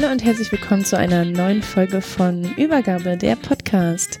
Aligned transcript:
Hallo 0.00 0.12
und 0.12 0.24
herzlich 0.24 0.52
willkommen 0.52 0.84
zu 0.84 0.96
einer 0.96 1.24
neuen 1.24 1.60
Folge 1.60 2.00
von 2.00 2.54
Übergabe, 2.54 3.16
der 3.16 3.34
Podcast. 3.34 4.20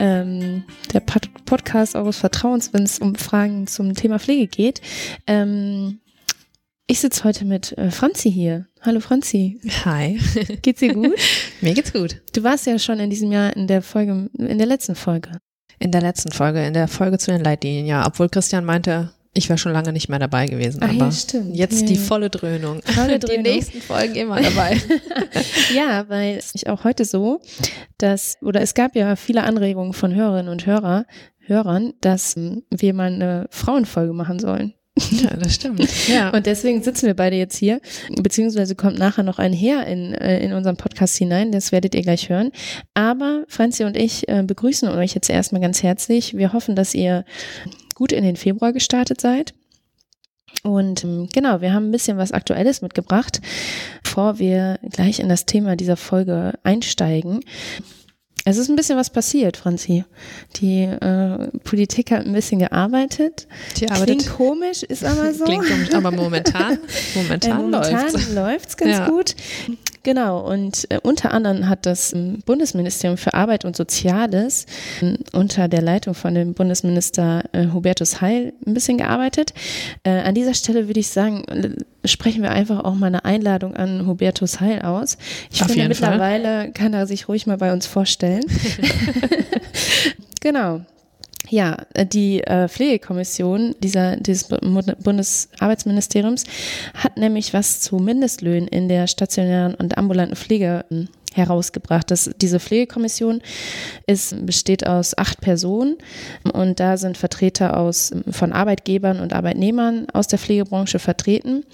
Ähm, 0.00 0.64
der 0.92 0.98
Pod 0.98 1.30
Podcast 1.44 1.94
eures 1.94 2.18
Vertrauens, 2.18 2.72
wenn 2.72 2.82
es 2.82 2.98
um 2.98 3.14
Fragen 3.14 3.68
zum 3.68 3.94
Thema 3.94 4.18
Pflege 4.18 4.48
geht. 4.48 4.80
Ähm, 5.28 6.00
ich 6.88 6.98
sitze 6.98 7.22
heute 7.22 7.44
mit 7.44 7.70
äh, 7.78 7.92
Franzi 7.92 8.32
hier. 8.32 8.66
Hallo 8.80 8.98
Franzi. 8.98 9.60
Hi. 9.84 10.18
Geht's 10.62 10.80
dir 10.80 10.92
gut? 10.92 11.14
Mir 11.60 11.74
geht's 11.74 11.92
gut. 11.92 12.20
Du 12.34 12.42
warst 12.42 12.66
ja 12.66 12.76
schon 12.80 12.98
in 12.98 13.08
diesem 13.08 13.30
Jahr 13.30 13.54
in 13.56 13.68
der 13.68 13.80
Folge, 13.80 14.28
in 14.36 14.58
der 14.58 14.66
letzten 14.66 14.96
Folge. 14.96 15.38
In 15.78 15.92
der 15.92 16.00
letzten 16.00 16.32
Folge, 16.32 16.66
in 16.66 16.74
der 16.74 16.88
Folge 16.88 17.18
zu 17.18 17.30
den 17.30 17.44
Leitlinien, 17.44 17.86
ja. 17.86 18.04
Obwohl 18.04 18.28
Christian 18.28 18.64
meinte, 18.64 19.12
ich 19.34 19.48
war 19.48 19.56
schon 19.56 19.72
lange 19.72 19.92
nicht 19.92 20.08
mehr 20.08 20.18
dabei 20.18 20.46
gewesen. 20.46 20.82
Aber 20.82 20.92
ja, 20.92 21.12
stimmt. 21.12 21.56
jetzt 21.56 21.80
Ja, 21.80 21.86
die 21.86 21.96
volle 21.96 22.28
Dröhnung. 22.28 22.82
Volle 22.82 23.18
Die 23.18 23.26
Dröhnung. 23.26 23.42
nächsten 23.42 23.80
Folgen 23.80 24.14
immer 24.14 24.40
dabei. 24.40 24.78
ja, 25.74 26.08
weil 26.08 26.36
es 26.36 26.54
ist 26.54 26.68
auch 26.68 26.84
heute 26.84 27.04
so, 27.04 27.40
dass, 27.96 28.36
oder 28.42 28.60
es 28.60 28.74
gab 28.74 28.94
ja 28.94 29.16
viele 29.16 29.44
Anregungen 29.44 29.94
von 29.94 30.14
Hörerinnen 30.14 30.50
und 30.50 30.66
Hörer, 30.66 31.06
Hörern, 31.38 31.94
dass 32.00 32.36
ähm, 32.36 32.62
wir 32.70 32.92
mal 32.92 33.12
eine 33.12 33.46
Frauenfolge 33.50 34.12
machen 34.12 34.38
sollen. 34.38 34.74
ja, 35.10 35.34
das 35.36 35.54
stimmt. 35.54 35.88
Ja. 36.08 36.28
Und 36.30 36.44
deswegen 36.44 36.82
sitzen 36.82 37.06
wir 37.06 37.14
beide 37.14 37.36
jetzt 37.36 37.56
hier, 37.56 37.80
beziehungsweise 38.20 38.74
kommt 38.74 38.98
nachher 38.98 39.22
noch 39.22 39.38
ein 39.38 39.54
Herr 39.54 39.86
in, 39.86 40.12
äh, 40.12 40.40
in 40.40 40.52
unseren 40.52 40.76
Podcast 40.76 41.16
hinein, 41.16 41.52
das 41.52 41.72
werdet 41.72 41.94
ihr 41.94 42.02
gleich 42.02 42.28
hören. 42.28 42.50
Aber 42.92 43.44
Franzi 43.48 43.84
und 43.84 43.96
ich 43.96 44.28
äh, 44.28 44.42
begrüßen 44.42 44.90
euch 44.90 45.14
jetzt 45.14 45.30
erstmal 45.30 45.62
ganz 45.62 45.82
herzlich. 45.82 46.36
Wir 46.36 46.52
hoffen, 46.52 46.76
dass 46.76 46.94
ihr 46.94 47.24
gut 48.02 48.10
in 48.10 48.24
den 48.24 48.34
Februar 48.34 48.72
gestartet 48.72 49.20
seid. 49.20 49.54
Und 50.64 51.04
ähm, 51.04 51.28
genau, 51.32 51.60
wir 51.60 51.72
haben 51.72 51.88
ein 51.88 51.92
bisschen 51.92 52.18
was 52.18 52.32
Aktuelles 52.32 52.82
mitgebracht, 52.82 53.40
bevor 54.02 54.40
wir 54.40 54.80
gleich 54.90 55.20
in 55.20 55.28
das 55.28 55.46
Thema 55.46 55.76
dieser 55.76 55.96
Folge 55.96 56.54
einsteigen. 56.64 57.44
Es 58.44 58.56
ist 58.56 58.68
ein 58.68 58.74
bisschen 58.74 58.98
was 58.98 59.10
passiert, 59.10 59.56
Franzi. 59.56 60.04
Die 60.56 60.82
äh, 60.82 61.46
Politik 61.62 62.10
hat 62.10 62.26
ein 62.26 62.32
bisschen 62.32 62.58
gearbeitet. 62.58 63.46
Die 63.76 63.88
arbeitet. 63.88 64.18
Klingt 64.18 64.30
komisch, 64.36 64.82
ist 64.82 65.04
aber 65.04 65.32
so. 65.34 65.44
Klingt 65.44 65.64
komisch, 65.68 65.94
aber 65.94 66.10
momentan, 66.10 66.78
momentan, 67.14 67.50
Äh, 67.52 67.54
momentan 67.62 68.02
läuft's. 68.02 68.34
läuft's 68.34 68.76
ganz 68.76 68.90
Ja. 68.90 69.08
gut. 69.08 69.36
Genau, 70.04 70.40
und 70.40 70.90
äh, 70.90 70.98
unter 71.02 71.32
anderem 71.32 71.68
hat 71.68 71.86
das 71.86 72.12
ähm, 72.12 72.42
Bundesministerium 72.44 73.16
für 73.16 73.34
Arbeit 73.34 73.64
und 73.64 73.76
Soziales 73.76 74.66
ähm, 75.00 75.18
unter 75.32 75.68
der 75.68 75.80
Leitung 75.80 76.14
von 76.14 76.34
dem 76.34 76.54
Bundesminister 76.54 77.44
äh, 77.52 77.68
Hubertus 77.68 78.20
Heil 78.20 78.52
ein 78.66 78.74
bisschen 78.74 78.98
gearbeitet. 78.98 79.54
Äh, 80.02 80.10
an 80.20 80.34
dieser 80.34 80.54
Stelle 80.54 80.88
würde 80.88 81.00
ich 81.00 81.08
sagen, 81.08 81.44
äh, 81.44 82.08
sprechen 82.08 82.42
wir 82.42 82.50
einfach 82.50 82.82
auch 82.84 82.94
mal 82.94 83.06
eine 83.06 83.24
Einladung 83.24 83.76
an 83.76 84.06
Hubertus 84.06 84.60
Heil 84.60 84.82
aus. 84.82 85.18
Ich 85.52 85.62
Auf 85.62 85.68
finde, 85.68 85.82
jeden 85.82 85.94
Fall. 85.94 86.10
mittlerweile 86.10 86.72
kann 86.72 86.94
er 86.94 87.06
sich 87.06 87.28
ruhig 87.28 87.46
mal 87.46 87.58
bei 87.58 87.72
uns 87.72 87.86
vorstellen. 87.86 88.44
genau. 90.40 90.82
Ja, 91.52 91.76
äh, 91.92 92.06
die 92.06 92.42
äh, 92.44 92.66
Pflegekommission 92.66 93.74
dieser, 93.78 94.16
dieses 94.16 94.44
Bu- 94.44 94.56
Bundesarbeitsministeriums 95.02 96.44
hat 96.94 97.18
nämlich 97.18 97.52
was 97.52 97.80
zu 97.80 97.96
Mindestlöhnen 97.96 98.68
in 98.68 98.88
der 98.88 99.06
stationären 99.06 99.74
und 99.74 99.98
ambulanten 99.98 100.34
Pflege 100.34 100.86
ähm, 100.90 101.08
herausgebracht. 101.34 102.10
Das, 102.10 102.30
diese 102.40 102.58
Pflegekommission 102.58 103.42
ist, 104.06 104.46
besteht 104.46 104.86
aus 104.86 105.16
acht 105.18 105.42
Personen 105.42 105.98
und 106.54 106.80
da 106.80 106.96
sind 106.96 107.18
Vertreter 107.18 107.76
aus, 107.76 108.12
ähm, 108.12 108.32
von 108.32 108.54
Arbeitgebern 108.54 109.20
und 109.20 109.34
Arbeitnehmern 109.34 110.06
aus 110.14 110.28
der 110.28 110.38
Pflegebranche 110.38 111.00
vertreten. 111.00 111.64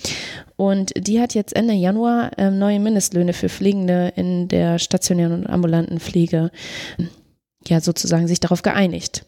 Und 0.57 0.91
die 0.97 1.21
hat 1.21 1.35
jetzt 1.35 1.55
Ende 1.55 1.75
Januar 1.75 2.33
ähm, 2.37 2.59
neue 2.59 2.81
Mindestlöhne 2.81 3.33
für 3.33 3.49
Pflegende 3.49 4.13
in 4.17 4.49
der 4.49 4.81
stationären 4.81 5.35
und 5.35 5.47
ambulanten 5.47 6.01
Pflege 6.01 6.51
ja 7.67 7.81
sozusagen 7.81 8.29
sich 8.29 8.41
darauf 8.41 8.63
geeinigt. 8.63 9.25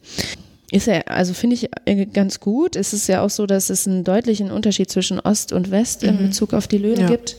Ist 0.72 0.86
ja, 0.86 1.00
also 1.06 1.34
finde 1.34 1.54
ich 1.54 1.68
äh, 1.84 2.06
ganz 2.06 2.38
gut. 2.38 2.76
Es 2.76 2.92
ist 2.92 3.08
ja 3.08 3.22
auch 3.22 3.30
so, 3.30 3.44
dass 3.46 3.70
es 3.70 3.88
einen 3.88 4.04
deutlichen 4.04 4.52
Unterschied 4.52 4.88
zwischen 4.88 5.18
Ost 5.18 5.52
und 5.52 5.72
West 5.72 6.04
in 6.04 6.14
Mhm. 6.14 6.28
Bezug 6.28 6.54
auf 6.54 6.68
die 6.68 6.78
Löhne 6.78 7.00
Ja. 7.02 7.08
gibt. 7.08 7.36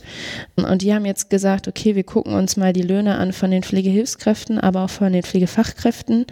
Und 0.56 0.82
die 0.82 0.92
haben 0.92 1.06
jetzt 1.06 1.30
gesagt, 1.30 1.66
okay, 1.66 1.96
wir 1.96 2.04
gucken 2.04 2.34
uns 2.34 2.58
mal 2.58 2.74
die 2.74 2.82
Löhne 2.82 3.16
an 3.16 3.32
von 3.32 3.50
den 3.50 3.62
Pflegehilfskräften, 3.62 4.58
aber 4.58 4.84
auch 4.84 4.90
von 4.90 5.14
den 5.14 5.22
Pflegefachkräften. 5.22 6.26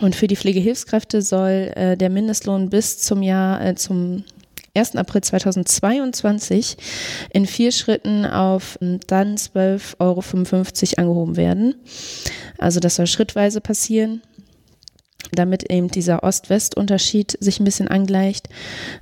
Und 0.00 0.16
für 0.16 0.26
die 0.26 0.34
Pflegehilfskräfte 0.36 1.22
soll 1.22 1.70
äh, 1.76 1.96
der 1.96 2.10
Mindestlohn 2.10 2.68
bis 2.68 2.98
zum 2.98 3.22
Jahr, 3.22 3.64
äh, 3.64 3.76
zum 3.76 4.24
1. 4.74 4.96
April 4.96 5.20
2022 5.20 6.78
in 7.30 7.46
vier 7.46 7.72
Schritten 7.72 8.24
auf 8.24 8.78
ähm, 8.80 9.00
dann 9.06 9.36
12,55 9.36 9.98
Euro 10.00 10.22
angehoben 10.96 11.36
werden. 11.36 11.74
Also 12.56 12.80
das 12.80 12.96
soll 12.96 13.06
schrittweise 13.06 13.60
passieren, 13.60 14.22
damit 15.32 15.70
eben 15.70 15.88
dieser 15.88 16.22
Ost-West-Unterschied 16.22 17.36
sich 17.38 17.60
ein 17.60 17.64
bisschen 17.64 17.88
angleicht. 17.88 18.48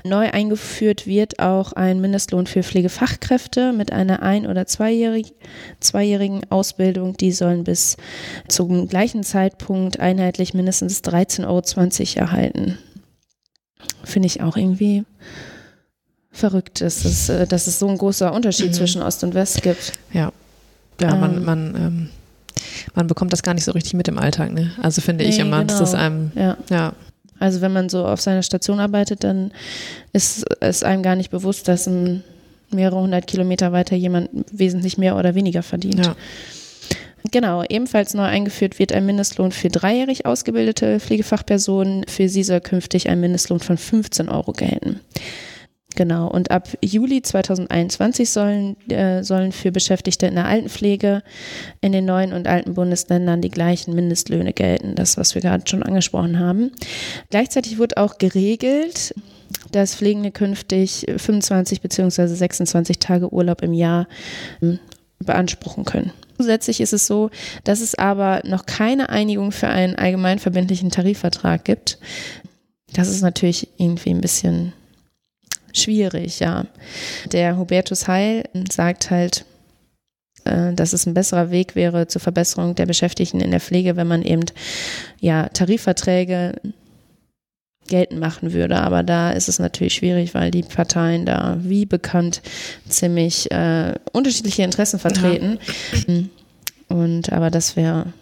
Neu 0.03 0.31
eingeführt 0.33 1.07
wird 1.07 1.39
auch 1.39 1.73
ein 1.73 2.01
Mindestlohn 2.01 2.49
für 2.49 2.65
Pflegefachkräfte 2.65 3.73
mit 3.73 3.93
einer 3.93 4.23
ein- 4.23 4.49
oder 4.49 4.67
zweijährig, 4.67 5.35
zweijährigen 5.79 6.41
Ausbildung. 6.51 7.17
Die 7.17 7.31
sollen 7.31 7.63
bis 7.63 7.97
zum 8.49 8.89
gleichen 8.89 9.23
Zeitpunkt 9.23 10.01
einheitlich 10.01 10.53
mindestens 10.53 11.05
13,20 11.05 11.47
Euro 12.17 12.27
erhalten. 12.27 12.79
Finde 14.03 14.27
ich 14.27 14.43
auch 14.43 14.57
irgendwie 14.57 15.05
verrückt, 16.33 16.81
dass 16.81 17.05
es, 17.05 17.29
äh, 17.29 17.47
dass 17.47 17.67
es 17.67 17.79
so 17.79 17.89
ein 17.89 17.99
großer 17.99 18.33
Unterschied 18.33 18.69
Mhm. 18.69 18.73
zwischen 18.75 19.03
Ost 19.03 19.25
und 19.25 19.35
West 19.35 19.63
gibt. 19.63 19.93
Ja, 20.13 20.33
ja 21.01 21.15
man, 21.17 21.37
Ähm. 21.39 21.45
man, 21.45 21.75
ähm, 21.75 22.09
man 22.95 23.07
bekommt 23.07 23.33
das 23.33 23.43
gar 23.43 23.55
nicht 23.55 23.65
so 23.65 23.73
richtig 23.73 23.95
mit 23.95 24.09
im 24.09 24.19
Alltag. 24.19 24.53
Ne? 24.53 24.73
Also 24.83 25.01
finde 25.01 25.25
ich 25.25 25.37
Nee, 25.37 25.43
immer, 25.43 25.65
dass 25.65 25.79
das 25.79 25.93
genau. 25.93 26.03
einem, 26.05 26.33
Ja. 26.35 26.57
ja, 26.71 26.93
Also 27.39 27.61
wenn 27.63 27.73
man 27.73 27.89
so 27.89 28.05
auf 28.07 28.21
seiner 28.21 28.43
Station 28.43 28.81
arbeitet, 28.81 29.25
dann 29.25 29.51
ist 30.13 30.45
es 30.61 30.83
einem 30.83 31.03
gar 31.03 31.17
nicht 31.17 31.31
bewusst, 31.31 31.69
dass 31.69 31.87
ein 31.87 32.23
mehrere 32.71 33.01
hundert 33.01 33.27
Kilometer 33.27 33.73
weiter 33.73 33.97
jemand 33.97 34.29
wesentlich 34.53 34.99
mehr 34.99 35.17
oder 35.17 35.35
weniger 35.35 35.63
verdient. 35.63 36.05
ja. 36.07 36.15
Genau, 37.33 37.63
ebenfalls 37.69 38.15
neu 38.15 38.23
eingeführt 38.25 38.79
wird 38.79 38.93
ein 38.93 39.05
Mindestlohn 39.05 39.53
für 39.53 39.69
dreijährig 39.69 40.25
ausgebildete 40.25 41.01
Pflegefachpersonen. 41.01 42.05
Für 42.09 42.29
sie 42.31 42.43
soll 42.43 42.61
künftig 42.61 43.09
ein 43.11 43.21
Mindestlohn 43.21 43.61
von 43.61 43.77
15 43.77 44.29
Euro 44.31 44.53
gelten. 44.53 45.01
Genau, 46.01 46.29
und 46.29 46.51
ab 46.51 46.67
Juli 46.81 47.21
2021 47.21 48.31
sollen, 48.31 48.75
äh, 48.89 49.23
sollen 49.23 49.53
für 49.53 49.71
Beschäftigte 49.71 50.25
in 50.25 50.35
der 50.35 50.47
Altenpflege 50.47 51.23
in 51.83 51.93
den 51.93 52.07
neuen 52.07 52.33
und 52.33 52.49
alten 52.49 52.73
Bundesländern 52.73 53.43
die 53.43 53.51
gleichen 53.51 53.95
Mindestlöhne 53.95 54.55
gelten. 54.55 54.95
Das, 54.95 55.19
was 55.19 55.35
wir 55.35 55.43
gerade 55.43 55.69
schon 55.69 55.83
angesprochen 55.83 56.39
haben. 56.39 56.73
Gleichzeitig 57.29 57.77
wird 57.77 57.99
auch 57.99 58.17
geregelt, 58.17 59.15
dass 59.73 59.95
Pflegende 59.95 60.31
künftig 60.31 61.05
25 61.15 61.83
bzw. 61.83 62.29
26 62.29 62.99
Tage 62.99 63.31
Urlaub 63.31 63.61
im 63.61 63.75
Jahr 63.75 64.09
ähm, 64.63 64.79
beanspruchen 65.19 65.85
können. 65.85 66.15
Zusätzlich 66.39 66.81
ist 66.81 66.95
es 66.95 67.07
so, 67.07 67.29
dass 67.65 67.83
es 67.83 67.95
aber 67.95 68.41
noch 68.47 68.65
keine 68.65 69.11
Einigung 69.11 69.53
für 69.53 69.69
einen 69.69 69.97
allgemeinverbindlichen 69.97 70.89
Tarifvertrag 70.89 71.67
gibt. 71.67 71.99
Das 72.95 73.09
ist 73.09 73.21
natürlich 73.21 73.69
irgendwie 73.77 74.09
ein 74.09 74.23
bisschen 74.23 74.73
schwierig, 75.73 76.41
ja. 76.41 76.67
Der 77.33 77.57
Hubertus 77.57 78.09
Heil 78.09 78.45
sagt 78.71 79.11
halt, 79.11 79.45
äh, 80.45 80.73
dass 80.73 80.93
es 80.93 81.07
ein 81.07 81.15
besserer 81.15 81.51
Weg 81.51 81.75
wäre 81.75 82.07
zur 82.07 82.21
Verbesserung 82.21 82.75
der 82.75 82.87
Beschäftigten 82.87 83.41
in 83.41 83.51
der 83.51 83.61
Pflege, 83.61 83.97
wenn 83.97 84.09
man 84.09 84.23
eben 84.23 84.45
ja 85.21 85.49
Tarifverträge 85.49 86.55
geltend 87.91 88.21
machen 88.21 88.53
würde. 88.53 88.77
Aber 88.77 89.03
da 89.03 89.33
ist 89.33 89.49
es 89.49 89.59
natürlich 89.59 89.95
schwierig, 89.95 90.33
weil 90.35 90.51
die 90.51 90.63
Parteien 90.63 91.27
da, 91.27 91.59
wie 91.61 91.85
bekannt, 91.85 92.41
ziemlich 92.89 93.51
äh, 93.51 93.95
unterschiedliche 94.13 94.63
Interessen 94.63 94.99
vertreten. 94.99 95.59
Ja. 96.07 96.15
Und 96.89 97.33
aber 97.33 97.51
das 97.51 97.77
wäre, 97.77 98.13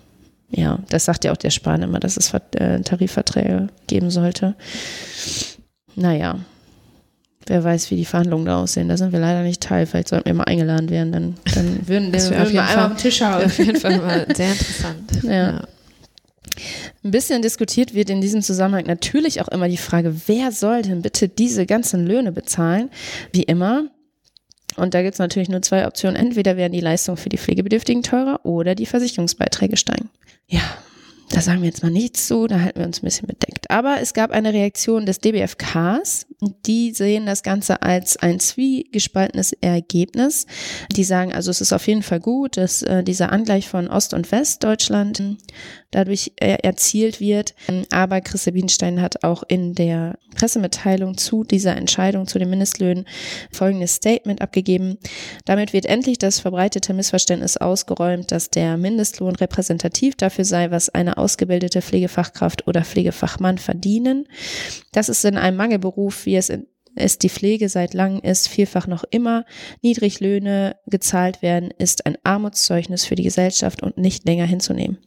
ja, 0.51 0.79
das 0.91 1.05
sagt 1.05 1.25
ja 1.25 1.33
auch 1.33 1.37
der 1.37 1.51
Spahn 1.51 1.83
immer, 1.83 2.01
dass 2.01 2.17
es 2.17 2.35
äh, 2.35 2.81
Tarifverträge 2.81 3.69
geben 3.87 4.11
sollte. 4.11 4.57
Naja, 5.95 6.39
wer 7.49 7.65
weiß, 7.65 7.91
wie 7.91 7.97
die 7.97 8.05
Verhandlungen 8.05 8.47
da 8.47 8.61
aussehen. 8.63 8.89
Da 8.89 8.97
sind 8.97 9.13
wir 9.13 9.21
leider 9.21 9.43
nicht 9.43 9.63
Teil. 9.63 9.87
Vielleicht 9.87 10.09
sollten 10.09 10.27
wir 10.27 10.35
mal 10.35 10.45
eingeladen 10.45 10.91
werden. 10.91 11.13
Dann, 11.13 11.35
dann 11.55 11.81
würden, 11.89 12.13
das 12.13 12.31
wir 12.31 12.39
einmal 12.39 12.79
am 12.79 12.97
Tisch 12.97 13.21
hauen. 13.21 13.45
Auf 13.45 13.59
jeden 13.59 13.77
Fall 13.77 13.99
mal 13.99 14.27
sehr 14.35 14.53
interessant. 14.53 15.11
ja. 15.23 15.33
ja. 15.33 15.63
Ein 17.05 17.13
bisschen 17.13 17.41
diskutiert 17.41 17.95
wird 17.95 18.11
in 18.11 18.21
diesem 18.21 18.43
Zusammenhang 18.43 18.85
natürlich 18.87 19.41
auch 19.41 19.49
immer 19.49 19.69
die 19.69 19.77
Frage, 19.77 20.13
wer 20.27 20.51
soll 20.51 20.83
denn 20.83 21.03
bitte 21.03 21.29
diese 21.29 21.67
ganzen 21.67 22.05
Löhne 22.05 22.33
bezahlen? 22.33 22.91
Wie 23.33 23.45
immer. 23.45 23.85
Und 24.77 24.95
da 24.95 25.03
gibt 25.03 25.15
es 25.15 25.19
natürlich 25.19 25.49
nur 25.49 25.63
zwei 25.63 25.87
Optionen. 25.87 26.17
Entweder 26.17 26.57
werden 26.57 26.73
die 26.73 26.81
Leistungen 26.81 27.17
für 27.17 27.29
die 27.29 27.39
Pflegebedürftigen 27.39 28.03
teurer 28.03 28.45
oder 28.45 28.75
die 28.75 28.87
Versicherungsbeiträge 28.87 29.77
steigen. 29.77 30.11
Ja, 30.49 30.63
da 31.31 31.41
sagen 31.41 31.61
wir 31.61 31.69
jetzt 31.69 31.83
mal 31.83 31.91
nichts 31.91 32.27
zu, 32.27 32.47
da 32.47 32.61
halten 32.61 32.81
wir 32.81 32.87
uns 32.87 33.03
ein 33.03 33.07
bisschen 33.07 33.27
bedeckt. 33.27 33.71
Aber 33.71 33.99
es 34.01 34.15
gab 34.15 34.31
eine 34.31 34.53
Reaktion 34.53 35.05
des 35.05 35.21
DBFKs. 35.21 36.27
Die 36.41 36.93
sehen 36.93 37.27
das 37.27 37.43
Ganze 37.43 37.83
als 37.83 38.17
ein 38.17 38.39
zwiegespaltenes 38.39 39.55
Ergebnis. 39.61 40.47
Die 40.93 41.03
sagen 41.03 41.33
also, 41.33 41.51
es 41.51 41.61
ist 41.61 41.73
auf 41.73 41.87
jeden 41.89 42.05
Fall 42.05 42.21
gut, 42.21 42.57
dass 42.57 42.83
äh, 42.83 43.03
dieser 43.03 43.33
Angleich 43.33 43.69
von 43.69 43.89
Ost- 43.89 44.15
und 44.15 44.31
Westdeutschland 44.31 45.21
dadurch 45.91 46.33
äh, 46.37 46.59
erzielt 46.63 47.19
wird. 47.19 47.55
Aber 47.91 48.21
Christa 48.21 48.53
Bienstein 48.53 49.01
hat 49.01 49.25
auch 49.25 49.43
in 49.49 49.75
der 49.75 50.19
Pressemitteilung 50.37 51.17
zu 51.17 51.43
dieser 51.43 51.77
Entscheidung 51.77 52.29
zu 52.29 52.39
den 52.39 52.51
Mindestlöhnen 52.51 53.07
folgendes 53.51 53.95
Statement 53.95 54.41
abgegeben. 54.41 54.99
Damit 55.45 55.73
wird 55.73 55.87
endlich 55.87 56.19
das 56.19 56.39
verbreitete 56.39 56.95
Missverständnis 56.95 57.57
ausgeräumt, 57.57 58.31
dass 58.31 58.51
der 58.51 58.77
Mindestlohn 58.77 59.35
repräsentativ 59.35 60.15
dafür 60.15 60.45
sei, 60.45 60.71
was 60.71 60.89
eine 60.91 61.17
ausgebildete 61.17 61.83
Pflegefachkraft 61.83 62.69
oder 62.69 62.85
Pflegefachmann 62.85 63.59
verdienen. 63.59 64.29
Das 64.93 65.09
ist 65.09 65.25
in 65.25 65.37
einem 65.37 65.57
Mangelberuf, 65.57 66.27
wie 66.29 66.37
es 66.37 66.51
in 66.51 66.67
es 66.99 67.19
die 67.19 67.29
Pflege 67.29 67.69
seit 67.69 67.95
langem 67.95 68.21
ist, 68.23 68.49
vielfach 68.49 68.87
noch 68.87 69.05
immer 69.11 69.45
Niedriglöhne 69.83 70.77
gezahlt 70.87 71.43
werden, 71.43 71.71
ist 71.79 72.07
ein 72.07 72.19
Armutszeugnis 72.25 73.05
für 73.05 73.15
die 73.15 73.23
Gesellschaft 73.23 73.83
und 73.83 73.99
nicht 73.99 74.27
länger 74.27 74.47
hinzunehmen. 74.47 74.99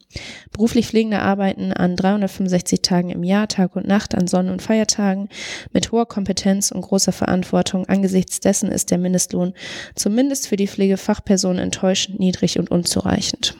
Beruflich 0.50 0.86
Pflegende 0.86 1.20
arbeiten 1.20 1.72
an 1.72 1.96
365 1.96 2.82
Tagen 2.82 3.10
im 3.10 3.22
Jahr, 3.22 3.48
Tag 3.48 3.76
und 3.76 3.86
Nacht, 3.86 4.14
an 4.14 4.26
Sonnen- 4.26 4.52
und 4.52 4.62
Feiertagen 4.62 5.28
mit 5.72 5.92
hoher 5.92 6.06
Kompetenz 6.06 6.70
und 6.70 6.82
großer 6.82 7.12
Verantwortung. 7.12 7.86
Angesichts 7.86 8.40
dessen 8.40 8.72
ist 8.72 8.90
der 8.90 8.98
Mindestlohn 8.98 9.52
zumindest 9.94 10.48
für 10.48 10.56
die 10.56 10.68
Pflegefachpersonen 10.68 11.58
enttäuschend 11.58 12.18
niedrig 12.18 12.58
und 12.58 12.70
unzureichend. 12.70 13.56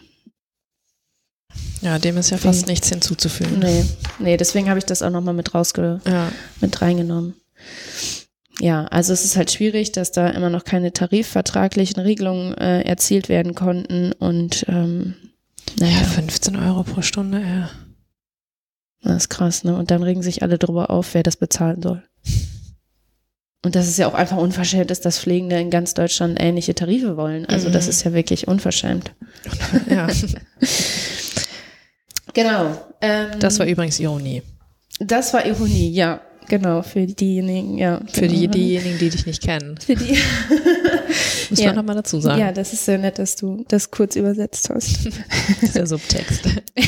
Ja, 1.83 1.99
dem 1.99 2.17
ist 2.17 2.31
ja 2.31 2.39
fast 2.39 2.67
nichts 2.67 2.89
hinzuzufügen. 2.89 3.59
Nee, 3.59 3.85
nee 4.21 4.37
deswegen 4.37 4.71
habe 4.71 4.79
ich 4.79 4.85
das 4.85 5.03
auch 5.03 5.11
nochmal 5.11 5.35
mit 5.35 5.53
rausge 5.53 6.01
ja. 6.07 6.33
mit 6.61 6.81
reingenommen 6.81 7.35
ja, 8.61 8.85
also 8.87 9.13
es 9.13 9.25
ist 9.25 9.37
halt 9.37 9.51
schwierig, 9.51 9.93
dass 9.93 10.13
da 10.13 10.29
immer 10.29 10.51
noch 10.51 10.65
keine 10.65 10.93
tarifvertraglichen 10.93 12.01
Regelungen 12.01 12.55
äh, 12.59 12.83
erzielt 12.83 13.29
werden 13.29 13.55
konnten 13.55 14.13
und 14.13 14.67
ähm, 14.69 15.15
naja. 15.79 15.99
Ja, 16.01 16.05
15 16.05 16.57
Euro 16.57 16.83
pro 16.83 17.03
Stunde, 17.03 17.41
ja. 17.41 17.71
Das 19.03 19.25
ist 19.25 19.29
krass, 19.31 19.65
ne? 19.65 19.77
Und 19.77 19.91
dann 19.91 20.03
regen 20.03 20.23
sich 20.23 20.43
alle 20.43 20.59
drüber 20.59 20.91
auf, 20.91 21.15
wer 21.15 21.23
das 21.23 21.37
bezahlen 21.37 21.83
soll. 21.83 22.03
Und 23.65 23.77
das 23.77 23.89
ist 23.89 23.99
ja 23.99 24.09
auch 24.09 24.15
einfach 24.15 24.37
unverschämt 24.37 24.91
ist, 24.91 25.05
dass 25.05 25.21
Pflegende 25.21 25.59
in 25.59 25.71
ganz 25.71 25.95
Deutschland 25.95 26.41
ähnliche 26.41 26.75
Tarife 26.75 27.17
wollen. 27.17 27.47
Also 27.47 27.69
mhm. 27.69 27.73
das 27.73 27.87
ist 27.87 28.05
ja 28.05 28.13
wirklich 28.13 28.49
unverschämt. 28.49 29.13
Ja. 29.89 30.09
genau. 32.33 32.77
Ähm, 33.01 33.39
das 33.39 33.59
war 33.59 33.67
übrigens 33.67 33.99
Ironie. 34.01 34.43
Das 34.99 35.33
war 35.35 35.45
Ironie, 35.47 35.91
ja. 35.91 36.21
Genau, 36.49 36.83
für 36.83 37.07
diejenigen, 37.07 37.79
ja. 37.79 38.01
Für 38.13 38.23
genau. 38.23 38.33
die, 38.33 38.49
diejenigen, 38.49 38.99
die 38.99 39.11
dich 39.11 39.27
nicht 39.27 39.43
kennen. 39.43 39.77
Für 39.79 39.95
die. 39.95 40.13
Muss 41.51 41.59
ja. 41.59 41.69
man 41.69 41.77
nochmal 41.77 41.97
dazu 41.97 42.21
sagen. 42.21 42.41
Ja, 42.41 42.53
das 42.53 42.73
ist 42.73 42.85
sehr 42.85 42.99
nett, 42.99 43.19
dass 43.19 43.37
du 43.37 43.65
das 43.69 43.91
kurz 43.91 44.17
übersetzt 44.17 44.71
hast. 44.71 45.09
Der 45.75 45.87
Subtext. 45.87 46.43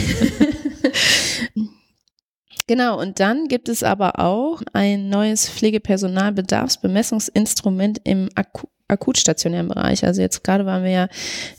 Genau, 2.67 2.99
und 2.99 3.21
dann 3.21 3.49
gibt 3.49 3.69
es 3.69 3.83
aber 3.83 4.19
auch 4.19 4.63
ein 4.73 5.11
neues 5.11 5.51
Pflegepersonalbedarfsbemessungsinstrument 5.51 8.01
im 8.05 8.31
Aku 8.35 8.69
akutstationären 8.89 9.69
Bereich. 9.69 10.03
Also 10.05 10.23
jetzt 10.23 10.43
gerade 10.45 10.67
waren 10.67 10.85
wir 10.85 10.91
ja 10.91 11.09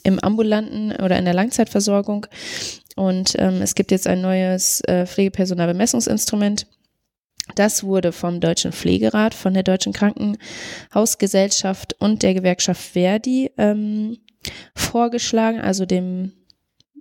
im 0.03 0.19
ambulanten 0.19 0.91
oder 0.93 1.17
in 1.17 1.25
der 1.25 1.33
Langzeitversorgung 1.33 2.27
und 2.95 3.33
ähm, 3.39 3.61
es 3.61 3.75
gibt 3.75 3.91
jetzt 3.91 4.07
ein 4.07 4.21
neues 4.21 4.79
äh, 4.81 5.05
Pflegepersonalbemessungsinstrument 5.05 6.67
das 7.53 7.83
wurde 7.83 8.11
vom 8.11 8.39
Deutschen 8.39 8.71
Pflegerat, 8.71 9.35
von 9.35 9.53
der 9.53 9.63
Deutschen 9.63 9.93
Krankenhausgesellschaft 9.93 11.95
und 11.99 12.23
der 12.23 12.33
Gewerkschaft 12.33 12.81
Verdi 12.81 13.51
ähm, 13.57 14.17
vorgeschlagen, 14.75 15.61
also 15.61 15.85
dem 15.85 16.31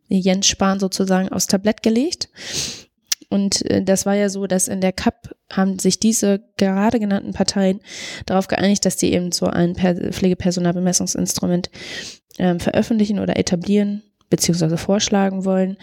Jens 0.09 0.47
Spahn 0.47 0.79
sozusagen 0.79 1.31
aufs 1.31 1.47
Tablett 1.47 1.83
gelegt. 1.83 2.29
Und 3.31 3.69
äh, 3.71 3.83
das 3.83 4.07
war 4.07 4.15
ja 4.15 4.29
so, 4.29 4.47
dass 4.47 4.69
in 4.69 4.81
der 4.81 4.93
CAP 4.93 5.35
haben 5.51 5.79
sich 5.79 5.99
diese 5.99 6.43
gerade 6.57 7.01
genannten 7.01 7.33
Parteien 7.33 7.81
darauf 8.27 8.49
geeinigt, 8.49 8.85
dass 8.85 8.97
die 8.97 9.13
eben 9.13 9.33
so 9.33 9.47
ein 9.47 9.75
Pflegepersonalbemessungsinstrument 9.75 11.71
ähm, 12.39 12.61
veröffentlichen 12.61 13.19
oder 13.19 13.39
etablieren 13.39 14.03
beziehungsweise 14.31 14.77
vorschlagen 14.77 15.45
wollen. 15.45 15.77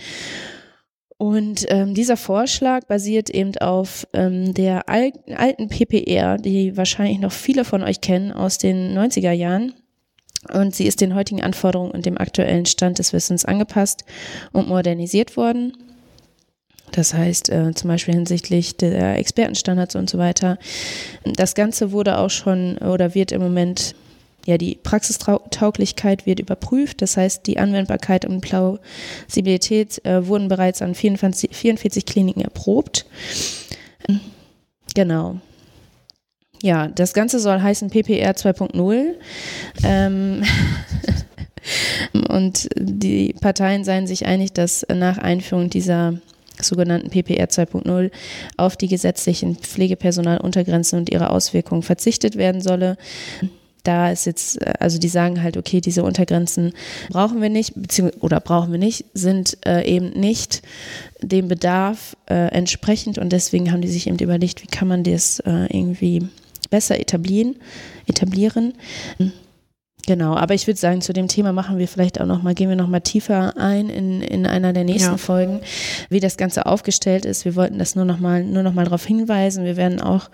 Und 1.22 1.68
ähm, 1.70 1.94
dieser 1.94 2.18
Vorschlag 2.18 2.88
basiert 2.88 3.30
eben 3.30 3.56
auf 3.60 4.08
ähm, 4.12 4.56
der 4.56 4.90
al 4.90 5.12
alten 5.36 5.70
PPR, 5.70 6.40
die 6.40 6.76
wahrscheinlich 6.76 7.20
noch 7.20 7.32
viele 7.32 7.64
von 7.64 7.84
euch 7.84 8.02
kennen 8.02 8.32
aus 8.32 8.58
den 8.58 8.98
90er 8.98 9.32
Jahren. 9.32 9.76
Und 10.52 10.74
sie 10.74 10.88
ist 10.88 11.00
den 11.00 11.14
heutigen 11.14 11.44
Anforderungen 11.44 11.92
und 11.92 12.08
dem 12.08 12.18
aktuellen 12.18 12.66
Stand 12.66 12.98
des 12.98 13.14
Wissens 13.14 13.46
angepasst 13.46 14.04
und 14.52 14.68
modernisiert 14.68 15.38
worden. 15.38 15.78
Das 16.92 17.14
heißt 17.14 17.50
äh, 17.50 17.72
zum 17.76 17.90
Beispiel 17.90 18.16
hinsichtlich 18.16 18.78
der 18.78 19.20
Expertenstandards 19.20 19.96
und 19.96 20.10
so 20.10 20.18
weiter. 20.18 20.58
Das 21.24 21.54
Ganze 21.54 21.92
wurde 21.92 22.18
auch 22.18 22.32
schon 22.32 22.80
oder 22.80 23.14
wird 23.14 23.32
im 23.32 23.44
Moment 23.44 23.94
ja, 24.46 24.58
die 24.58 24.76
Praxistauglichkeit 24.76 26.26
wird 26.26 26.40
überprüft. 26.40 27.02
Das 27.02 27.18
heißt, 27.18 27.46
die 27.46 27.60
Anwendbarkeit 27.60 28.26
und 28.26 28.42
Plausibilität 28.42 30.04
äh, 30.06 30.28
wurden 30.28 30.48
bereits 30.48 30.82
an 30.82 30.96
44, 30.96 31.56
44 31.56 32.06
Kliniken 32.06 32.42
erprobt. 32.42 33.06
Genau. 34.96 35.38
Ja, 36.64 36.88
das 36.88 37.14
Ganze 37.14 37.40
soll 37.40 37.62
heißen 37.62 37.90
PPR 37.90 38.34
2.0. 38.34 39.14
Ähm 39.84 40.44
und 42.30 42.70
die 42.76 43.34
Parteien 43.40 43.84
seien 43.84 44.08
sich 44.08 44.26
einig, 44.26 44.54
dass 44.54 44.86
nach 44.94 45.18
Einführung 45.18 45.70
dieser 45.70 46.16
sogenannten 46.60 47.10
PPR 47.10 47.48
2.0 47.48 48.12
auf 48.58 48.78
die 48.78 48.88
gesetzlichen 48.88 49.56
Pflegepersonaluntergrenzen 49.56 51.00
und 51.00 51.10
ihre 51.10 51.30
Auswirkungen 51.32 51.82
verzichtet 51.82 52.36
werden 52.36 52.62
solle 52.62 52.98
da 53.84 54.12
ist 54.12 54.26
jetzt, 54.26 54.62
äh, 54.62 54.74
also 54.80 54.98
die 54.98 55.08
sagen 55.08 55.42
halt, 55.42 55.58
okay, 55.58 55.82
diese 55.82 56.04
Untergrenzen 56.04 56.74
brauchen 57.10 57.42
wir 57.42 57.50
nicht, 57.50 57.74
beziehungsweise 57.76 58.22
oder 58.24 58.40
brauchen 58.40 58.72
wir 58.72 58.80
nicht, 58.80 59.06
sind 59.14 59.58
äh, 59.66 59.86
eben 59.86 60.12
nicht 60.12 60.62
dem 61.22 61.48
Bedarf 61.48 62.16
äh, 62.30 62.48
entsprechend 62.52 63.18
und 63.18 63.32
deswegen 63.32 63.72
haben 63.72 63.82
die 63.82 63.88
sich 63.88 64.08
eben 64.08 64.20
überlegt, 64.20 64.64
wie 64.64 64.68
kann 64.68 64.88
man 64.88 65.04
das 65.04 65.40
äh, 65.42 65.66
irgendwie 65.66 66.28
besser 66.70 67.00
etablieren, 67.00 67.58
etablieren. 68.08 68.74
Genau, 70.08 70.36
aber 70.36 70.56
ich 70.56 70.66
würde 70.66 70.80
sagen, 70.80 71.02
zu 71.02 71.14
dem 71.14 71.28
Thema 71.28 71.54
machen 71.54 71.78
wir 71.78 71.88
vielleicht 71.88 72.20
auch 72.20 72.26
noch 72.26 72.42
mal, 72.42 72.56
gehen 72.56 72.70
wir 72.70 72.76
noch 72.76 72.88
mal 72.88 73.02
tiefer 73.02 73.56
ein 73.58 73.90
in, 73.90 74.22
in 74.22 74.48
einer 74.48 74.74
der 74.74 74.84
nächsten 74.84 75.12
ja. 75.12 75.18
Folgen, 75.18 75.62
wie 76.10 76.20
das 76.20 76.38
Ganze 76.38 76.66
aufgestellt 76.66 77.26
ist. 77.26 77.46
Wir 77.46 77.56
wollten 77.56 77.78
das 77.78 77.96
nur 77.96 78.06
noch 78.06 78.20
mal, 78.20 78.44
nur 78.44 78.64
noch 78.64 78.74
mal 78.74 78.86
darauf 78.86 79.06
hinweisen. 79.06 79.64
Wir 79.64 79.78
werden 79.78 80.02
auch 80.02 80.32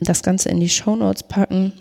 das 0.00 0.22
Ganze 0.22 0.50
in 0.50 0.60
die 0.60 0.68
Show 0.68 0.94
Notes 0.94 1.24
packen 1.24 1.72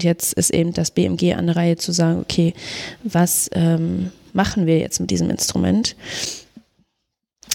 Jetzt 0.00 0.32
ist 0.34 0.50
eben 0.50 0.72
das 0.72 0.90
BMG 0.90 1.34
an 1.34 1.46
der 1.46 1.56
Reihe 1.56 1.76
zu 1.76 1.92
sagen, 1.92 2.20
okay, 2.20 2.54
was 3.02 3.48
ähm, 3.52 4.10
machen 4.32 4.66
wir 4.66 4.78
jetzt 4.78 5.00
mit 5.00 5.10
diesem 5.10 5.30
Instrument? 5.30 5.96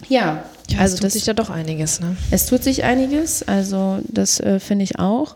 Ja, 0.09 0.43
ja 0.69 0.79
also 0.79 0.95
es 0.95 0.99
tut 0.99 1.05
das, 1.05 1.13
sich 1.13 1.23
da 1.23 1.33
doch 1.33 1.49
einiges. 1.49 1.99
Ne? 1.99 2.15
Es 2.31 2.45
tut 2.45 2.63
sich 2.63 2.83
einiges, 2.83 3.43
also 3.43 3.99
das 4.07 4.39
äh, 4.39 4.59
finde 4.59 4.83
ich 4.83 4.99
auch. 4.99 5.35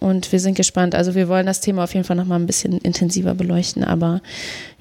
Und 0.00 0.32
wir 0.32 0.40
sind 0.40 0.54
gespannt. 0.54 0.94
Also 0.94 1.14
wir 1.14 1.28
wollen 1.28 1.46
das 1.46 1.60
Thema 1.60 1.84
auf 1.84 1.94
jeden 1.94 2.04
Fall 2.04 2.16
noch 2.16 2.24
mal 2.24 2.36
ein 2.36 2.46
bisschen 2.46 2.78
intensiver 2.78 3.34
beleuchten, 3.34 3.84
aber 3.84 4.22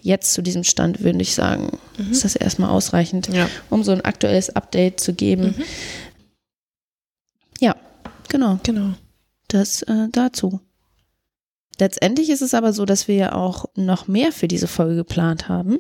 jetzt 0.01 0.33
zu 0.33 0.41
diesem 0.41 0.63
Stand 0.63 1.03
würde 1.03 1.21
ich 1.21 1.35
sagen, 1.35 1.77
mhm. 1.97 2.11
ist 2.11 2.23
das 2.23 2.35
erstmal 2.35 2.69
ausreichend, 2.69 3.27
ja. 3.27 3.49
um 3.69 3.83
so 3.83 3.91
ein 3.91 4.01
aktuelles 4.01 4.49
Update 4.55 5.01
zu 5.01 5.13
geben. 5.13 5.55
Mhm. 5.57 5.63
Ja, 7.59 7.75
genau. 8.29 8.59
Genau. 8.63 8.93
Das 9.49 9.81
äh, 9.83 10.07
dazu. 10.11 10.61
Letztendlich 11.79 12.29
ist 12.29 12.41
es 12.41 12.53
aber 12.53 12.73
so, 12.73 12.85
dass 12.85 13.07
wir 13.07 13.15
ja 13.15 13.33
auch 13.33 13.65
noch 13.75 14.07
mehr 14.07 14.31
für 14.31 14.47
diese 14.47 14.67
Folge 14.67 14.95
geplant 14.95 15.47
haben. 15.47 15.79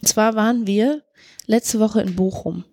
Und 0.00 0.08
zwar 0.08 0.34
waren 0.34 0.66
wir 0.66 1.02
letzte 1.46 1.80
Woche 1.80 2.00
in 2.00 2.16
Bochum 2.16 2.64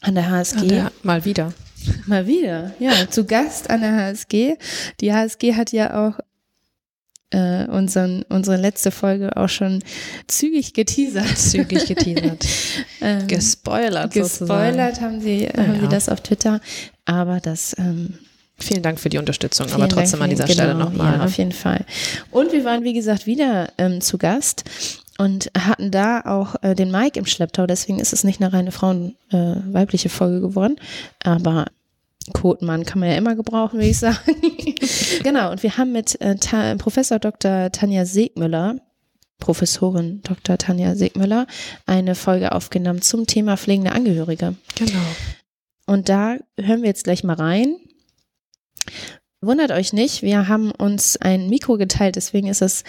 an 0.00 0.14
der 0.14 0.30
HSG. 0.30 0.58
An 0.58 0.68
der, 0.68 0.92
mal 1.02 1.24
wieder. 1.24 1.52
Mal 2.06 2.26
wieder, 2.26 2.74
ja, 2.80 3.08
zu 3.08 3.24
Gast 3.24 3.70
an 3.70 3.82
der 3.82 3.94
HSG. 3.94 4.56
Die 5.00 5.12
HSG 5.12 5.54
hat 5.54 5.70
ja 5.70 6.08
auch 6.08 6.18
äh, 7.30 7.66
unseren, 7.66 8.22
unsere 8.28 8.56
letzte 8.56 8.90
Folge 8.90 9.36
auch 9.36 9.48
schon 9.48 9.82
zügig 10.26 10.74
geteasert. 10.74 11.28
Zügig 11.38 11.86
geteasert. 11.86 12.44
ähm, 13.00 13.28
gespoilert. 13.28 14.12
Gespoilert 14.12 15.00
haben 15.00 15.20
sie, 15.20 15.44
ja, 15.44 15.56
haben 15.56 15.74
ja. 15.74 15.80
sie 15.82 15.88
das 15.88 16.08
auf 16.08 16.20
Twitter. 16.20 16.60
Aber 17.04 17.38
das. 17.40 17.76
Ähm, 17.78 18.18
Vielen 18.60 18.82
Dank 18.82 18.98
für 18.98 19.08
die 19.08 19.18
Unterstützung, 19.18 19.70
aber 19.72 19.88
trotzdem 19.88 20.18
Dank, 20.18 20.24
an 20.24 20.30
dieser 20.30 20.44
genau, 20.44 20.54
Stelle 20.54 20.74
nochmal. 20.74 21.12
Ja, 21.12 21.18
ne? 21.18 21.24
auf 21.24 21.36
jeden 21.38 21.52
Fall. 21.52 21.84
Und 22.30 22.52
wir 22.52 22.64
waren, 22.64 22.82
wie 22.82 22.92
gesagt, 22.92 23.26
wieder 23.26 23.68
ähm, 23.78 24.00
zu 24.00 24.18
Gast 24.18 24.64
und 25.18 25.50
hatten 25.56 25.90
da 25.90 26.22
auch 26.22 26.56
äh, 26.62 26.74
den 26.74 26.90
Mike 26.90 27.18
im 27.18 27.26
Schlepptau. 27.26 27.66
Deswegen 27.66 28.00
ist 28.00 28.12
es 28.12 28.24
nicht 28.24 28.40
eine 28.40 28.52
reine 28.52 28.72
Frauen-weibliche 28.72 30.08
äh, 30.08 30.10
Folge 30.10 30.40
geworden. 30.40 30.76
Aber 31.22 31.66
Quotenmann 32.32 32.84
kann 32.84 33.00
man 33.00 33.10
ja 33.10 33.16
immer 33.16 33.36
gebrauchen, 33.36 33.78
würde 33.78 33.88
ich 33.88 33.98
sagen. 33.98 34.18
genau, 35.22 35.50
und 35.50 35.62
wir 35.62 35.76
haben 35.76 35.92
mit 35.92 36.20
äh, 36.20 36.36
Professor 36.76 37.18
Dr. 37.18 37.70
Tanja 37.72 38.04
Segmüller, 38.04 38.76
Professorin 39.38 40.20
Dr. 40.22 40.58
Tanja 40.58 40.94
Segmüller, 40.94 41.46
eine 41.86 42.14
Folge 42.14 42.52
aufgenommen 42.52 43.02
zum 43.02 43.26
Thema 43.26 43.56
pflegende 43.56 43.92
Angehörige. 43.92 44.54
Genau. 44.74 44.98
Und 45.86 46.08
da 46.08 46.36
hören 46.58 46.82
wir 46.82 46.88
jetzt 46.88 47.04
gleich 47.04 47.24
mal 47.24 47.36
rein. 47.36 47.76
Wundert 49.40 49.70
euch 49.70 49.92
nicht, 49.92 50.22
wir 50.22 50.48
haben 50.48 50.72
uns 50.72 51.16
ein 51.16 51.48
Mikro 51.48 51.76
geteilt, 51.76 52.16
deswegen 52.16 52.48
ist 52.48 52.62
es 52.62 52.82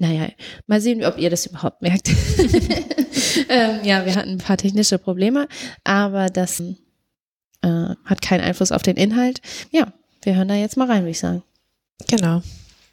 naja, 0.00 0.30
mal 0.66 0.80
sehen, 0.80 1.04
ob 1.04 1.18
ihr 1.18 1.28
das 1.28 1.44
überhaupt 1.44 1.82
merkt. 1.82 2.08
ähm, 3.50 3.80
ja, 3.84 4.06
wir 4.06 4.14
hatten 4.14 4.30
ein 4.30 4.38
paar 4.38 4.56
technische 4.56 4.98
Probleme, 4.98 5.46
aber 5.84 6.28
das 6.30 6.60
äh, 6.60 7.94
hat 8.06 8.22
keinen 8.22 8.40
Einfluss 8.40 8.72
auf 8.72 8.82
den 8.82 8.96
Inhalt. 8.96 9.42
Ja, 9.70 9.92
wir 10.22 10.36
hören 10.36 10.48
da 10.48 10.54
jetzt 10.54 10.78
mal 10.78 10.86
rein, 10.86 11.02
würde 11.02 11.10
ich 11.10 11.18
sagen. 11.18 11.42
Genau. 12.08 12.42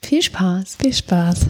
Viel 0.01 0.21
Spaß. 0.21 0.75
Viel 0.75 0.93
Spaß. 0.93 1.47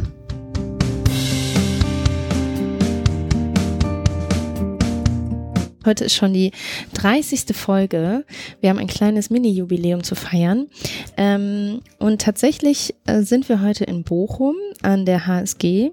Heute 5.88 6.04
ist 6.04 6.16
schon 6.16 6.34
die 6.34 6.52
30. 6.96 7.56
Folge. 7.56 8.26
Wir 8.60 8.70
haben 8.70 8.78
ein 8.78 8.88
kleines 8.88 9.30
Mini-Jubiläum 9.30 10.04
zu 10.04 10.16
feiern. 10.16 10.68
Ähm, 11.16 11.80
und 11.98 12.22
tatsächlich 12.22 12.94
äh, 13.06 13.22
sind 13.22 13.48
wir 13.48 13.62
heute 13.62 13.86
in 13.86 14.04
Bochum 14.04 14.56
an 14.82 15.06
der 15.06 15.26
HSG. 15.26 15.92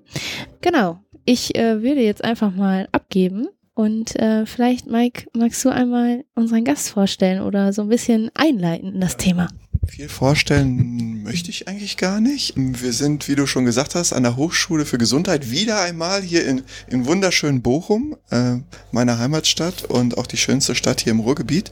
Genau. 0.61 0.99
Ich 1.25 1.55
äh, 1.55 1.81
würde 1.83 2.01
jetzt 2.01 2.25
einfach 2.25 2.53
mal 2.53 2.89
abgeben. 2.91 3.47
Und 3.75 4.17
äh, 4.17 4.47
vielleicht, 4.47 4.89
Mike, 4.89 5.27
magst 5.33 5.65
du 5.65 5.69
einmal 5.69 6.25
unseren 6.35 6.65
Gast 6.65 6.91
vorstellen 6.91 7.43
oder 7.43 7.73
so 7.73 7.83
ein 7.83 7.89
bisschen 7.89 8.33
einleiten 8.35 8.95
in 8.95 9.01
das 9.01 9.17
Thema? 9.17 9.49
Viel 9.89 10.09
vorstellen 10.09 11.23
möchte 11.23 11.51
ich 11.51 11.69
eigentlich 11.69 11.97
gar 11.97 12.21
nicht. 12.21 12.55
Wir 12.57 12.93
sind, 12.93 13.29
wie 13.29 13.35
du 13.35 13.47
schon 13.47 13.65
gesagt 13.65 13.95
hast, 13.95 14.13
an 14.13 14.23
der 14.23 14.37
Hochschule 14.37 14.87
für 14.87 14.99
Gesundheit 14.99 15.51
wieder 15.51 15.81
einmal 15.81 16.23
hier 16.23 16.47
in, 16.47 16.63
in 16.89 17.07
wunderschönen 17.07 17.63
Bochum, 17.63 18.17
äh, 18.31 18.57
meiner 18.93 19.19
Heimatstadt 19.19 19.85
und 19.85 20.19
auch 20.19 20.27
die 20.27 20.37
schönste 20.37 20.75
Stadt 20.75 21.01
hier 21.01 21.13
im 21.13 21.21
Ruhrgebiet. 21.21 21.71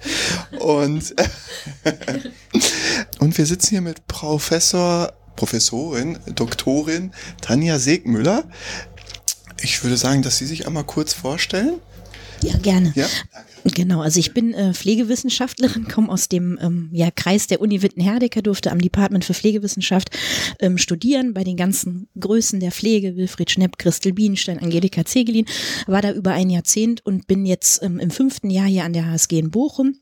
Und, 0.59 1.15
und 3.19 3.39
wir 3.39 3.47
sitzen 3.47 3.71
hier 3.71 3.81
mit 3.81 4.07
Professor, 4.07 5.13
Professorin, 5.37 6.19
Doktorin 6.35 7.13
Tanja 7.41 7.79
Segmüller. 7.79 8.45
Ich 9.61 9.83
würde 9.83 9.97
sagen, 9.97 10.23
dass 10.23 10.39
Sie 10.39 10.47
sich 10.47 10.67
einmal 10.67 10.85
kurz 10.85 11.13
vorstellen. 11.13 11.75
Ja, 12.43 12.57
gerne. 12.59 12.93
Ja? 12.95 13.07
Genau, 13.65 14.01
also 14.01 14.19
ich 14.19 14.35
bin 14.35 14.55
äh, 14.55 14.75
Pflegewissenschaftlerin, 14.75 15.87
komme 15.87 16.11
aus 16.11 16.29
dem 16.29 16.59
ähm, 16.61 16.89
ja, 16.93 17.11
Kreis 17.11 17.47
der 17.47 17.61
Uni 17.61 17.83
Witten-Herdecke, 17.83 18.43
durfte 18.43 18.73
am 18.73 18.81
Department 18.81 19.25
für 19.25 19.35
Pflegewissenschaft 19.35 20.11
ähm, 20.61 20.79
studieren 20.79 21.33
bei 21.33 21.45
den 21.45 21.57
ganzen 21.57 22.09
Größen 22.19 22.59
der 22.59 22.73
Pflege, 22.73 23.17
Wilfried 23.17 23.51
Schnepp, 23.51 23.79
Christel 23.79 24.13
Bienenstein, 24.13 24.59
Angelika 24.59 25.05
Zegelin, 25.05 25.47
war 25.87 26.03
da 26.03 26.13
über 26.13 26.33
ein 26.33 26.51
Jahrzehnt 26.51 27.07
und 27.07 27.29
bin 27.29 27.47
jetzt 27.47 27.83
ähm, 27.83 28.01
im 28.01 28.11
fünften 28.11 28.51
Jahr 28.51 28.67
hier 28.67 28.85
an 28.85 28.93
der 28.93 29.07
HSG 29.07 29.39
in 29.39 29.51
Bochum 29.51 29.97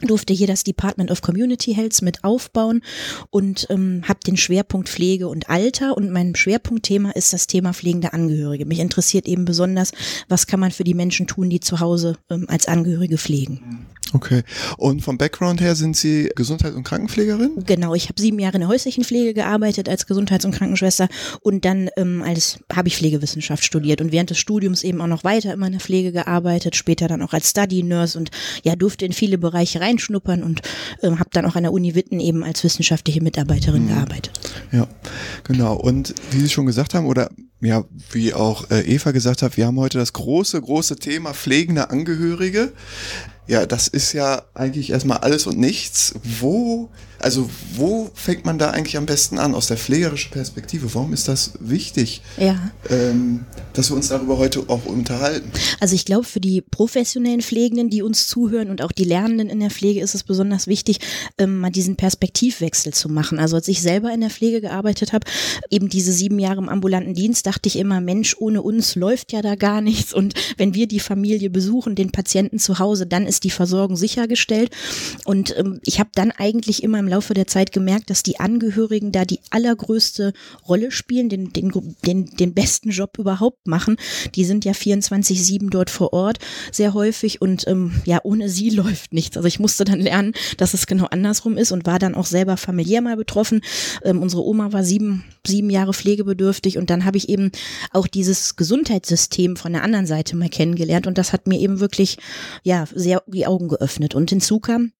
durfte 0.00 0.32
hier 0.32 0.46
das 0.46 0.64
Department 0.64 1.10
of 1.10 1.22
Community 1.22 1.74
Health 1.74 2.02
mit 2.02 2.24
aufbauen 2.24 2.82
und 3.30 3.66
ähm, 3.70 4.02
habe 4.08 4.20
den 4.26 4.36
Schwerpunkt 4.36 4.88
Pflege 4.88 5.28
und 5.28 5.48
Alter 5.48 5.96
und 5.96 6.10
mein 6.10 6.34
Schwerpunktthema 6.34 7.10
ist 7.10 7.32
das 7.32 7.46
Thema 7.46 7.72
pflegende 7.72 8.12
Angehörige. 8.12 8.66
Mich 8.66 8.80
interessiert 8.80 9.26
eben 9.26 9.44
besonders, 9.44 9.92
was 10.28 10.46
kann 10.46 10.60
man 10.60 10.70
für 10.70 10.84
die 10.84 10.94
Menschen 10.94 11.26
tun, 11.26 11.50
die 11.50 11.60
zu 11.60 11.80
Hause 11.80 12.16
ähm, 12.30 12.46
als 12.48 12.66
Angehörige 12.66 13.18
pflegen. 13.18 13.86
Okay. 14.12 14.42
Und 14.76 15.00
vom 15.00 15.18
Background 15.18 15.60
her 15.60 15.74
sind 15.74 15.96
Sie 15.96 16.30
Gesundheits- 16.34 16.76
und 16.76 16.84
Krankenpflegerin? 16.84 17.64
Genau, 17.66 17.94
ich 17.94 18.08
habe 18.08 18.20
sieben 18.20 18.38
Jahre 18.38 18.54
in 18.54 18.60
der 18.60 18.68
häuslichen 18.68 19.04
Pflege 19.04 19.34
gearbeitet 19.34 19.88
als 19.88 20.06
Gesundheits- 20.06 20.44
und 20.44 20.52
Krankenschwester 20.52 21.08
und 21.40 21.64
dann 21.64 21.88
ähm, 21.96 22.22
als 22.22 22.58
habe 22.72 22.88
ich 22.88 22.96
Pflegewissenschaft 22.96 23.64
studiert 23.64 24.00
und 24.00 24.12
während 24.12 24.30
des 24.30 24.38
Studiums 24.38 24.82
eben 24.84 25.00
auch 25.00 25.06
noch 25.06 25.24
weiter 25.24 25.52
immer 25.52 25.66
in 25.66 25.72
der 25.72 25.80
Pflege 25.80 26.12
gearbeitet, 26.12 26.76
später 26.76 27.08
dann 27.08 27.22
auch 27.22 27.32
als 27.32 27.50
Study 27.50 27.82
Nurse 27.82 28.18
und 28.18 28.30
ja 28.64 28.76
durfte 28.76 29.06
in 29.06 29.12
viele 29.12 29.38
Bereiche 29.38 29.80
reinschnuppern 29.80 30.42
und 30.42 30.62
ähm, 31.02 31.18
habe 31.18 31.30
dann 31.32 31.46
auch 31.46 31.56
an 31.56 31.62
der 31.62 31.72
Uni 31.72 31.94
Witten 31.94 32.20
eben 32.20 32.44
als 32.44 32.64
wissenschaftliche 32.64 33.22
Mitarbeiterin 33.22 33.84
mhm. 33.84 33.88
gearbeitet. 33.88 34.40
Ja, 34.72 34.86
genau. 35.44 35.74
Und 35.76 36.14
wie 36.30 36.40
Sie 36.40 36.48
schon 36.48 36.66
gesagt 36.66 36.94
haben 36.94 37.06
oder 37.06 37.30
ja, 37.60 37.84
wie 38.10 38.34
auch 38.34 38.70
äh, 38.70 38.80
Eva 38.80 39.12
gesagt 39.12 39.42
hat, 39.42 39.56
wir 39.56 39.66
haben 39.66 39.78
heute 39.78 39.98
das 39.98 40.12
große, 40.12 40.60
große 40.60 40.96
Thema 40.96 41.32
pflegende 41.32 41.90
Angehörige. 41.90 42.72
Ja, 43.46 43.66
das 43.66 43.88
ist 43.88 44.12
ja 44.12 44.42
eigentlich 44.54 44.90
erstmal 44.90 45.18
alles 45.18 45.46
und 45.46 45.58
nichts. 45.58 46.14
Wo, 46.40 46.90
also 47.22 47.48
wo 47.76 48.10
fängt 48.14 48.44
man 48.44 48.58
da 48.58 48.70
eigentlich 48.70 48.96
am 48.96 49.06
besten 49.06 49.38
an 49.38 49.54
aus 49.54 49.68
der 49.68 49.76
pflegerischen 49.76 50.32
Perspektive? 50.32 50.92
Warum 50.94 51.12
ist 51.12 51.28
das 51.28 51.52
wichtig, 51.60 52.20
ja. 52.36 52.70
ähm, 52.90 53.46
dass 53.72 53.90
wir 53.90 53.96
uns 53.96 54.08
darüber 54.08 54.38
heute 54.38 54.64
auch 54.68 54.84
unterhalten? 54.84 55.50
Also 55.80 55.94
ich 55.94 56.04
glaube, 56.04 56.24
für 56.24 56.40
die 56.40 56.60
professionellen 56.60 57.40
Pflegenden, 57.40 57.90
die 57.90 58.02
uns 58.02 58.26
zuhören 58.26 58.70
und 58.70 58.82
auch 58.82 58.92
die 58.92 59.04
Lernenden 59.04 59.48
in 59.48 59.60
der 59.60 59.70
Pflege 59.70 60.00
ist 60.00 60.14
es 60.14 60.24
besonders 60.24 60.66
wichtig, 60.66 60.98
ähm, 61.38 61.58
mal 61.58 61.70
diesen 61.70 61.96
Perspektivwechsel 61.96 62.92
zu 62.92 63.08
machen. 63.08 63.38
Also 63.38 63.56
als 63.56 63.68
ich 63.68 63.80
selber 63.80 64.12
in 64.12 64.20
der 64.20 64.30
Pflege 64.30 64.60
gearbeitet 64.60 65.12
habe, 65.12 65.26
eben 65.70 65.88
diese 65.88 66.12
sieben 66.12 66.38
Jahre 66.38 66.58
im 66.58 66.68
ambulanten 66.68 67.14
Dienst, 67.14 67.46
dachte 67.46 67.68
ich 67.68 67.78
immer, 67.78 68.00
Mensch, 68.00 68.36
ohne 68.38 68.62
uns 68.62 68.96
läuft 68.96 69.32
ja 69.32 69.42
da 69.42 69.54
gar 69.54 69.80
nichts. 69.80 70.12
Und 70.12 70.34
wenn 70.56 70.74
wir 70.74 70.88
die 70.88 71.00
Familie 71.00 71.50
besuchen, 71.50 71.94
den 71.94 72.10
Patienten 72.10 72.58
zu 72.58 72.80
Hause, 72.80 73.06
dann 73.06 73.26
ist 73.26 73.44
die 73.44 73.50
Versorgung 73.50 73.96
sichergestellt. 73.96 74.70
Und 75.24 75.56
ähm, 75.56 75.80
ich 75.84 76.00
habe 76.00 76.10
dann 76.14 76.32
eigentlich 76.32 76.82
immer 76.82 76.98
im 76.98 77.11
Laufe 77.12 77.34
der 77.34 77.46
Zeit 77.46 77.72
gemerkt, 77.72 78.10
dass 78.10 78.22
die 78.22 78.40
Angehörigen 78.40 79.12
da 79.12 79.24
die 79.24 79.40
allergrößte 79.50 80.32
Rolle 80.66 80.90
spielen, 80.90 81.28
den, 81.28 81.52
den, 81.52 81.70
den, 82.06 82.26
den 82.26 82.54
besten 82.54 82.90
Job 82.90 83.18
überhaupt 83.18 83.66
machen. 83.66 83.96
Die 84.34 84.44
sind 84.44 84.64
ja 84.64 84.72
24-7 84.72 85.70
dort 85.70 85.90
vor 85.90 86.12
Ort 86.12 86.38
sehr 86.70 86.94
häufig 86.94 87.42
und 87.42 87.66
ähm, 87.68 87.92
ja, 88.04 88.20
ohne 88.22 88.48
sie 88.48 88.70
läuft 88.82 89.12
nichts. 89.12 89.36
Also 89.36 89.46
ich 89.46 89.60
musste 89.60 89.84
dann 89.84 90.00
lernen, 90.00 90.32
dass 90.56 90.74
es 90.74 90.86
genau 90.86 91.06
andersrum 91.06 91.58
ist 91.58 91.70
und 91.70 91.86
war 91.86 91.98
dann 91.98 92.14
auch 92.14 92.26
selber 92.26 92.56
familiär 92.56 93.02
mal 93.02 93.16
betroffen. 93.16 93.60
Ähm, 94.04 94.22
unsere 94.22 94.44
Oma 94.44 94.72
war 94.72 94.84
sieben, 94.84 95.24
sieben 95.46 95.70
Jahre 95.70 95.92
pflegebedürftig 95.92 96.78
und 96.78 96.90
dann 96.90 97.04
habe 97.04 97.18
ich 97.18 97.28
eben 97.28 97.52
auch 97.90 98.06
dieses 98.06 98.56
Gesundheitssystem 98.56 99.56
von 99.56 99.72
der 99.72 99.84
anderen 99.84 100.06
Seite 100.06 100.34
mal 100.36 100.48
kennengelernt 100.48 101.06
und 101.06 101.18
das 101.18 101.32
hat 101.32 101.46
mir 101.46 101.60
eben 101.60 101.80
wirklich 101.80 102.16
ja 102.62 102.86
sehr 102.94 103.22
die 103.26 103.46
Augen 103.46 103.68
geöffnet. 103.68 104.14
Und 104.14 104.30
hinzu 104.30 104.60
kam, 104.60 104.92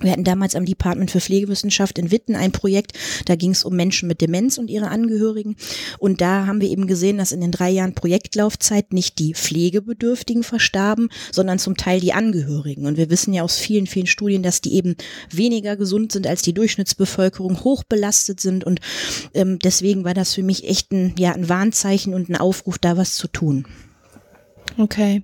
wir 0.00 0.12
hatten 0.12 0.24
damals 0.24 0.54
am 0.54 0.64
Department 0.64 1.10
für 1.10 1.20
Pflegewissenschaft 1.20 1.98
in 1.98 2.10
Witten 2.10 2.36
ein 2.36 2.52
Projekt, 2.52 2.92
da 3.26 3.36
ging 3.36 3.50
es 3.50 3.64
um 3.64 3.76
Menschen 3.76 4.08
mit 4.08 4.20
Demenz 4.20 4.58
und 4.58 4.70
ihre 4.70 4.88
Angehörigen. 4.88 5.56
Und 5.98 6.20
da 6.20 6.46
haben 6.46 6.60
wir 6.60 6.68
eben 6.68 6.86
gesehen, 6.86 7.18
dass 7.18 7.32
in 7.32 7.40
den 7.40 7.52
drei 7.52 7.70
Jahren 7.70 7.94
Projektlaufzeit 7.94 8.92
nicht 8.92 9.18
die 9.18 9.34
Pflegebedürftigen 9.34 10.42
verstarben, 10.42 11.10
sondern 11.32 11.58
zum 11.58 11.76
Teil 11.76 12.00
die 12.00 12.12
Angehörigen. 12.12 12.86
Und 12.86 12.96
wir 12.96 13.10
wissen 13.10 13.34
ja 13.34 13.42
aus 13.42 13.58
vielen, 13.58 13.86
vielen 13.86 14.06
Studien, 14.06 14.42
dass 14.42 14.60
die 14.60 14.74
eben 14.74 14.96
weniger 15.30 15.76
gesund 15.76 16.12
sind 16.12 16.26
als 16.26 16.42
die 16.42 16.54
Durchschnittsbevölkerung, 16.54 17.62
hochbelastet 17.62 18.40
sind. 18.40 18.64
Und 18.64 18.80
ähm, 19.34 19.58
deswegen 19.58 20.04
war 20.04 20.14
das 20.14 20.34
für 20.34 20.42
mich 20.42 20.68
echt 20.68 20.92
ein, 20.92 21.14
ja, 21.18 21.32
ein 21.32 21.48
Warnzeichen 21.48 22.14
und 22.14 22.28
ein 22.28 22.36
Aufruf, 22.36 22.78
da 22.78 22.96
was 22.96 23.14
zu 23.14 23.28
tun. 23.28 23.66
Okay. 24.80 25.22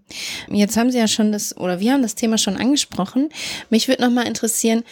Jetzt 0.48 0.76
haben 0.76 0.90
Sie 0.90 0.98
ja 0.98 1.08
schon 1.08 1.32
das, 1.32 1.56
oder 1.56 1.80
wir 1.80 1.92
haben 1.92 2.02
das 2.02 2.14
Thema 2.14 2.36
schon 2.36 2.56
angesprochen. 2.56 3.30
Mich 3.70 3.88
würde 3.88 4.02
nochmal 4.02 4.26
interessieren, 4.26 4.84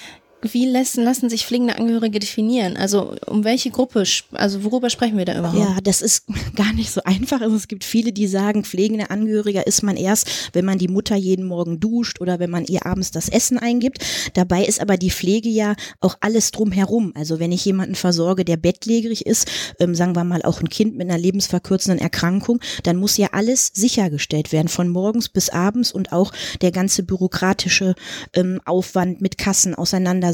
wie 0.53 0.67
lassen, 0.67 1.05
lassen 1.05 1.31
sich 1.31 1.47
pflegende 1.47 1.77
Angehörige 1.77 2.19
definieren? 2.19 2.77
Also 2.77 3.15
um 3.27 3.45
welche 3.45 3.71
Gruppe, 3.71 4.05
also 4.33 4.65
worüber 4.65 4.91
sprechen 4.91 5.17
wir 5.17 5.25
da 5.25 5.39
überhaupt? 5.39 5.59
Ja, 5.59 5.79
das 5.83 6.03
ist 6.03 6.25
gar 6.57 6.73
nicht 6.73 6.91
so 6.91 7.03
einfach. 7.05 7.41
Also 7.41 7.57
es 7.57 7.69
gibt 7.69 7.85
viele, 7.85 8.13
die 8.13 8.27
sagen, 8.27 8.65
pflegende 8.65 9.11
Angehöriger 9.11 9.67
ist 9.67 9.83
man 9.83 9.97
erst, 9.97 10.51
wenn 10.53 10.65
man 10.65 10.79
die 10.79 10.89
Mutter 10.89 11.17
jeden 11.17 11.47
Morgen 11.47 11.81
duscht 11.81 12.21
oder 12.21 12.39
wenn 12.39 12.51
man 12.51 12.65
ihr 12.67 12.87
abends 12.87 13.11
das 13.11 13.29
Essen 13.29 13.59
eingibt. 13.59 14.05
Dabei 14.35 14.65
ist 14.65 14.81
aber 14.81 14.97
die 14.97 15.11
Pflege 15.11 15.49
ja 15.49 15.75
auch 16.01 16.17
alles 16.21 16.51
drumherum. 16.51 17.13
Also 17.15 17.39
wenn 17.39 17.53
ich 17.53 17.65
jemanden 17.65 17.95
versorge, 17.95 18.45
der 18.45 18.57
bettlägerig 18.57 19.27
ist, 19.27 19.51
ähm, 19.81 19.95
sagen 19.95 20.17
wir 20.17 20.25
mal 20.25 20.43
auch 20.43 20.61
ein 20.61 20.69
Kind 20.69 20.97
mit 20.97 21.09
einer 21.09 21.19
lebensverkürzenden 21.19 22.01
Erkrankung, 22.01 22.61
dann 22.83 22.97
muss 22.97 23.17
ja 23.17 23.29
alles 23.33 23.71
sichergestellt 23.75 24.53
werden, 24.53 24.69
von 24.69 24.89
morgens 24.89 25.29
bis 25.29 25.49
abends 25.49 25.93
und 25.93 26.13
auch 26.13 26.33
der 26.61 26.73
ganze 26.73 27.03
bürokratische 27.03 27.95
ähm, 28.35 28.61
Aufwand 28.65 29.21
mit 29.21 29.39
Kassen, 29.39 29.75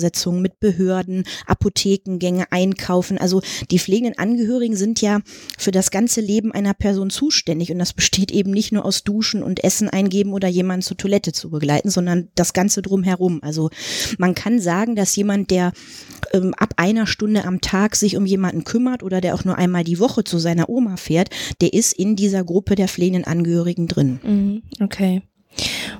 Auseinandersetzungen 0.00 0.42
mit 0.42 0.61
Behörden, 0.61 1.25
Apothekengänge, 1.47 2.50
Einkaufen. 2.50 3.19
Also 3.19 3.42
die 3.71 3.78
pflegenden 3.78 4.19
Angehörigen 4.19 4.76
sind 4.76 5.00
ja 5.00 5.21
für 5.59 5.71
das 5.71 5.90
ganze 5.90 6.21
Leben 6.21 6.52
einer 6.52 6.75
Person 6.75 7.11
zuständig 7.11 7.71
und 7.71 7.78
das 7.78 7.92
besteht 7.92 8.30
eben 8.30 8.50
nicht 8.50 8.73
nur 8.73 8.85
aus 8.85 9.04
Duschen 9.04 9.42
und 9.42 9.62
Essen 9.62 9.88
eingeben 9.88 10.33
oder 10.33 10.49
jemanden 10.49 10.83
zur 10.83 10.97
Toilette 10.97 11.33
zu 11.33 11.50
begleiten, 11.50 11.90
sondern 11.90 12.28
das 12.35 12.52
Ganze 12.52 12.83
drumherum. 12.83 13.40
Also 13.42 13.71
man 14.19 14.35
kann 14.35 14.61
sagen, 14.61 14.97
dass 14.97 15.14
jemand, 15.16 15.50
der 15.50 15.73
ähm, 16.33 16.54
ab 16.57 16.75
einer 16.76 17.07
Stunde 17.07 17.45
am 17.45 17.61
Tag 17.61 17.97
sich 17.97 18.16
um 18.16 18.26
jemanden 18.26 18.64
kümmert 18.64 19.02
oder 19.02 19.21
der 19.21 19.35
auch 19.35 19.45
nur 19.45 19.59
einmal 19.59 19.85
die 19.85 19.99
Woche 19.99 20.25
zu 20.25 20.38
seiner 20.38 20.69
Oma 20.69 20.97
fährt, 20.97 21.30
der 21.61 21.73
ist 21.73 21.92
in 21.92 22.16
dieser 22.16 22.45
Gruppe 22.45 22.75
der 22.75 22.88
pflegenden 22.88 23.25
Angehörigen 23.25 23.87
drin. 23.88 24.21
Mhm, 24.23 24.62
okay. 24.83 25.23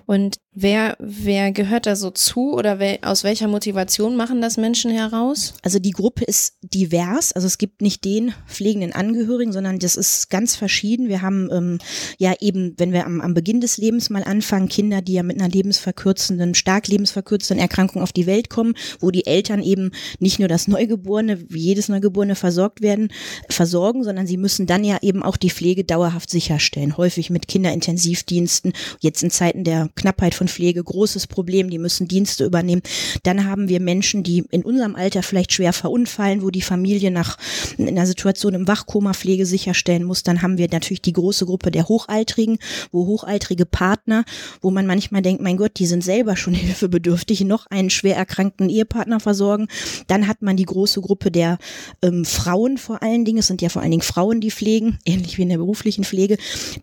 Und 0.07 0.39
wer, 0.53 0.97
wer 0.99 1.53
gehört 1.53 1.87
da 1.87 1.97
so 1.97 2.11
zu 2.11 2.55
oder 2.55 2.79
wer, 2.79 2.99
aus 3.03 3.25
welcher 3.25 3.49
Motivation 3.49 4.17
machen 4.17 4.41
das 4.41 4.57
Menschen 4.57 4.91
heraus? 4.91 5.55
Also 5.63 5.79
die 5.79 5.93
Gruppe 5.93 6.25
ist 6.25 6.57
divers, 6.63 7.33
also 7.33 7.47
es 7.47 7.59
gibt 7.59 7.83
nicht 7.83 8.05
den 8.05 8.33
pflegenden 8.49 8.93
Angehörigen, 8.93 9.53
sondern 9.53 9.79
das 9.79 9.97
ist 9.97 10.31
ganz 10.31 10.57
verschieden. 10.57 11.09
Wir 11.09 11.23
haben 11.23 11.49
ähm, 11.53 11.79
ja 12.19 12.35
eben, 12.41 12.75
wenn 12.79 12.93
wir 12.93 13.07
am, 13.07 13.21
am 13.21 13.35
Beginn 13.35 13.61
des 13.61 13.77
Lebens 13.77 14.11
mal 14.11 14.25
anfangen, 14.25 14.69
Kinder, 14.69 15.03
die 15.03 15.15
ja 15.15 15.23
mit 15.23 15.41
einer 15.41 15.49
lebensverkürzenden, 15.49 16.55
stark 16.55 16.89
lebensverkürzenden 16.89 17.63
Erkrankung 17.63 18.03
auf 18.03 18.13
die 18.13 18.27
Welt 18.27 18.51
kommen, 18.51 18.75
wo 18.99 19.11
die 19.11 19.27
Eltern 19.27 19.63
eben 19.63 19.93
nicht 20.19 20.39
nur 20.39 20.49
das 20.49 20.69
Neugeborene, 20.69 21.51
wie 21.51 21.61
jedes 21.61 21.89
Neugeborene 21.89 22.35
versorgt 22.35 22.83
werden, 22.83 23.13
versorgen, 23.49 24.05
sondern 24.05 24.27
sie 24.27 24.37
müssen 24.37 24.67
dann 24.67 24.85
ja 24.85 24.99
eben 25.03 25.23
auch 25.23 25.37
die 25.37 25.51
Pflege 25.51 25.85
dauerhaft 25.85 26.31
sicherstellen, 26.31 26.97
häufig 26.97 27.31
mit 27.31 27.49
Kinderintensivdiensten, 27.49 28.73
jetzt 29.01 29.23
in 29.23 29.31
Zeiten 29.41 29.65
der 29.65 29.89
Knappheit 29.95 30.35
von 30.35 30.49
Pflege 30.49 30.85
großes 30.85 31.27
Problem, 31.27 31.71
die 31.71 31.79
müssen 31.79 32.07
Dienste 32.07 32.45
übernehmen. 32.45 32.83
Dann 33.23 33.47
haben 33.47 33.71
wir 33.71 33.81
Menschen, 33.81 34.23
die 34.23 34.45
in 34.51 34.63
unserem 34.63 34.97
Alter 34.97 35.23
vielleicht 35.23 35.55
schwer 35.55 35.73
verunfallen, 35.73 36.43
wo 36.43 36.51
die 36.51 36.61
Familie 36.61 37.11
nach 37.11 37.39
einer 37.79 38.05
Situation 38.05 38.53
im 38.53 38.69
Wachkoma 38.69 39.15
Pflege 39.15 39.47
sicherstellen 39.47 40.05
muss. 40.05 40.25
Dann 40.25 40.43
haben 40.43 40.59
wir 40.59 40.69
natürlich 40.71 41.01
die 41.01 41.15
große 41.15 41.47
Gruppe 41.47 41.71
der 41.71 41.89
Hochaltrigen, 41.89 42.59
wo 42.93 43.07
hochaltrige 43.07 43.65
Partner, 43.65 44.27
wo 44.61 44.71
man 44.71 44.85
manchmal 44.85 45.23
denkt, 45.23 45.41
mein 45.41 45.57
Gott, 45.57 45.73
die 45.79 45.87
sind 45.87 46.05
selber 46.05 46.37
schon 46.37 46.53
hilfebedürftig, 46.67 47.41
noch 47.45 47.65
einen 47.71 47.89
schwer 47.89 48.17
erkrankten 48.17 48.69
Ehepartner 48.69 49.21
versorgen. 49.21 49.69
Dann 50.07 50.29
hat 50.29 50.43
man 50.43 50.59
die 50.59 50.67
große 50.67 51.01
Gruppe 51.01 51.31
der 51.31 51.57
ähm, 52.03 52.27
Frauen 52.27 52.77
vor 52.77 53.03
allen 53.03 53.25
Dingen, 53.25 53.39
es 53.39 53.47
sind 53.47 53.63
ja 53.63 53.71
vor 53.71 53.81
allen 53.81 53.91
Dingen 53.91 54.03
Frauen, 54.03 54.43
die 54.43 54.51
pflegen, 54.51 54.99
ähnlich 55.07 55.39
wie 55.39 55.43
in 55.43 55.49
der 55.49 55.57
beruflichen 55.57 56.05
Pflege, 56.05 56.37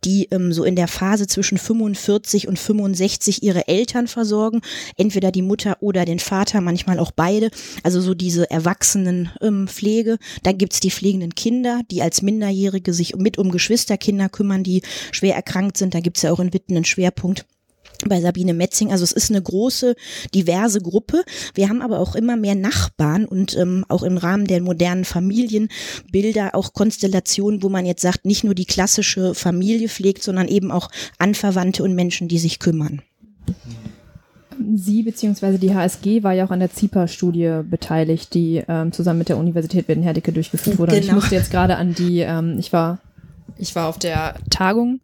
die 0.03 0.27
ähm, 0.31 0.51
so 0.51 0.63
in 0.63 0.75
der 0.75 0.87
Phase 0.87 1.27
zwischen 1.27 1.59
45 1.59 2.46
und 2.47 2.57
65 2.59 3.43
ihre 3.43 3.67
Eltern 3.67 4.07
versorgen, 4.07 4.61
entweder 4.95 5.31
die 5.31 5.41
Mutter 5.41 5.77
oder 5.81 6.05
den 6.05 6.19
Vater, 6.19 6.61
manchmal 6.61 6.99
auch 6.99 7.11
beide. 7.11 7.51
Also 7.83 8.01
so 8.01 8.13
diese 8.13 8.49
Erwachsenenpflege. 8.49 10.11
Ähm, 10.11 10.17
Dann 10.43 10.57
gibt's 10.57 10.79
die 10.79 10.91
pflegenden 10.91 11.35
Kinder, 11.35 11.81
die 11.91 12.01
als 12.01 12.21
Minderjährige 12.21 12.93
sich 12.93 13.15
mit 13.15 13.37
um 13.37 13.51
Geschwisterkinder 13.51 14.29
kümmern, 14.29 14.63
die 14.63 14.81
schwer 15.11 15.35
erkrankt 15.35 15.77
sind. 15.77 15.93
Da 15.93 15.99
gibt's 15.99 16.21
ja 16.21 16.31
auch 16.31 16.39
in 16.39 16.53
Witten 16.53 16.75
einen 16.75 16.85
Schwerpunkt 16.85 17.45
bei 18.07 18.21
Sabine 18.21 18.53
Metzing. 18.53 18.91
Also 18.91 19.03
es 19.03 19.11
ist 19.11 19.29
eine 19.29 19.41
große, 19.41 19.95
diverse 20.33 20.81
Gruppe. 20.81 21.23
Wir 21.53 21.69
haben 21.69 21.81
aber 21.81 21.99
auch 21.99 22.15
immer 22.15 22.35
mehr 22.35 22.55
Nachbarn 22.55 23.25
und 23.25 23.55
ähm, 23.57 23.85
auch 23.87 24.03
im 24.03 24.17
Rahmen 24.17 24.45
der 24.45 24.61
modernen 24.61 25.05
Familienbilder 25.05 26.53
auch 26.53 26.73
Konstellationen, 26.73 27.63
wo 27.63 27.69
man 27.69 27.85
jetzt 27.85 28.01
sagt, 28.01 28.25
nicht 28.25 28.43
nur 28.43 28.55
die 28.55 28.65
klassische 28.65 29.33
Familie 29.33 29.89
pflegt, 29.89 30.23
sondern 30.23 30.47
eben 30.47 30.71
auch 30.71 30.89
Anverwandte 31.17 31.83
und 31.83 31.95
Menschen, 31.95 32.27
die 32.27 32.39
sich 32.39 32.59
kümmern. 32.59 33.01
Sie 34.75 35.03
bzw. 35.03 35.57
die 35.57 35.73
HSG 35.73 36.23
war 36.23 36.33
ja 36.33 36.45
auch 36.45 36.51
an 36.51 36.59
der 36.59 36.71
ZIPA-Studie 36.71 37.61
beteiligt, 37.69 38.33
die 38.33 38.63
ähm, 38.67 38.91
zusammen 38.91 39.19
mit 39.19 39.29
der 39.29 39.37
Universität 39.37 39.87
Wittenherdecke 39.87 40.31
durchgeführt 40.31 40.79
wurde. 40.79 40.91
Genau. 40.91 40.97
Und 40.97 41.03
ich 41.03 41.09
genau. 41.09 41.21
musste 41.21 41.35
jetzt 41.35 41.51
gerade 41.51 41.77
an 41.77 41.93
die, 41.93 42.21
ähm, 42.21 42.57
ich 42.57 42.73
war 42.73 42.99
ich 43.59 43.75
war 43.75 43.87
auf 43.87 43.99
der 43.99 44.35
Tagung 44.49 45.01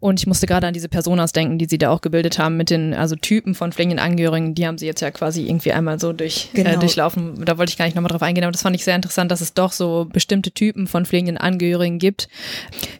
und 0.00 0.20
ich 0.20 0.26
musste 0.26 0.46
gerade 0.46 0.66
an 0.66 0.74
diese 0.74 0.88
Personas 0.88 1.32
denken, 1.32 1.58
die 1.58 1.66
sie 1.66 1.78
da 1.78 1.90
auch 1.90 2.00
gebildet 2.00 2.38
haben 2.38 2.56
mit 2.56 2.70
den 2.70 2.94
also 2.94 3.16
Typen 3.16 3.54
von 3.54 3.72
pflegenden 3.72 3.98
Angehörigen. 3.98 4.54
Die 4.54 4.66
haben 4.66 4.78
sie 4.78 4.86
jetzt 4.86 5.00
ja 5.00 5.10
quasi 5.10 5.46
irgendwie 5.46 5.72
einmal 5.72 6.00
so 6.00 6.12
durch, 6.12 6.50
äh, 6.52 6.58
genau. 6.58 6.70
äh, 6.70 6.78
durchlaufen. 6.78 7.44
Da 7.44 7.58
wollte 7.58 7.70
ich 7.70 7.78
gar 7.78 7.84
nicht 7.84 7.94
nochmal 7.94 8.10
drauf 8.10 8.22
eingehen, 8.22 8.44
aber 8.44 8.52
das 8.52 8.62
fand 8.62 8.76
ich 8.76 8.84
sehr 8.84 8.96
interessant, 8.96 9.30
dass 9.30 9.40
es 9.40 9.54
doch 9.54 9.72
so 9.72 10.06
bestimmte 10.12 10.52
Typen 10.52 10.86
von 10.86 11.06
pflegenden 11.06 11.38
Angehörigen 11.38 11.98
gibt. 11.98 12.28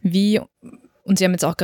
Wie 0.03 0.41
und 1.05 1.19
Sie 1.19 1.25
haben 1.25 1.33
jetzt 1.33 1.45
auch 1.45 1.57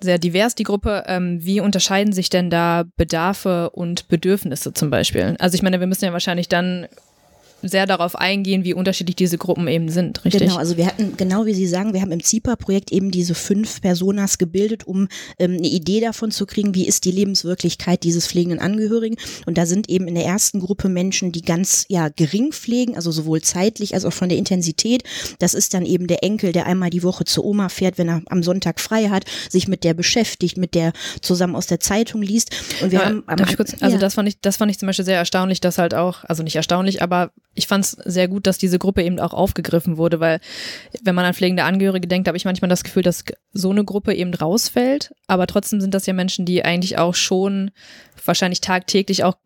sehr 0.00 0.18
divers 0.18 0.56
die 0.56 0.64
Gruppe. 0.64 1.04
Ähm, 1.06 1.38
wie 1.44 1.60
unterscheiden 1.60 2.12
sich 2.12 2.28
denn 2.28 2.50
da 2.50 2.84
Bedarfe 2.96 3.70
und 3.70 4.08
Bedürfnisse 4.08 4.74
zum 4.74 4.90
Beispiel? 4.90 5.36
Also 5.38 5.54
ich 5.54 5.62
meine, 5.62 5.78
wir 5.78 5.86
müssen 5.86 6.04
ja 6.04 6.12
wahrscheinlich 6.12 6.48
dann 6.48 6.88
sehr 7.62 7.86
darauf 7.86 8.16
eingehen, 8.16 8.64
wie 8.64 8.74
unterschiedlich 8.74 9.16
diese 9.16 9.38
Gruppen 9.38 9.68
eben 9.68 9.88
sind, 9.88 10.24
richtig? 10.24 10.42
Genau, 10.42 10.56
also 10.56 10.76
wir 10.76 10.86
hatten, 10.86 11.16
genau 11.16 11.46
wie 11.46 11.54
Sie 11.54 11.66
sagen, 11.66 11.92
wir 11.92 12.00
haben 12.00 12.12
im 12.12 12.22
ZIPA-Projekt 12.22 12.92
eben 12.92 13.10
diese 13.10 13.34
fünf 13.34 13.80
Personas 13.80 14.38
gebildet, 14.38 14.86
um 14.86 15.08
ähm, 15.38 15.56
eine 15.58 15.68
Idee 15.68 16.00
davon 16.00 16.30
zu 16.30 16.46
kriegen, 16.46 16.74
wie 16.74 16.86
ist 16.86 17.04
die 17.04 17.10
Lebenswirklichkeit 17.10 18.02
dieses 18.02 18.26
pflegenden 18.26 18.60
Angehörigen. 18.60 19.16
Und 19.46 19.58
da 19.58 19.66
sind 19.66 19.88
eben 19.88 20.08
in 20.08 20.14
der 20.14 20.24
ersten 20.24 20.60
Gruppe 20.60 20.88
Menschen, 20.88 21.32
die 21.32 21.42
ganz 21.42 21.84
ja 21.88 22.08
gering 22.08 22.52
pflegen, 22.52 22.96
also 22.96 23.10
sowohl 23.10 23.42
zeitlich 23.42 23.94
als 23.94 24.04
auch 24.04 24.12
von 24.12 24.28
der 24.28 24.38
Intensität. 24.38 25.02
Das 25.38 25.54
ist 25.54 25.74
dann 25.74 25.84
eben 25.84 26.06
der 26.06 26.22
Enkel, 26.24 26.52
der 26.52 26.66
einmal 26.66 26.90
die 26.90 27.02
Woche 27.02 27.24
zur 27.24 27.44
Oma 27.44 27.68
fährt, 27.68 27.98
wenn 27.98 28.08
er 28.08 28.22
am 28.26 28.42
Sonntag 28.42 28.80
frei 28.80 29.08
hat, 29.08 29.24
sich 29.48 29.68
mit 29.68 29.84
der 29.84 29.94
beschäftigt, 29.94 30.56
mit 30.56 30.74
der 30.74 30.92
zusammen 31.20 31.56
aus 31.56 31.66
der 31.66 31.80
Zeitung 31.80 32.22
liest. 32.22 32.50
Und 32.82 32.90
wir 32.90 33.00
aber, 33.00 33.08
haben 33.26 33.36
darf 33.36 33.50
ich 33.50 33.56
kurz, 33.56 33.74
also 33.80 33.96
ja. 33.96 34.00
das 34.00 34.14
fand 34.14 34.28
ich, 34.28 34.40
das 34.40 34.56
fand 34.56 34.70
ich 34.70 34.78
zum 34.78 34.86
Beispiel 34.86 35.04
sehr 35.04 35.16
erstaunlich, 35.16 35.60
dass 35.60 35.78
halt 35.78 35.94
auch, 35.94 36.24
also 36.24 36.42
nicht 36.42 36.56
erstaunlich, 36.56 37.02
aber 37.02 37.32
ich 37.54 37.66
fand 37.66 37.84
es 37.84 37.90
sehr 37.90 38.28
gut, 38.28 38.46
dass 38.46 38.58
diese 38.58 38.78
Gruppe 38.78 39.02
eben 39.02 39.18
auch 39.18 39.34
aufgegriffen 39.34 39.96
wurde, 39.96 40.20
weil 40.20 40.40
wenn 41.02 41.14
man 41.14 41.24
an 41.24 41.34
pflegende 41.34 41.64
Angehörige 41.64 42.06
denkt, 42.06 42.28
habe 42.28 42.36
ich 42.36 42.44
manchmal 42.44 42.68
das 42.68 42.84
Gefühl, 42.84 43.02
dass 43.02 43.24
so 43.52 43.70
eine 43.70 43.84
Gruppe 43.84 44.14
eben 44.14 44.32
rausfällt. 44.32 45.12
Aber 45.26 45.46
trotzdem 45.46 45.80
sind 45.80 45.92
das 45.92 46.06
ja 46.06 46.12
Menschen, 46.12 46.46
die 46.46 46.64
eigentlich 46.64 46.98
auch 46.98 47.14
schon 47.14 47.72
wahrscheinlich 48.26 48.60
tagtäglich 48.60 49.24
auch 49.24 49.36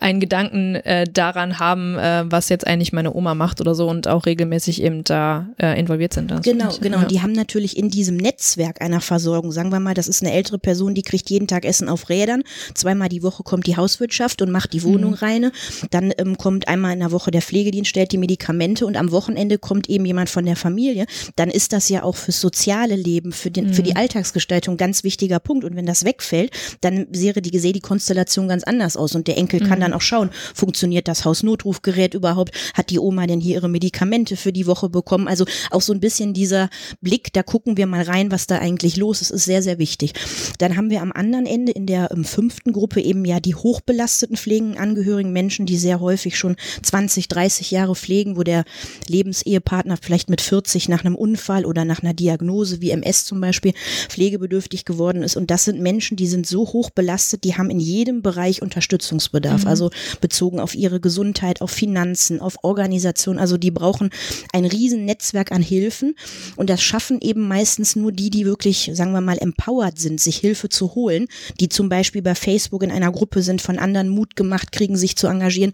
einen 0.00 0.20
Gedanken 0.20 0.76
äh, 0.76 1.04
daran 1.04 1.58
haben, 1.58 1.96
äh, 1.98 2.24
was 2.26 2.48
jetzt 2.48 2.66
eigentlich 2.66 2.92
meine 2.92 3.14
Oma 3.14 3.34
macht 3.34 3.60
oder 3.60 3.74
so 3.74 3.88
und 3.88 4.08
auch 4.08 4.26
regelmäßig 4.26 4.82
eben 4.82 5.04
da 5.04 5.48
äh, 5.60 5.78
involviert 5.78 6.12
sind. 6.12 6.30
Das 6.30 6.42
genau, 6.42 6.70
genau. 6.80 6.98
Ja. 7.00 7.04
Die 7.04 7.22
haben 7.22 7.32
natürlich 7.32 7.76
in 7.76 7.90
diesem 7.90 8.16
Netzwerk 8.16 8.80
einer 8.80 9.00
Versorgung, 9.00 9.52
sagen 9.52 9.70
wir 9.70 9.80
mal, 9.80 9.94
das 9.94 10.08
ist 10.08 10.22
eine 10.22 10.32
ältere 10.32 10.58
Person, 10.58 10.94
die 10.94 11.02
kriegt 11.02 11.30
jeden 11.30 11.46
Tag 11.46 11.64
Essen 11.64 11.88
auf 11.88 12.08
Rädern. 12.08 12.42
Zweimal 12.74 13.08
die 13.08 13.22
Woche 13.22 13.42
kommt 13.42 13.66
die 13.66 13.76
Hauswirtschaft 13.76 14.42
und 14.42 14.50
macht 14.50 14.72
die 14.72 14.82
Wohnung 14.82 15.12
mhm. 15.12 15.16
reine. 15.16 15.52
Dann 15.90 16.12
ähm, 16.18 16.36
kommt 16.36 16.68
einmal 16.68 16.92
in 16.92 17.00
der 17.00 17.12
Woche 17.12 17.30
der 17.30 17.42
Pflegedienst, 17.42 17.90
stellt 17.90 18.12
die 18.12 18.18
Medikamente 18.18 18.86
und 18.86 18.96
am 18.96 19.12
Wochenende 19.12 19.58
kommt 19.58 19.88
eben 19.88 20.04
jemand 20.04 20.30
von 20.30 20.44
der 20.44 20.56
Familie. 20.56 21.06
Dann 21.36 21.50
ist 21.50 21.72
das 21.72 21.88
ja 21.88 22.02
auch 22.02 22.16
fürs 22.16 22.40
soziale 22.40 22.96
Leben, 22.96 23.32
für, 23.32 23.50
den, 23.50 23.68
mhm. 23.68 23.74
für 23.74 23.82
die 23.82 23.90
mhm. 23.90 23.98
Alltagsgestaltung 23.98 24.76
ganz 24.76 25.04
wichtiger 25.04 25.38
Punkt. 25.38 25.64
Und 25.64 25.76
wenn 25.76 25.86
das 25.86 26.04
wegfällt, 26.04 26.52
dann 26.80 27.06
wäre 27.10 27.42
die, 27.42 27.56
sehe 27.58 27.72
die 27.72 27.80
Konstellation 27.80 28.19
ganz 28.48 28.64
anders 28.64 28.96
aus. 28.96 29.14
Und 29.14 29.28
der 29.28 29.36
Enkel 29.36 29.60
mhm. 29.60 29.68
kann 29.68 29.80
dann 29.80 29.92
auch 29.92 30.00
schauen, 30.00 30.30
funktioniert 30.54 31.08
das 31.08 31.24
Hausnotrufgerät 31.24 32.14
überhaupt? 32.14 32.54
Hat 32.74 32.90
die 32.90 32.98
Oma 32.98 33.26
denn 33.26 33.40
hier 33.40 33.56
ihre 33.56 33.68
Medikamente 33.68 34.36
für 34.36 34.52
die 34.52 34.66
Woche 34.66 34.88
bekommen? 34.88 35.28
Also 35.28 35.44
auch 35.70 35.82
so 35.82 35.92
ein 35.92 36.00
bisschen 36.00 36.32
dieser 36.32 36.70
Blick, 37.00 37.32
da 37.32 37.42
gucken 37.42 37.76
wir 37.76 37.86
mal 37.86 38.02
rein, 38.02 38.30
was 38.30 38.46
da 38.46 38.58
eigentlich 38.58 38.96
los 38.96 39.20
ist, 39.20 39.30
ist 39.30 39.44
sehr, 39.44 39.62
sehr 39.62 39.78
wichtig. 39.78 40.12
Dann 40.58 40.76
haben 40.76 40.90
wir 40.90 41.02
am 41.02 41.12
anderen 41.12 41.46
Ende 41.46 41.72
in 41.72 41.86
der 41.86 42.10
um, 42.10 42.24
fünften 42.24 42.72
Gruppe 42.72 43.00
eben 43.00 43.24
ja 43.24 43.40
die 43.40 43.54
hochbelasteten 43.54 44.36
pflegenden 44.36 44.78
Angehörigen, 44.78 45.32
Menschen, 45.32 45.66
die 45.66 45.76
sehr 45.76 46.00
häufig 46.00 46.38
schon 46.38 46.56
20, 46.82 47.28
30 47.28 47.60
30 47.60 47.70
Jahre 47.70 47.94
pflegen, 47.94 48.36
wo 48.36 48.42
der 48.42 48.64
Lebensehepartner 49.08 49.96
vielleicht 50.00 50.30
mit 50.30 50.40
40 50.40 50.88
nach 50.88 51.04
einem 51.04 51.14
Unfall 51.14 51.64
oder 51.64 51.84
nach 51.84 52.02
einer 52.02 52.14
Diagnose 52.14 52.80
wie 52.80 52.90
MS 52.90 53.24
zum 53.24 53.40
Beispiel 53.40 53.72
pflegebedürftig 54.08 54.84
geworden 54.84 55.22
ist. 55.22 55.36
Und 55.36 55.50
das 55.50 55.64
sind 55.64 55.80
Menschen, 55.80 56.16
die 56.16 56.26
sind 56.26 56.46
so 56.46 56.60
hoch 56.60 56.90
belastet, 56.90 57.44
die 57.44 57.56
haben 57.56 57.70
in 57.70 57.80
jedem 57.80 58.09
Bereich 58.22 58.62
Unterstützungsbedarf. 58.62 59.62
Mhm. 59.62 59.68
Also 59.68 59.90
bezogen 60.20 60.60
auf 60.60 60.74
ihre 60.74 61.00
Gesundheit, 61.00 61.60
auf 61.60 61.70
Finanzen, 61.70 62.40
auf 62.40 62.58
Organisation. 62.62 63.38
Also 63.38 63.56
die 63.56 63.70
brauchen 63.70 64.10
ein 64.52 64.64
riesen 64.64 65.04
Netzwerk 65.04 65.52
an 65.52 65.62
Hilfen. 65.62 66.16
Und 66.56 66.70
das 66.70 66.82
schaffen 66.82 67.20
eben 67.20 67.46
meistens 67.46 67.96
nur 67.96 68.12
die, 68.12 68.30
die 68.30 68.44
wirklich, 68.44 68.90
sagen 68.94 69.12
wir 69.12 69.20
mal, 69.20 69.38
empowered 69.38 69.98
sind, 69.98 70.20
sich 70.20 70.36
Hilfe 70.36 70.68
zu 70.68 70.94
holen, 70.94 71.26
die 71.60 71.68
zum 71.68 71.88
Beispiel 71.88 72.22
bei 72.22 72.34
Facebook 72.34 72.82
in 72.82 72.90
einer 72.90 73.12
Gruppe 73.12 73.42
sind, 73.42 73.62
von 73.62 73.78
anderen 73.78 74.08
Mut 74.08 74.36
gemacht 74.36 74.72
kriegen, 74.72 74.96
sich 74.96 75.16
zu 75.16 75.26
engagieren. 75.26 75.72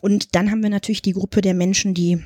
Und 0.00 0.34
dann 0.34 0.50
haben 0.50 0.62
wir 0.62 0.70
natürlich 0.70 1.02
die 1.02 1.12
Gruppe 1.12 1.40
der 1.40 1.54
Menschen, 1.54 1.94
die 1.94 2.22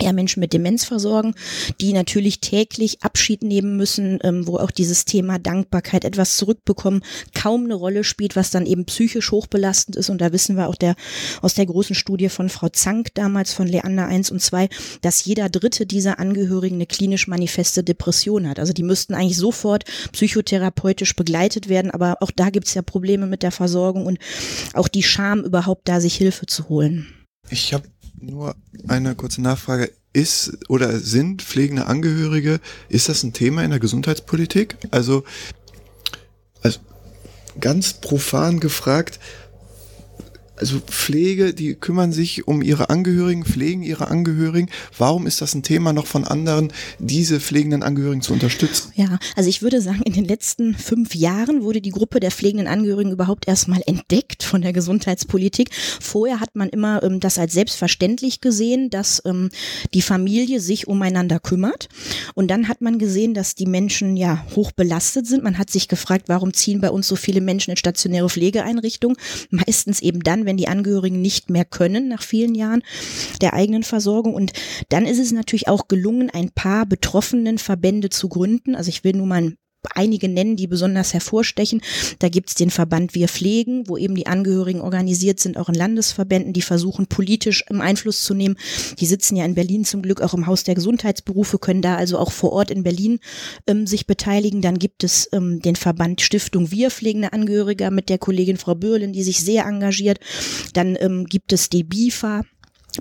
ja, 0.00 0.12
Menschen 0.12 0.40
mit 0.40 0.52
Demenz 0.52 0.84
versorgen, 0.84 1.34
die 1.80 1.92
natürlich 1.92 2.40
täglich 2.40 3.02
Abschied 3.02 3.42
nehmen 3.42 3.76
müssen, 3.76 4.18
ähm, 4.22 4.46
wo 4.46 4.58
auch 4.58 4.70
dieses 4.70 5.04
Thema 5.04 5.38
Dankbarkeit 5.38 6.04
etwas 6.04 6.36
zurückbekommen 6.36 7.02
kaum 7.34 7.64
eine 7.64 7.74
Rolle 7.74 8.04
spielt, 8.04 8.36
was 8.36 8.50
dann 8.50 8.66
eben 8.66 8.84
psychisch 8.84 9.30
hochbelastend 9.30 9.96
ist. 9.96 10.10
Und 10.10 10.20
da 10.20 10.32
wissen 10.32 10.56
wir 10.56 10.68
auch 10.68 10.74
der, 10.74 10.96
aus 11.42 11.54
der 11.54 11.66
großen 11.66 11.94
Studie 11.94 12.28
von 12.28 12.48
Frau 12.48 12.68
Zank 12.68 13.14
damals 13.14 13.52
von 13.52 13.66
Leander 13.66 14.06
1 14.06 14.30
und 14.30 14.40
2, 14.40 14.68
dass 15.00 15.24
jeder 15.24 15.48
dritte 15.48 15.86
dieser 15.86 16.18
Angehörigen 16.18 16.76
eine 16.76 16.86
klinisch 16.86 17.28
manifeste 17.28 17.82
Depression 17.82 18.48
hat. 18.48 18.58
Also 18.58 18.72
die 18.72 18.82
müssten 18.82 19.14
eigentlich 19.14 19.38
sofort 19.38 19.84
psychotherapeutisch 20.12 21.16
begleitet 21.16 21.68
werden, 21.68 21.90
aber 21.90 22.18
auch 22.20 22.30
da 22.30 22.50
gibt's 22.50 22.74
ja 22.74 22.82
Probleme 22.82 23.26
mit 23.26 23.42
der 23.42 23.52
Versorgung 23.52 24.06
und 24.06 24.18
auch 24.74 24.88
die 24.88 25.02
Scham 25.02 25.42
überhaupt 25.42 25.88
da 25.88 26.00
sich 26.00 26.16
Hilfe 26.16 26.46
zu 26.46 26.68
holen. 26.68 27.06
Ich 27.50 27.72
habe 27.72 27.88
nur 28.20 28.54
eine 28.88 29.14
kurze 29.14 29.42
Nachfrage. 29.42 29.92
Ist 30.12 30.58
oder 30.70 30.98
sind 30.98 31.42
pflegende 31.42 31.86
Angehörige, 31.86 32.60
ist 32.88 33.10
das 33.10 33.22
ein 33.22 33.34
Thema 33.34 33.62
in 33.64 33.70
der 33.70 33.80
Gesundheitspolitik? 33.80 34.76
Also, 34.90 35.24
also 36.62 36.78
ganz 37.60 37.94
profan 37.94 38.58
gefragt, 38.58 39.20
also 40.56 40.80
Pflege, 40.80 41.54
die 41.54 41.74
kümmern 41.74 42.12
sich 42.12 42.46
um 42.48 42.62
ihre 42.62 42.90
Angehörigen, 42.90 43.44
pflegen 43.44 43.82
ihre 43.82 44.08
Angehörigen. 44.08 44.70
Warum 44.96 45.26
ist 45.26 45.40
das 45.40 45.54
ein 45.54 45.62
Thema 45.62 45.92
noch 45.92 46.06
von 46.06 46.24
anderen, 46.24 46.72
diese 46.98 47.40
pflegenden 47.40 47.82
Angehörigen 47.82 48.22
zu 48.22 48.32
unterstützen? 48.32 48.92
Ja, 48.94 49.18
also 49.36 49.48
ich 49.48 49.62
würde 49.62 49.80
sagen, 49.80 50.02
in 50.02 50.12
den 50.12 50.24
letzten 50.24 50.74
fünf 50.74 51.14
Jahren 51.14 51.62
wurde 51.62 51.80
die 51.80 51.90
Gruppe 51.90 52.20
der 52.20 52.30
pflegenden 52.30 52.66
Angehörigen 52.66 53.12
überhaupt 53.12 53.46
erstmal 53.48 53.82
entdeckt 53.86 54.42
von 54.42 54.62
der 54.62 54.72
Gesundheitspolitik. 54.72 55.70
Vorher 56.00 56.40
hat 56.40 56.56
man 56.56 56.68
immer 56.68 57.02
ähm, 57.02 57.20
das 57.20 57.38
als 57.38 57.52
selbstverständlich 57.52 58.40
gesehen, 58.40 58.90
dass 58.90 59.22
ähm, 59.24 59.50
die 59.92 60.02
Familie 60.02 60.60
sich 60.60 60.88
umeinander 60.88 61.38
kümmert. 61.38 61.88
Und 62.34 62.48
dann 62.48 62.68
hat 62.68 62.80
man 62.80 62.98
gesehen, 62.98 63.34
dass 63.34 63.54
die 63.54 63.66
Menschen 63.66 64.16
ja 64.16 64.44
hoch 64.54 64.72
belastet 64.72 65.26
sind. 65.26 65.42
Man 65.42 65.58
hat 65.58 65.70
sich 65.70 65.88
gefragt, 65.88 66.28
warum 66.28 66.54
ziehen 66.54 66.80
bei 66.80 66.90
uns 66.90 67.08
so 67.08 67.16
viele 67.16 67.40
Menschen 67.40 67.72
in 67.72 67.76
stationäre 67.76 68.28
Pflegeeinrichtungen? 68.28 69.16
Meistens 69.50 70.00
eben 70.00 70.20
dann, 70.20 70.45
wenn 70.46 70.56
die 70.56 70.68
Angehörigen 70.68 71.20
nicht 71.20 71.50
mehr 71.50 71.64
können 71.64 72.08
nach 72.08 72.22
vielen 72.22 72.54
Jahren 72.54 72.82
der 73.40 73.54
eigenen 73.54 73.82
Versorgung. 73.82 74.34
Und 74.34 74.52
dann 74.88 75.04
ist 75.06 75.18
es 75.18 75.32
natürlich 75.32 75.68
auch 75.68 75.88
gelungen, 75.88 76.30
ein 76.30 76.50
paar 76.50 76.86
betroffenen 76.86 77.58
Verbände 77.58 78.08
zu 78.08 78.28
gründen. 78.28 78.74
Also 78.74 78.88
ich 78.88 79.04
will 79.04 79.12
nur 79.12 79.26
mal 79.26 79.52
einige 79.94 80.28
nennen, 80.28 80.56
die 80.56 80.66
besonders 80.66 81.12
hervorstechen. 81.12 81.80
Da 82.18 82.28
gibt's 82.28 82.54
den 82.54 82.70
Verband 82.70 83.14
Wir 83.14 83.28
Pflegen, 83.28 83.88
wo 83.88 83.96
eben 83.96 84.14
die 84.14 84.26
Angehörigen 84.26 84.80
organisiert 84.80 85.40
sind, 85.40 85.56
auch 85.56 85.68
in 85.68 85.74
Landesverbänden, 85.74 86.52
die 86.52 86.62
versuchen 86.62 87.06
politisch 87.06 87.64
im 87.68 87.80
Einfluss 87.80 88.22
zu 88.22 88.34
nehmen. 88.34 88.56
Die 88.98 89.06
sitzen 89.06 89.36
ja 89.36 89.44
in 89.44 89.54
Berlin 89.54 89.84
zum 89.84 90.02
Glück 90.02 90.20
auch 90.20 90.34
im 90.34 90.46
Haus 90.46 90.64
der 90.64 90.74
Gesundheitsberufe, 90.74 91.58
können 91.58 91.82
da 91.82 91.96
also 91.96 92.18
auch 92.18 92.32
vor 92.32 92.52
Ort 92.52 92.70
in 92.70 92.82
Berlin 92.82 93.18
ähm, 93.66 93.86
sich 93.86 94.06
beteiligen. 94.06 94.62
Dann 94.62 94.78
gibt 94.78 95.04
es 95.04 95.28
ähm, 95.32 95.60
den 95.60 95.76
Verband 95.76 96.20
Stiftung 96.20 96.70
Wir 96.70 96.90
Pflegende 96.90 97.32
Angehörige 97.32 97.90
mit 97.90 98.08
der 98.08 98.18
Kollegin 98.18 98.56
Frau 98.56 98.74
Bürlin, 98.74 99.12
die 99.12 99.22
sich 99.22 99.40
sehr 99.40 99.64
engagiert. 99.64 100.18
Dann 100.72 100.96
ähm, 101.00 101.26
gibt 101.26 101.52
es 101.52 101.68
die 101.68 101.84
BIFA, 101.84 102.42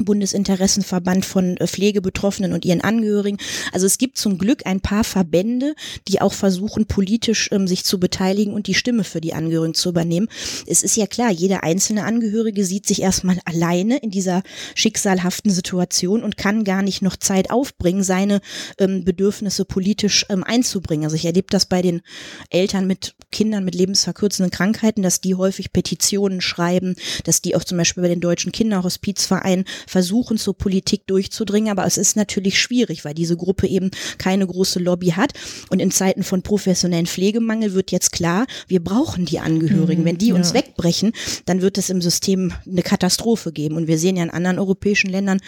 Bundesinteressenverband 0.03 1.25
von 1.25 1.57
äh, 1.57 1.67
Pflegebetroffenen 1.67 2.51
und 2.53 2.65
ihren 2.65 2.81
Angehörigen. 2.81 3.37
Also 3.71 3.85
es 3.85 3.97
gibt 3.97 4.17
zum 4.17 4.37
Glück 4.37 4.65
ein 4.65 4.81
paar 4.81 5.03
Verbände, 5.03 5.75
die 6.07 6.21
auch 6.21 6.33
versuchen, 6.33 6.85
politisch 6.85 7.49
ähm, 7.51 7.67
sich 7.67 7.85
zu 7.85 7.99
beteiligen 7.99 8.53
und 8.53 8.67
die 8.67 8.73
Stimme 8.73 9.03
für 9.03 9.21
die 9.21 9.33
Angehörigen 9.33 9.73
zu 9.73 9.89
übernehmen. 9.89 10.27
Es 10.67 10.83
ist 10.83 10.97
ja 10.97 11.07
klar, 11.07 11.31
jeder 11.31 11.63
einzelne 11.63 12.03
Angehörige 12.03 12.65
sieht 12.65 12.87
sich 12.87 13.01
erstmal 13.01 13.39
alleine 13.45 13.97
in 13.97 14.11
dieser 14.11 14.43
schicksalhaften 14.73 15.51
Situation 15.51 16.23
und 16.23 16.37
kann 16.37 16.63
gar 16.63 16.81
nicht 16.81 17.01
noch 17.01 17.15
Zeit 17.15 17.51
aufbringen, 17.51 18.03
seine 18.03 18.41
ähm, 18.79 19.05
Bedürfnisse 19.05 19.65
politisch 19.65 20.25
ähm, 20.29 20.43
einzubringen. 20.43 21.05
Also 21.05 21.15
ich 21.15 21.25
erlebe 21.25 21.47
das 21.49 21.67
bei 21.67 21.81
den 21.81 22.01
Eltern 22.49 22.87
mit 22.87 23.15
Kindern 23.31 23.65
mit 23.65 23.75
lebensverkürzenden 23.75 24.51
Krankheiten, 24.51 25.01
dass 25.01 25.19
die 25.19 25.35
häufig 25.35 25.73
Petitionen 25.73 26.39
schreiben, 26.41 26.95
dass 27.25 27.41
die 27.41 27.55
auch 27.55 27.63
zum 27.63 27.77
Beispiel 27.77 28.03
bei 28.03 28.09
den 28.09 28.21
deutschen 28.21 28.51
Kinderhospizvereinen 28.51 29.65
versuchen, 29.87 30.37
zur 30.37 30.57
Politik 30.57 31.07
durchzudringen. 31.07 31.71
Aber 31.71 31.85
es 31.85 31.97
ist 31.97 32.15
natürlich 32.15 32.59
schwierig, 32.59 33.05
weil 33.05 33.13
diese 33.13 33.37
Gruppe 33.37 33.67
eben 33.67 33.91
keine 34.17 34.47
große 34.47 34.79
Lobby 34.79 35.07
hat. 35.09 35.33
Und 35.69 35.79
in 35.79 35.91
Zeiten 35.91 36.23
von 36.23 36.41
professionellen 36.41 37.05
Pflegemangel 37.05 37.73
wird 37.73 37.91
jetzt 37.91 38.11
klar, 38.11 38.45
wir 38.67 38.83
brauchen 38.83 39.25
die 39.25 39.39
Angehörigen. 39.39 40.01
Mhm, 40.01 40.05
Wenn 40.05 40.17
die 40.17 40.29
ja. 40.29 40.35
uns 40.35 40.53
wegbrechen, 40.53 41.13
dann 41.45 41.61
wird 41.61 41.77
es 41.77 41.89
im 41.89 42.01
System 42.01 42.53
eine 42.65 42.83
Katastrophe 42.83 43.51
geben. 43.51 43.75
Und 43.75 43.87
wir 43.87 43.97
sehen 43.97 44.17
ja 44.17 44.23
in 44.23 44.29
anderen 44.29 44.59
europäischen 44.59 45.09
Ländern, 45.09 45.39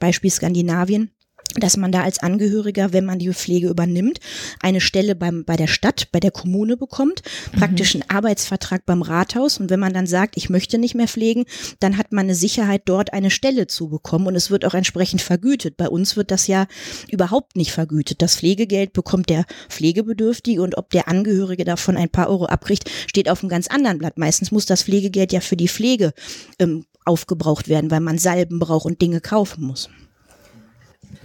Beispiel 0.00 0.30
Skandinavien, 0.30 1.10
dass 1.54 1.76
man 1.76 1.92
da 1.92 2.02
als 2.02 2.18
Angehöriger, 2.18 2.92
wenn 2.92 3.04
man 3.04 3.18
die 3.18 3.32
Pflege 3.32 3.68
übernimmt, 3.68 4.20
eine 4.60 4.80
Stelle 4.80 5.14
beim, 5.14 5.44
bei 5.44 5.56
der 5.56 5.66
Stadt, 5.66 6.08
bei 6.12 6.20
der 6.20 6.30
Kommune 6.30 6.76
bekommt, 6.76 7.22
praktisch 7.56 7.94
einen 7.94 8.08
Arbeitsvertrag 8.08 8.84
beim 8.86 9.02
Rathaus. 9.02 9.58
Und 9.58 9.70
wenn 9.70 9.80
man 9.80 9.92
dann 9.92 10.06
sagt, 10.06 10.36
ich 10.36 10.50
möchte 10.50 10.78
nicht 10.78 10.94
mehr 10.94 11.08
pflegen, 11.08 11.44
dann 11.80 11.96
hat 11.96 12.12
man 12.12 12.26
eine 12.26 12.34
Sicherheit, 12.34 12.82
dort 12.86 13.12
eine 13.12 13.30
Stelle 13.30 13.66
zu 13.66 13.88
bekommen. 13.88 14.26
Und 14.26 14.36
es 14.36 14.50
wird 14.50 14.64
auch 14.64 14.74
entsprechend 14.74 15.22
vergütet. 15.22 15.76
Bei 15.76 15.88
uns 15.88 16.16
wird 16.16 16.30
das 16.30 16.46
ja 16.46 16.66
überhaupt 17.10 17.56
nicht 17.56 17.72
vergütet. 17.72 18.22
Das 18.22 18.36
Pflegegeld 18.36 18.92
bekommt 18.92 19.30
der 19.30 19.44
Pflegebedürftige 19.68 20.62
und 20.62 20.76
ob 20.76 20.90
der 20.90 21.08
Angehörige 21.08 21.64
davon 21.64 21.96
ein 21.96 22.08
paar 22.08 22.28
Euro 22.28 22.46
abkriegt, 22.46 22.90
steht 23.06 23.28
auf 23.28 23.42
einem 23.42 23.50
ganz 23.50 23.68
anderen 23.68 23.98
Blatt. 23.98 24.18
Meistens 24.18 24.50
muss 24.50 24.66
das 24.66 24.82
Pflegegeld 24.82 25.32
ja 25.32 25.40
für 25.40 25.56
die 25.56 25.68
Pflege 25.68 26.12
ähm, 26.58 26.84
aufgebraucht 27.04 27.68
werden, 27.68 27.90
weil 27.90 28.00
man 28.00 28.18
Salben 28.18 28.58
braucht 28.58 28.86
und 28.86 29.00
Dinge 29.00 29.20
kaufen 29.20 29.64
muss. 29.64 29.88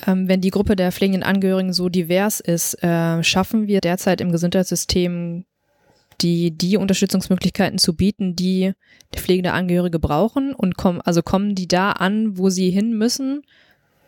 Ähm, 0.07 0.27
wenn 0.27 0.41
die 0.41 0.51
Gruppe 0.51 0.75
der 0.75 0.91
pflegenden 0.91 1.23
Angehörigen 1.23 1.73
so 1.73 1.89
divers 1.89 2.39
ist, 2.39 2.81
äh, 2.83 3.23
schaffen 3.23 3.67
wir 3.67 3.81
derzeit 3.81 4.21
im 4.21 4.31
Gesundheitssystem 4.31 5.45
die, 6.21 6.51
die 6.51 6.77
Unterstützungsmöglichkeiten 6.77 7.77
zu 7.77 7.95
bieten, 7.95 8.35
die 8.35 8.73
pflegende 9.15 9.53
Angehörige 9.53 9.99
brauchen 9.99 10.53
und 10.53 10.75
kommen, 10.77 11.01
also 11.01 11.21
kommen 11.21 11.55
die 11.55 11.67
da 11.67 11.91
an, 11.91 12.37
wo 12.37 12.49
sie 12.49 12.69
hin 12.69 12.97
müssen? 12.97 13.43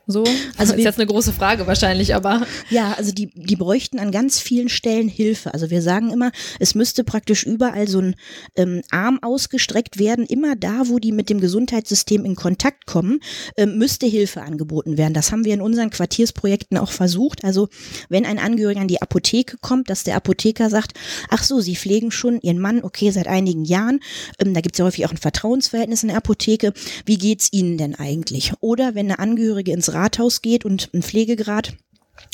So? 0.08 0.24
Also 0.58 0.74
ist 0.74 0.84
jetzt 0.84 1.00
eine 1.00 1.08
große 1.08 1.32
Frage 1.32 1.68
wahrscheinlich, 1.68 2.16
aber. 2.16 2.46
Ja, 2.70 2.94
also 2.94 3.12
die, 3.12 3.32
die 3.36 3.56
bräuchten 3.56 4.00
an 4.00 4.12
ganz 4.12 4.40
vielen 4.40 4.70
Stellen 4.70 5.08
Hilfe. 5.08 5.54
Also 5.54 5.70
wir 5.70 5.82
sagen 5.82 6.12
immer, 6.12 6.32
es 6.60 6.76
müsste 6.76 7.04
praktisch 7.04 7.44
überall 7.46 7.88
so 7.88 8.00
ein 8.00 8.16
ähm, 8.56 8.82
Arm 8.90 9.20
ausgestreckt 9.22 10.00
werden. 10.00 10.26
Immer 10.26 10.56
da, 10.56 10.84
wo 10.88 11.00
die 11.00 11.12
mit 11.12 11.30
dem 11.30 11.40
Gesundheitssystem 11.40 12.26
in 12.26 12.36
Kontakt 12.36 12.88
kommen, 12.88 13.20
ähm, 13.58 13.78
müsste 13.78 14.06
Hilfe 14.06 14.42
angeboten 14.42 14.98
werden. 14.98 15.14
Das 15.14 15.32
haben 15.32 15.46
wir 15.46 15.54
in 15.54 15.62
unseren 15.62 15.92
Quartiersprojekten 15.92 16.78
auch 16.78 16.92
versucht. 16.92 17.44
Also 17.44 17.70
wenn 18.10 18.26
ein 18.26 18.40
Angehöriger 18.40 18.82
an 18.82 18.88
die 18.88 19.02
Apotheke 19.02 19.58
kommt, 19.62 19.90
dass 19.90 20.04
der 20.04 20.16
Apotheker 20.16 20.70
sagt, 20.70 20.98
ach 21.30 21.44
so, 21.44 21.62
Sie 21.62 21.76
pflegen 21.76 22.12
schon 22.12 22.40
Ihren 22.42 22.60
Mann, 22.60 22.84
okay, 22.84 23.12
seit 23.12 23.28
einigen 23.28 23.66
Jahren. 23.66 24.00
Ähm, 24.40 24.54
da 24.54 24.62
gibt 24.62 24.76
es 24.76 24.80
ja 24.80 24.86
häufig 24.86 25.06
auch 25.06 25.12
ein 25.12 25.18
Vertrauensverhältnis 25.18 26.04
in 26.04 26.10
der 26.10 26.18
Apotheke. 26.18 26.74
Wie 27.06 27.18
geht's 27.18 27.50
Ihnen 27.52 27.78
denn 27.78 27.96
eigentlich? 27.96 28.54
Oder 28.62 28.96
wenn 28.96 29.06
eine 29.06 29.20
Angehörige 29.20 29.72
ins 29.72 29.91
Rathaus 29.94 30.42
geht 30.42 30.66
und 30.66 30.90
ein 30.94 31.04
Pflegegrad 31.04 31.74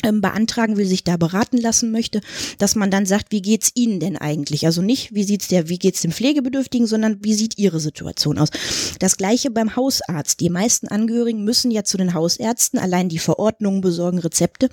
ähm, 0.04 0.20
beantragen 0.20 0.76
will, 0.76 0.86
sich 0.86 1.04
da 1.04 1.16
beraten 1.16 1.58
lassen 1.58 1.90
möchte, 1.90 2.20
dass 2.58 2.74
man 2.74 2.90
dann 2.90 3.06
sagt, 3.06 3.32
wie 3.32 3.42
geht's 3.42 3.70
Ihnen 3.74 4.00
denn 4.00 4.16
eigentlich? 4.16 4.66
Also 4.66 4.82
nicht, 4.82 5.14
wie 5.14 5.24
sieht's 5.24 5.48
der, 5.48 5.68
wie 5.68 5.78
geht's 5.78 6.02
dem 6.02 6.12
Pflegebedürftigen, 6.12 6.86
sondern 6.86 7.24
wie 7.24 7.34
sieht 7.34 7.58
Ihre 7.58 7.80
Situation 7.80 8.38
aus? 8.38 8.50
Das 8.98 9.16
gleiche 9.16 9.50
beim 9.50 9.76
Hausarzt. 9.76 10.40
Die 10.40 10.50
meisten 10.50 10.88
Angehörigen 10.88 11.44
müssen 11.44 11.70
ja 11.70 11.84
zu 11.84 11.96
den 11.96 12.14
Hausärzten, 12.14 12.78
allein 12.78 13.08
die 13.08 13.18
Verordnungen 13.18 13.80
besorgen 13.80 14.18
Rezepte. 14.18 14.68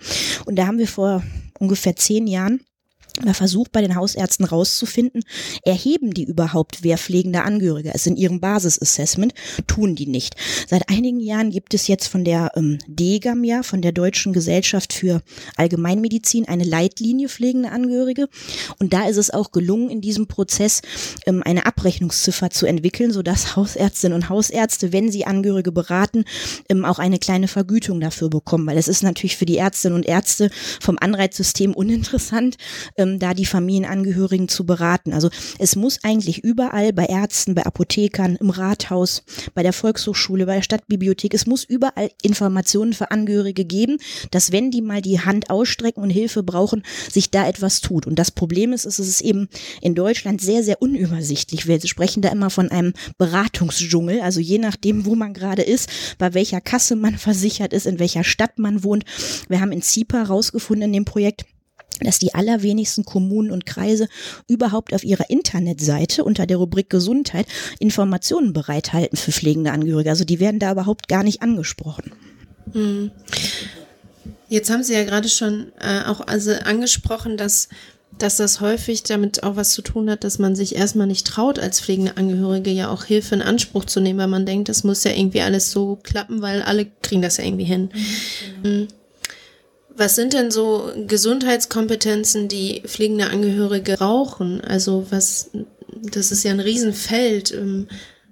Und 0.46 0.58
da 0.58 0.68
haben 0.68 0.80
wir 0.80 0.88
vor 0.88 1.24
ungefähr 1.60 1.96
zehn 1.96 2.28
Jahren 2.28 2.62
man 3.24 3.34
versucht 3.34 3.72
bei 3.72 3.82
den 3.82 3.96
Hausärzten 3.96 4.46
rauszufinden, 4.46 5.24
erheben 5.64 6.14
die 6.14 6.24
überhaupt 6.24 6.84
wehrpflegende 6.84 7.44
Angehörige 7.44 7.94
es 7.94 8.06
in 8.06 8.18
ihrem 8.18 8.40
Basisassessment, 8.40 9.34
tun 9.68 9.96
die 9.96 10.08
nicht. 10.08 10.36
Seit 10.68 10.90
einigen 10.90 11.20
Jahren 11.20 11.50
gibt 11.50 11.74
es 11.74 11.88
jetzt 11.88 12.08
von 12.08 12.24
der 12.24 12.52
ähm, 12.56 12.80
DEGAM 12.88 13.44
ja, 13.44 13.64
von 13.64 13.82
der 13.82 13.92
Deutschen 13.92 14.34
Gesellschaft 14.34 14.94
für 14.94 15.22
Allgemeinmedizin, 15.56 16.48
eine 16.48 16.64
Leitlinie 16.64 17.30
pflegende 17.30 17.72
Angehörige. 17.72 18.28
Und 18.80 18.94
da 18.94 19.08
ist 19.08 19.18
es 19.18 19.32
auch 19.32 19.52
gelungen, 19.52 19.90
in 19.90 20.02
diesem 20.02 20.28
Prozess 20.28 20.82
ähm, 21.26 21.42
eine 21.44 21.66
Abrechnungsziffer 21.66 22.50
zu 22.50 22.66
entwickeln, 22.66 23.12
sodass 23.12 23.56
Hausärztinnen 23.56 24.16
und 24.16 24.30
Hausärzte, 24.30 24.92
wenn 24.92 25.12
sie 25.12 25.26
Angehörige 25.26 25.72
beraten, 25.72 26.26
ähm, 26.70 26.86
auch 26.86 27.00
eine 27.00 27.20
kleine 27.20 27.48
Vergütung 27.48 28.00
dafür 28.00 28.30
bekommen. 28.30 28.68
Weil 28.68 28.78
es 28.78 28.88
ist 28.88 29.04
natürlich 29.04 29.38
für 29.38 29.46
die 29.46 29.58
Ärztinnen 29.58 29.96
und 29.96 30.06
Ärzte 30.06 30.50
vom 30.82 30.98
Anreizsystem 31.00 31.74
uninteressant, 31.74 32.58
ähm, 32.98 33.05
da 33.20 33.34
die 33.34 33.46
Familienangehörigen 33.46 34.48
zu 34.48 34.66
beraten. 34.66 35.14
Also 35.14 35.30
es 35.60 35.76
muss 35.76 36.00
eigentlich 36.04 36.44
überall 36.44 36.94
bei 36.94 37.06
Ärzten, 37.06 37.56
bei 37.56 37.66
Apothekern, 37.66 38.36
im 38.36 38.50
Rathaus, 38.50 39.24
bei 39.54 39.64
der 39.64 39.74
Volkshochschule, 39.74 40.46
bei 40.46 40.56
der 40.56 40.62
Stadtbibliothek, 40.62 41.34
es 41.34 41.46
muss 41.46 41.64
überall 41.64 42.10
Informationen 42.22 42.94
für 42.94 43.12
Angehörige 43.12 43.66
geben, 43.66 43.98
dass 44.32 44.52
wenn 44.52 44.72
die 44.72 44.82
mal 44.82 45.02
die 45.02 45.20
Hand 45.20 45.50
ausstrecken 45.50 46.02
und 46.02 46.10
Hilfe 46.10 46.44
brauchen, 46.44 46.84
sich 47.12 47.32
da 47.32 47.48
etwas 47.48 47.82
tut. 47.82 48.08
Und 48.08 48.20
das 48.20 48.32
Problem 48.32 48.74
ist, 48.74 48.86
es 48.86 49.00
ist 49.00 49.22
eben 49.22 49.48
in 49.82 49.96
Deutschland 49.96 50.42
sehr, 50.42 50.64
sehr 50.64 50.82
unübersichtlich. 50.82 51.68
Wir 51.68 51.80
sprechen 51.86 52.22
da 52.22 52.30
immer 52.30 52.50
von 52.50 52.72
einem 52.72 52.94
Beratungsdschungel, 53.18 54.22
also 54.22 54.40
je 54.40 54.58
nachdem, 54.58 55.06
wo 55.06 55.16
man 55.16 55.34
gerade 55.34 55.62
ist, 55.62 55.90
bei 56.18 56.34
welcher 56.34 56.62
Kasse 56.62 56.96
man 56.96 57.18
versichert 57.18 57.74
ist, 57.74 57.86
in 57.86 58.00
welcher 58.00 58.24
Stadt 58.24 58.60
man 58.60 58.84
wohnt. 58.84 59.06
Wir 59.48 59.62
haben 59.62 59.72
in 59.72 59.82
ZIPA 59.82 60.24
rausgefunden 60.24 60.88
in 60.88 60.94
dem 60.94 61.06
Projekt, 61.06 61.46
dass 62.04 62.20
die 62.20 62.34
allerwenigsten 62.34 63.06
Kommunen 63.06 63.52
und 63.52 63.66
Kreise 63.66 64.08
überhaupt 64.48 64.94
auf 64.94 65.04
ihrer 65.04 65.30
Internetseite 65.30 66.24
unter 66.24 66.46
der 66.46 66.58
Rubrik 66.58 66.90
Gesundheit 66.90 67.48
Informationen 67.80 68.54
bereithalten 68.54 69.18
für 69.18 69.32
pflegende 69.32 69.72
Angehörige. 69.72 70.10
Also 70.10 70.26
die 70.26 70.40
werden 70.40 70.60
da 70.60 70.72
überhaupt 70.72 71.08
gar 71.08 71.24
nicht 71.24 71.42
angesprochen. 71.42 72.12
Hm. 72.74 73.12
Jetzt 74.50 74.70
haben 74.70 74.84
Sie 74.84 74.94
ja 74.94 75.04
gerade 75.04 75.30
schon 75.30 75.72
äh, 75.80 76.04
auch 76.06 76.22
also 76.22 76.52
angesprochen, 76.52 77.38
dass 77.38 77.70
dass 78.18 78.38
das 78.38 78.62
häufig 78.62 79.04
damit 79.04 79.44
auch 79.44 79.56
was 79.56 79.72
zu 79.72 79.82
tun 79.82 80.10
hat, 80.10 80.24
dass 80.24 80.40
man 80.40 80.56
sich 80.56 80.76
erstmal 80.76 81.08
nicht 81.08 81.28
traut, 81.28 81.60
als 81.60 81.82
pflegende 81.82 82.18
Angehörige 82.18 82.72
ja 82.72 82.90
auch 82.90 83.04
Hilfe 83.04 83.36
in 83.36 83.42
Anspruch 83.42 83.86
zu 83.86 84.00
nehmen, 84.00 84.20
weil 84.20 84.28
man 84.28 84.46
denkt, 84.46 84.70
das 84.70 84.84
muss 84.84 85.04
ja 85.04 85.12
irgendwie 85.12 85.42
alles 85.42 85.72
so 85.72 86.00
klappen, 86.02 86.42
weil 86.42 86.62
alle 86.62 86.88
kriegen 87.02 87.22
das 87.22 87.38
ja 87.38 87.44
irgendwie 87.44 87.66
hin. 87.66 87.90
Mhm. 88.64 88.68
Hm. 88.68 88.88
Was 89.98 90.16
sind 90.16 90.34
denn 90.34 90.52
so 90.52 90.92
Gesundheitskompetenzen, 91.08 92.48
die 92.48 92.82
pflegende 92.86 93.28
Angehörige 93.28 93.96
brauchen? 93.96 94.62
Also 94.62 95.08
was, 95.10 95.52
das 96.12 96.32
ist 96.32 96.44
ja 96.44 96.52
ein 96.52 96.60
Riesenfeld. 96.60 97.54
Ähm, 97.54 97.88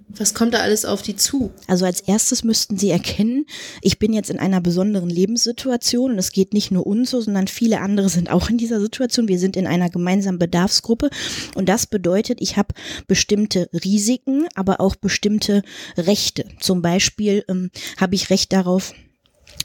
was 0.08 0.34
kommt 0.34 0.54
da 0.54 0.58
alles 0.58 0.84
auf 0.84 1.02
die 1.02 1.16
zu? 1.16 1.50
Also 1.66 1.86
als 1.86 2.00
erstes 2.00 2.44
müssten 2.44 2.76
Sie 2.76 2.90
erkennen, 2.90 3.46
ich 3.80 3.98
bin 3.98 4.12
jetzt 4.12 4.30
in 4.30 4.38
einer 4.38 4.60
besonderen 4.60 5.08
Lebenssituation 5.08 6.12
und 6.12 6.18
es 6.18 6.32
geht 6.32 6.52
nicht 6.52 6.70
nur 6.70 6.86
uns 6.86 7.10
so, 7.10 7.20
sondern 7.20 7.48
viele 7.48 7.80
andere 7.80 8.08
sind 8.08 8.30
auch 8.30 8.50
in 8.50 8.58
dieser 8.58 8.80
Situation. 8.80 9.28
Wir 9.28 9.38
sind 9.38 9.56
in 9.56 9.66
einer 9.66 9.90
gemeinsamen 9.90 10.38
Bedarfsgruppe 10.38 11.10
und 11.54 11.68
das 11.68 11.86
bedeutet, 11.86 12.40
ich 12.40 12.56
habe 12.56 12.74
bestimmte 13.06 13.68
Risiken, 13.72 14.46
aber 14.54 14.80
auch 14.80 14.96
bestimmte 14.96 15.62
Rechte. 15.96 16.44
Zum 16.60 16.82
Beispiel 16.82 17.44
ähm, 17.48 17.70
habe 17.96 18.14
ich 18.14 18.30
Recht 18.30 18.52
darauf, 18.52 18.92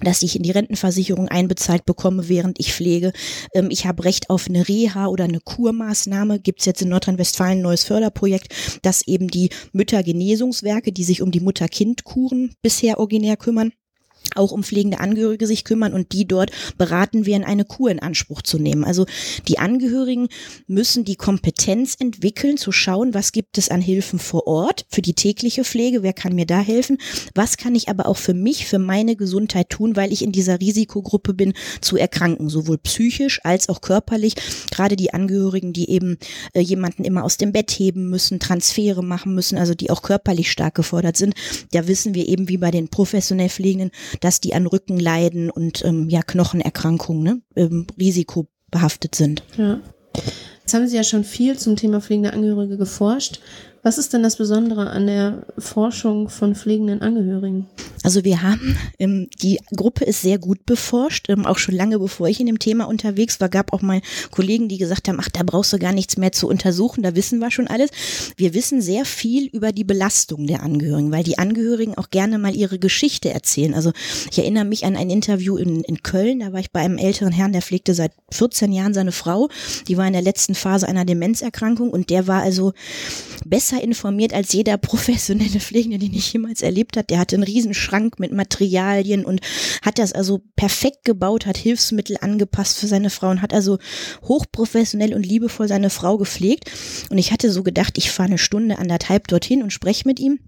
dass 0.01 0.21
ich 0.21 0.35
in 0.35 0.43
die 0.43 0.51
Rentenversicherung 0.51 1.27
einbezahlt 1.27 1.85
bekomme, 1.85 2.29
während 2.29 2.59
ich 2.59 2.73
pflege. 2.73 3.13
Ähm, 3.53 3.69
ich 3.69 3.85
habe 3.85 4.03
Recht 4.03 4.29
auf 4.29 4.47
eine 4.47 4.67
Reha 4.67 5.07
oder 5.07 5.25
eine 5.25 5.39
Kurmaßnahme. 5.39 6.39
Gibt 6.39 6.59
es 6.59 6.65
jetzt 6.65 6.81
in 6.81 6.89
Nordrhein-Westfalen 6.89 7.59
ein 7.59 7.61
neues 7.61 7.83
Förderprojekt, 7.83 8.53
das 8.81 9.05
eben 9.07 9.27
die 9.27 9.49
Müttergenesungswerke, 9.73 10.91
die 10.91 11.03
sich 11.03 11.21
um 11.21 11.31
die 11.31 11.39
Mutter-Kind-Kuren 11.39 12.53
bisher 12.61 12.99
originär 12.99 13.37
kümmern, 13.37 13.71
auch 14.35 14.51
um 14.51 14.63
pflegende 14.63 14.99
Angehörige 14.99 15.47
sich 15.47 15.63
kümmern 15.63 15.93
und 15.93 16.11
die 16.11 16.27
dort 16.27 16.51
beraten 16.77 17.25
werden, 17.25 17.43
eine 17.43 17.65
Kur 17.65 17.91
in 17.91 17.99
Anspruch 17.99 18.41
zu 18.41 18.57
nehmen. 18.59 18.83
Also 18.83 19.05
die 19.47 19.59
Angehörigen 19.59 20.27
müssen 20.67 21.05
die 21.05 21.15
Kompetenz 21.15 21.95
entwickeln, 21.99 22.57
zu 22.57 22.71
schauen, 22.71 23.13
was 23.13 23.31
gibt 23.31 23.57
es 23.57 23.69
an 23.69 23.81
Hilfen 23.81 24.19
vor 24.19 24.47
Ort 24.47 24.85
für 24.89 25.01
die 25.01 25.13
tägliche 25.13 25.63
Pflege, 25.63 26.03
wer 26.03 26.13
kann 26.13 26.35
mir 26.35 26.45
da 26.45 26.59
helfen, 26.59 26.97
was 27.35 27.57
kann 27.57 27.75
ich 27.75 27.89
aber 27.89 28.07
auch 28.07 28.17
für 28.17 28.33
mich, 28.33 28.65
für 28.65 28.79
meine 28.79 29.15
Gesundheit 29.15 29.69
tun, 29.69 29.95
weil 29.95 30.11
ich 30.11 30.23
in 30.23 30.31
dieser 30.31 30.59
Risikogruppe 30.59 31.33
bin, 31.33 31.53
zu 31.81 31.97
erkranken, 31.97 32.49
sowohl 32.49 32.77
psychisch 32.77 33.39
als 33.43 33.69
auch 33.69 33.81
körperlich. 33.81 34.35
Gerade 34.71 34.95
die 34.95 35.13
Angehörigen, 35.13 35.73
die 35.73 35.89
eben 35.89 36.17
äh, 36.53 36.61
jemanden 36.61 37.03
immer 37.03 37.23
aus 37.23 37.37
dem 37.37 37.51
Bett 37.51 37.71
heben 37.71 38.09
müssen, 38.09 38.39
Transfere 38.39 39.03
machen 39.03 39.33
müssen, 39.35 39.57
also 39.57 39.73
die 39.73 39.89
auch 39.89 40.01
körperlich 40.01 40.51
stark 40.51 40.75
gefordert 40.75 41.17
sind, 41.17 41.35
da 41.71 41.87
wissen 41.87 42.13
wir 42.13 42.27
eben 42.27 42.49
wie 42.49 42.57
bei 42.57 42.71
den 42.71 42.89
professionell 42.89 43.49
Pflegenden, 43.49 43.91
dass 44.19 44.41
die 44.41 44.53
an 44.53 44.67
Rücken 44.67 44.99
leiden 44.99 45.49
und 45.49 45.83
ähm, 45.85 46.09
ja 46.09 46.21
Knochenerkrankungen, 46.21 47.23
ne, 47.23 47.41
ähm, 47.55 47.87
risikobehaftet 47.99 49.15
sind. 49.15 49.43
Ja. 49.57 49.79
Jetzt 50.59 50.73
haben 50.73 50.87
Sie 50.87 50.95
ja 50.95 51.03
schon 51.03 51.23
viel 51.23 51.57
zum 51.57 51.75
Thema 51.75 51.99
pflegende 51.99 52.33
Angehörige 52.33 52.77
geforscht. 52.77 53.39
Was 53.81 53.97
ist 53.97 54.13
denn 54.13 54.23
das 54.23 54.35
Besondere 54.35 54.89
an 54.89 55.07
der 55.07 55.43
Forschung 55.57 56.27
von 56.27 56.53
pflegenden 56.53 57.01
Angehörigen? 57.01 57.67
Also 58.03 58.23
wir 58.23 58.41
haben, 58.41 58.77
ähm, 58.97 59.29
die 59.41 59.59
Gruppe 59.75 60.05
ist 60.05 60.21
sehr 60.21 60.37
gut 60.37 60.65
beforscht, 60.65 61.29
ähm, 61.29 61.45
auch 61.45 61.57
schon 61.57 61.75
lange 61.75 61.99
bevor 61.99 62.27
ich 62.27 62.39
in 62.39 62.45
dem 62.45 62.59
Thema 62.59 62.85
unterwegs 62.85 63.41
war, 63.41 63.49
gab 63.49 63.73
auch 63.73 63.81
mal 63.81 64.01
Kollegen, 64.31 64.69
die 64.69 64.77
gesagt 64.77 65.07
haben, 65.07 65.19
ach, 65.21 65.29
da 65.29 65.43
brauchst 65.43 65.73
du 65.73 65.79
gar 65.79 65.91
nichts 65.91 66.17
mehr 66.17 66.31
zu 66.31 66.47
untersuchen, 66.47 67.03
da 67.03 67.15
wissen 67.15 67.39
wir 67.39 67.51
schon 67.51 67.67
alles. 67.67 67.89
Wir 68.37 68.53
wissen 68.53 68.81
sehr 68.81 69.05
viel 69.05 69.47
über 69.47 69.71
die 69.71 69.83
Belastung 69.83 70.47
der 70.47 70.63
Angehörigen, 70.63 71.11
weil 71.11 71.23
die 71.23 71.37
Angehörigen 71.37 71.97
auch 71.97 72.09
gerne 72.09 72.37
mal 72.37 72.55
ihre 72.55 72.79
Geschichte 72.79 73.31
erzählen. 73.31 73.73
Also 73.73 73.91
ich 74.31 74.39
erinnere 74.39 74.65
mich 74.65 74.85
an 74.85 74.95
ein 74.95 75.09
Interview 75.09 75.57
in, 75.57 75.81
in 75.81 76.01
Köln, 76.01 76.39
da 76.39 76.53
war 76.53 76.59
ich 76.59 76.71
bei 76.71 76.79
einem 76.79 76.97
älteren 76.97 77.33
Herrn, 77.33 77.51
der 77.51 77.61
pflegte 77.61 77.93
seit 77.93 78.13
14 78.31 78.71
Jahren 78.71 78.93
seine 78.93 79.11
Frau, 79.11 79.49
die 79.87 79.97
war 79.97 80.07
in 80.07 80.13
der 80.13 80.21
letzten 80.21 80.55
Phase 80.55 80.87
einer 80.87 81.05
Demenzerkrankung 81.05 81.89
und 81.89 82.09
der 82.09 82.27
war 82.27 82.41
also 82.41 82.73
besser 83.45 83.68
besser 83.69 83.83
informiert 83.83 84.33
als 84.33 84.51
jeder 84.53 84.77
professionelle 84.77 85.59
Pflegende, 85.59 85.99
den 85.99 86.13
ich 86.13 86.33
jemals 86.33 86.61
erlebt 86.61 86.97
hat. 86.97 87.09
Der 87.09 87.19
hatte 87.19 87.35
einen 87.35 87.43
riesen 87.43 87.73
Schrank 87.73 88.19
mit 88.19 88.31
Materialien 88.31 89.25
und 89.25 89.41
hat 89.83 89.99
das 89.99 90.11
also 90.13 90.41
perfekt 90.55 91.05
gebaut, 91.05 91.45
hat 91.45 91.57
Hilfsmittel 91.57 92.17
angepasst 92.19 92.79
für 92.79 92.87
seine 92.87 93.09
Frau 93.09 93.29
und 93.29 93.41
hat 93.41 93.53
also 93.53 93.77
hochprofessionell 94.23 95.13
und 95.13 95.25
liebevoll 95.25 95.67
seine 95.67 95.89
Frau 95.89 96.17
gepflegt. 96.17 96.71
Und 97.09 97.17
ich 97.17 97.31
hatte 97.31 97.51
so 97.51 97.63
gedacht, 97.63 97.97
ich 97.97 98.11
fahre 98.11 98.29
eine 98.29 98.37
Stunde, 98.37 98.79
anderthalb 98.79 99.27
dorthin 99.27 99.61
und 99.61 99.71
spreche 99.71 100.07
mit 100.07 100.19
ihm. 100.19 100.39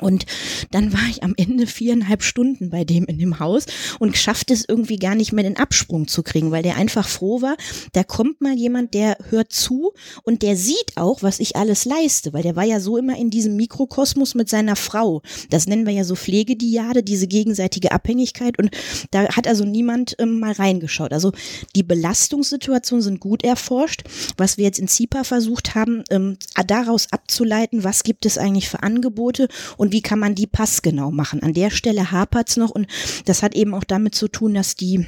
Und 0.00 0.26
dann 0.70 0.92
war 0.92 1.08
ich 1.10 1.22
am 1.22 1.34
Ende 1.36 1.66
viereinhalb 1.66 2.22
Stunden 2.22 2.70
bei 2.70 2.84
dem 2.84 3.04
in 3.06 3.18
dem 3.18 3.40
Haus 3.40 3.66
und 3.98 4.16
schaffte 4.16 4.52
es 4.52 4.64
irgendwie 4.66 4.98
gar 4.98 5.14
nicht 5.14 5.32
mehr 5.32 5.44
den 5.44 5.56
Absprung 5.56 6.06
zu 6.06 6.22
kriegen, 6.22 6.50
weil 6.50 6.62
der 6.62 6.76
einfach 6.76 7.08
froh 7.08 7.42
war, 7.42 7.56
da 7.92 8.04
kommt 8.04 8.40
mal 8.40 8.54
jemand, 8.54 8.94
der 8.94 9.16
hört 9.30 9.52
zu 9.52 9.92
und 10.22 10.42
der 10.42 10.56
sieht 10.56 10.96
auch, 10.96 11.22
was 11.22 11.40
ich 11.40 11.56
alles 11.56 11.84
leiste, 11.84 12.32
weil 12.32 12.42
der 12.42 12.56
war 12.56 12.64
ja 12.64 12.80
so 12.80 12.96
immer 12.96 13.16
in 13.16 13.30
diesem 13.30 13.56
Mikrokosmos 13.56 14.34
mit 14.34 14.48
seiner 14.48 14.76
Frau. 14.76 15.22
Das 15.50 15.66
nennen 15.66 15.86
wir 15.86 15.92
ja 15.92 16.04
so 16.04 16.14
Pflegediade, 16.14 17.02
diese 17.02 17.26
gegenseitige 17.26 17.92
Abhängigkeit 17.92 18.58
und 18.58 18.70
da 19.10 19.28
hat 19.28 19.46
also 19.46 19.64
niemand 19.64 20.14
ähm, 20.18 20.40
mal 20.40 20.52
reingeschaut. 20.52 21.12
Also 21.12 21.32
die 21.74 21.82
Belastungssituationen 21.82 23.02
sind 23.02 23.20
gut 23.20 23.42
erforscht. 23.44 24.02
Was 24.36 24.56
wir 24.56 24.64
jetzt 24.64 24.78
in 24.78 24.88
ZIPA 24.88 25.24
versucht 25.24 25.74
haben, 25.74 26.04
ähm, 26.10 26.36
daraus 26.66 27.12
abzuleiten, 27.12 27.84
was 27.84 28.02
gibt 28.02 28.26
es 28.26 28.38
eigentlich 28.38 28.68
für 28.68 28.82
Angebote 28.82 29.48
und 29.80 29.92
wie 29.92 30.02
kann 30.02 30.18
man 30.18 30.34
die 30.34 30.46
passgenau 30.46 31.10
machen. 31.10 31.42
An 31.42 31.54
der 31.54 31.70
Stelle 31.70 32.12
hapert's 32.12 32.58
noch 32.58 32.68
und 32.68 32.86
das 33.24 33.42
hat 33.42 33.54
eben 33.54 33.72
auch 33.72 33.84
damit 33.84 34.14
zu 34.14 34.28
tun, 34.28 34.52
dass 34.52 34.76
die 34.76 35.06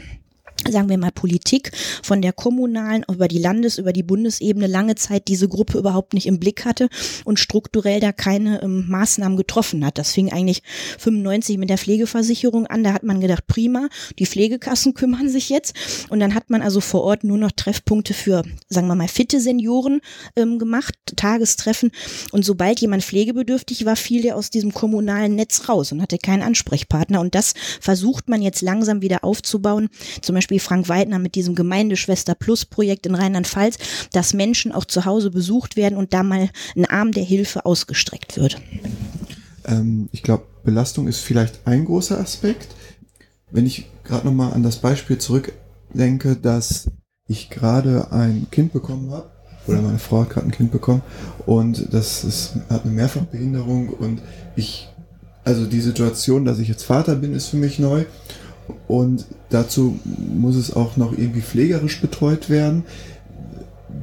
sagen 0.70 0.88
wir 0.88 0.98
mal 0.98 1.10
Politik 1.10 1.72
von 2.02 2.22
der 2.22 2.32
kommunalen 2.32 3.04
über 3.10 3.28
die 3.28 3.38
Landes 3.38 3.78
über 3.78 3.92
die 3.92 4.02
Bundesebene 4.02 4.66
lange 4.66 4.94
Zeit 4.94 5.28
diese 5.28 5.48
Gruppe 5.48 5.78
überhaupt 5.78 6.14
nicht 6.14 6.26
im 6.26 6.38
Blick 6.38 6.64
hatte 6.64 6.88
und 7.24 7.38
strukturell 7.38 8.00
da 8.00 8.12
keine 8.12 8.62
ähm, 8.62 8.88
Maßnahmen 8.88 9.36
getroffen 9.36 9.84
hat. 9.84 9.98
Das 9.98 10.12
fing 10.12 10.32
eigentlich 10.32 10.62
95 10.98 11.58
mit 11.58 11.70
der 11.70 11.78
Pflegeversicherung 11.78 12.66
an. 12.66 12.84
Da 12.84 12.92
hat 12.92 13.02
man 13.02 13.20
gedacht, 13.20 13.46
prima, 13.46 13.88
die 14.18 14.26
Pflegekassen 14.26 14.94
kümmern 15.02 15.28
sich 15.28 15.48
jetzt 15.48 15.74
und 16.10 16.20
dann 16.20 16.34
hat 16.34 16.50
man 16.50 16.62
also 16.62 16.80
vor 16.80 17.02
Ort 17.02 17.24
nur 17.24 17.38
noch 17.38 17.52
Treffpunkte 17.52 18.14
für, 18.14 18.44
sagen 18.68 18.86
wir 18.86 18.94
mal, 18.94 19.08
fitte 19.08 19.40
Senioren 19.40 20.00
ähm, 20.36 20.58
gemacht, 20.58 20.94
Tagestreffen 21.16 21.90
und 22.30 22.44
sobald 22.44 22.80
jemand 22.80 23.02
pflegebedürftig 23.02 23.84
war, 23.84 23.96
fiel 23.96 24.22
der 24.22 24.36
aus 24.36 24.50
diesem 24.50 24.72
kommunalen 24.72 25.34
Netz 25.34 25.68
raus 25.68 25.92
und 25.92 26.00
hatte 26.00 26.18
keinen 26.18 26.42
Ansprechpartner 26.42 27.20
und 27.20 27.34
das 27.34 27.54
versucht 27.80 28.28
man 28.28 28.42
jetzt 28.42 28.62
langsam 28.62 29.02
wieder 29.02 29.24
aufzubauen. 29.24 29.88
Zum 30.20 30.34
Beispiel 30.34 30.41
Beispiel 30.42 30.59
Frank 30.59 30.88
Weidner 30.88 31.20
mit 31.20 31.37
diesem 31.37 31.55
Gemeindeschwester 31.55 32.35
Plus 32.35 32.64
Projekt 32.64 33.07
in 33.07 33.14
Rheinland-Pfalz, 33.14 33.78
dass 34.12 34.35
Menschen 34.35 34.72
auch 34.72 34.85
zu 34.85 35.05
Hause 35.05 35.31
besucht 35.31 35.76
werden 35.76 35.96
und 35.96 36.12
da 36.12 36.24
mal 36.24 36.50
ein 36.74 36.85
Arm 36.85 37.12
der 37.12 37.22
Hilfe 37.22 37.64
ausgestreckt 37.64 38.37
wird. 38.37 38.61
Ähm, 39.64 40.09
ich 40.11 40.24
glaube, 40.24 40.46
Belastung 40.64 41.07
ist 41.07 41.20
vielleicht 41.20 41.61
ein 41.64 41.85
großer 41.85 42.18
Aspekt. 42.18 42.74
Wenn 43.52 43.66
ich 43.66 43.88
gerade 44.02 44.26
nochmal 44.26 44.52
an 44.52 44.64
das 44.64 44.78
Beispiel 44.78 45.18
zurückdenke, 45.18 46.35
dass 46.35 46.90
ich 47.28 47.48
gerade 47.48 48.11
ein 48.11 48.48
Kind 48.50 48.72
bekommen 48.72 49.12
habe, 49.12 49.31
oder 49.68 49.81
meine 49.81 50.00
Frau 50.00 50.22
hat 50.22 50.31
gerade 50.31 50.48
ein 50.48 50.52
Kind 50.52 50.72
bekommen 50.72 51.02
und 51.46 51.94
das 51.94 52.24
ist, 52.24 52.57
hat 52.68 52.83
eine 52.83 52.92
Mehrfachbehinderung 52.94 53.90
und 53.90 54.22
ich, 54.57 54.88
also 55.44 55.66
die 55.66 55.81
Situation, 55.81 56.44
dass 56.44 56.59
ich 56.59 56.66
jetzt 56.66 56.83
Vater 56.83 57.14
bin, 57.14 57.33
ist 57.33 57.46
für 57.46 57.59
mich 57.59 57.78
neu 57.78 58.07
und 58.88 59.26
dazu 59.50 59.98
muss 60.04 60.56
es 60.56 60.74
auch 60.74 60.96
noch 60.96 61.12
irgendwie 61.12 61.40
pflegerisch 61.40 62.00
betreut 62.00 62.50
werden. 62.50 62.85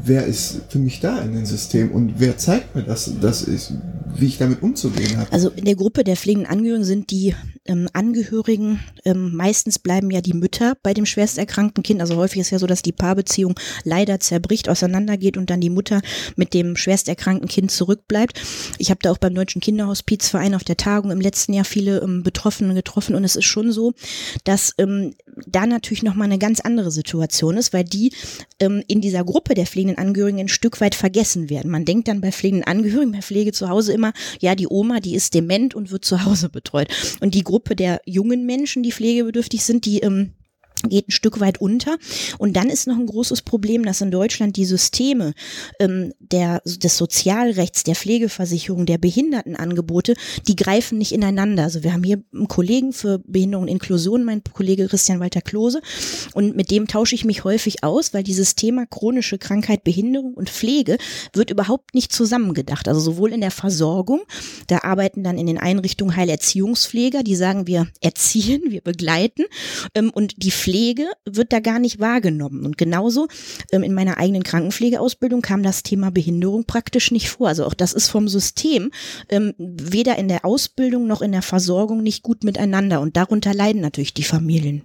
Wer 0.03 0.25
ist 0.25 0.61
für 0.69 0.79
mich 0.79 0.99
da 0.99 1.19
in 1.21 1.33
dem 1.33 1.45
System 1.45 1.91
und 1.91 2.15
wer 2.17 2.37
zeigt 2.37 2.75
mir 2.75 2.83
das, 2.83 3.11
dass 3.21 3.47
ich, 3.47 3.69
wie 4.15 4.27
ich 4.27 4.37
damit 4.37 4.61
umzugehen 4.63 5.17
habe? 5.17 5.31
Also 5.31 5.49
in 5.49 5.65
der 5.65 5.75
Gruppe 5.75 6.03
der 6.03 6.15
pflegenden 6.15 6.49
Angehörigen 6.49 6.85
sind 6.85 7.11
die 7.11 7.35
ähm, 7.69 7.87
Angehörigen, 7.93 8.79
ähm, 9.05 9.35
meistens 9.35 9.77
bleiben 9.79 10.09
ja 10.09 10.21
die 10.21 10.33
Mütter 10.33 10.75
bei 10.81 10.93
dem 10.93 11.05
schwerst 11.05 11.37
erkrankten 11.37 11.83
Kind. 11.83 12.01
Also 12.01 12.15
häufig 12.15 12.41
ist 12.41 12.49
ja 12.49 12.59
so, 12.59 12.65
dass 12.65 12.81
die 12.81 12.91
Paarbeziehung 12.91 13.55
leider 13.83 14.19
zerbricht, 14.19 14.69
auseinandergeht 14.69 15.37
und 15.37 15.49
dann 15.49 15.61
die 15.61 15.69
Mutter 15.69 16.01
mit 16.35 16.53
dem 16.53 16.75
schwerst 16.75 17.07
erkrankten 17.07 17.47
Kind 17.47 17.71
zurückbleibt. 17.71 18.41
Ich 18.79 18.89
habe 18.89 18.99
da 19.03 19.11
auch 19.11 19.17
beim 19.17 19.35
Deutschen 19.35 19.61
Kinderhospizverein 19.61 20.55
auf 20.55 20.63
der 20.63 20.77
Tagung 20.77 21.11
im 21.11 21.21
letzten 21.21 21.53
Jahr 21.53 21.65
viele 21.65 21.99
ähm, 21.99 22.23
Betroffene 22.23 22.73
getroffen 22.73 23.15
und 23.15 23.23
es 23.23 23.35
ist 23.35 23.45
schon 23.45 23.71
so, 23.71 23.93
dass 24.43 24.73
ähm, 24.77 25.13
da 25.45 25.65
natürlich 25.65 26.03
nochmal 26.03 26.25
eine 26.25 26.39
ganz 26.39 26.59
andere 26.59 26.91
Situation 26.91 27.57
ist, 27.57 27.71
weil 27.71 27.83
die 27.83 28.13
ähm, 28.59 28.83
in 28.87 29.01
dieser 29.01 29.23
Gruppe 29.23 29.53
der 29.53 29.65
pflegenden 29.65 29.78
Angehörigen 29.97 30.39
ein 30.39 30.47
Stück 30.47 30.81
weit 30.81 30.95
vergessen 30.95 31.49
werden. 31.49 31.71
Man 31.71 31.85
denkt 31.85 32.07
dann 32.07 32.19
bei 32.19 32.31
pflegenden 32.31 32.67
Angehörigen, 32.67 33.11
bei 33.11 33.21
Pflege 33.21 33.51
zu 33.51 33.69
Hause 33.69 33.93
immer, 33.93 34.11
ja, 34.41 34.55
die 34.55 34.67
Oma, 34.67 34.99
die 34.99 35.15
ist 35.15 35.33
dement 35.33 35.75
und 35.75 35.91
wird 35.91 36.03
zu 36.03 36.25
Hause 36.25 36.49
betreut. 36.49 36.89
Und 37.21 37.35
die 37.35 37.43
Gruppe 37.43 37.69
Gruppe 37.69 37.75
der 37.75 38.01
jungen 38.05 38.45
Menschen, 38.45 38.83
die 38.83 38.91
pflegebedürftig 38.91 39.63
sind, 39.63 39.85
die 39.85 39.99
ähm, 39.99 40.31
geht 40.87 41.09
ein 41.09 41.11
Stück 41.11 41.39
weit 41.39 41.59
unter. 41.59 41.97
Und 42.37 42.55
dann 42.55 42.69
ist 42.69 42.87
noch 42.87 42.97
ein 42.97 43.05
großes 43.05 43.41
Problem, 43.41 43.83
dass 43.83 44.01
in 44.01 44.11
Deutschland 44.11 44.55
die 44.55 44.65
Systeme 44.65 45.33
ähm, 45.79 46.13
der, 46.19 46.61
des 46.65 46.97
Sozialrechts, 46.97 47.83
der 47.83 47.95
Pflegeversicherung, 47.95 48.85
der 48.85 48.97
Behindertenangebote, 48.97 50.15
die 50.47 50.55
greifen 50.55 50.97
nicht 50.97 51.11
ineinander. 51.11 51.63
Also 51.63 51.83
wir 51.83 51.93
haben 51.93 52.03
hier 52.03 52.21
einen 52.33 52.47
Kollegen 52.47 52.93
für 52.93 53.19
Behinderung 53.19 53.63
und 53.63 53.69
Inklusion, 53.69 54.23
mein 54.23 54.41
Kollege 54.43 54.87
Christian 54.87 55.19
Walter 55.19 55.41
Klose, 55.41 55.81
und 56.33 56.55
mit 56.55 56.71
dem 56.71 56.87
tausche 56.87 57.15
ich 57.15 57.25
mich 57.25 57.43
häufig 57.43 57.83
aus, 57.83 58.13
weil 58.13 58.23
dieses 58.23 58.55
Thema 58.55 58.85
chronische 58.85 59.37
Krankheit, 59.37 59.83
Behinderung 59.83 60.33
und 60.33 60.49
Pflege 60.49 60.97
wird 61.33 61.49
überhaupt 61.49 61.93
nicht 61.93 62.13
zusammengedacht. 62.13 62.87
Also 62.87 62.99
sowohl 62.99 63.33
in 63.33 63.41
der 63.41 63.51
Versorgung, 63.51 64.21
da 64.67 64.79
arbeiten 64.83 65.23
dann 65.23 65.37
in 65.37 65.47
den 65.47 65.57
Einrichtungen 65.57 66.15
Heilerziehungspfleger, 66.15 67.23
die 67.23 67.35
sagen, 67.35 67.67
wir 67.67 67.87
erziehen, 68.01 68.63
wir 68.69 68.81
begleiten, 68.81 69.45
ähm, 69.95 70.09
und 70.09 70.43
die 70.43 70.51
Pflege 70.51 70.68
Pflege 70.69 71.07
wird 71.25 71.51
da 71.51 71.59
gar 71.61 71.79
nicht 71.79 71.99
wahrgenommen. 71.99 72.63
Und 72.63 72.77
genauso 72.77 73.27
ähm, 73.71 73.81
in 73.81 73.95
meiner 73.95 74.19
eigenen 74.19 74.43
Krankenpflegeausbildung 74.43 75.41
kam 75.41 75.63
das 75.63 75.81
Thema 75.81 76.11
Behinderung 76.11 76.65
praktisch 76.65 77.09
nicht 77.09 77.29
vor. 77.29 77.47
Also 77.47 77.65
auch 77.65 77.73
das 77.73 77.91
ist 77.91 78.07
vom 78.07 78.27
System 78.27 78.91
ähm, 79.29 79.55
weder 79.57 80.17
in 80.17 80.27
der 80.27 80.45
Ausbildung 80.45 81.07
noch 81.07 81.23
in 81.23 81.31
der 81.31 81.41
Versorgung 81.41 82.03
nicht 82.03 82.21
gut 82.21 82.43
miteinander. 82.43 83.01
Und 83.01 83.17
darunter 83.17 83.55
leiden 83.55 83.81
natürlich 83.81 84.13
die 84.13 84.23
Familien. 84.23 84.83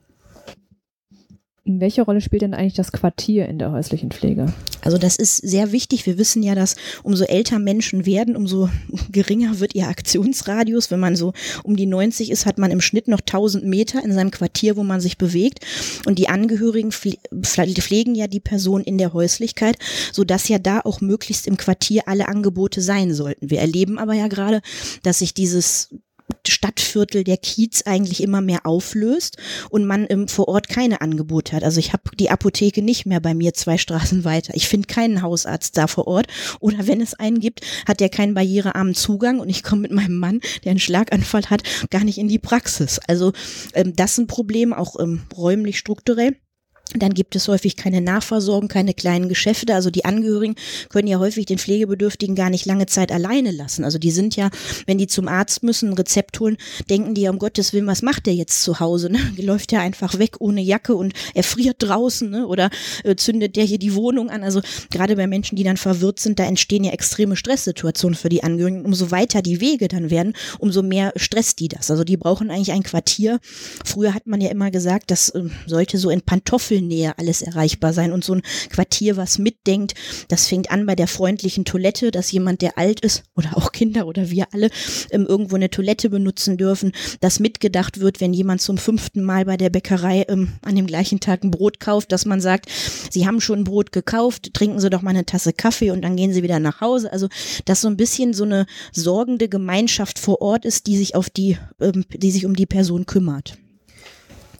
Welche 1.66 2.02
Rolle 2.02 2.20
spielt 2.20 2.42
denn 2.42 2.52
eigentlich 2.52 2.74
das 2.74 2.92
Quartier 2.92 3.48
in 3.48 3.58
der 3.58 3.72
häuslichen 3.72 4.10
Pflege? 4.10 4.52
Also 4.82 4.98
das 4.98 5.16
ist 5.16 5.38
sehr 5.38 5.72
wichtig. 5.72 6.04
Wir 6.04 6.18
wissen 6.18 6.42
ja, 6.42 6.54
dass 6.54 6.76
umso 7.02 7.24
älter 7.24 7.58
Menschen 7.58 8.04
werden, 8.04 8.36
umso 8.36 8.68
geringer 9.10 9.60
wird 9.60 9.74
ihr 9.74 9.88
Aktionsradius. 9.88 10.90
Wenn 10.90 11.00
man 11.00 11.16
so 11.16 11.32
um 11.62 11.74
die 11.74 11.86
90 11.86 12.30
ist, 12.30 12.44
hat 12.44 12.58
man 12.58 12.70
im 12.70 12.82
Schnitt 12.82 13.08
noch 13.08 13.20
1000 13.20 13.64
Meter 13.64 14.04
in 14.04 14.12
seinem 14.12 14.30
Quartier, 14.30 14.76
wo 14.76 14.82
man 14.82 15.00
sich 15.00 15.16
bewegt. 15.16 15.64
Und 16.04 16.18
die 16.18 16.28
Angehörigen 16.28 16.92
pflegen 16.92 18.14
ja 18.14 18.26
die 18.26 18.40
Person 18.40 18.82
in 18.82 18.98
der 18.98 19.14
Häuslichkeit, 19.14 19.76
sodass 20.12 20.48
ja 20.48 20.58
da 20.58 20.80
auch 20.80 21.00
möglichst 21.00 21.46
im 21.46 21.56
Quartier 21.56 22.02
alle 22.06 22.28
Angebote 22.28 22.82
sein 22.82 23.14
sollten. 23.14 23.48
Wir 23.48 23.60
erleben 23.60 23.98
aber 23.98 24.12
ja 24.12 24.28
gerade, 24.28 24.60
dass 25.02 25.20
sich 25.20 25.32
dieses 25.32 25.88
Stadtviertel, 26.46 27.24
der 27.24 27.36
Kiez 27.36 27.82
eigentlich 27.86 28.22
immer 28.22 28.40
mehr 28.40 28.66
auflöst 28.66 29.36
und 29.70 29.86
man 29.86 30.06
im, 30.06 30.28
vor 30.28 30.48
Ort 30.48 30.68
keine 30.68 31.00
Angebote 31.00 31.52
hat. 31.52 31.64
Also 31.64 31.80
ich 31.80 31.92
habe 31.92 32.02
die 32.18 32.30
Apotheke 32.30 32.82
nicht 32.82 33.06
mehr 33.06 33.20
bei 33.20 33.34
mir 33.34 33.54
zwei 33.54 33.78
Straßen 33.78 34.24
weiter. 34.24 34.52
Ich 34.54 34.68
finde 34.68 34.86
keinen 34.86 35.22
Hausarzt 35.22 35.76
da 35.76 35.86
vor 35.86 36.06
Ort. 36.06 36.26
Oder 36.60 36.86
wenn 36.86 37.00
es 37.00 37.14
einen 37.14 37.40
gibt, 37.40 37.60
hat 37.86 38.00
der 38.00 38.08
keinen 38.08 38.34
barrierearmen 38.34 38.94
Zugang 38.94 39.40
und 39.40 39.48
ich 39.48 39.62
komme 39.62 39.82
mit 39.82 39.92
meinem 39.92 40.16
Mann, 40.16 40.40
der 40.64 40.70
einen 40.70 40.80
Schlaganfall 40.80 41.46
hat, 41.50 41.62
gar 41.90 42.04
nicht 42.04 42.18
in 42.18 42.28
die 42.28 42.38
Praxis. 42.38 43.00
Also 43.06 43.32
ähm, 43.74 43.94
das 43.96 44.12
ist 44.12 44.18
ein 44.18 44.26
Problem, 44.26 44.72
auch 44.72 44.98
ähm, 45.00 45.22
räumlich 45.36 45.78
strukturell. 45.78 46.36
Dann 46.92 47.14
gibt 47.14 47.34
es 47.34 47.48
häufig 47.48 47.76
keine 47.76 48.00
Nachversorgung, 48.00 48.68
keine 48.68 48.94
kleinen 48.94 49.28
Geschäfte. 49.28 49.74
Also 49.74 49.90
die 49.90 50.04
Angehörigen 50.04 50.54
können 50.90 51.08
ja 51.08 51.18
häufig 51.18 51.46
den 51.46 51.58
Pflegebedürftigen 51.58 52.36
gar 52.36 52.50
nicht 52.50 52.66
lange 52.66 52.86
Zeit 52.86 53.10
alleine 53.10 53.50
lassen. 53.50 53.84
Also 53.84 53.98
die 53.98 54.10
sind 54.10 54.36
ja, 54.36 54.50
wenn 54.86 54.98
die 54.98 55.06
zum 55.06 55.26
Arzt 55.26 55.62
müssen, 55.62 55.90
ein 55.90 55.94
Rezept 55.94 56.38
holen, 56.40 56.56
denken 56.90 57.14
die 57.14 57.22
ja 57.22 57.30
um 57.30 57.38
Gottes 57.38 57.72
Willen, 57.72 57.86
was 57.86 58.02
macht 58.02 58.26
der 58.26 58.34
jetzt 58.34 58.62
zu 58.62 58.80
Hause? 58.80 59.10
Ne? 59.10 59.18
Läuft 59.38 59.72
ja 59.72 59.80
einfach 59.80 60.18
weg 60.18 60.36
ohne 60.40 60.60
Jacke 60.60 60.94
und 60.94 61.14
erfriert 61.34 61.76
draußen 61.78 62.30
ne? 62.30 62.46
oder 62.46 62.70
äh, 63.02 63.16
zündet 63.16 63.56
der 63.56 63.64
hier 63.64 63.78
die 63.78 63.94
Wohnung 63.94 64.30
an. 64.30 64.44
Also 64.44 64.60
gerade 64.90 65.16
bei 65.16 65.26
Menschen, 65.26 65.56
die 65.56 65.64
dann 65.64 65.78
verwirrt 65.78 66.20
sind, 66.20 66.38
da 66.38 66.44
entstehen 66.44 66.84
ja 66.84 66.92
extreme 66.92 67.34
Stresssituationen 67.34 68.14
für 68.14 68.28
die 68.28 68.44
Angehörigen. 68.44 68.84
Umso 68.84 69.10
weiter 69.10 69.42
die 69.42 69.60
Wege 69.60 69.88
dann 69.88 70.10
werden, 70.10 70.34
umso 70.58 70.82
mehr 70.82 71.12
stresst 71.16 71.58
die 71.60 71.68
das. 71.68 71.90
Also 71.90 72.04
die 72.04 72.18
brauchen 72.18 72.50
eigentlich 72.50 72.72
ein 72.72 72.82
Quartier. 72.82 73.40
Früher 73.84 74.14
hat 74.14 74.26
man 74.26 74.40
ja 74.40 74.50
immer 74.50 74.70
gesagt, 74.70 75.10
das 75.10 75.30
äh, 75.30 75.44
sollte 75.66 75.98
so 75.98 76.10
in 76.10 76.20
Pantoffeln 76.20 76.73
Würfelnähe 76.74 77.16
alles 77.18 77.42
erreichbar 77.42 77.92
sein 77.92 78.12
und 78.12 78.24
so 78.24 78.34
ein 78.34 78.42
Quartier, 78.70 79.16
was 79.16 79.38
mitdenkt. 79.38 79.94
Das 80.28 80.48
fängt 80.48 80.70
an 80.70 80.86
bei 80.86 80.94
der 80.94 81.06
freundlichen 81.06 81.64
Toilette, 81.64 82.10
dass 82.10 82.32
jemand, 82.32 82.62
der 82.62 82.78
alt 82.78 83.00
ist 83.00 83.22
oder 83.36 83.56
auch 83.56 83.72
Kinder 83.72 84.06
oder 84.06 84.30
wir 84.30 84.46
alle 84.52 84.70
ähm, 85.10 85.26
irgendwo 85.26 85.56
eine 85.56 85.70
Toilette 85.70 86.10
benutzen 86.10 86.56
dürfen, 86.56 86.92
dass 87.20 87.40
mitgedacht 87.40 88.00
wird, 88.00 88.20
wenn 88.20 88.32
jemand 88.32 88.60
zum 88.60 88.78
fünften 88.78 89.22
Mal 89.22 89.44
bei 89.44 89.56
der 89.56 89.70
Bäckerei 89.70 90.24
ähm, 90.28 90.52
an 90.62 90.74
dem 90.74 90.86
gleichen 90.86 91.20
Tag 91.20 91.44
ein 91.44 91.50
Brot 91.50 91.80
kauft, 91.80 92.12
dass 92.12 92.26
man 92.26 92.40
sagt, 92.40 92.68
Sie 93.10 93.26
haben 93.26 93.40
schon 93.40 93.64
Brot 93.64 93.92
gekauft, 93.92 94.54
trinken 94.54 94.80
Sie 94.80 94.90
doch 94.90 95.02
mal 95.02 95.10
eine 95.10 95.26
Tasse 95.26 95.52
Kaffee 95.52 95.90
und 95.90 96.02
dann 96.02 96.16
gehen 96.16 96.32
Sie 96.32 96.42
wieder 96.42 96.58
nach 96.58 96.80
Hause. 96.80 97.12
Also, 97.12 97.28
dass 97.64 97.80
so 97.80 97.88
ein 97.88 97.96
bisschen 97.96 98.34
so 98.34 98.44
eine 98.44 98.66
sorgende 98.92 99.48
Gemeinschaft 99.48 100.18
vor 100.18 100.40
Ort 100.42 100.64
ist, 100.64 100.86
die 100.86 100.96
sich 100.96 101.14
auf 101.14 101.30
die, 101.30 101.56
ähm, 101.80 102.04
die 102.12 102.30
sich 102.30 102.46
um 102.46 102.56
die 102.56 102.66
Person 102.66 103.06
kümmert. 103.06 103.58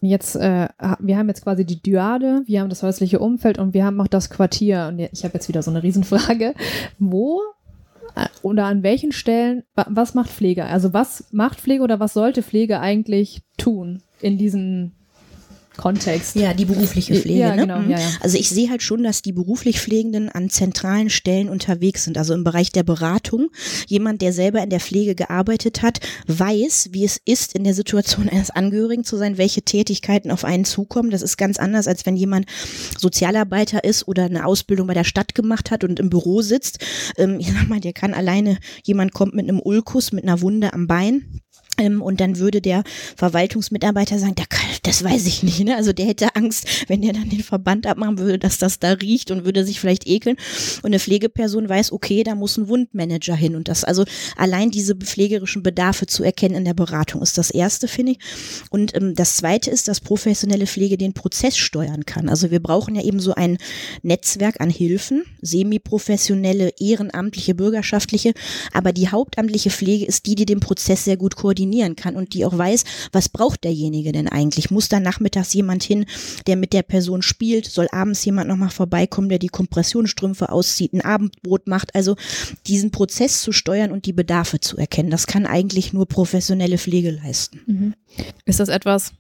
Jetzt, 0.05 0.37
äh, 0.37 0.69
wir 0.99 1.17
haben 1.17 1.29
jetzt 1.29 1.43
quasi 1.43 1.65
die 1.65 1.81
Dyade, 1.81 2.43
wir 2.47 2.61
haben 2.61 2.69
das 2.69 2.83
häusliche 2.83 3.19
Umfeld 3.19 3.59
und 3.59 3.75
wir 3.75 3.85
haben 3.85 4.01
auch 4.01 4.07
das 4.07 4.31
Quartier. 4.31 4.87
Und 4.89 4.99
ich 4.99 5.25
habe 5.25 5.35
jetzt 5.35 5.49
wieder 5.49 5.63
so 5.63 5.71
eine 5.71 5.83
Riesenfrage. 5.83 6.55
Wo 6.99 7.41
äh, 8.15 8.27
oder 8.43 8.67
an 8.67 8.83
welchen 8.83 9.13
Stellen, 9.13 9.65
was 9.75 10.15
macht 10.15 10.31
Pflege? 10.31 10.67
Also 10.67 10.93
was 10.93 11.27
macht 11.33 11.61
Pflege 11.61 11.83
oder 11.83 12.01
was 12.01 12.13
sollte 12.13 12.43
Pflege 12.43 12.81
eigentlich 12.81 13.43
tun 13.57 14.03
in 14.21 14.39
diesen 14.39 14.93
Kontext. 15.77 16.37
Ja, 16.37 16.55
die 16.55 16.65
berufliche 16.65 17.15
Pflege. 17.15 17.41
Ja, 17.41 17.55
ne? 17.55 17.63
genau. 17.63 17.79
Mhm. 17.81 17.91
Ja, 17.91 17.99
ja. 17.99 18.09
Also 18.21 18.39
ich 18.39 18.49
sehe 18.49 18.71
halt 18.71 18.83
schon, 18.83 19.03
dass 19.03 19.23
die 19.23 19.33
beruflich 19.33 19.81
Pflegenden 19.81 20.29
an 20.29 20.51
zentralen 20.51 21.11
Stellen 21.11 21.49
unterwegs 21.49 22.05
sind. 22.05 22.17
Also 22.19 22.35
im 22.35 22.45
Bereich 22.45 22.73
der 22.73 22.83
Beratung. 22.83 23.49
Jemand, 23.87 24.23
der 24.23 24.33
selber 24.33 24.63
in 24.63 24.71
der 24.71 24.81
Pflege 24.81 25.15
gearbeitet 25.15 25.83
hat, 25.83 26.01
weiß, 26.27 26.91
wie 26.93 27.05
es 27.05 27.21
ist, 27.25 27.55
in 27.55 27.65
der 27.65 27.75
Situation 27.75 28.29
eines 28.29 28.51
Angehörigen 28.51 29.05
zu 29.05 29.17
sein, 29.17 29.39
welche 29.39 29.63
Tätigkeiten 29.63 30.31
auf 30.31 30.45
einen 30.45 30.65
zukommen. 30.65 31.11
Das 31.11 31.23
ist 31.23 31.37
ganz 31.37 31.59
anders, 31.59 31.89
als 31.89 32.07
wenn 32.07 32.17
jemand 32.17 32.47
Sozialarbeiter 32.99 33.85
ist 33.85 34.07
oder 34.07 34.25
eine 34.25 34.47
Ausbildung 34.47 34.87
bei 34.87 34.95
der 34.95 35.05
Stadt 35.05 35.35
gemacht 35.35 35.71
hat 35.71 35.85
und 35.85 36.01
im 36.01 36.11
Büro 36.11 36.43
sitzt. 36.43 36.79
Ähm, 37.17 37.39
ich 37.41 37.53
sag 37.53 37.69
mal, 37.69 37.81
der 37.81 37.93
kann 37.93 38.15
alleine, 38.15 38.59
jemand 38.85 39.13
kommt 39.13 39.35
mit 39.35 39.49
einem 39.49 39.61
Ulkus, 39.63 40.13
mit 40.13 40.25
einer 40.25 40.41
Wunde 40.41 40.73
am 40.73 40.87
Bein 40.87 41.41
und 41.79 42.21
dann 42.21 42.39
würde 42.39 42.61
der 42.61 42.85
Verwaltungsmitarbeiter 43.17 44.19
sagen, 44.19 44.35
das 44.83 45.03
weiß 45.03 45.27
ich 45.27 45.43
nicht. 45.43 45.61
Ne? 45.61 45.77
Also 45.77 45.93
der 45.93 46.07
hätte 46.07 46.37
Angst, 46.37 46.89
wenn 46.89 47.03
der 47.03 47.13
dann 47.15 47.29
den 47.29 47.43
Verband 47.43 47.87
abmachen 47.87 48.19
würde, 48.19 48.39
dass 48.39 48.59
das 48.59 48.79
da 48.79 48.93
riecht 48.93 49.31
und 49.31 49.45
würde 49.45 49.65
sich 49.65 49.81
vielleicht 49.81 50.07
ekeln. 50.07 50.37
Und 50.83 50.91
eine 50.91 51.01
Pflegeperson 51.01 51.69
weiß, 51.69 51.93
okay, 51.93 52.23
da 52.23 52.35
muss 52.35 52.57
ein 52.57 52.69
Wundmanager 52.69 53.35
hin. 53.35 53.57
Und 53.57 53.69
das, 53.69 53.83
also 53.83 54.05
allein 54.37 54.71
diese 54.71 54.95
pflegerischen 54.95 55.63
Bedarfe 55.63 56.07
zu 56.07 56.23
erkennen 56.23 56.55
in 56.55 56.65
der 56.65 56.75
Beratung 56.75 57.23
ist 57.23 57.39
das 57.39 57.51
erste, 57.51 57.89
finde 57.89 58.13
ich. 58.13 58.19
Und 58.71 58.95
ähm, 58.95 59.15
das 59.15 59.37
zweite 59.37 59.71
ist, 59.71 59.89
dass 59.89 60.01
professionelle 60.01 60.67
Pflege 60.67 60.97
den 60.97 61.13
Prozess 61.13 61.57
steuern 61.57 62.05
kann. 62.07 62.29
Also 62.29 62.51
wir 62.51 62.61
brauchen 62.61 62.95
ja 62.95 63.03
eben 63.03 63.21
so 63.21 63.35
ein 63.35 63.59
Netzwerk 64.03 64.61
an 64.61 64.71
Hilfen, 64.71 65.25
semiprofessionelle, 65.43 66.73
ehrenamtliche, 66.79 67.55
bürgerschaftliche. 67.55 68.33
Aber 68.73 68.93
die 68.93 69.09
hauptamtliche 69.09 69.71
Pflege 69.71 70.05
ist 70.05 70.27
die, 70.27 70.35
die 70.35 70.47
den 70.47 70.61
Prozess 70.61 71.05
sehr 71.05 71.17
gut 71.17 71.37
koordiniert 71.37 71.64
koordinieren 71.65 71.97
kann 71.97 72.17
und 72.17 72.35
die 72.35 72.45
auch 72.45 72.57
weiß, 72.57 72.85
was 73.13 73.29
braucht 73.29 73.65
derjenige 73.65 74.13
denn 74.13 74.29
eigentlich? 74.29 74.71
Muss 74.71 74.89
da 74.89 75.01
nachmittags 75.01 75.53
jemand 75.55 75.83
hin, 75.83 76.07
der 76.47 76.57
mit 76.57 76.73
der 76.73 76.83
Person 76.83 77.23
spielt? 77.23 77.67
Soll 77.67 77.89
abends 77.91 78.25
jemand 78.25 78.49
nochmal 78.49 78.71
vorbeikommen, 78.71 79.29
der 79.29 79.39
die 79.39 79.49
Kompressionsstrümpfe 79.49 80.51
auszieht, 80.51 80.93
ein 80.93 81.01
Abendbrot 81.01 81.67
macht? 81.67 81.95
Also 81.95 82.17
diesen 82.67 82.91
Prozess 82.91 83.41
zu 83.41 83.53
steuern 83.53 83.93
und 83.93 84.07
die 84.07 84.13
Bedarfe 84.13 84.61
zu 84.61 84.77
erkennen, 84.77 85.11
das 85.11 85.27
kann 85.27 85.47
eigentlich 85.47 85.93
nur 85.93 86.07
professionelle 86.07 86.79
Pflege 86.79 87.11
leisten. 87.11 87.61
Mhm. 87.67 87.95
Ist 88.45 88.61
das 88.61 88.69
etwas, 88.69 89.13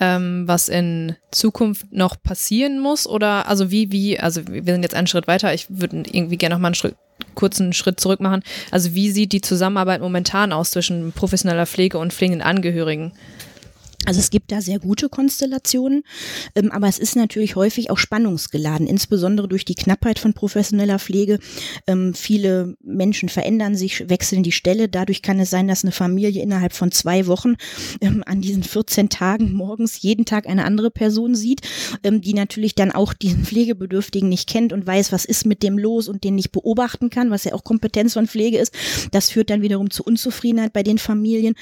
ähm, 0.00 0.48
was 0.48 0.68
in 0.68 1.14
Zukunft 1.30 1.92
noch 1.92 2.20
passieren 2.20 2.80
muss? 2.80 3.06
Oder 3.06 3.46
also 3.46 3.70
wie, 3.70 3.92
wie, 3.92 4.18
also 4.18 4.42
wir 4.48 4.64
sind 4.64 4.82
jetzt 4.82 4.94
einen 4.94 5.06
Schritt 5.06 5.28
weiter, 5.28 5.54
ich 5.54 5.66
würde 5.68 6.02
irgendwie 6.10 6.38
gerne 6.38 6.54
noch 6.54 6.60
mal 6.60 6.68
einen 6.68 6.74
Schritt, 6.74 6.96
kurzen 7.34 7.72
Schritt 7.72 8.00
zurück 8.00 8.20
machen. 8.20 8.42
Also 8.70 8.94
wie 8.94 9.10
sieht 9.10 9.32
die 9.32 9.42
Zusammenarbeit 9.42 10.00
momentan 10.00 10.52
aus 10.52 10.70
zwischen 10.70 11.12
professioneller 11.12 11.66
Pflege 11.66 11.98
und 11.98 12.12
pflegenden 12.12 12.42
Angehörigen? 12.42 13.12
Also 14.06 14.18
es 14.18 14.30
gibt 14.30 14.50
da 14.50 14.62
sehr 14.62 14.78
gute 14.78 15.10
Konstellationen, 15.10 16.04
ähm, 16.54 16.72
aber 16.72 16.88
es 16.88 16.98
ist 16.98 17.16
natürlich 17.16 17.54
häufig 17.54 17.90
auch 17.90 17.98
spannungsgeladen, 17.98 18.86
insbesondere 18.86 19.46
durch 19.46 19.66
die 19.66 19.74
Knappheit 19.74 20.18
von 20.18 20.32
professioneller 20.32 20.98
Pflege. 20.98 21.38
Ähm, 21.86 22.14
viele 22.14 22.76
Menschen 22.82 23.28
verändern 23.28 23.76
sich, 23.76 24.08
wechseln 24.08 24.42
die 24.42 24.52
Stelle. 24.52 24.88
Dadurch 24.88 25.20
kann 25.20 25.38
es 25.38 25.50
sein, 25.50 25.68
dass 25.68 25.84
eine 25.84 25.92
Familie 25.92 26.42
innerhalb 26.42 26.72
von 26.72 26.92
zwei 26.92 27.26
Wochen 27.26 27.56
ähm, 28.00 28.24
an 28.26 28.40
diesen 28.40 28.62
14 28.62 29.10
Tagen 29.10 29.52
morgens 29.52 30.00
jeden 30.00 30.24
Tag 30.24 30.48
eine 30.48 30.64
andere 30.64 30.90
Person 30.90 31.34
sieht, 31.34 31.60
ähm, 32.02 32.22
die 32.22 32.34
natürlich 32.34 32.74
dann 32.74 32.92
auch 32.92 33.12
diesen 33.12 33.44
Pflegebedürftigen 33.44 34.30
nicht 34.30 34.48
kennt 34.48 34.72
und 34.72 34.86
weiß, 34.86 35.12
was 35.12 35.26
ist 35.26 35.44
mit 35.44 35.62
dem 35.62 35.76
los 35.78 36.08
und 36.08 36.24
den 36.24 36.36
nicht 36.36 36.52
beobachten 36.52 37.10
kann, 37.10 37.30
was 37.30 37.44
ja 37.44 37.52
auch 37.52 37.64
Kompetenz 37.64 38.14
von 38.14 38.26
Pflege 38.26 38.56
ist. 38.58 38.72
Das 39.12 39.30
führt 39.30 39.50
dann 39.50 39.60
wiederum 39.60 39.90
zu 39.90 40.02
Unzufriedenheit 40.04 40.72
bei 40.72 40.82
den 40.82 40.96
Familien. 40.96 41.54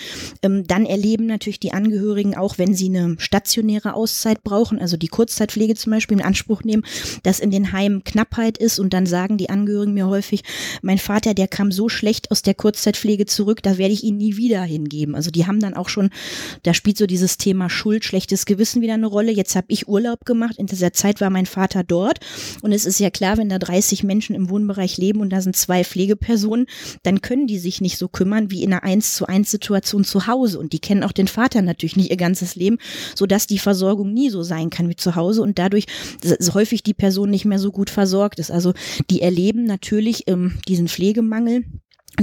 Ähm, 0.42 0.64
dann 0.68 0.86
erleben 0.86 1.26
natürlich 1.26 1.58
die 1.58 1.72
Angehörigen 1.72 2.27
Angehörigen, 2.28 2.36
auch 2.36 2.58
wenn 2.58 2.74
sie 2.74 2.88
eine 2.88 3.16
stationäre 3.18 3.94
Auszeit 3.94 4.42
brauchen, 4.42 4.78
also 4.78 4.96
die 4.96 5.08
Kurzzeitpflege 5.08 5.74
zum 5.74 5.92
Beispiel 5.92 6.18
in 6.18 6.24
Anspruch 6.24 6.64
nehmen, 6.64 6.84
dass 7.22 7.40
in 7.40 7.50
den 7.50 7.72
Heimen 7.72 8.04
Knappheit 8.04 8.58
ist 8.58 8.78
und 8.78 8.92
dann 8.92 9.06
sagen 9.06 9.38
die 9.38 9.50
Angehörigen 9.50 9.94
mir 9.94 10.06
häufig, 10.06 10.42
mein 10.82 10.98
Vater, 10.98 11.34
der 11.34 11.48
kam 11.48 11.72
so 11.72 11.88
schlecht 11.88 12.30
aus 12.30 12.42
der 12.42 12.54
Kurzzeitpflege 12.54 13.26
zurück, 13.26 13.62
da 13.62 13.78
werde 13.78 13.94
ich 13.94 14.04
ihn 14.04 14.16
nie 14.16 14.36
wieder 14.36 14.62
hingeben. 14.62 15.14
Also 15.14 15.30
die 15.30 15.46
haben 15.46 15.60
dann 15.60 15.74
auch 15.74 15.88
schon, 15.88 16.10
da 16.62 16.74
spielt 16.74 16.98
so 16.98 17.06
dieses 17.06 17.38
Thema 17.38 17.70
Schuld, 17.70 18.04
schlechtes 18.04 18.46
Gewissen 18.46 18.82
wieder 18.82 18.94
eine 18.94 19.06
Rolle. 19.06 19.32
Jetzt 19.32 19.56
habe 19.56 19.66
ich 19.68 19.88
Urlaub 19.88 20.24
gemacht, 20.24 20.56
in 20.58 20.66
dieser 20.66 20.92
Zeit 20.92 21.20
war 21.20 21.30
mein 21.30 21.46
Vater 21.46 21.84
dort 21.84 22.20
und 22.62 22.72
es 22.72 22.86
ist 22.86 23.00
ja 23.00 23.10
klar, 23.10 23.38
wenn 23.38 23.48
da 23.48 23.58
30 23.58 24.04
Menschen 24.04 24.34
im 24.34 24.50
Wohnbereich 24.50 24.96
leben 24.98 25.20
und 25.20 25.30
da 25.30 25.40
sind 25.40 25.56
zwei 25.56 25.84
Pflegepersonen, 25.84 26.66
dann 27.02 27.20
können 27.20 27.46
die 27.46 27.58
sich 27.58 27.80
nicht 27.80 27.98
so 27.98 28.08
kümmern 28.08 28.50
wie 28.50 28.62
in 28.62 28.72
einer 28.72 28.82
1 28.82 29.14
zu 29.14 29.26
1 29.26 29.50
Situation 29.50 30.04
zu 30.04 30.26
Hause 30.26 30.58
und 30.58 30.72
die 30.72 30.78
kennen 30.78 31.02
auch 31.02 31.12
den 31.12 31.28
Vater 31.28 31.62
natürlich 31.62 31.96
nicht 31.96 32.10
ganzes 32.18 32.56
Leben, 32.56 32.78
sodass 33.14 33.46
die 33.46 33.58
Versorgung 33.58 34.12
nie 34.12 34.30
so 34.30 34.42
sein 34.42 34.70
kann 34.70 34.88
wie 34.88 34.96
zu 34.96 35.16
Hause 35.16 35.42
und 35.42 35.58
dadurch 35.58 35.86
häufig 36.52 36.82
die 36.82 36.94
Person 36.94 37.30
nicht 37.30 37.44
mehr 37.44 37.58
so 37.58 37.72
gut 37.72 37.90
versorgt 37.90 38.38
ist. 38.38 38.50
Also 38.50 38.74
die 39.10 39.22
erleben 39.22 39.64
natürlich 39.64 40.24
ähm, 40.26 40.58
diesen 40.68 40.88
Pflegemangel 40.88 41.64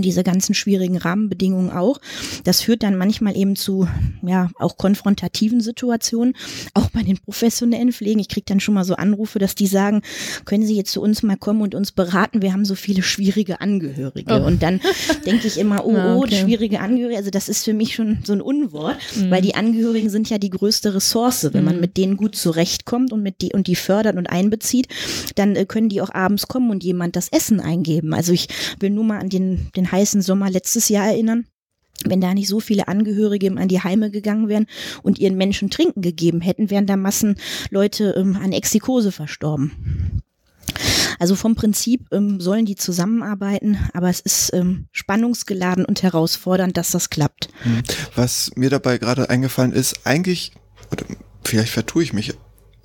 diese 0.02 0.24
ganzen 0.24 0.54
schwierigen 0.54 0.98
Rahmenbedingungen 0.98 1.72
auch. 1.72 2.00
Das 2.44 2.62
führt 2.62 2.84
dann 2.84 2.98
manchmal 2.98 3.38
eben 3.38 3.56
zu, 3.56 3.88
ja, 4.22 4.50
auch 4.60 4.78
konfrontativen 4.78 5.62
Situationen, 5.62 6.36
auch 6.74 6.90
bei 6.90 7.04
den 7.04 7.18
professionellen 7.18 7.92
Pflegen. 7.92 8.20
Ich 8.20 8.30
kriege 8.30 8.46
dann 8.46 8.60
schon 8.60 8.74
mal 8.74 8.84
so 8.84 8.96
Anrufe, 8.96 9.40
dass 9.40 9.56
die 9.56 9.68
sagen, 9.68 10.02
können 10.46 10.66
Sie 10.66 10.76
jetzt 10.76 10.92
zu 10.92 11.02
uns 11.02 11.24
mal 11.24 11.38
kommen 11.38 11.62
und 11.62 11.76
uns 11.76 11.92
beraten? 11.92 12.42
Wir 12.42 12.54
haben 12.54 12.66
so 12.66 12.76
viele 12.76 13.02
schwierige 13.02 13.62
Angehörige. 13.62 14.42
Oh. 14.42 14.46
Und 14.46 14.64
dann 14.64 14.82
denke 15.26 15.48
ich 15.48 15.58
immer, 15.58 15.86
oh, 15.86 15.94
oh, 15.96 16.24
okay. 16.24 16.42
schwierige 16.42 16.80
Angehörige. 16.80 17.18
Also 17.18 17.32
das 17.32 17.50
ist 17.50 17.64
für 17.64 17.74
mich 17.74 17.96
schon 17.96 18.20
so 18.24 18.34
ein 18.34 18.42
Unwort, 18.42 18.98
mhm. 19.16 19.32
weil 19.32 19.42
die 19.42 19.56
Angehörigen 19.56 20.10
sind 20.10 20.30
ja 20.30 20.38
die 20.38 20.50
größte 20.50 20.94
Ressource. 20.94 21.50
Wenn 21.52 21.62
mhm. 21.62 21.66
man 21.66 21.80
mit 21.80 21.98
denen 21.98 22.18
gut 22.18 22.36
zurechtkommt 22.36 23.12
und 23.12 23.22
mit 23.22 23.42
die 23.42 23.54
und 23.54 23.68
die 23.68 23.76
fördert 23.76 24.16
und 24.18 24.28
einbezieht, 24.28 24.88
dann 25.36 25.56
äh, 25.56 25.66
können 25.66 25.90
die 25.90 26.02
auch 26.02 26.14
abends 26.14 26.48
kommen 26.48 26.70
und 26.70 26.84
jemand 26.84 27.16
das 27.16 27.30
Essen 27.30 27.60
eingeben. 27.60 28.14
Also 28.14 28.34
ich 28.34 28.48
will 28.80 28.90
nur 28.90 29.04
mal 29.04 29.20
an 29.20 29.30
den, 29.30 29.68
den 29.76 29.85
den 29.86 29.92
heißen 29.92 30.22
Sommer 30.22 30.50
letztes 30.50 30.90
Jahr 30.90 31.06
erinnern 31.06 31.46
wenn 32.04 32.20
da 32.20 32.34
nicht 32.34 32.50
so 32.50 32.60
viele 32.60 32.90
Angehörige 32.90 33.50
an 33.56 33.70
die 33.70 33.82
Heime 33.82 34.12
gegangen 34.12 34.50
wären 34.50 34.68
und 35.02 35.18
ihren 35.18 35.38
Menschen 35.38 35.70
Trinken 35.70 36.02
gegeben 36.02 36.42
hätten, 36.42 36.70
wären 36.70 36.86
da 36.86 36.98
Massen 36.98 37.38
Leute 37.70 38.14
ähm, 38.18 38.36
an 38.36 38.52
Exikose 38.52 39.14
verstorben. 39.14 40.22
Also 41.20 41.36
vom 41.36 41.56
Prinzip 41.56 42.08
ähm, 42.12 42.42
sollen 42.42 42.66
die 42.66 42.76
zusammenarbeiten, 42.76 43.78
aber 43.94 44.10
es 44.10 44.20
ist 44.20 44.54
ähm, 44.54 44.88
spannungsgeladen 44.92 45.86
und 45.86 46.04
herausfordernd, 46.04 46.76
dass 46.76 46.92
das 46.92 47.10
klappt. 47.10 47.48
Hm. 47.64 47.82
Was 48.14 48.52
mir 48.56 48.70
dabei 48.70 48.98
gerade 48.98 49.30
eingefallen 49.30 49.72
ist, 49.72 50.06
eigentlich, 50.06 50.52
oder 50.92 51.06
vielleicht 51.46 51.72
vertue 51.72 52.04
ich 52.04 52.12
mich, 52.12 52.34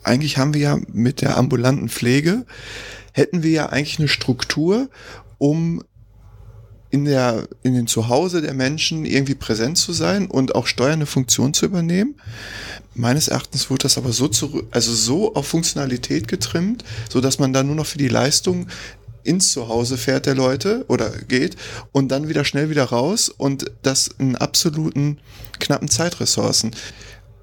eigentlich 0.05 0.39
haben 0.39 0.55
wir 0.55 0.61
ja 0.61 0.79
mit 0.93 1.21
der 1.21 1.37
ambulanten 1.37 1.89
Pflege, 1.89 2.47
hätten 3.13 3.43
wir 3.43 3.51
ja 3.51 3.67
eigentlich 3.67 3.99
eine 3.99 4.09
Struktur, 4.09 4.89
um 5.39 5.83
in 6.91 7.05
der, 7.05 7.49
in 7.63 7.75
den 7.75 7.87
Zuhause 7.87 8.43
der 8.43 8.55
Menschen 8.55 9.05
irgendwie 9.05 9.35
präsent 9.35 9.79
zu 9.79 9.93
sein 9.93 10.27
und 10.27 10.55
auch 10.55 10.67
steuernde 10.67 11.07
Funktion 11.07 11.55
zu 11.55 11.67
übernehmen. 11.67 12.17
Meines 12.95 13.29
Erachtens 13.29 13.71
wurde 13.71 13.85
das 13.85 13.97
aber 13.97 14.13
so 14.13 14.29
zurück, 14.29 14.67
also 14.73 14.93
so 14.93 15.35
auf 15.35 15.47
Funktionalität 15.47 16.27
getrimmt, 16.27 16.85
so 17.09 17.21
dass 17.21 17.39
man 17.39 17.53
dann 17.53 17.67
nur 17.67 17.77
noch 17.77 17.87
für 17.87 17.99
die 17.99 18.09
Leistung 18.09 18.67
ins 19.23 19.53
Zuhause 19.53 19.97
fährt 19.97 20.27
der 20.27 20.35
Leute 20.35 20.85
oder 20.89 21.11
geht 21.11 21.57
und 21.93 22.09
dann 22.09 22.29
wieder 22.29 22.45
schnell 22.45 22.71
wieder 22.71 22.85
raus 22.85 23.29
und 23.29 23.71
das 23.83 24.09
in 24.19 24.35
absoluten 24.37 25.19
knappen 25.59 25.89
Zeitressourcen. 25.89 26.75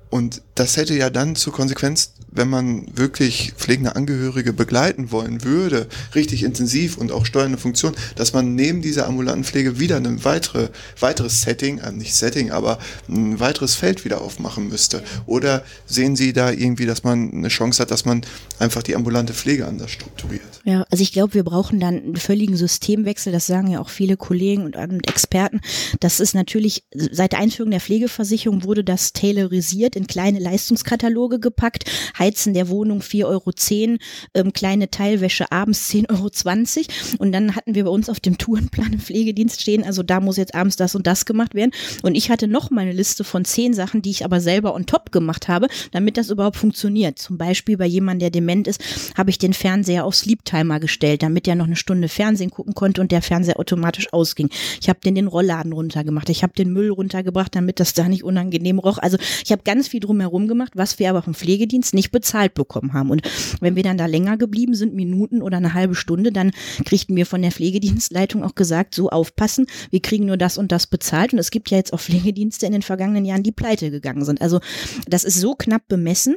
Und 0.09 0.41
das 0.59 0.75
hätte 0.75 0.95
ja 0.95 1.09
dann 1.09 1.35
zur 1.35 1.53
Konsequenz, 1.53 2.13
wenn 2.31 2.49
man 2.49 2.85
wirklich 2.95 3.53
pflegende 3.57 3.95
Angehörige 3.95 4.53
begleiten 4.53 5.11
wollen 5.11 5.43
würde, 5.43 5.87
richtig 6.15 6.43
intensiv 6.43 6.97
und 6.97 7.11
auch 7.11 7.25
steuernde 7.25 7.57
Funktion, 7.57 7.93
dass 8.15 8.33
man 8.33 8.55
neben 8.55 8.81
dieser 8.81 9.07
ambulanten 9.07 9.43
Pflege 9.43 9.79
wieder 9.79 9.97
ein 9.97 10.23
weitere, 10.23 10.69
weiteres 10.99 11.41
Setting, 11.41 11.79
äh 11.79 11.91
nicht 11.91 12.15
Setting, 12.15 12.51
aber 12.51 12.79
ein 13.07 13.39
weiteres 13.39 13.75
Feld 13.75 14.03
wieder 14.03 14.21
aufmachen 14.21 14.67
müsste. 14.67 15.03
Oder 15.25 15.63
sehen 15.85 16.15
Sie 16.15 16.33
da 16.33 16.51
irgendwie, 16.51 16.85
dass 16.85 17.03
man 17.03 17.31
eine 17.31 17.49
Chance 17.49 17.81
hat, 17.81 17.91
dass 17.91 18.05
man 18.05 18.21
einfach 18.59 18.83
die 18.83 18.95
ambulante 18.95 19.33
Pflege 19.33 19.67
anders 19.67 19.91
strukturiert? 19.91 20.41
Ja, 20.63 20.85
also 20.89 21.01
ich 21.01 21.13
glaube, 21.13 21.33
wir 21.33 21.43
brauchen 21.43 21.79
dann 21.79 21.97
einen 21.97 22.15
völligen 22.17 22.57
Systemwechsel. 22.57 23.31
Das 23.31 23.47
sagen 23.47 23.69
ja 23.69 23.79
auch 23.79 23.89
viele 23.89 24.17
Kollegen 24.17 24.63
und, 24.63 24.75
und 24.75 25.07
Experten. 25.07 25.61
Das 25.99 26.19
ist 26.19 26.33
natürlich, 26.33 26.83
seit 26.93 27.33
der 27.33 27.39
Einführung 27.39 27.71
der 27.71 27.79
Pflegeversicherung 27.79 28.63
wurde 28.63 28.83
das 28.83 29.13
tailorisiert 29.13 29.95
in 29.95 30.07
kleine 30.07 30.39
Leistungskataloge 30.49 31.39
gepackt. 31.39 31.85
Heizen 32.17 32.53
der 32.53 32.69
Wohnung 32.69 33.01
4,10 33.01 33.25
Euro, 33.25 33.97
ähm, 34.33 34.53
kleine 34.53 34.89
Teilwäsche 34.89 35.51
abends 35.51 35.89
10,20 35.91 36.09
Euro. 36.09 37.17
Und 37.19 37.31
dann 37.31 37.55
hatten 37.55 37.75
wir 37.75 37.83
bei 37.83 37.89
uns 37.89 38.09
auf 38.09 38.19
dem 38.19 38.37
Tourenplan 38.37 38.93
im 38.93 38.99
Pflegedienst 38.99 39.61
stehen, 39.61 39.83
also 39.83 40.03
da 40.03 40.19
muss 40.19 40.37
jetzt 40.37 40.55
abends 40.55 40.77
das 40.77 40.95
und 40.95 41.05
das 41.05 41.25
gemacht 41.25 41.53
werden. 41.53 41.71
Und 42.03 42.15
ich 42.15 42.29
hatte 42.29 42.47
noch 42.47 42.71
mal 42.71 42.81
eine 42.81 42.93
Liste 42.93 43.23
von 43.23 43.45
zehn 43.45 43.73
Sachen, 43.73 44.01
die 44.01 44.11
ich 44.11 44.23
aber 44.23 44.39
selber 44.39 44.73
on 44.73 44.85
top 44.85 45.11
gemacht 45.11 45.47
habe, 45.47 45.67
damit 45.91 46.17
das 46.17 46.29
überhaupt 46.29 46.57
funktioniert. 46.57 47.19
Zum 47.19 47.37
Beispiel 47.37 47.77
bei 47.77 47.85
jemandem, 47.85 48.19
der 48.19 48.29
dement 48.29 48.67
ist, 48.67 48.81
habe 49.17 49.29
ich 49.29 49.37
den 49.37 49.53
Fernseher 49.53 50.05
auf 50.05 50.15
Sleep 50.15 50.45
Timer 50.45 50.79
gestellt, 50.79 51.23
damit 51.23 51.47
er 51.47 51.55
noch 51.55 51.65
eine 51.65 51.75
Stunde 51.75 52.07
Fernsehen 52.07 52.49
gucken 52.49 52.73
konnte 52.73 53.01
und 53.01 53.11
der 53.11 53.21
Fernseher 53.21 53.59
automatisch 53.59 54.11
ausging. 54.13 54.49
Ich 54.79 54.89
habe 54.89 54.99
den 55.03 55.17
den 55.17 55.27
Rollladen 55.27 55.73
runtergemacht. 55.73 56.29
Ich 56.29 56.43
habe 56.43 56.53
den 56.53 56.71
Müll 56.71 56.89
runtergebracht, 56.89 57.55
damit 57.55 57.79
das 57.79 57.93
da 57.93 58.07
nicht 58.07 58.23
unangenehm 58.23 58.79
roch. 58.79 58.97
Also 58.99 59.17
ich 59.43 59.51
habe 59.51 59.63
ganz 59.63 59.87
viel 59.89 59.99
drumherum 59.99 60.36
gemacht, 60.45 60.73
was 60.75 60.99
wir 60.99 61.09
aber 61.09 61.23
vom 61.23 61.33
Pflegedienst 61.33 61.95
nicht 61.95 62.11
bezahlt 62.11 62.53
bekommen 62.53 62.93
haben. 62.93 63.09
Und 63.09 63.21
wenn 63.61 63.75
wir 63.75 63.83
dann 63.83 63.97
da 63.97 64.05
länger 64.05 64.37
geblieben 64.37 64.75
sind, 64.75 64.93
Minuten 64.93 65.41
oder 65.41 65.57
eine 65.57 65.73
halbe 65.73 65.95
Stunde, 65.95 66.31
dann 66.31 66.51
kriegten 66.85 67.15
wir 67.15 67.25
von 67.25 67.41
der 67.41 67.51
Pflegedienstleitung 67.51 68.43
auch 68.43 68.55
gesagt, 68.55 68.93
so 68.93 69.09
aufpassen, 69.09 69.65
wir 69.89 70.01
kriegen 70.01 70.25
nur 70.25 70.37
das 70.37 70.57
und 70.57 70.71
das 70.71 70.85
bezahlt. 70.85 71.33
Und 71.33 71.39
es 71.39 71.49
gibt 71.49 71.71
ja 71.71 71.77
jetzt 71.77 71.93
auch 71.93 72.01
Pflegedienste 72.01 72.65
in 72.65 72.73
den 72.73 72.81
vergangenen 72.83 73.25
Jahren, 73.25 73.43
die 73.43 73.51
pleite 73.51 73.89
gegangen 73.89 74.25
sind. 74.25 74.41
Also 74.41 74.59
das 75.07 75.23
ist 75.23 75.39
so 75.39 75.55
knapp 75.55 75.87
bemessen 75.87 76.35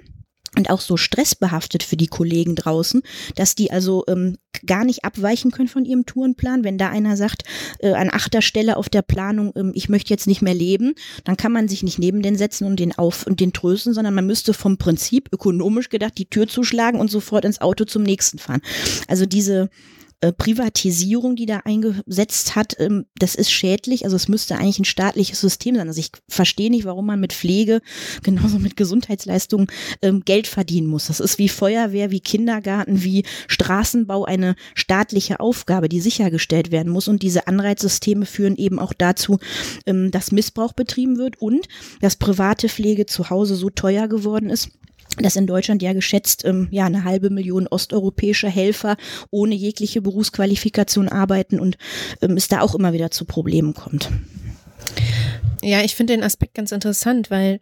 und 0.57 0.70
auch 0.70 0.80
so 0.80 0.96
stressbehaftet 0.96 1.82
für 1.82 1.96
die 1.96 2.09
Kollegen 2.09 2.57
draußen, 2.57 3.03
dass 3.36 3.55
die 3.55 3.70
also 3.70 4.05
ähm, 4.09 4.36
gar 4.66 4.84
nicht 4.84 5.05
abweichen 5.05 5.51
können 5.53 5.68
von 5.68 5.84
ihrem 5.84 6.07
Tourenplan. 6.07 6.64
Wenn 6.64 6.76
da 6.76 6.88
einer 6.88 7.16
sagt, 7.16 7.44
äh, 7.78 7.92
an 7.92 8.11
achter 8.11 8.42
Stelle 8.42 8.76
auf 8.76 8.88
der 8.88 9.03
Planung, 9.03 9.53
ähm, 9.55 9.72
ich 9.74 9.88
möchte 9.88 10.11
jetzt 10.11 10.26
nicht 10.26 10.42
mehr 10.42 10.55
leben, 10.55 10.94
dann 11.24 11.36
kann 11.36 11.53
man 11.53 11.68
sich 11.68 11.82
nicht 11.82 11.98
neben 11.98 12.22
den 12.22 12.36
setzen 12.36 12.66
und 12.66 12.80
den 12.80 12.96
auf 12.98 13.26
und 13.26 13.38
den 13.40 13.53
trösten, 13.53 13.94
sondern 13.94 14.14
man 14.14 14.26
müsste 14.26 14.53
vom 14.53 14.76
Prinzip 14.76 15.28
ökonomisch 15.32 15.88
gedacht 15.88 16.14
die 16.18 16.28
Tür 16.28 16.48
zuschlagen 16.48 16.98
und 16.98 17.11
sofort 17.11 17.44
ins 17.44 17.61
Auto 17.61 17.84
zum 17.84 18.03
nächsten 18.03 18.38
fahren. 18.38 18.62
Also 19.07 19.26
diese 19.26 19.70
äh, 20.23 20.33
Privatisierung, 20.33 21.35
die 21.35 21.47
da 21.47 21.62
eingesetzt 21.64 22.55
hat, 22.55 22.77
ähm, 22.79 23.07
das 23.18 23.35
ist 23.35 23.51
schädlich. 23.51 24.05
Also 24.05 24.16
es 24.16 24.29
müsste 24.29 24.57
eigentlich 24.57 24.79
ein 24.79 24.85
staatliches 24.85 25.41
System 25.41 25.77
sein. 25.77 25.89
Also 25.89 25.99
ich 25.99 26.11
verstehe 26.29 26.71
nicht, 26.71 26.85
warum 26.85 27.07
man 27.07 27.21
mit 27.21 27.33
Pflege, 27.33 27.81
genauso 28.23 28.59
mit 28.59 28.77
Gesundheitsleistungen, 28.77 29.68
ähm, 30.03 30.23
Geld 30.25 30.47
verdienen 30.47 30.89
muss. 30.89 31.07
Das 31.07 31.21
ist 31.21 31.39
wie 31.39 31.49
Feuerwehr, 31.49 32.11
wie 32.11 32.21
Kindergarten, 32.21 33.03
wie 33.03 33.25
Straßenbau 33.49 34.25
eine 34.25 34.57
staatliche 34.75 35.41
Aufgabe, 35.41 35.89
die 35.89 36.01
sichergestellt 36.01 36.71
werden 36.71 36.93
muss. 36.93 37.09
Und 37.09 37.23
diese 37.23 37.47
Anreizsysteme 37.47 38.27
führen 38.27 38.57
eben 38.57 38.79
auch 38.79 38.93
dazu, 38.93 39.39
ähm, 39.87 40.11
dass 40.11 40.33
Missbrauch 40.33 40.75
betrieben 40.75 41.16
wird 41.16 41.41
und 41.41 41.66
dass 42.03 42.16
private 42.16 42.68
Pflege 42.68 43.07
zu 43.07 43.31
Hause 43.31 43.55
so 43.55 43.71
teuer 43.71 44.07
geworden 44.07 44.51
ist, 44.51 44.71
dass 45.18 45.36
in 45.36 45.46
Deutschland 45.46 45.82
ja 45.82 45.92
geschätzt 45.92 46.44
ähm, 46.44 46.68
ja 46.70 46.86
eine 46.86 47.04
halbe 47.04 47.30
Million 47.30 47.66
osteuropäische 47.66 48.48
Helfer 48.48 48.96
ohne 49.30 49.54
jegliche 49.54 50.00
Berufsqualifikation 50.00 51.08
arbeiten 51.08 51.61
und 51.61 51.78
ähm, 52.22 52.36
es 52.36 52.48
da 52.48 52.61
auch 52.61 52.74
immer 52.74 52.92
wieder 52.92 53.11
zu 53.11 53.24
Problemen 53.24 53.74
kommt. 53.74 54.08
Ja, 55.62 55.82
ich 55.82 55.94
finde 55.94 56.14
den 56.14 56.22
Aspekt 56.22 56.54
ganz 56.54 56.72
interessant, 56.72 57.30
weil 57.30 57.61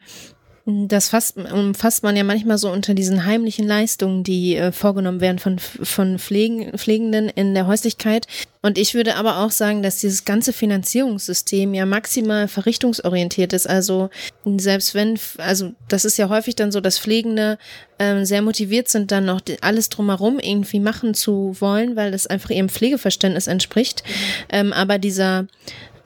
Das 0.70 1.08
fasst, 1.08 1.38
umfasst 1.38 2.02
man 2.02 2.14
ja 2.14 2.24
manchmal 2.24 2.58
so 2.58 2.70
unter 2.70 2.92
diesen 2.92 3.24
heimlichen 3.24 3.66
Leistungen, 3.66 4.22
die 4.22 4.54
äh, 4.54 4.70
vorgenommen 4.70 5.22
werden 5.22 5.38
von, 5.38 5.58
von 5.58 6.18
Pflegen, 6.18 6.76
Pflegenden 6.76 7.30
in 7.30 7.54
der 7.54 7.66
Häuslichkeit. 7.66 8.26
Und 8.62 8.78
ich 8.78 8.94
würde 8.94 9.16
aber 9.16 9.38
auch 9.38 9.50
sagen, 9.50 9.82
dass 9.82 10.00
dieses 10.00 10.24
ganze 10.24 10.52
Finanzierungssystem 10.52 11.74
ja 11.74 11.86
maximal 11.86 12.48
verrichtungsorientiert 12.48 13.52
ist. 13.52 13.68
Also 13.68 14.10
selbst 14.44 14.94
wenn, 14.94 15.18
also 15.38 15.72
das 15.88 16.04
ist 16.04 16.18
ja 16.18 16.28
häufig 16.28 16.56
dann 16.56 16.72
so, 16.72 16.80
dass 16.80 16.98
Pflegende 16.98 17.58
ähm, 17.98 18.24
sehr 18.24 18.42
motiviert 18.42 18.88
sind, 18.88 19.12
dann 19.12 19.24
noch 19.24 19.40
alles 19.60 19.88
drumherum 19.88 20.38
irgendwie 20.38 20.80
machen 20.80 21.14
zu 21.14 21.56
wollen, 21.60 21.96
weil 21.96 22.10
das 22.10 22.26
einfach 22.26 22.50
ihrem 22.50 22.68
Pflegeverständnis 22.68 23.46
entspricht. 23.46 24.02
Mhm. 24.06 24.12
Ähm, 24.50 24.72
aber 24.72 24.98
dieser 24.98 25.46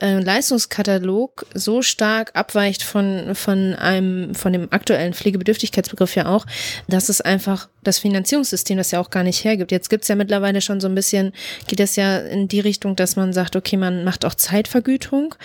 äh, 0.03 0.19
Leistungskatalog 0.19 1.45
so 1.53 1.81
stark 1.81 2.31
abweicht 2.33 2.83
von, 2.83 3.35
von 3.35 3.73
einem, 3.75 4.35
von 4.35 4.51
dem 4.51 4.67
aktuellen 4.71 5.13
Pflegebedürftigkeitsbegriff 5.13 6.15
ja 6.15 6.25
auch, 6.25 6.45
dass 6.89 7.07
es 7.07 7.21
einfach 7.21 7.69
das 7.83 7.99
Finanzierungssystem 7.99 8.77
das 8.77 8.91
ja 8.91 8.99
auch 8.99 9.09
gar 9.09 9.23
nicht 9.23 9.45
hergibt. 9.45 9.71
Jetzt 9.71 9.89
gibt's 9.89 10.09
ja 10.09 10.15
mittlerweile 10.15 10.59
schon 10.59 10.81
so 10.81 10.89
ein 10.89 10.95
bisschen, 10.95 11.31
geht 11.67 11.79
es 11.79 11.95
ja 11.95 12.17
in 12.17 12.42
die 12.47 12.59
Richtung, 12.59 12.95
dass 12.95 13.15
man 13.15 13.33
sagt, 13.33 13.55
okay, 13.55 13.77
man 13.77 14.03
macht 14.03 14.25
auch 14.25 14.33
Zeitvergütung. 14.33 15.35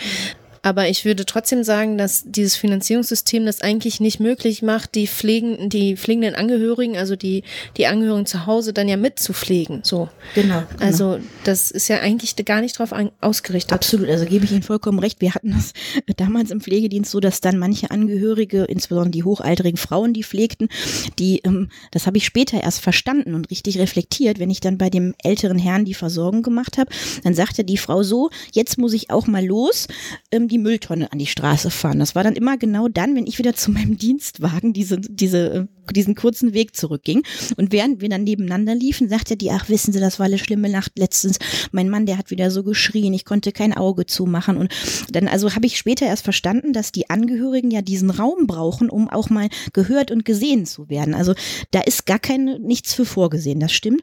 Aber 0.63 0.89
ich 0.89 1.05
würde 1.05 1.27
trotzdem 1.27 1.65
sagen, 1.65 1.99
dass 1.99 2.25
dieses 2.27 2.57
Finanzierungssystem 2.57 3.47
das 3.47 3.61
eigentlich 3.61 4.01
nicht 4.01 4.21
möglich 4.21 4.63
macht, 4.63 4.95
die 4.95 5.07
pflegen, 5.07 5.69
die 5.69 5.97
pflegenden 5.97 6.35
Angehörigen, 6.35 6.97
also 6.97 7.17
die, 7.17 7.45
die 7.77 7.87
Angehörigen 7.87 8.27
zu 8.27 8.47
Hause 8.47 8.73
dann 8.73 8.89
ja 8.89 8.97
mitzupflegen. 8.97 9.81
So. 9.85 10.09
Genau, 10.35 10.63
genau. 10.71 10.85
Also, 10.85 11.19
das 11.45 11.71
ist 11.71 11.89
ja 11.89 12.01
eigentlich 12.01 12.37
gar 12.45 12.61
nicht 12.61 12.79
darauf 12.79 12.93
ausgerichtet. 13.21 13.73
Absolut. 13.73 14.09
Also 14.09 14.27
gebe 14.27 14.45
ich 14.45 14.53
Ihnen 14.53 14.63
vollkommen 14.63 14.99
recht. 14.99 15.21
Wir 15.21 15.35
hatten 15.35 15.51
das 15.51 15.73
damals 16.17 16.51
im 16.51 16.61
Pflegedienst 16.61 17.11
so, 17.11 17.21
dass 17.21 17.41
dann 17.41 17.59
manche 17.59 17.91
Angehörige, 17.91 18.65
insbesondere 18.65 19.11
die 19.11 19.25
hochaltrigen 19.25 19.77
Frauen, 19.77 20.13
die 20.13 20.25
pflegten, 20.25 20.69
die, 21.19 21.41
ähm, 21.45 21.71
das 21.91 22.07
habe 22.07 22.19
ich 22.19 22.25
später 22.25 22.63
erst 22.63 22.81
verstanden 22.81 23.35
und 23.35 23.51
richtig 23.51 23.79
reflektiert, 23.79 24.39
wenn 24.39 24.51
ich 24.51 24.61
dann 24.61 24.79
bei 24.79 24.91
dem 24.91 25.15
älteren 25.23 25.59
Herrn 25.59 25.85
die 25.85 25.95
Versorgung 25.95 26.43
gemacht 26.43 26.79
habe, 26.79 26.91
dann 27.25 27.35
sagte 27.35 27.65
die 27.65 27.79
Frau 27.79 28.03
so, 28.03 28.31
jetzt 28.53 28.79
muss 28.79 28.93
ich 28.93 29.11
auch 29.11 29.27
mal 29.27 29.45
los. 29.45 29.89
Die 30.49 30.59
Mülltonne 30.59 31.12
an 31.12 31.18
die 31.18 31.26
Straße 31.26 31.70
fahren. 31.70 31.99
Das 31.99 32.14
war 32.14 32.24
dann 32.24 32.34
immer 32.34 32.57
genau 32.57 32.88
dann, 32.88 33.14
wenn 33.14 33.26
ich 33.26 33.38
wieder 33.38 33.55
zu 33.55 33.70
meinem 33.70 33.99
Dienstwagen 33.99 34.72
diese, 34.72 34.99
diese, 34.99 35.53
äh, 35.53 35.92
diesen 35.92 36.14
kurzen 36.14 36.55
Weg 36.55 36.76
zurückging. 36.76 37.22
Und 37.57 37.72
während 37.72 38.01
wir 38.01 38.09
dann 38.09 38.24
nebeneinander 38.24 38.74
liefen, 38.74 39.09
sagte 39.09 39.36
die, 39.36 39.51
ach, 39.51 39.68
wissen 39.68 39.92
Sie, 39.92 40.01
das 40.01 40.18
war 40.18 40.26
eine 40.26 40.38
schlimme 40.38 40.68
Nacht 40.68 40.92
letztens. 40.99 41.38
Mein 41.72 41.88
Mann, 41.88 42.07
der 42.07 42.18
hat 42.18 42.30
wieder 42.30 42.51
so 42.51 42.62
geschrien, 42.62 43.14
ich 43.14 43.24
konnte 43.24 43.53
kein 43.53 43.72
Auge 43.72 44.07
zumachen. 44.07 44.57
Und 44.57 44.72
dann, 45.11 45.28
also 45.28 45.55
habe 45.55 45.66
ich 45.66 45.78
später 45.78 46.07
erst 46.07 46.24
verstanden, 46.24 46.72
dass 46.72 46.92
die 46.92 47.11
Angehörigen 47.11 47.70
ja 47.70 47.82
diesen 47.82 48.11
Raum 48.11 48.46
brauchen, 48.46 48.90
um 48.90 49.09
auch 49.09 49.30
mal 49.30 49.49
gehört 49.72 50.11
und 50.11 50.24
gesehen 50.24 50.66
zu 50.66 50.88
werden. 50.88 51.14
Also 51.14 51.34
da 51.70 51.80
ist 51.80 52.07
gar 52.07 52.18
kein, 52.18 52.44
nichts 52.62 52.94
für 52.94 53.05
vorgesehen, 53.05 53.61
das 53.61 53.72
stimmt. 53.72 54.03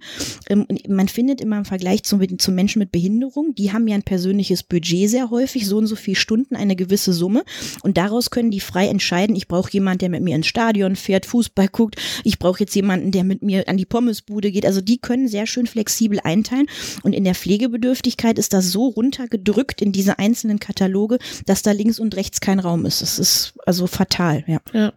Ähm, 0.50 0.66
man 0.88 1.08
findet 1.08 1.42
immer 1.42 1.58
im 1.58 1.66
Vergleich 1.66 2.04
zu, 2.04 2.20
zu 2.38 2.52
Menschen 2.52 2.80
mit 2.80 2.92
Behinderung, 2.92 3.56
die 3.56 3.72
haben 3.72 3.88
ja 3.88 3.96
ein 3.96 4.04
persönliches 4.04 4.64
Budget 4.64 5.10
sehr 5.10 5.30
häufig, 5.30 5.68
so 5.68 5.78
und 5.78 5.88
so 5.88 5.96
viele 5.96 6.16
Stunden 6.16 6.35
Stunden 6.36 6.58
eine 6.58 6.76
gewisse 6.76 7.14
Summe 7.14 7.46
und 7.82 7.96
daraus 7.96 8.30
können 8.30 8.52
die 8.52 8.60
frei 8.60 8.90
entscheiden, 8.90 9.38
ich 9.38 9.48
brauche 9.48 9.72
jemanden, 9.72 10.00
der 10.00 10.10
mit 10.10 10.22
mir 10.22 10.36
ins 10.36 10.48
Stadion 10.48 10.98
fährt, 10.98 11.26
Fußball 11.26 11.70
guckt, 11.70 11.96
ich 12.26 12.40
brauche 12.40 12.60
jetzt 12.60 12.76
jemanden, 12.76 13.12
der 13.12 13.24
mit 13.24 13.42
mir 13.42 13.70
an 13.70 13.78
die 13.78 13.86
Pommesbude 13.86 14.52
geht. 14.52 14.66
Also 14.66 14.82
die 14.82 14.98
können 14.98 15.30
sehr 15.30 15.48
schön 15.48 15.66
flexibel 15.66 16.20
einteilen 16.22 16.68
und 17.04 17.14
in 17.14 17.24
der 17.24 17.36
Pflegebedürftigkeit 17.36 18.38
ist 18.38 18.52
das 18.52 18.70
so 18.70 18.88
runtergedrückt 18.88 19.82
in 19.82 19.94
diese 19.94 20.20
einzelnen 20.20 20.60
Kataloge, 20.60 21.20
dass 21.46 21.62
da 21.62 21.72
links 21.72 22.00
und 22.00 22.18
rechts 22.18 22.42
kein 22.42 22.60
Raum 22.60 22.86
ist. 22.86 23.02
Das 23.02 23.18
ist 23.18 23.54
also 23.66 23.88
fatal, 23.88 24.44
ja. 24.46 24.60
ja. 24.74 24.92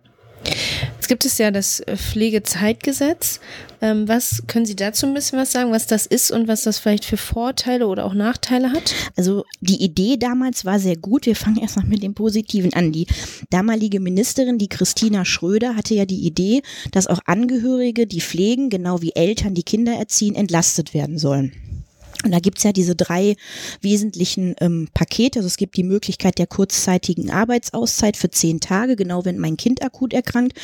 Jetzt 1.08 1.22
gibt 1.22 1.24
es 1.24 1.38
ja 1.38 1.50
das 1.50 1.80
äh, 1.80 1.96
Pflegezeitgesetz. 1.96 3.40
Ähm, 3.80 4.06
was 4.08 4.42
können 4.46 4.66
Sie 4.66 4.76
dazu 4.76 5.06
ein 5.06 5.14
bisschen 5.14 5.38
was 5.38 5.52
sagen, 5.52 5.70
was 5.70 5.86
das 5.86 6.04
ist 6.04 6.30
und 6.30 6.48
was 6.48 6.64
das 6.64 6.78
vielleicht 6.78 7.06
für 7.06 7.16
Vorteile 7.16 7.86
oder 7.86 8.04
auch 8.04 8.12
Nachteile 8.12 8.72
hat? 8.72 8.94
Also 9.16 9.46
die 9.62 9.82
Idee 9.82 10.18
damals 10.18 10.66
war 10.66 10.78
sehr 10.78 10.96
gut. 10.96 11.24
Wir 11.24 11.34
fangen 11.34 11.56
erstmal 11.56 11.86
mit 11.86 12.02
dem 12.02 12.12
Positiven 12.12 12.74
an. 12.74 12.92
Die 12.92 13.06
damalige 13.48 14.00
Ministerin, 14.00 14.58
die 14.58 14.68
Christina 14.68 15.24
Schröder, 15.24 15.76
hatte 15.76 15.94
ja 15.94 16.04
die 16.04 16.26
Idee, 16.26 16.60
dass 16.92 17.06
auch 17.06 17.20
Angehörige, 17.24 18.06
die 18.06 18.20
pflegen, 18.20 18.68
genau 18.68 19.00
wie 19.00 19.14
Eltern, 19.14 19.54
die 19.54 19.62
Kinder 19.62 19.94
erziehen, 19.94 20.34
entlastet 20.34 20.92
werden 20.92 21.16
sollen. 21.16 21.54
Und 22.24 22.32
da 22.32 22.40
gibt's 22.40 22.64
ja 22.64 22.72
diese 22.72 22.96
drei 22.96 23.36
wesentlichen 23.80 24.56
ähm, 24.60 24.88
Pakete. 24.92 25.38
Also 25.38 25.46
es 25.46 25.56
gibt 25.56 25.76
die 25.76 25.84
Möglichkeit 25.84 26.38
der 26.38 26.48
kurzzeitigen 26.48 27.30
Arbeitsauszeit 27.30 28.16
für 28.16 28.28
zehn 28.28 28.58
Tage, 28.58 28.96
genau 28.96 29.24
wenn 29.24 29.38
mein 29.38 29.56
Kind 29.56 29.82
akut 29.84 30.12
erkrankt. 30.12 30.58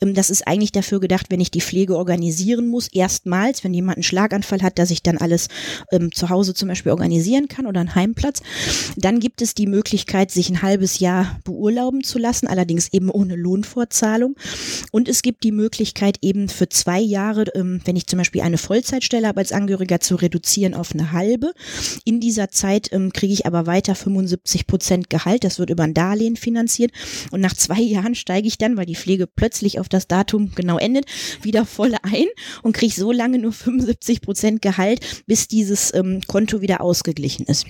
Ähm, 0.00 0.14
das 0.14 0.30
ist 0.30 0.46
eigentlich 0.46 0.70
dafür 0.70 1.00
gedacht, 1.00 1.26
wenn 1.30 1.40
ich 1.40 1.50
die 1.50 1.60
Pflege 1.60 1.96
organisieren 1.96 2.68
muss, 2.68 2.86
erstmals, 2.86 3.64
wenn 3.64 3.74
jemand 3.74 3.96
einen 3.96 4.04
Schlaganfall 4.04 4.62
hat, 4.62 4.78
dass 4.78 4.92
ich 4.92 5.02
dann 5.02 5.18
alles 5.18 5.48
ähm, 5.90 6.12
zu 6.12 6.28
Hause 6.28 6.54
zum 6.54 6.68
Beispiel 6.68 6.92
organisieren 6.92 7.48
kann 7.48 7.66
oder 7.66 7.80
einen 7.80 7.96
Heimplatz. 7.96 8.40
Dann 8.96 9.18
gibt 9.18 9.42
es 9.42 9.54
die 9.54 9.66
Möglichkeit, 9.66 10.30
sich 10.30 10.48
ein 10.48 10.62
halbes 10.62 11.00
Jahr 11.00 11.40
beurlauben 11.42 12.04
zu 12.04 12.20
lassen, 12.20 12.46
allerdings 12.46 12.92
eben 12.92 13.10
ohne 13.10 13.34
Lohnfortzahlung. 13.34 14.36
Und 14.92 15.08
es 15.08 15.22
gibt 15.22 15.42
die 15.42 15.52
Möglichkeit 15.52 16.18
eben 16.22 16.48
für 16.48 16.68
zwei 16.68 17.00
Jahre, 17.00 17.46
ähm, 17.56 17.80
wenn 17.84 17.96
ich 17.96 18.06
zum 18.06 18.18
Beispiel 18.18 18.42
eine 18.42 18.58
Vollzeitstelle 18.58 19.26
habe 19.26 19.40
als 19.40 19.50
Angehöriger, 19.50 19.98
zu 19.98 20.14
reduzieren 20.14 20.74
auf 20.74 20.94
eine 21.00 21.12
halbe. 21.12 21.52
In 22.04 22.20
dieser 22.20 22.50
Zeit 22.50 22.92
ähm, 22.92 23.12
kriege 23.12 23.32
ich 23.32 23.46
aber 23.46 23.66
weiter 23.66 23.94
75 23.94 24.66
Prozent 24.66 25.10
Gehalt. 25.10 25.44
Das 25.44 25.58
wird 25.58 25.70
über 25.70 25.84
ein 25.84 25.94
Darlehen 25.94 26.36
finanziert. 26.36 26.92
Und 27.30 27.40
nach 27.40 27.54
zwei 27.54 27.80
Jahren 27.80 28.14
steige 28.14 28.48
ich 28.48 28.58
dann, 28.58 28.76
weil 28.76 28.86
die 28.86 28.96
Pflege 28.96 29.26
plötzlich 29.26 29.80
auf 29.80 29.88
das 29.88 30.06
Datum 30.06 30.52
genau 30.54 30.78
endet, 30.78 31.06
wieder 31.42 31.64
voll 31.64 31.94
ein 32.02 32.26
und 32.62 32.72
kriege 32.72 32.94
so 32.94 33.12
lange 33.12 33.38
nur 33.38 33.52
75 33.52 34.20
Prozent 34.20 34.62
Gehalt, 34.62 35.24
bis 35.26 35.48
dieses 35.48 35.92
ähm, 35.94 36.20
Konto 36.26 36.60
wieder 36.60 36.80
ausgeglichen 36.80 37.46
ist. 37.46 37.66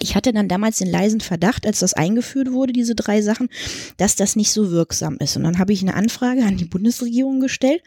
Ich 0.00 0.16
hatte 0.16 0.32
dann 0.32 0.48
damals 0.48 0.78
den 0.78 0.90
leisen 0.90 1.20
Verdacht, 1.20 1.66
als 1.66 1.78
das 1.78 1.94
eingeführt 1.94 2.50
wurde, 2.52 2.72
diese 2.72 2.96
drei 2.96 3.22
Sachen, 3.22 3.48
dass 3.96 4.16
das 4.16 4.34
nicht 4.34 4.50
so 4.50 4.72
wirksam 4.72 5.18
ist. 5.20 5.36
Und 5.36 5.44
dann 5.44 5.58
habe 5.58 5.72
ich 5.72 5.82
eine 5.82 5.94
Anfrage 5.94 6.42
an 6.42 6.56
die 6.56 6.64
Bundesregierung 6.64 7.38
gestellt. 7.38 7.80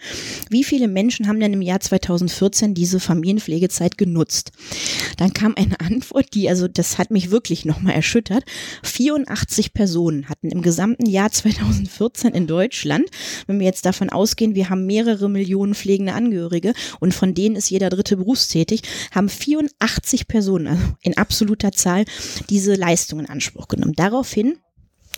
Wie 0.49 0.63
viele 0.63 0.87
Menschen 0.87 1.27
haben 1.27 1.39
denn 1.39 1.51
im 1.51 1.61
Jahr 1.61 1.81
2014 1.81 2.73
diese 2.73 3.01
Familienpflegezeit 3.01 3.97
genutzt? 3.97 4.51
Dann 5.17 5.33
kam 5.33 5.55
eine 5.57 5.79
Antwort, 5.81 6.33
die, 6.33 6.49
also 6.49 6.69
das 6.69 6.97
hat 6.97 7.11
mich 7.11 7.29
wirklich 7.29 7.65
nochmal 7.65 7.93
erschüttert. 7.93 8.45
84 8.83 9.73
Personen 9.73 10.29
hatten 10.29 10.49
im 10.49 10.61
gesamten 10.61 11.07
Jahr 11.07 11.31
2014 11.31 12.33
in 12.33 12.47
Deutschland, 12.47 13.05
wenn 13.47 13.59
wir 13.59 13.65
jetzt 13.65 13.85
davon 13.85 14.09
ausgehen, 14.09 14.55
wir 14.55 14.69
haben 14.69 14.85
mehrere 14.85 15.29
Millionen 15.29 15.75
pflegende 15.75 16.13
Angehörige 16.13 16.73
und 17.01 17.13
von 17.13 17.33
denen 17.33 17.57
ist 17.57 17.69
jeder 17.69 17.89
dritte 17.89 18.15
berufstätig, 18.15 18.81
haben 19.13 19.27
84 19.27 20.27
Personen, 20.27 20.67
also 20.67 20.83
in 21.01 21.17
absoluter 21.17 21.73
Zahl, 21.73 21.96
Mal 21.97 22.05
diese 22.49 22.75
Leistung 22.75 23.19
in 23.19 23.25
Anspruch 23.27 23.67
genommen. 23.67 23.93
Daraufhin 23.95 24.57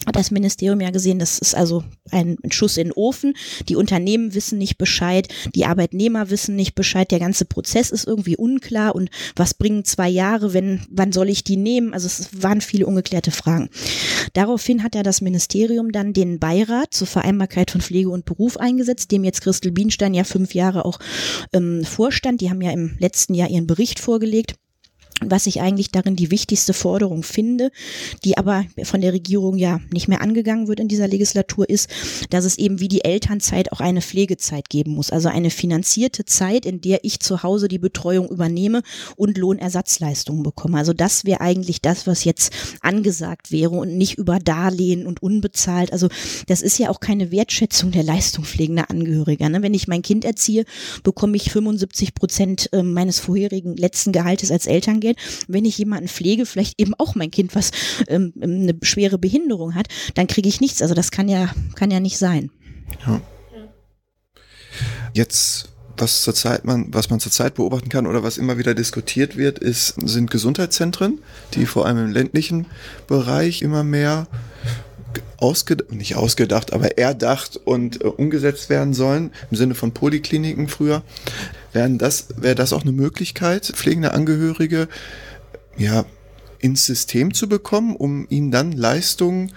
hat 0.05 0.15
das 0.15 0.31
Ministerium 0.31 0.79
ja 0.79 0.91
gesehen, 0.91 1.19
das 1.19 1.39
ist 1.39 1.53
also 1.53 1.83
ein 2.09 2.37
Schuss 2.51 2.77
in 2.77 2.87
den 2.87 2.93
Ofen. 2.93 3.33
Die 3.67 3.75
Unternehmen 3.75 4.33
wissen 4.33 4.57
nicht 4.57 4.77
Bescheid, 4.77 5.27
die 5.53 5.65
Arbeitnehmer 5.65 6.29
wissen 6.29 6.55
nicht 6.55 6.73
Bescheid, 6.73 7.11
der 7.11 7.19
ganze 7.19 7.43
Prozess 7.43 7.91
ist 7.91 8.07
irgendwie 8.07 8.37
unklar 8.37 8.95
und 8.95 9.09
was 9.35 9.53
bringen 9.53 9.83
zwei 9.83 10.07
Jahre, 10.07 10.53
wenn, 10.53 10.81
wann 10.89 11.11
soll 11.11 11.27
ich 11.27 11.43
die 11.43 11.57
nehmen? 11.57 11.93
Also 11.93 12.07
es 12.07 12.41
waren 12.41 12.61
viele 12.61 12.85
ungeklärte 12.85 13.31
Fragen. 13.31 13.69
Daraufhin 14.31 14.83
hat 14.83 14.95
ja 14.95 15.03
das 15.03 15.19
Ministerium 15.19 15.91
dann 15.91 16.13
den 16.13 16.39
Beirat 16.39 16.93
zur 16.93 17.07
Vereinbarkeit 17.07 17.69
von 17.69 17.81
Pflege 17.81 18.09
und 18.09 18.23
Beruf 18.23 18.55
eingesetzt, 18.55 19.11
dem 19.11 19.25
jetzt 19.25 19.41
Christel 19.41 19.73
Bienstein 19.73 20.13
ja 20.13 20.23
fünf 20.23 20.55
Jahre 20.55 20.85
auch 20.85 20.99
ähm, 21.51 21.83
vorstand. 21.83 22.39
Die 22.39 22.49
haben 22.49 22.61
ja 22.61 22.71
im 22.71 22.95
letzten 22.99 23.33
Jahr 23.33 23.49
ihren 23.49 23.67
Bericht 23.67 23.99
vorgelegt 23.99 24.55
was 25.21 25.47
ich 25.47 25.61
eigentlich 25.61 25.91
darin 25.91 26.15
die 26.15 26.31
wichtigste 26.31 26.73
Forderung 26.73 27.23
finde, 27.23 27.71
die 28.23 28.37
aber 28.37 28.65
von 28.83 29.01
der 29.01 29.13
Regierung 29.13 29.57
ja 29.57 29.79
nicht 29.91 30.07
mehr 30.07 30.21
angegangen 30.21 30.67
wird 30.67 30.79
in 30.79 30.87
dieser 30.87 31.07
Legislatur, 31.07 31.69
ist, 31.69 31.89
dass 32.29 32.45
es 32.45 32.57
eben 32.57 32.79
wie 32.79 32.87
die 32.87 33.03
Elternzeit 33.03 33.71
auch 33.71 33.79
eine 33.79 34.01
Pflegezeit 34.01 34.69
geben 34.69 34.91
muss. 34.91 35.11
Also 35.11 35.29
eine 35.29 35.49
finanzierte 35.49 36.25
Zeit, 36.25 36.65
in 36.65 36.81
der 36.81 37.03
ich 37.03 37.19
zu 37.19 37.43
Hause 37.43 37.67
die 37.67 37.79
Betreuung 37.79 38.29
übernehme 38.29 38.81
und 39.15 39.37
Lohnersatzleistungen 39.37 40.43
bekomme. 40.43 40.77
Also 40.77 40.93
das 40.93 41.25
wäre 41.25 41.41
eigentlich 41.41 41.81
das, 41.81 42.07
was 42.07 42.23
jetzt 42.23 42.53
angesagt 42.81 43.51
wäre 43.51 43.71
und 43.71 43.97
nicht 43.97 44.17
über 44.17 44.39
Darlehen 44.39 45.05
und 45.05 45.21
unbezahlt. 45.21 45.91
Also 45.91 46.07
das 46.47 46.61
ist 46.61 46.77
ja 46.77 46.89
auch 46.89 46.99
keine 46.99 47.31
Wertschätzung 47.31 47.91
der 47.91 48.03
Leistung 48.03 48.45
pflegender 48.45 48.89
Angehöriger. 48.89 49.49
Ne? 49.49 49.61
Wenn 49.61 49.73
ich 49.73 49.87
mein 49.87 50.01
Kind 50.01 50.25
erziehe, 50.25 50.65
bekomme 51.03 51.35
ich 51.35 51.51
75 51.51 52.15
Prozent 52.15 52.69
ähm, 52.71 52.93
meines 52.93 53.19
vorherigen 53.19 53.75
letzten 53.75 54.11
Gehaltes 54.11 54.51
als 54.51 54.67
Elterngeld 54.67 55.08
Geld. 55.09 55.45
Wenn 55.47 55.65
ich 55.65 55.77
jemanden 55.77 56.07
pflege, 56.07 56.45
vielleicht 56.45 56.79
eben 56.79 56.93
auch 56.97 57.15
mein 57.15 57.31
Kind, 57.31 57.55
was 57.55 57.71
ähm, 58.07 58.33
eine 58.41 58.75
schwere 58.81 59.17
Behinderung 59.17 59.75
hat, 59.75 59.87
dann 60.15 60.27
kriege 60.27 60.49
ich 60.49 60.61
nichts. 60.61 60.81
Also 60.81 60.93
das 60.93 61.11
kann 61.11 61.27
ja, 61.27 61.49
kann 61.75 61.91
ja 61.91 61.99
nicht 61.99 62.17
sein. 62.17 62.51
Ja. 63.05 63.21
Jetzt 65.13 65.69
was 65.97 66.23
zurzeit 66.23 66.63
man, 66.63 66.93
was 66.93 67.09
man 67.09 67.19
zurzeit 67.19 67.55
beobachten 67.55 67.89
kann 67.89 68.07
oder 68.07 68.23
was 68.23 68.37
immer 68.37 68.57
wieder 68.57 68.73
diskutiert 68.73 69.35
wird, 69.35 69.59
ist, 69.59 69.95
sind 70.01 70.31
Gesundheitszentren, 70.31 71.19
die 71.55 71.65
vor 71.65 71.85
allem 71.85 71.97
im 71.97 72.11
ländlichen 72.11 72.67
Bereich 73.07 73.61
immer 73.61 73.83
mehr 73.83 74.27
ausgedacht, 75.37 75.91
nicht 75.91 76.15
ausgedacht, 76.15 76.73
aber 76.73 76.97
erdacht 76.97 77.57
und 77.57 78.01
äh, 78.01 78.07
umgesetzt 78.07 78.69
werden 78.69 78.93
sollen, 78.93 79.31
im 79.51 79.57
Sinne 79.57 79.75
von 79.75 79.93
Polikliniken 79.93 80.67
früher. 80.67 81.01
Wären 81.73 81.97
das, 81.97 82.27
wäre 82.37 82.55
das 82.55 82.73
auch 82.73 82.81
eine 82.81 82.91
Möglichkeit, 82.91 83.65
pflegende 83.65 84.13
Angehörige 84.13 84.87
ja, 85.77 86.05
ins 86.59 86.85
System 86.85 87.33
zu 87.33 87.47
bekommen, 87.47 87.95
um 87.95 88.25
ihnen 88.29 88.51
dann 88.51 88.71
Leistungen 88.71 89.51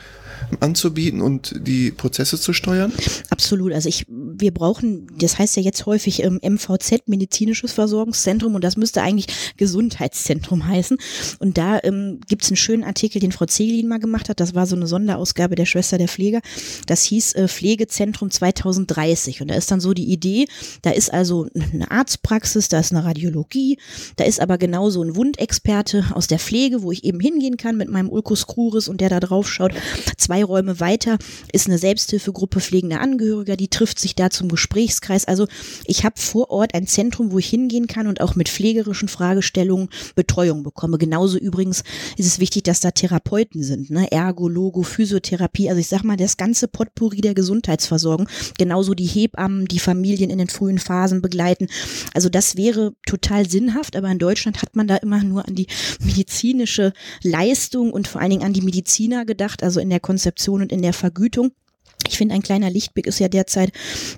anzubieten 0.61 1.21
und 1.21 1.55
die 1.67 1.91
Prozesse 1.91 2.41
zu 2.41 2.53
steuern? 2.53 2.93
Absolut. 3.31 3.73
Also 3.73 3.89
ich, 3.89 4.07
wir 4.09 4.53
brauchen, 4.53 5.07
das 5.19 5.39
heißt 5.39 5.57
ja 5.57 5.63
jetzt 5.63 5.87
häufig 5.87 6.23
ähm, 6.23 6.41
MVZ, 6.43 7.07
medizinisches 7.07 7.73
Versorgungszentrum, 7.73 8.55
und 8.55 8.65
das 8.65 8.77
müsste 8.77 9.03
eigentlich 9.03 9.27
Gesundheitszentrum 9.57 10.67
heißen. 10.67 10.99
Und 11.39 11.59
da 11.59 11.79
ähm, 11.83 12.21
gibt 12.29 12.43
es 12.43 12.51
einen 12.51 12.57
schönen 12.57 12.85
Artikel, 12.85 13.21
den 13.21 13.33
Frau 13.33 13.47
Zegelin 13.47 13.89
mal 13.89 13.99
gemacht 13.99 14.29
hat. 14.29 14.41
Das 14.41 14.55
war 14.55 14.67
so 14.67 14.77
eine 14.77 14.87
Sonderausgabe 14.87 15.55
der 15.55 15.67
Schwester 15.67 15.99
der 15.99 16.09
Pfleger. 16.09 16.41
Das 16.87 17.03
hieß 17.05 17.35
äh, 17.35 17.49
Pflegezentrum 17.49 18.31
2030. 18.31 19.43
Und 19.43 19.49
da 19.49 19.55
ist 19.55 19.71
dann 19.71 19.81
so 19.81 19.93
die 19.95 20.11
Idee, 20.11 20.47
da 20.83 20.91
ist 20.91 21.13
also 21.13 21.49
eine 21.55 21.91
Arztpraxis, 21.91 22.69
da 22.69 22.81
ist 22.81 22.93
eine 22.93 23.05
Radiologie, 23.05 23.79
da 24.17 24.25
ist 24.25 24.41
aber 24.41 24.59
genauso 24.59 25.03
ein 25.03 25.17
Wundexperte 25.17 26.07
aus 26.15 26.27
der 26.27 26.39
Pflege, 26.39 26.83
wo 26.83 26.93
ich 26.93 27.05
eben 27.05 27.21
hingehen 27.21 27.57
kann 27.57 27.77
mit 27.77 27.89
meinem 27.89 28.09
Ulcus 28.09 28.47
Cruris 28.47 28.89
und 28.89 29.01
der 29.01 29.09
da 29.09 29.21
drauf 29.21 29.51
schaut. 29.51 29.73
Zwei 30.17 30.32
Räume 30.41 30.81
weiter 30.81 31.19
ist 31.53 31.67
eine 31.67 31.77
Selbsthilfegruppe 31.77 32.61
pflegender 32.61 33.01
Angehöriger, 33.01 33.57
die 33.57 33.69
trifft 33.69 33.99
sich 33.99 34.15
da 34.15 34.31
zum 34.31 34.49
Gesprächskreis. 34.49 35.27
Also 35.27 35.47
ich 35.85 36.05
habe 36.05 36.19
vor 36.19 36.51
Ort 36.51 36.75
ein 36.75 36.87
Zentrum, 36.87 37.33
wo 37.33 37.39
ich 37.39 37.51
hingehen 37.51 37.89
kann 37.89 38.07
und 38.07 38.23
auch 38.23 38.37
mit 38.37 38.49
pflegerischen 38.49 39.09
Fragestellungen 39.09 39.89
Betreuung 40.15 40.63
bekomme. 40.63 40.97
Genauso 40.97 41.37
übrigens 41.37 41.83
ist 42.17 42.27
es 42.27 42.39
wichtig, 42.39 42.63
dass 42.63 42.81
da 42.81 42.91
Therapeuten 42.91 43.63
sind, 43.63 43.91
ne? 43.91 44.11
Ergo, 44.11 44.49
Logo, 44.49 44.83
Physiotherapie. 44.83 45.69
Also 45.69 45.81
ich 45.81 45.89
sag 45.89 46.05
mal, 46.05 46.17
das 46.17 46.37
ganze 46.37 46.69
Potpourri 46.69 47.21
der 47.21 47.35
Gesundheitsversorgung. 47.35 48.29
Genauso 48.59 48.95
die 48.95 49.07
Hebammen, 49.07 49.67
die 49.67 49.79
Familien 49.79 50.31
in 50.31 50.39
den 50.39 50.49
frühen 50.49 50.79
Phasen 50.79 51.21
begleiten. 51.21 51.67
Also 52.15 52.29
das 52.29 52.57
wäre 52.57 52.95
total 53.07 53.49
sinnhaft, 53.49 53.97
aber 53.97 54.11
in 54.11 54.19
Deutschland 54.19 54.63
hat 54.63 54.77
man 54.77 54.87
da 54.87 54.97
immer 54.97 55.23
nur 55.23 55.47
an 55.47 55.55
die 55.55 55.67
medizinische 56.01 56.93
Leistung 57.23 57.93
und 57.93 58.09
vor 58.09 58.21
allen 58.21 58.31
Dingen 58.31 58.45
an 58.45 58.53
die 58.53 58.63
Mediziner 58.63 59.25
gedacht, 59.25 59.63
also 59.63 59.81
in 59.81 59.91
der 59.91 60.01
Konzeption 60.23 60.63
und 60.63 60.71
in 60.71 60.83
der 60.83 60.93
Vergütung. 60.93 61.51
Ich 62.09 62.17
finde, 62.17 62.35
ein 62.35 62.43
kleiner 62.43 62.71
Lichtblick 62.71 63.07
ist 63.07 63.19
ja 63.19 63.29
derzeit 63.29 63.73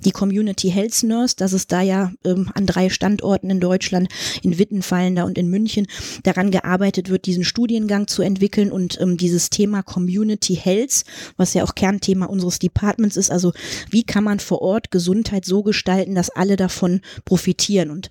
die 0.04 0.10
Community 0.10 0.70
Health 0.70 1.02
Nurse, 1.02 1.36
dass 1.36 1.52
es 1.52 1.66
da 1.66 1.80
ja 1.80 2.12
ähm, 2.24 2.50
an 2.54 2.66
drei 2.66 2.90
Standorten 2.90 3.48
in 3.48 3.60
Deutschland, 3.60 4.08
in 4.42 4.58
Wittenfallender 4.58 5.24
und 5.24 5.38
in 5.38 5.48
München, 5.48 5.86
daran 6.22 6.50
gearbeitet 6.50 7.08
wird, 7.08 7.24
diesen 7.24 7.44
Studiengang 7.44 8.06
zu 8.06 8.20
entwickeln 8.22 8.70
und 8.70 9.00
ähm, 9.00 9.16
dieses 9.16 9.48
Thema 9.48 9.82
Community 9.82 10.56
Health, 10.56 11.04
was 11.36 11.54
ja 11.54 11.64
auch 11.64 11.74
Kernthema 11.74 12.26
unseres 12.26 12.58
Departments 12.58 13.16
ist, 13.16 13.30
also 13.30 13.52
wie 13.90 14.04
kann 14.04 14.24
man 14.24 14.40
vor 14.40 14.60
Ort 14.60 14.90
Gesundheit 14.90 15.46
so 15.46 15.62
gestalten, 15.62 16.14
dass 16.14 16.30
alle 16.30 16.56
davon 16.56 17.00
profitieren. 17.24 17.90
Und 17.90 18.08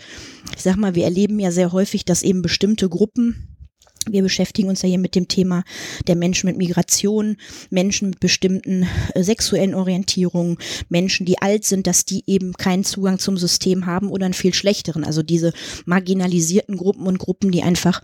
ich 0.56 0.64
sag 0.64 0.78
mal, 0.78 0.96
wir 0.96 1.04
erleben 1.04 1.40
ja 1.40 1.52
sehr 1.52 1.72
häufig, 1.72 2.06
dass 2.06 2.24
eben 2.24 2.42
bestimmte 2.42 2.90
Gruppen 2.90 3.53
wir 4.10 4.24
beschäftigen 4.24 4.70
uns 4.70 4.82
ja 4.82 4.90
hier 4.90 5.00
mit 5.00 5.16
dem 5.16 5.28
Thema 5.28 5.64
der 6.08 6.16
Menschen 6.16 6.48
mit 6.48 6.58
Migration, 6.58 7.38
Menschen 7.70 8.10
mit 8.10 8.20
bestimmten 8.20 8.88
äh, 9.14 9.24
sexuellen 9.24 9.76
Orientierungen, 9.76 10.58
Menschen, 10.90 11.26
die 11.26 11.42
alt 11.42 11.66
sind, 11.66 11.88
dass 11.88 12.06
die 12.06 12.24
eben 12.28 12.54
keinen 12.54 12.84
Zugang 12.84 13.20
zum 13.20 13.38
System 13.38 13.86
haben 13.86 14.10
oder 14.10 14.26
einen 14.26 14.34
viel 14.34 14.54
schlechteren. 14.54 15.04
Also 15.04 15.24
diese 15.24 15.54
marginalisierten 15.86 16.78
Gruppen 16.78 17.08
und 17.08 17.20
Gruppen, 17.20 17.52
die 17.52 17.64
einfach 17.64 18.02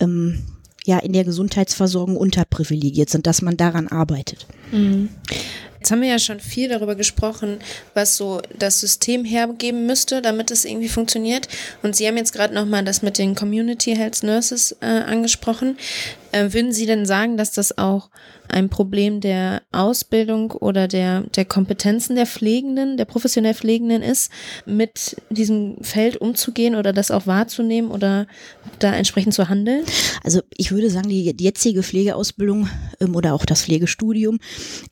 ähm, 0.00 0.40
ja 0.86 0.98
in 0.98 1.12
der 1.12 1.24
Gesundheitsversorgung 1.24 2.16
unterprivilegiert 2.16 3.10
sind, 3.10 3.26
dass 3.26 3.42
man 3.42 3.56
daran 3.56 3.88
arbeitet. 3.88 4.46
Mhm. 4.72 5.10
Jetzt 5.78 5.90
haben 5.90 6.02
wir 6.02 6.08
ja 6.08 6.18
schon 6.18 6.40
viel 6.40 6.68
darüber 6.68 6.94
gesprochen, 6.94 7.58
was 7.94 8.16
so 8.16 8.40
das 8.58 8.80
System 8.80 9.24
hergeben 9.24 9.86
müsste, 9.86 10.22
damit 10.22 10.50
es 10.50 10.64
irgendwie 10.64 10.88
funktioniert. 10.88 11.48
Und 11.82 11.96
Sie 11.96 12.06
haben 12.06 12.16
jetzt 12.16 12.32
gerade 12.32 12.54
nochmal 12.54 12.84
das 12.84 13.02
mit 13.02 13.18
den 13.18 13.34
Community 13.34 13.94
Health 13.94 14.22
Nurses 14.22 14.76
äh, 14.80 14.86
angesprochen. 14.86 15.76
Äh, 16.32 16.52
würden 16.52 16.72
Sie 16.72 16.86
denn 16.86 17.06
sagen, 17.06 17.36
dass 17.36 17.52
das 17.52 17.78
auch 17.78 18.10
ein 18.48 18.68
Problem 18.68 19.20
der 19.20 19.62
Ausbildung 19.72 20.52
oder 20.52 20.88
der, 20.88 21.22
der 21.22 21.44
Kompetenzen 21.44 22.16
der 22.16 22.26
Pflegenden, 22.26 22.96
der 22.96 23.04
professionell 23.04 23.54
Pflegenden 23.54 24.02
ist, 24.02 24.30
mit 24.66 25.16
diesem 25.30 25.76
Feld 25.82 26.16
umzugehen 26.16 26.74
oder 26.74 26.92
das 26.92 27.10
auch 27.10 27.26
wahrzunehmen 27.26 27.90
oder 27.90 28.26
da 28.78 28.94
entsprechend 28.94 29.34
zu 29.34 29.48
handeln? 29.48 29.84
Also 30.22 30.40
ich 30.56 30.72
würde 30.72 30.90
sagen, 30.90 31.08
die, 31.08 31.34
jetzige 31.38 31.82
Pflegeausbildung 31.82 32.68
ähm, 33.00 33.14
oder 33.14 33.34
auch 33.34 33.44
das 33.44 33.62
Pflegestudium 33.62 34.38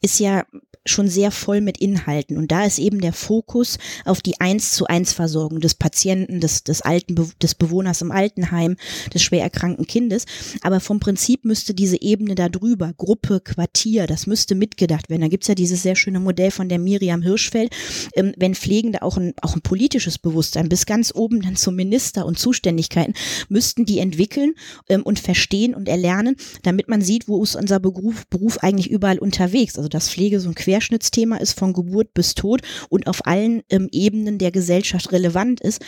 ist 0.02 0.20
ja 0.20 0.44
schon 0.86 1.08
sehr 1.08 1.30
voll 1.30 1.60
mit 1.60 1.78
Inhalten. 1.78 2.36
Und 2.36 2.52
da 2.52 2.64
ist 2.64 2.78
eben 2.78 3.00
der 3.00 3.12
Fokus 3.12 3.78
auf 4.04 4.20
die 4.20 4.40
eins 4.40 4.72
zu 4.72 4.86
eins 4.86 5.12
Versorgung 5.12 5.60
des 5.60 5.74
Patienten, 5.74 6.40
des, 6.40 6.64
des 6.64 6.82
alten, 6.82 7.14
des 7.42 7.54
Bewohners 7.54 8.02
im 8.02 8.12
Altenheim, 8.12 8.76
des 9.12 9.22
schwer 9.22 9.42
erkrankten 9.42 9.86
Kindes. 9.86 10.26
Aber 10.62 10.80
vom 10.80 11.00
Prinzip 11.00 11.44
müsste 11.44 11.74
diese 11.74 12.00
Ebene 12.00 12.34
da 12.34 12.48
drüber, 12.48 12.92
Gruppe, 12.96 13.40
Quartier, 13.40 14.06
das 14.06 14.26
müsste 14.26 14.54
mitgedacht 14.54 15.10
werden. 15.10 15.22
Da 15.22 15.28
gibt's 15.28 15.48
ja 15.48 15.54
dieses 15.54 15.82
sehr 15.82 15.96
schöne 15.96 16.20
Modell 16.20 16.50
von 16.50 16.68
der 16.68 16.78
Miriam 16.78 17.22
Hirschfeld, 17.22 17.74
ähm, 18.14 18.32
wenn 18.36 18.54
Pflegende 18.54 19.02
auch 19.02 19.16
ein, 19.16 19.34
auch 19.42 19.54
ein 19.54 19.62
politisches 19.62 20.18
Bewusstsein 20.18 20.68
bis 20.68 20.86
ganz 20.86 21.14
oben 21.14 21.42
dann 21.42 21.56
zum 21.56 21.76
Minister 21.76 22.26
und 22.26 22.38
Zuständigkeiten, 22.38 23.14
müssten 23.48 23.84
die 23.84 23.98
entwickeln 23.98 24.54
ähm, 24.88 25.02
und 25.02 25.18
verstehen 25.18 25.74
und 25.74 25.88
erlernen, 25.88 26.36
damit 26.62 26.88
man 26.88 27.00
sieht, 27.00 27.28
wo 27.28 27.42
ist 27.42 27.56
unser 27.56 27.80
Beruf, 27.80 28.26
Beruf 28.28 28.58
eigentlich 28.58 28.90
überall 28.90 29.18
unterwegs. 29.18 29.76
Also 29.76 29.88
dass 29.88 30.10
Pflege 30.10 30.40
so 30.40 30.48
ein 30.48 30.54
Quer 30.54 30.75
Querschnittsthema 30.76 31.36
ist 31.36 31.58
von 31.58 31.72
Geburt 31.72 32.12
bis 32.12 32.34
Tod 32.34 32.60
und 32.90 33.06
auf 33.06 33.26
allen 33.26 33.62
ähm, 33.70 33.88
Ebenen 33.92 34.38
der 34.38 34.50
Gesellschaft 34.50 35.10
relevant 35.12 35.60
ist. 35.60 35.82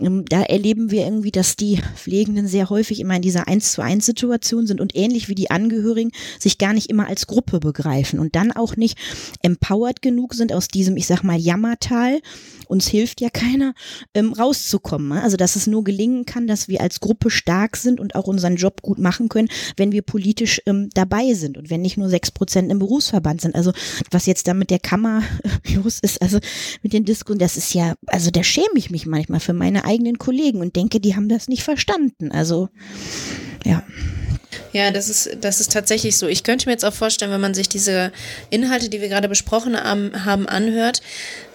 Ähm, 0.00 0.24
da 0.28 0.42
erleben 0.42 0.90
wir 0.90 1.04
irgendwie, 1.04 1.32
dass 1.32 1.56
die 1.56 1.80
Pflegenden 1.96 2.46
sehr 2.46 2.70
häufig 2.70 3.00
immer 3.00 3.16
in 3.16 3.22
dieser 3.22 3.48
eins 3.48 3.72
zu 3.72 3.82
eins 3.82 4.06
Situation 4.06 4.66
sind 4.66 4.80
und 4.80 4.94
ähnlich 4.94 5.28
wie 5.28 5.34
die 5.34 5.50
Angehörigen 5.50 6.12
sich 6.38 6.58
gar 6.58 6.72
nicht 6.72 6.88
immer 6.88 7.08
als 7.08 7.26
Gruppe 7.26 7.58
begreifen 7.58 8.20
und 8.20 8.36
dann 8.36 8.52
auch 8.52 8.76
nicht 8.76 8.96
empowered 9.42 10.02
genug 10.02 10.34
sind 10.34 10.52
aus 10.52 10.68
diesem, 10.68 10.96
ich 10.96 11.06
sag 11.06 11.22
mal, 11.22 11.38
Jammertal 11.38 12.20
uns 12.68 12.86
hilft 12.86 13.20
ja 13.20 13.30
keiner, 13.30 13.74
ähm, 14.14 14.32
rauszukommen. 14.32 15.08
Ne? 15.08 15.22
Also 15.22 15.36
dass 15.36 15.56
es 15.56 15.66
nur 15.66 15.84
gelingen 15.84 16.26
kann, 16.26 16.46
dass 16.46 16.68
wir 16.68 16.80
als 16.80 17.00
Gruppe 17.00 17.30
stark 17.30 17.76
sind 17.76 17.98
und 17.98 18.14
auch 18.14 18.26
unseren 18.26 18.56
Job 18.56 18.82
gut 18.82 18.98
machen 18.98 19.28
können, 19.28 19.48
wenn 19.76 19.92
wir 19.92 20.02
politisch 20.02 20.60
ähm, 20.66 20.90
dabei 20.94 21.34
sind 21.34 21.56
und 21.56 21.70
wenn 21.70 21.82
nicht 21.82 21.96
nur 21.96 22.08
sechs 22.08 22.30
Prozent 22.30 22.70
im 22.70 22.78
Berufsverband 22.78 23.40
sind. 23.40 23.54
Also 23.54 23.72
was 24.10 24.26
jetzt 24.28 24.46
da 24.46 24.54
mit 24.54 24.70
der 24.70 24.78
Kammer 24.78 25.22
los 25.74 25.98
ist, 26.00 26.22
also 26.22 26.38
mit 26.82 26.92
den 26.92 27.04
Diskussionen, 27.04 27.40
das 27.40 27.56
ist 27.56 27.74
ja, 27.74 27.94
also 28.06 28.30
da 28.30 28.44
schäme 28.44 28.66
ich 28.76 28.90
mich 28.90 29.06
manchmal 29.06 29.40
für 29.40 29.52
meine 29.52 29.84
eigenen 29.84 30.18
Kollegen 30.18 30.60
und 30.60 30.76
denke, 30.76 31.00
die 31.00 31.16
haben 31.16 31.28
das 31.28 31.48
nicht 31.48 31.64
verstanden. 31.64 32.30
Also 32.30 32.68
ja. 33.64 33.82
Ja, 34.72 34.90
das 34.90 35.08
ist, 35.08 35.38
das 35.40 35.60
ist 35.60 35.72
tatsächlich 35.72 36.16
so. 36.16 36.26
Ich 36.26 36.44
könnte 36.44 36.66
mir 36.66 36.72
jetzt 36.72 36.84
auch 36.84 36.92
vorstellen, 36.92 37.30
wenn 37.30 37.40
man 37.40 37.54
sich 37.54 37.68
diese 37.68 38.12
Inhalte, 38.50 38.88
die 38.88 39.00
wir 39.00 39.08
gerade 39.08 39.28
besprochen 39.28 39.76
haben, 39.76 40.46
anhört, 40.46 41.02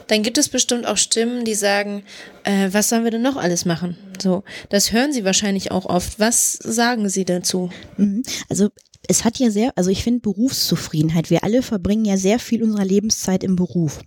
dann 0.08 0.24
gibt 0.24 0.38
es 0.38 0.50
bestimmt 0.50 0.86
auch 0.86 0.98
Stimmen, 0.98 1.46
die 1.46 1.56
sagen, 1.56 2.04
äh, 2.44 2.70
was 2.72 2.90
sollen 2.90 3.04
wir 3.04 3.12
denn 3.12 3.22
noch 3.22 3.38
alles 3.38 3.66
machen? 3.66 3.98
So, 4.22 4.44
das 4.70 4.92
hören 4.92 5.14
Sie 5.14 5.24
wahrscheinlich 5.24 5.72
auch 5.72 5.86
oft. 5.86 6.20
Was 6.20 6.54
sagen 6.54 7.10
Sie 7.10 7.26
dazu? 7.26 7.70
Mhm. 7.98 8.24
Also 8.50 8.70
es 9.08 9.26
hat 9.26 9.40
ja 9.40 9.52
sehr, 9.52 9.74
also 9.76 9.90
ich 9.90 10.04
finde 10.04 10.22
Berufszufriedenheit. 10.22 11.30
Wir 11.30 11.44
alle 11.44 11.62
verbringen 11.62 12.06
ja 12.06 12.18
sehr 12.18 12.40
viel 12.40 12.64
unserer 12.64 12.86
Lebenszeit 12.86 13.44
im 13.44 13.56
Beruf 13.56 14.00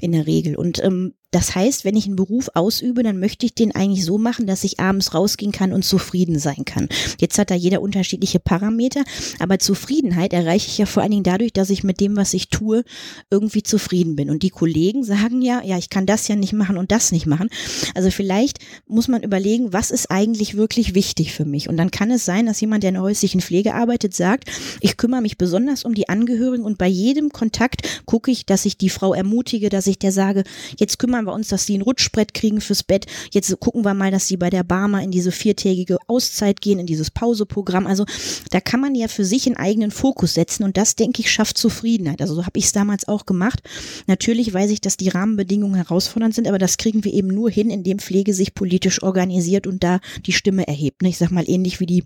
in 0.00 0.12
der 0.12 0.26
Regel. 0.26 0.56
Und 0.56 0.82
ähm, 0.82 1.14
das 1.32 1.54
heißt, 1.54 1.84
wenn 1.84 1.96
ich 1.96 2.06
einen 2.06 2.16
Beruf 2.16 2.50
ausübe, 2.54 3.02
dann 3.02 3.18
möchte 3.18 3.46
ich 3.46 3.54
den 3.54 3.74
eigentlich 3.74 4.04
so 4.04 4.18
machen, 4.18 4.46
dass 4.46 4.64
ich 4.64 4.78
abends 4.78 5.14
rausgehen 5.14 5.50
kann 5.50 5.72
und 5.72 5.82
zufrieden 5.82 6.38
sein 6.38 6.64
kann. 6.66 6.88
Jetzt 7.18 7.38
hat 7.38 7.50
da 7.50 7.54
jeder 7.54 7.80
unterschiedliche 7.80 8.38
Parameter, 8.38 9.02
aber 9.38 9.58
Zufriedenheit 9.58 10.34
erreiche 10.34 10.68
ich 10.68 10.78
ja 10.78 10.86
vor 10.86 11.02
allen 11.02 11.10
Dingen 11.10 11.22
dadurch, 11.24 11.52
dass 11.54 11.70
ich 11.70 11.84
mit 11.84 12.00
dem, 12.00 12.16
was 12.16 12.34
ich 12.34 12.48
tue, 12.48 12.84
irgendwie 13.30 13.62
zufrieden 13.62 14.14
bin. 14.14 14.28
Und 14.28 14.42
die 14.42 14.50
Kollegen 14.50 15.04
sagen 15.04 15.40
ja, 15.40 15.62
ja, 15.64 15.78
ich 15.78 15.88
kann 15.88 16.04
das 16.04 16.28
ja 16.28 16.36
nicht 16.36 16.52
machen 16.52 16.76
und 16.76 16.92
das 16.92 17.12
nicht 17.12 17.26
machen. 17.26 17.48
Also 17.94 18.10
vielleicht 18.10 18.58
muss 18.86 19.08
man 19.08 19.22
überlegen, 19.22 19.72
was 19.72 19.90
ist 19.90 20.10
eigentlich 20.10 20.56
wirklich 20.56 20.94
wichtig 20.94 21.32
für 21.32 21.46
mich? 21.46 21.68
Und 21.68 21.78
dann 21.78 21.90
kann 21.90 22.10
es 22.10 22.26
sein, 22.26 22.44
dass 22.44 22.60
jemand, 22.60 22.82
der 22.82 22.90
in 22.90 22.94
der 22.94 23.02
häuslichen 23.02 23.40
Pflege 23.40 23.74
arbeitet, 23.74 24.14
sagt, 24.14 24.50
ich 24.80 24.98
kümmere 24.98 25.22
mich 25.22 25.38
besonders 25.38 25.84
um 25.84 25.94
die 25.94 26.10
Angehörigen 26.10 26.64
und 26.64 26.76
bei 26.76 26.88
jedem 26.88 27.30
Kontakt 27.30 28.02
gucke 28.04 28.30
ich, 28.30 28.44
dass 28.44 28.66
ich 28.66 28.76
die 28.76 28.90
Frau 28.90 29.14
ermutige, 29.14 29.70
dass 29.70 29.86
ich 29.86 29.98
der 29.98 30.12
sage, 30.12 30.44
jetzt 30.76 30.98
kümmere 30.98 31.21
kümmern 31.22 31.26
wir 31.26 31.34
uns, 31.34 31.48
dass 31.48 31.66
sie 31.66 31.78
ein 31.78 31.82
Rutschbrett 31.82 32.34
kriegen 32.34 32.60
fürs 32.60 32.82
Bett. 32.82 33.06
Jetzt 33.30 33.58
gucken 33.60 33.84
wir 33.84 33.94
mal, 33.94 34.10
dass 34.10 34.26
sie 34.26 34.36
bei 34.36 34.50
der 34.50 34.64
Barmer 34.64 35.02
in 35.02 35.10
diese 35.10 35.32
viertägige 35.32 35.98
Auszeit 36.08 36.60
gehen, 36.60 36.78
in 36.78 36.86
dieses 36.86 37.10
Pauseprogramm. 37.10 37.86
Also 37.86 38.04
da 38.50 38.60
kann 38.60 38.80
man 38.80 38.94
ja 38.94 39.08
für 39.08 39.24
sich 39.24 39.46
einen 39.46 39.56
eigenen 39.56 39.90
Fokus 39.90 40.34
setzen 40.34 40.64
und 40.64 40.76
das, 40.76 40.96
denke 40.96 41.22
ich, 41.22 41.30
schafft 41.30 41.58
Zufriedenheit. 41.58 42.20
Also 42.20 42.34
so 42.34 42.44
habe 42.44 42.58
ich 42.58 42.64
es 42.64 42.72
damals 42.72 43.06
auch 43.08 43.26
gemacht. 43.26 43.62
Natürlich 44.06 44.52
weiß 44.52 44.70
ich, 44.70 44.80
dass 44.80 44.96
die 44.96 45.08
Rahmenbedingungen 45.08 45.76
herausfordernd 45.76 46.34
sind, 46.34 46.48
aber 46.48 46.58
das 46.58 46.76
kriegen 46.76 47.04
wir 47.04 47.12
eben 47.12 47.28
nur 47.28 47.50
hin, 47.50 47.70
indem 47.70 47.98
Pflege 47.98 48.34
sich 48.34 48.54
politisch 48.54 49.02
organisiert 49.02 49.66
und 49.66 49.84
da 49.84 50.00
die 50.26 50.32
Stimme 50.32 50.66
erhebt. 50.66 51.02
Ich 51.02 51.18
sag 51.18 51.30
mal 51.30 51.48
ähnlich 51.48 51.80
wie 51.80 51.86
die 51.86 52.04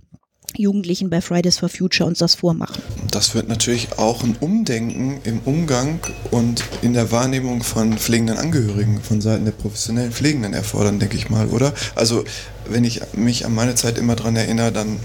Jugendlichen 0.56 1.10
bei 1.10 1.20
Fridays 1.20 1.58
for 1.58 1.68
Future 1.68 2.08
uns 2.08 2.18
das 2.18 2.34
vormachen. 2.34 2.82
das 3.10 3.34
wird 3.34 3.48
natürlich 3.48 3.98
auch 3.98 4.22
ein 4.22 4.36
Umdenken 4.40 5.20
im 5.24 5.40
Umgang 5.44 6.00
und 6.30 6.64
in 6.82 6.92
der 6.92 7.10
Wahrnehmung 7.12 7.62
von 7.62 7.98
pflegenden 7.98 8.36
Angehörigen 8.36 9.00
von 9.02 9.20
Seiten 9.20 9.44
der 9.44 9.52
professionellen 9.52 10.12
Pflegenden 10.12 10.54
erfordern, 10.54 10.98
denke 10.98 11.16
ich 11.16 11.30
mal, 11.30 11.48
oder? 11.48 11.72
Also 11.94 12.24
wenn 12.68 12.84
ich 12.84 13.00
mich 13.14 13.46
an 13.46 13.54
meine 13.54 13.74
Zeit 13.74 13.98
immer 13.98 14.16
daran 14.16 14.36
erinnere, 14.36 14.72
dann 14.72 14.98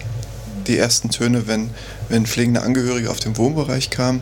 die 0.67 0.77
ersten 0.77 1.09
Töne, 1.09 1.47
wenn, 1.47 1.69
wenn 2.09 2.25
pflegende 2.25 2.61
Angehörige 2.61 3.09
auf 3.09 3.19
den 3.19 3.37
Wohnbereich 3.37 3.89
kamen, 3.89 4.21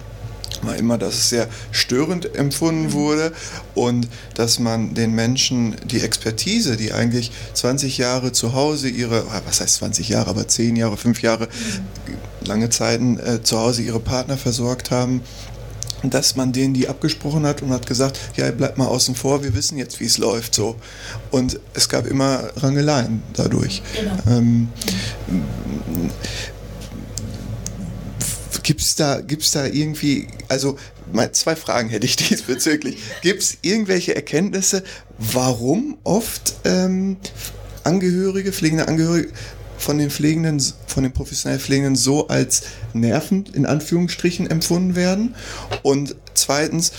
war 0.62 0.76
immer, 0.76 0.97
dass 0.97 1.16
es 1.16 1.30
sehr 1.30 1.47
störend 1.72 2.36
empfunden 2.36 2.88
mhm. 2.88 2.93
wurde 2.93 3.32
und 3.76 4.07
dass 4.36 4.60
man 4.60 4.93
den 4.93 5.14
Menschen 5.14 5.76
die 5.86 6.01
Expertise, 6.01 6.78
die 6.78 6.93
eigentlich 6.93 7.32
20 7.53 7.97
Jahre 7.97 8.32
zu 8.32 8.53
Hause 8.53 8.89
ihre, 8.89 9.26
was 9.45 9.62
heißt 9.62 9.76
20 9.76 10.10
Jahre, 10.10 10.30
aber 10.30 10.47
10 10.47 10.76
Jahre, 10.76 10.97
5 10.97 11.22
Jahre, 11.22 11.47
lange 12.41 12.70
Zeiten 12.70 13.20
äh, 13.20 13.43
zu 13.43 13.60
Hause 13.60 13.82
ihre 13.82 13.99
Partner 13.99 14.38
versorgt 14.38 14.91
haben, 14.91 15.22
dass 16.03 16.36
man 16.36 16.53
denen 16.53 16.74
die 16.74 16.88
abgesprochen 16.88 17.45
hat 17.45 17.62
und 17.62 17.72
hat 17.72 17.86
gesagt, 17.86 18.20
ja, 18.38 18.49
bleibt 18.51 18.78
mal 18.78 18.88
außen 18.88 19.16
vor, 19.16 19.43
wir 19.43 19.53
wissen 19.53 19.78
jetzt, 19.78 19.99
wie 19.99 20.05
es 20.05 20.18
läuft 20.18 20.55
so. 20.55 20.76
Und 21.32 21.60
es 21.74 21.89
gab 21.89 22.05
immer 22.07 22.49
Rangeleien 22.55 23.22
dadurch. 23.34 23.82
Genau. 23.95 24.38
Ähm, 24.38 24.70
Gibt 28.64 28.82
es 28.82 28.95
da, 28.95 29.22
gibt's 29.22 29.51
da 29.51 29.66
irgendwie, 29.66 30.28
also 30.47 30.78
zwei 31.32 31.55
Fragen 31.55 31.89
hätte 31.89 32.05
ich 32.05 32.16
diesbezüglich. 32.30 32.97
Gibt 33.22 33.41
es 33.41 33.57
irgendwelche 33.62 34.16
Erkenntnisse, 34.16 34.84
warum 35.18 35.97
oft 36.03 36.55
ähm, 36.66 37.18
Angehörige, 37.84 38.51
pflegende 38.51 38.88
Angehörige 38.88 39.30
von 39.78 39.97
den 39.97 40.12
Pflegenden, 40.12 40.62
von 40.88 41.03
den 41.03 41.14
professionell 41.14 41.60
Pflegenden 41.60 41.95
so 41.95 42.28
als 42.28 42.64
nervend 42.93 43.55
in 43.55 43.66
Anführungsstrichen 43.66 44.49
empfunden 44.49 44.95
werden? 44.95 45.36
Und 45.82 46.16
zweitens, 46.34 46.91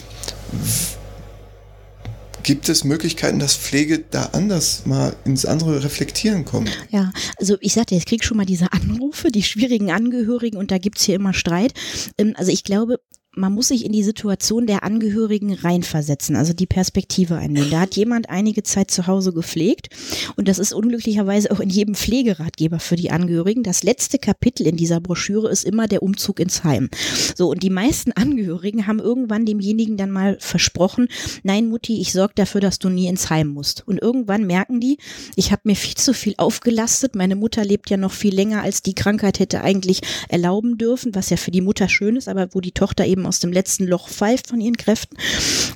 Gibt 2.50 2.68
es 2.68 2.82
Möglichkeiten, 2.82 3.38
dass 3.38 3.54
Pflege 3.54 4.00
da 4.10 4.30
anders 4.32 4.84
mal 4.84 5.14
ins 5.24 5.46
andere 5.46 5.84
Reflektieren 5.84 6.44
kommt? 6.44 6.68
Ja, 6.90 7.12
also 7.38 7.56
ich 7.60 7.74
sagte, 7.74 7.94
ich 7.94 8.06
kriege 8.06 8.24
schon 8.24 8.38
mal 8.38 8.44
diese 8.44 8.72
Anrufe, 8.72 9.30
die 9.30 9.44
schwierigen 9.44 9.92
Angehörigen 9.92 10.56
und 10.56 10.72
da 10.72 10.78
gibt 10.78 10.98
es 10.98 11.04
hier 11.04 11.14
immer 11.14 11.32
Streit. 11.32 11.74
Ähm, 12.18 12.34
also 12.36 12.50
ich 12.50 12.64
glaube, 12.64 12.98
man 13.36 13.52
muss 13.52 13.68
sich 13.68 13.84
in 13.84 13.92
die 13.92 14.02
Situation 14.02 14.66
der 14.66 14.82
Angehörigen 14.82 15.52
reinversetzen, 15.54 16.34
also 16.34 16.52
die 16.52 16.66
Perspektive 16.66 17.36
einnehmen. 17.36 17.70
Da 17.70 17.80
hat 17.80 17.94
jemand 17.94 18.28
einige 18.28 18.64
Zeit 18.64 18.90
zu 18.90 19.06
Hause 19.06 19.32
gepflegt 19.32 19.88
und 20.34 20.48
das 20.48 20.58
ist 20.58 20.72
unglücklicherweise 20.72 21.50
auch 21.52 21.60
in 21.60 21.70
jedem 21.70 21.94
Pflegeratgeber 21.94 22.80
für 22.80 22.96
die 22.96 23.12
Angehörigen. 23.12 23.62
Das 23.62 23.84
letzte 23.84 24.18
Kapitel 24.18 24.66
in 24.66 24.76
dieser 24.76 25.00
Broschüre 25.00 25.48
ist 25.48 25.64
immer 25.64 25.86
der 25.86 26.02
Umzug 26.02 26.40
ins 26.40 26.64
Heim. 26.64 26.90
So, 27.36 27.50
und 27.50 27.62
die 27.62 27.70
meisten 27.70 28.12
Angehörigen 28.20 28.88
haben 28.88 28.98
irgendwann 28.98 29.46
demjenigen 29.46 29.96
dann 29.96 30.10
mal 30.10 30.36
versprochen, 30.40 31.08
nein 31.44 31.68
Mutti, 31.68 32.00
ich 32.00 32.12
sorge 32.12 32.34
dafür, 32.34 32.60
dass 32.60 32.80
du 32.80 32.88
nie 32.88 33.06
ins 33.06 33.30
Heim 33.30 33.48
musst. 33.48 33.86
Und 33.86 34.02
irgendwann 34.02 34.44
merken 34.44 34.80
die, 34.80 34.98
ich 35.36 35.52
habe 35.52 35.62
mir 35.64 35.76
viel 35.76 35.94
zu 35.94 36.14
viel 36.14 36.34
aufgelastet, 36.36 37.14
meine 37.14 37.36
Mutter 37.36 37.64
lebt 37.64 37.90
ja 37.90 37.96
noch 37.96 38.12
viel 38.12 38.34
länger, 38.34 38.62
als 38.62 38.82
die 38.82 38.94
Krankheit 38.94 39.38
hätte 39.38 39.62
eigentlich 39.62 40.00
erlauben 40.28 40.78
dürfen, 40.78 41.14
was 41.14 41.30
ja 41.30 41.36
für 41.36 41.52
die 41.52 41.60
Mutter 41.60 41.88
schön 41.88 42.16
ist, 42.16 42.28
aber 42.28 42.48
wo 42.52 42.60
die 42.60 42.72
Tochter 42.72 43.06
eben 43.06 43.19
eben 43.20 43.26
aus 43.26 43.38
dem 43.38 43.52
letzten 43.52 43.86
Loch 43.86 44.08
pfeift 44.08 44.48
von 44.48 44.60
ihren 44.60 44.76
Kräften. 44.76 45.16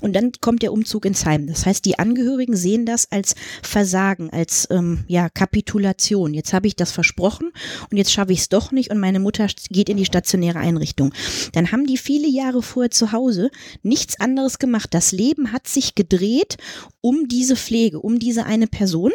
Und 0.00 0.14
dann 0.14 0.32
kommt 0.40 0.62
der 0.62 0.72
Umzug 0.72 1.04
ins 1.04 1.24
Heim. 1.24 1.46
Das 1.46 1.66
heißt, 1.66 1.84
die 1.84 1.98
Angehörigen 1.98 2.56
sehen 2.56 2.86
das 2.86 3.10
als 3.12 3.34
Versagen, 3.62 4.30
als 4.30 4.66
ähm, 4.70 5.04
ja, 5.08 5.28
Kapitulation. 5.28 6.34
Jetzt 6.34 6.52
habe 6.52 6.66
ich 6.66 6.76
das 6.76 6.92
versprochen 6.92 7.52
und 7.90 7.96
jetzt 7.96 8.12
schaffe 8.12 8.32
ich 8.32 8.40
es 8.40 8.48
doch 8.48 8.72
nicht 8.72 8.90
und 8.90 8.98
meine 8.98 9.20
Mutter 9.20 9.46
geht 9.70 9.88
in 9.88 9.96
die 9.96 10.04
stationäre 10.04 10.58
Einrichtung. 10.58 11.12
Dann 11.52 11.70
haben 11.70 11.86
die 11.86 11.98
viele 11.98 12.28
Jahre 12.28 12.62
vorher 12.62 12.90
zu 12.90 13.12
Hause 13.12 13.50
nichts 13.82 14.18
anderes 14.18 14.58
gemacht. 14.58 14.94
Das 14.94 15.12
Leben 15.12 15.52
hat 15.52 15.68
sich 15.68 15.94
gedreht 15.94 16.56
um 17.00 17.28
diese 17.28 17.56
Pflege, 17.56 18.00
um 18.00 18.18
diese 18.18 18.46
eine 18.46 18.66
Person. 18.66 19.12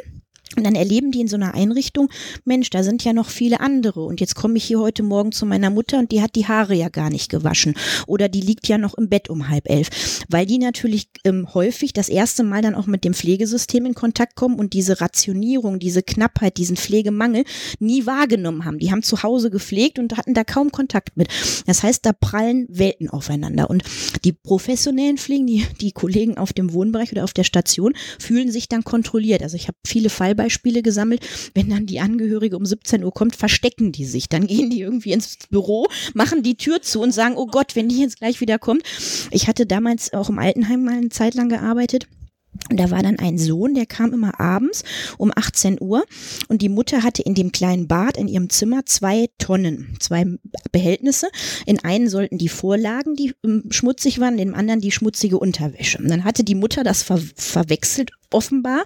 Und 0.56 0.66
dann 0.66 0.76
erleben 0.76 1.12
die 1.12 1.22
in 1.22 1.28
so 1.28 1.36
einer 1.36 1.54
Einrichtung, 1.54 2.10
Mensch, 2.44 2.72
da 2.72 2.82
sind 2.82 3.04
ja 3.04 3.14
noch 3.14 3.30
viele 3.30 3.60
andere. 3.60 4.04
Und 4.04 4.20
jetzt 4.20 4.36
komme 4.36 4.58
ich 4.58 4.64
hier 4.64 4.80
heute 4.80 5.04
Morgen 5.04 5.32
zu 5.32 5.46
meiner 5.46 5.70
Mutter 5.70 6.00
und 6.00 6.12
die 6.12 6.24
hat 6.24 6.36
die 6.36 6.48
Haare 6.48 6.74
ja 6.74 6.90
gar 6.90 7.12
nicht 7.12 7.30
gewaschen. 7.30 7.76
Oder 8.08 8.30
die 8.30 8.42
liegt 8.42 8.68
ja 8.68 8.80
noch 8.80 8.96
im 8.96 9.10
Bett 9.10 9.30
um 9.30 9.50
halb 9.50 9.70
elf. 9.70 9.90
Weil 10.28 10.48
die 10.48 10.58
natürlich 10.58 11.10
ähm, 11.24 11.54
häufig 11.54 11.94
das 11.94 12.10
erste 12.10 12.44
Mal 12.44 12.64
dann 12.64 12.74
auch 12.74 12.88
mit 12.88 13.04
dem 13.04 13.14
Pflegesystem 13.14 13.86
in 13.86 13.94
Kontakt 13.94 14.36
kommen 14.36 14.56
und 14.56 14.74
diese 14.74 15.02
Rationierung, 15.02 15.78
diese 15.78 16.02
Knappheit, 16.02 16.58
diesen 16.58 16.78
Pflegemangel 16.78 17.44
nie 17.80 18.08
wahrgenommen 18.08 18.66
haben. 18.66 18.80
Die 18.80 18.92
haben 18.92 19.04
zu 19.04 19.22
Hause 19.22 19.52
gepflegt 19.52 20.00
und 20.00 20.18
hatten 20.18 20.34
da 20.34 20.44
kaum 20.44 20.72
Kontakt 20.72 21.16
mit. 21.16 21.28
Das 21.68 21.84
heißt, 21.84 22.06
da 22.06 22.12
prallen 22.12 22.66
Welten 22.70 23.08
aufeinander. 23.08 23.70
Und 23.70 23.84
die 24.24 24.34
professionellen 24.34 25.20
Pflegen, 25.20 25.46
die, 25.46 25.66
die 25.80 25.92
Kollegen 25.92 26.40
auf 26.40 26.54
dem 26.54 26.74
Wohnbereich 26.74 27.12
oder 27.12 27.24
auf 27.24 27.34
der 27.34 27.44
Station, 27.44 27.94
fühlen 28.18 28.52
sich 28.52 28.68
dann 28.68 28.84
kontrolliert. 28.84 29.44
Also 29.44 29.56
ich 29.56 29.68
habe 29.68 29.78
viele 29.86 30.10
Fallbeispiele 30.10 30.39
Fallbeispiele 30.40 30.82
gesammelt. 30.82 31.22
Wenn 31.54 31.70
dann 31.70 31.86
die 31.86 32.00
Angehörige 32.00 32.58
um 32.58 32.66
17 32.66 33.04
Uhr 33.04 33.14
kommt, 33.14 33.36
verstecken 33.36 33.92
die 33.92 34.06
sich. 34.06 34.30
Dann 34.30 34.48
gehen 34.48 34.70
die 34.70 34.82
irgendwie 34.82 35.12
ins 35.12 35.38
Büro, 35.50 35.88
machen 36.14 36.44
die 36.44 36.56
Tür 36.56 36.82
zu 36.82 37.02
und 37.02 37.14
sagen, 37.14 37.36
oh 37.38 37.48
Gott, 37.48 37.76
wenn 37.76 37.90
die 37.90 38.00
jetzt 38.00 38.20
gleich 38.20 38.42
wieder 38.42 38.58
kommt. 38.58 38.84
Ich 39.32 39.48
hatte 39.48 39.66
damals 39.66 40.14
auch 40.14 40.30
im 40.30 40.40
Altenheim 40.40 40.84
mal 40.84 40.98
eine 40.98 41.10
Zeit 41.10 41.36
lang 41.36 41.50
gearbeitet. 41.50 42.08
Und 42.70 42.80
da 42.80 42.90
war 42.90 43.04
dann 43.04 43.20
ein 43.20 43.38
Sohn, 43.38 43.76
der 43.76 43.86
kam 43.86 44.12
immer 44.12 44.40
abends 44.40 44.84
um 45.18 45.32
18 45.34 45.78
Uhr 45.80 46.04
und 46.48 46.64
die 46.64 46.68
Mutter 46.68 47.04
hatte 47.04 47.22
in 47.22 47.36
dem 47.36 47.52
kleinen 47.52 47.88
Bad 47.88 48.18
in 48.18 48.28
ihrem 48.28 48.50
Zimmer 48.50 48.86
zwei 48.86 49.28
Tonnen, 49.38 49.96
zwei 50.00 50.26
Behältnisse. 50.72 51.30
In 51.68 51.80
einen 51.84 52.10
sollten 52.10 52.40
die 52.40 52.50
Vorlagen, 52.50 53.16
die 53.16 53.34
ähm, 53.46 53.66
schmutzig 53.70 54.20
waren, 54.20 54.34
in 54.34 54.50
dem 54.50 54.56
anderen 54.56 54.82
die 54.82 54.92
schmutzige 54.92 55.38
Unterwäsche. 55.38 56.00
Und 56.00 56.10
dann 56.10 56.24
hatte 56.24 56.44
die 56.44 56.56
Mutter 56.56 56.84
das 56.84 57.04
ver 57.04 57.22
verwechselt 57.36 58.12
offenbar. 58.32 58.86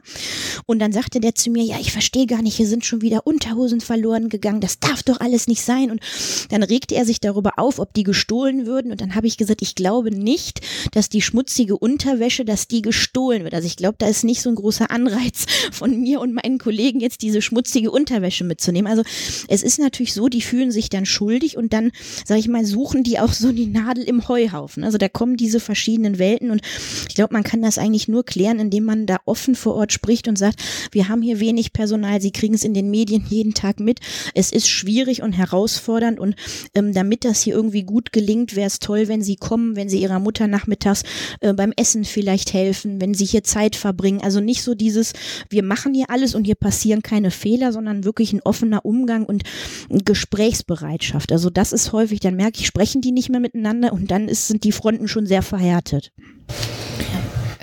Und 0.66 0.80
dann 0.80 0.92
sagte 0.92 1.20
der 1.20 1.36
zu 1.36 1.50
mir, 1.50 1.64
ja, 1.64 1.80
ich 1.80 1.92
verstehe 1.92 2.26
gar 2.26 2.42
nicht, 2.42 2.56
hier 2.56 2.68
sind 2.68 2.86
schon 2.86 3.02
wieder 3.02 3.26
Unterhosen 3.26 3.82
verloren 3.82 4.30
gegangen, 4.30 4.62
das 4.62 4.80
darf 4.80 5.04
doch 5.04 5.20
alles 5.20 5.48
nicht 5.48 5.62
sein. 5.62 5.92
Und 5.92 6.02
dann 6.50 6.64
regte 6.64 6.96
er 6.96 7.06
sich 7.06 7.20
darüber 7.20 7.54
auf, 7.58 7.80
ob 7.80 7.94
die 7.94 8.04
gestohlen 8.04 8.66
würden. 8.66 8.92
Und 8.92 9.02
dann 9.02 9.16
habe 9.16 9.28
ich 9.28 9.38
gesagt, 9.38 9.62
ich 9.62 9.76
glaube 9.76 10.12
nicht, 10.12 10.62
dass 10.92 11.10
die 11.10 11.22
schmutzige 11.22 11.78
Unterwäsche, 11.78 12.46
dass 12.46 12.68
die 12.68 12.82
gestohlen 12.82 13.44
wird. 13.44 13.54
Also 13.54 13.68
ich 13.68 13.76
glaube, 13.76 13.96
da 13.98 14.08
ist 14.08 14.24
nicht 14.24 14.42
so 14.42 14.50
ein 14.50 14.56
großer 14.56 14.92
Anreiz 14.92 15.46
von 15.72 16.00
mir 16.00 16.22
und 16.22 16.34
meinen 16.34 16.58
Kollegen 16.58 17.00
jetzt 17.00 17.22
diese 17.22 17.42
schmutzige 17.42 17.92
Unterwäsche 17.92 18.44
mitzunehmen. 18.44 18.90
Also 18.90 19.04
es 19.48 19.64
ist 19.64 19.80
natürlich 19.80 20.14
so, 20.14 20.28
die 20.28 20.42
fühlen 20.42 20.72
sich 20.72 20.90
dann 20.90 21.06
schuldig 21.06 21.58
und 21.58 21.74
dann, 21.74 21.92
sage 22.26 22.40
ich 22.40 22.48
mal, 22.48 22.66
suchen 22.66 23.04
die 23.04 23.20
auch 23.20 23.34
so 23.34 23.52
die 23.52 23.68
Nadel 23.68 24.04
im 24.04 24.28
Heuhaufen. 24.28 24.84
Also 24.84 24.98
da 24.98 25.10
kommen 25.10 25.38
diese 25.38 25.60
verschiedenen 25.60 26.20
Welten 26.20 26.52
und 26.52 26.62
ich 27.08 27.16
glaube, 27.16 27.34
man 27.34 27.44
kann 27.44 27.62
das 27.62 27.78
eigentlich 27.78 28.08
nur 28.08 28.24
klären, 28.24 28.60
indem 28.60 28.86
man 28.86 29.06
da 29.06 29.18
offen 29.26 29.33
vor 29.36 29.76
Ort 29.76 29.92
spricht 29.92 30.28
und 30.28 30.38
sagt, 30.38 30.62
wir 30.92 31.10
haben 31.10 31.22
hier 31.22 31.40
wenig 31.40 31.74
Personal, 31.74 32.22
Sie 32.22 32.32
kriegen 32.32 32.54
es 32.54 32.64
in 32.64 32.74
den 32.74 32.90
Medien 32.90 33.26
jeden 33.30 33.54
Tag 33.54 33.80
mit. 33.80 34.00
Es 34.34 34.52
ist 34.52 34.70
schwierig 34.70 35.22
und 35.22 35.34
herausfordernd 35.34 36.20
und 36.20 36.36
ähm, 36.76 36.94
damit 36.94 37.26
das 37.26 37.42
hier 37.42 37.56
irgendwie 37.56 37.84
gut 37.84 38.12
gelingt, 38.12 38.56
wäre 38.56 38.68
es 38.68 38.80
toll, 38.80 39.08
wenn 39.08 39.22
Sie 39.22 39.36
kommen, 39.36 39.76
wenn 39.76 39.90
Sie 39.90 40.02
Ihrer 40.02 40.20
Mutter 40.20 40.48
nachmittags 40.48 41.04
äh, 41.42 41.54
beim 41.54 41.74
Essen 41.76 42.06
vielleicht 42.06 42.54
helfen, 42.54 43.02
wenn 43.02 43.14
Sie 43.14 43.26
hier 43.26 43.44
Zeit 43.44 43.76
verbringen. 43.76 44.22
Also 44.22 44.40
nicht 44.40 44.64
so 44.64 44.76
dieses, 44.76 45.14
wir 45.50 45.64
machen 45.64 45.94
hier 45.94 46.10
alles 46.10 46.36
und 46.36 46.46
hier 46.46 46.56
passieren 46.56 47.02
keine 47.02 47.32
Fehler, 47.32 47.72
sondern 47.74 48.04
wirklich 48.04 48.34
ein 48.34 48.42
offener 48.42 48.86
Umgang 48.86 49.26
und 49.26 49.44
Gesprächsbereitschaft. 49.90 51.32
Also 51.32 51.50
das 51.50 51.74
ist 51.74 51.92
häufig, 51.92 52.20
dann 52.20 52.36
merke 52.36 52.60
ich, 52.60 52.68
sprechen 52.68 53.02
die 53.02 53.12
nicht 53.12 53.30
mehr 53.30 53.40
miteinander 53.40 53.94
und 53.94 54.12
dann 54.12 54.28
ist, 54.28 54.48
sind 54.48 54.64
die 54.64 54.72
Fronten 54.72 55.08
schon 55.08 55.26
sehr 55.26 55.42
verhärtet. 55.42 56.12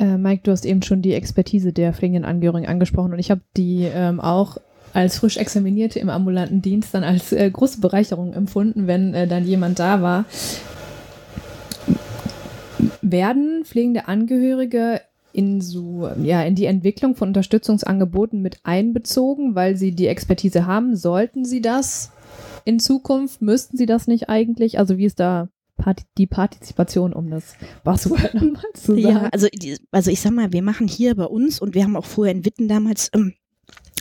Äh, 0.00 0.16
Mike, 0.16 0.42
du 0.44 0.50
hast 0.50 0.64
eben 0.64 0.82
schon 0.82 1.02
die 1.02 1.12
Expertise 1.12 1.72
der 1.72 1.92
pflegenden 1.92 2.24
Angehörigen 2.24 2.66
angesprochen 2.66 3.12
und 3.12 3.18
ich 3.18 3.30
habe 3.30 3.42
die 3.56 3.86
ähm, 3.92 4.18
auch 4.18 4.56
als 4.94 5.18
frisch 5.18 5.36
Examinierte 5.36 5.98
im 5.98 6.08
ambulanten 6.08 6.62
Dienst 6.62 6.94
dann 6.94 7.04
als 7.04 7.32
äh, 7.32 7.48
große 7.50 7.80
Bereicherung 7.80 8.32
empfunden, 8.32 8.86
wenn 8.86 9.14
äh, 9.14 9.28
dann 9.28 9.46
jemand 9.46 9.78
da 9.78 10.00
war. 10.00 10.24
Werden 13.02 13.64
pflegende 13.64 14.08
Angehörige 14.08 15.02
in 15.32 15.60
so, 15.60 16.10
ja, 16.22 16.42
in 16.42 16.54
die 16.54 16.64
Entwicklung 16.64 17.14
von 17.14 17.28
Unterstützungsangeboten 17.28 18.40
mit 18.40 18.60
einbezogen, 18.64 19.54
weil 19.54 19.76
sie 19.76 19.92
die 19.92 20.06
Expertise 20.06 20.66
haben? 20.66 20.96
Sollten 20.96 21.44
sie 21.44 21.60
das 21.60 22.10
in 22.64 22.80
Zukunft? 22.80 23.42
Müssten 23.42 23.76
sie 23.76 23.86
das 23.86 24.06
nicht 24.06 24.28
eigentlich? 24.28 24.78
Also 24.78 24.96
wie 24.96 25.04
ist 25.04 25.20
da 25.20 25.48
die 26.18 26.26
Partizipation, 26.26 27.12
um 27.12 27.30
das 27.30 27.54
Buzzword 27.84 28.34
nochmal 28.34 28.64
zu 28.74 28.92
sagen. 28.92 29.00
Ja, 29.00 29.28
also, 29.32 29.48
also 29.90 30.10
ich 30.10 30.20
sag 30.20 30.32
mal, 30.32 30.52
wir 30.52 30.62
machen 30.62 30.88
hier 30.88 31.14
bei 31.14 31.24
uns 31.24 31.60
und 31.60 31.74
wir 31.74 31.84
haben 31.84 31.96
auch 31.96 32.04
vorher 32.04 32.34
in 32.34 32.44
Witten 32.44 32.68
damals 32.68 33.10
ähm, 33.14 33.34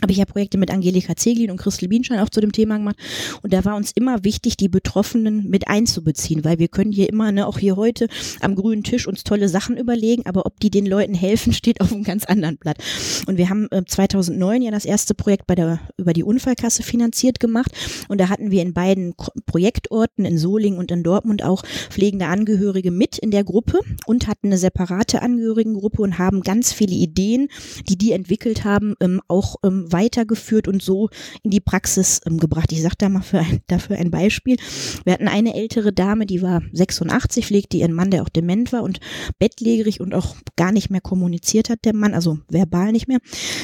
habe 0.02 0.12
ich 0.12 0.18
ja 0.18 0.24
Projekte 0.24 0.56
mit 0.56 0.70
Angelika 0.70 1.14
Zeglin 1.14 1.50
und 1.50 1.58
Christel 1.58 1.88
Bienstein 1.88 2.20
auch 2.20 2.30
zu 2.30 2.40
dem 2.40 2.52
Thema 2.52 2.78
gemacht. 2.78 2.96
Und 3.42 3.52
da 3.52 3.64
war 3.64 3.76
uns 3.76 3.92
immer 3.92 4.24
wichtig, 4.24 4.56
die 4.56 4.68
Betroffenen 4.68 5.48
mit 5.48 5.68
einzubeziehen, 5.68 6.44
weil 6.44 6.58
wir 6.58 6.68
können 6.68 6.92
hier 6.92 7.08
immer, 7.08 7.32
ne, 7.32 7.46
auch 7.46 7.58
hier 7.58 7.76
heute 7.76 8.08
am 8.40 8.54
grünen 8.54 8.82
Tisch 8.82 9.06
uns 9.06 9.24
tolle 9.24 9.48
Sachen 9.48 9.76
überlegen, 9.76 10.24
aber 10.26 10.46
ob 10.46 10.58
die 10.60 10.70
den 10.70 10.86
Leuten 10.86 11.14
helfen, 11.14 11.52
steht 11.60 11.80
auf 11.80 11.92
einem 11.92 12.02
ganz 12.02 12.24
anderen 12.24 12.56
Blatt. 12.56 12.78
Und 13.26 13.36
wir 13.36 13.50
haben 13.50 13.68
äh, 13.70 13.84
2009 13.84 14.62
ja 14.62 14.70
das 14.70 14.84
erste 14.84 15.14
Projekt 15.14 15.46
bei 15.46 15.54
der, 15.54 15.80
über 15.98 16.12
die 16.12 16.24
Unfallkasse 16.24 16.82
finanziert 16.82 17.40
gemacht. 17.40 17.72
Und 18.08 18.20
da 18.20 18.28
hatten 18.28 18.50
wir 18.50 18.62
in 18.62 18.72
beiden 18.72 19.14
Projektorten, 19.46 20.24
in 20.24 20.38
Solingen 20.38 20.78
und 20.78 20.90
in 20.90 21.02
Dortmund 21.02 21.42
auch 21.42 21.62
pflegende 21.90 22.26
Angehörige 22.26 22.90
mit 22.90 23.18
in 23.18 23.30
der 23.30 23.44
Gruppe 23.44 23.80
und 24.06 24.26
hatten 24.26 24.46
eine 24.46 24.58
separate 24.58 25.22
Angehörigengruppe 25.22 26.00
und 26.00 26.18
haben 26.18 26.40
ganz 26.42 26.72
viele 26.72 26.94
Ideen, 26.94 27.48
die 27.88 27.98
die 27.98 28.12
entwickelt 28.12 28.64
haben, 28.64 28.94
ähm, 29.00 29.20
auch 29.28 29.56
ähm, 29.64 29.79
weitergeführt 29.88 30.68
und 30.68 30.82
so 30.82 31.08
in 31.42 31.50
die 31.50 31.60
Praxis 31.60 32.20
ähm, 32.26 32.38
gebracht. 32.38 32.72
Ich 32.72 32.82
sage 32.82 32.96
da 32.98 33.08
mal 33.08 33.22
für 33.22 33.38
ein, 33.38 33.60
dafür 33.66 33.96
ein 33.96 34.10
Beispiel. 34.10 34.56
Wir 35.04 35.14
hatten 35.14 35.28
eine 35.28 35.54
ältere 35.54 35.92
Dame, 35.92 36.26
die 36.26 36.42
war 36.42 36.62
86, 36.72 37.46
pflegte 37.46 37.76
ihren 37.76 37.92
Mann, 37.92 38.10
der 38.10 38.22
auch 38.22 38.28
dement 38.28 38.72
war 38.72 38.82
und 38.82 39.00
bettlägerig 39.38 40.00
und 40.00 40.14
auch 40.14 40.36
gar 40.56 40.72
nicht 40.72 40.90
mehr 40.90 41.00
kommuniziert 41.00 41.70
hat, 41.70 41.84
der 41.84 41.94
Mann, 41.94 42.14
also 42.14 42.38
verbal 42.48 42.92
nicht 42.92 43.08
mehr. 43.08 43.18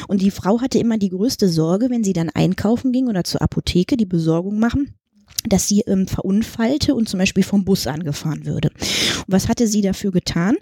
Und 0.09 0.23
die 0.23 0.31
Frau 0.31 0.61
hatte 0.61 0.79
immer 0.79 0.99
die 0.99 1.11
größte 1.11 1.49
Sorge, 1.49 1.91
wenn 1.91 2.05
sie 2.05 2.12
dann 2.12 2.31
einkaufen 2.31 2.93
ging 2.93 3.09
oder 3.09 3.25
zur 3.25 3.43
Apotheke 3.43 3.97
die 3.97 4.07
Besorgung 4.07 4.59
machen 4.59 4.95
dass 5.49 5.68
sie 5.68 5.83
ähm, 5.83 6.07
verunfallte 6.07 6.95
und 6.95 7.09
zum 7.09 7.18
Beispiel 7.18 7.45
vom 7.45 7.64
Bus 7.64 7.87
angefahren 7.87 8.47
würde. 8.47 8.70
Und 8.70 9.29
was 9.29 9.49
hatte 9.49 9.66
sie 9.66 9.81
dafür 9.81 10.11
getan, 10.11 10.57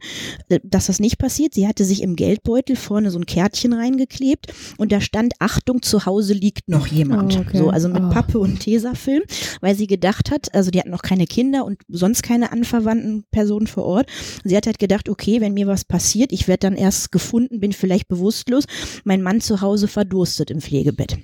äh, 0.48 0.60
dass 0.62 0.86
das 0.86 1.00
nicht 1.00 1.18
passiert? 1.18 1.54
Sie 1.54 1.66
hatte 1.66 1.84
sich 1.84 2.02
im 2.02 2.16
Geldbeutel 2.16 2.76
vorne 2.76 3.10
so 3.10 3.18
ein 3.18 3.26
Kärtchen 3.26 3.72
reingeklebt 3.72 4.52
und 4.76 4.92
da 4.92 5.00
stand 5.00 5.34
Achtung, 5.38 5.82
zu 5.82 6.06
Hause 6.06 6.34
liegt 6.34 6.68
noch 6.68 6.86
jemand. 6.86 7.36
Oh, 7.36 7.40
okay. 7.40 7.58
So, 7.58 7.70
also 7.70 7.88
mit 7.88 8.02
oh. 8.02 8.10
Pappe 8.10 8.38
und 8.38 8.60
Tesafilm, 8.60 9.22
weil 9.60 9.74
sie 9.74 9.86
gedacht 9.86 10.30
hat, 10.30 10.54
also 10.54 10.70
die 10.70 10.80
hat 10.80 10.86
noch 10.86 11.02
keine 11.02 11.26
Kinder 11.26 11.64
und 11.64 11.80
sonst 11.88 12.22
keine 12.22 12.52
anverwandten 12.52 13.24
Personen 13.30 13.66
vor 13.66 13.84
Ort. 13.84 14.08
Sie 14.44 14.56
hat 14.56 14.66
halt 14.66 14.78
gedacht, 14.78 15.08
okay, 15.08 15.40
wenn 15.40 15.54
mir 15.54 15.66
was 15.66 15.84
passiert, 15.84 16.32
ich 16.32 16.48
werde 16.48 16.60
dann 16.60 16.76
erst 16.76 17.12
gefunden, 17.12 17.60
bin 17.60 17.72
vielleicht 17.72 18.08
bewusstlos, 18.08 18.64
mein 19.04 19.22
Mann 19.22 19.40
zu 19.40 19.60
Hause 19.60 19.88
verdurstet 19.88 20.50
im 20.50 20.60
Pflegebett. 20.60 21.18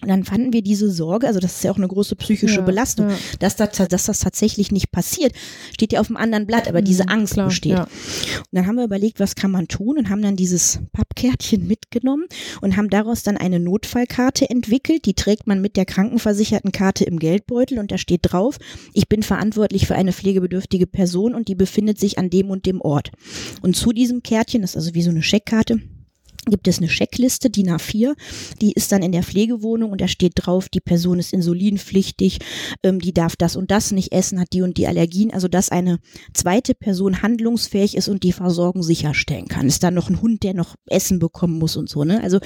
Und 0.00 0.08
dann 0.08 0.24
fanden 0.24 0.52
wir 0.52 0.62
diese 0.62 0.90
Sorge, 0.90 1.26
also 1.26 1.40
das 1.40 1.56
ist 1.56 1.64
ja 1.64 1.72
auch 1.72 1.76
eine 1.76 1.88
große 1.88 2.14
psychische 2.16 2.60
ja, 2.60 2.62
Belastung, 2.62 3.10
ja. 3.10 3.16
Dass, 3.40 3.56
das, 3.56 3.70
dass 3.88 4.06
das 4.06 4.20
tatsächlich 4.20 4.70
nicht 4.70 4.92
passiert, 4.92 5.32
steht 5.72 5.92
ja 5.92 6.00
auf 6.00 6.06
dem 6.06 6.16
anderen 6.16 6.46
Blatt, 6.46 6.68
aber 6.68 6.80
mhm, 6.80 6.84
diese 6.84 7.08
Angst 7.08 7.34
klar, 7.34 7.48
besteht. 7.48 7.72
Ja. 7.72 7.82
Und 7.82 8.46
dann 8.52 8.66
haben 8.66 8.76
wir 8.76 8.84
überlegt, 8.84 9.18
was 9.18 9.34
kann 9.34 9.50
man 9.50 9.66
tun 9.66 9.98
und 9.98 10.08
haben 10.08 10.22
dann 10.22 10.36
dieses 10.36 10.80
Pappkärtchen 10.92 11.66
mitgenommen 11.66 12.26
und 12.60 12.76
haben 12.76 12.90
daraus 12.90 13.22
dann 13.22 13.36
eine 13.36 13.58
Notfallkarte 13.58 14.48
entwickelt. 14.48 15.04
Die 15.04 15.14
trägt 15.14 15.46
man 15.46 15.60
mit 15.60 15.76
der 15.76 15.84
krankenversicherten 15.84 16.70
Karte 16.70 17.04
im 17.04 17.18
Geldbeutel 17.18 17.78
und 17.78 17.90
da 17.90 17.98
steht 17.98 18.20
drauf, 18.22 18.58
ich 18.92 19.08
bin 19.08 19.22
verantwortlich 19.22 19.86
für 19.86 19.96
eine 19.96 20.12
pflegebedürftige 20.12 20.86
Person 20.86 21.34
und 21.34 21.48
die 21.48 21.54
befindet 21.54 21.98
sich 21.98 22.18
an 22.18 22.30
dem 22.30 22.50
und 22.50 22.66
dem 22.66 22.80
Ort. 22.80 23.10
Und 23.62 23.76
zu 23.76 23.92
diesem 23.92 24.22
Kärtchen, 24.22 24.62
das 24.62 24.70
ist 24.70 24.76
also 24.76 24.94
wie 24.94 25.02
so 25.02 25.10
eine 25.10 25.22
Scheckkarte, 25.22 25.80
gibt 26.50 26.68
es 26.68 26.78
eine 26.78 26.88
Checkliste, 26.88 27.50
DIN 27.50 27.70
A4, 27.70 28.14
die 28.60 28.72
ist 28.72 28.92
dann 28.92 29.02
in 29.02 29.12
der 29.12 29.22
Pflegewohnung 29.22 29.92
und 29.92 30.00
da 30.00 30.08
steht 30.08 30.32
drauf, 30.36 30.68
die 30.68 30.80
Person 30.80 31.18
ist 31.18 31.32
insulinpflichtig, 31.32 32.38
ähm, 32.82 33.00
die 33.00 33.12
darf 33.12 33.36
das 33.36 33.56
und 33.56 33.70
das 33.70 33.92
nicht 33.92 34.12
essen, 34.12 34.40
hat 34.40 34.52
die 34.52 34.62
und 34.62 34.76
die 34.76 34.86
Allergien, 34.86 35.32
also 35.32 35.48
dass 35.48 35.70
eine 35.70 35.98
zweite 36.34 36.74
Person 36.74 37.22
handlungsfähig 37.22 37.96
ist 37.96 38.08
und 38.08 38.22
die 38.22 38.32
Versorgung 38.32 38.82
sicherstellen 38.82 39.48
kann. 39.48 39.66
Ist 39.66 39.82
da 39.82 39.90
noch 39.90 40.08
ein 40.08 40.20
Hund, 40.20 40.42
der 40.42 40.54
noch 40.54 40.74
Essen 40.86 41.18
bekommen 41.18 41.58
muss 41.58 41.76
und 41.76 41.88
so, 41.88 42.04
ne? 42.04 42.22
Also 42.22 42.38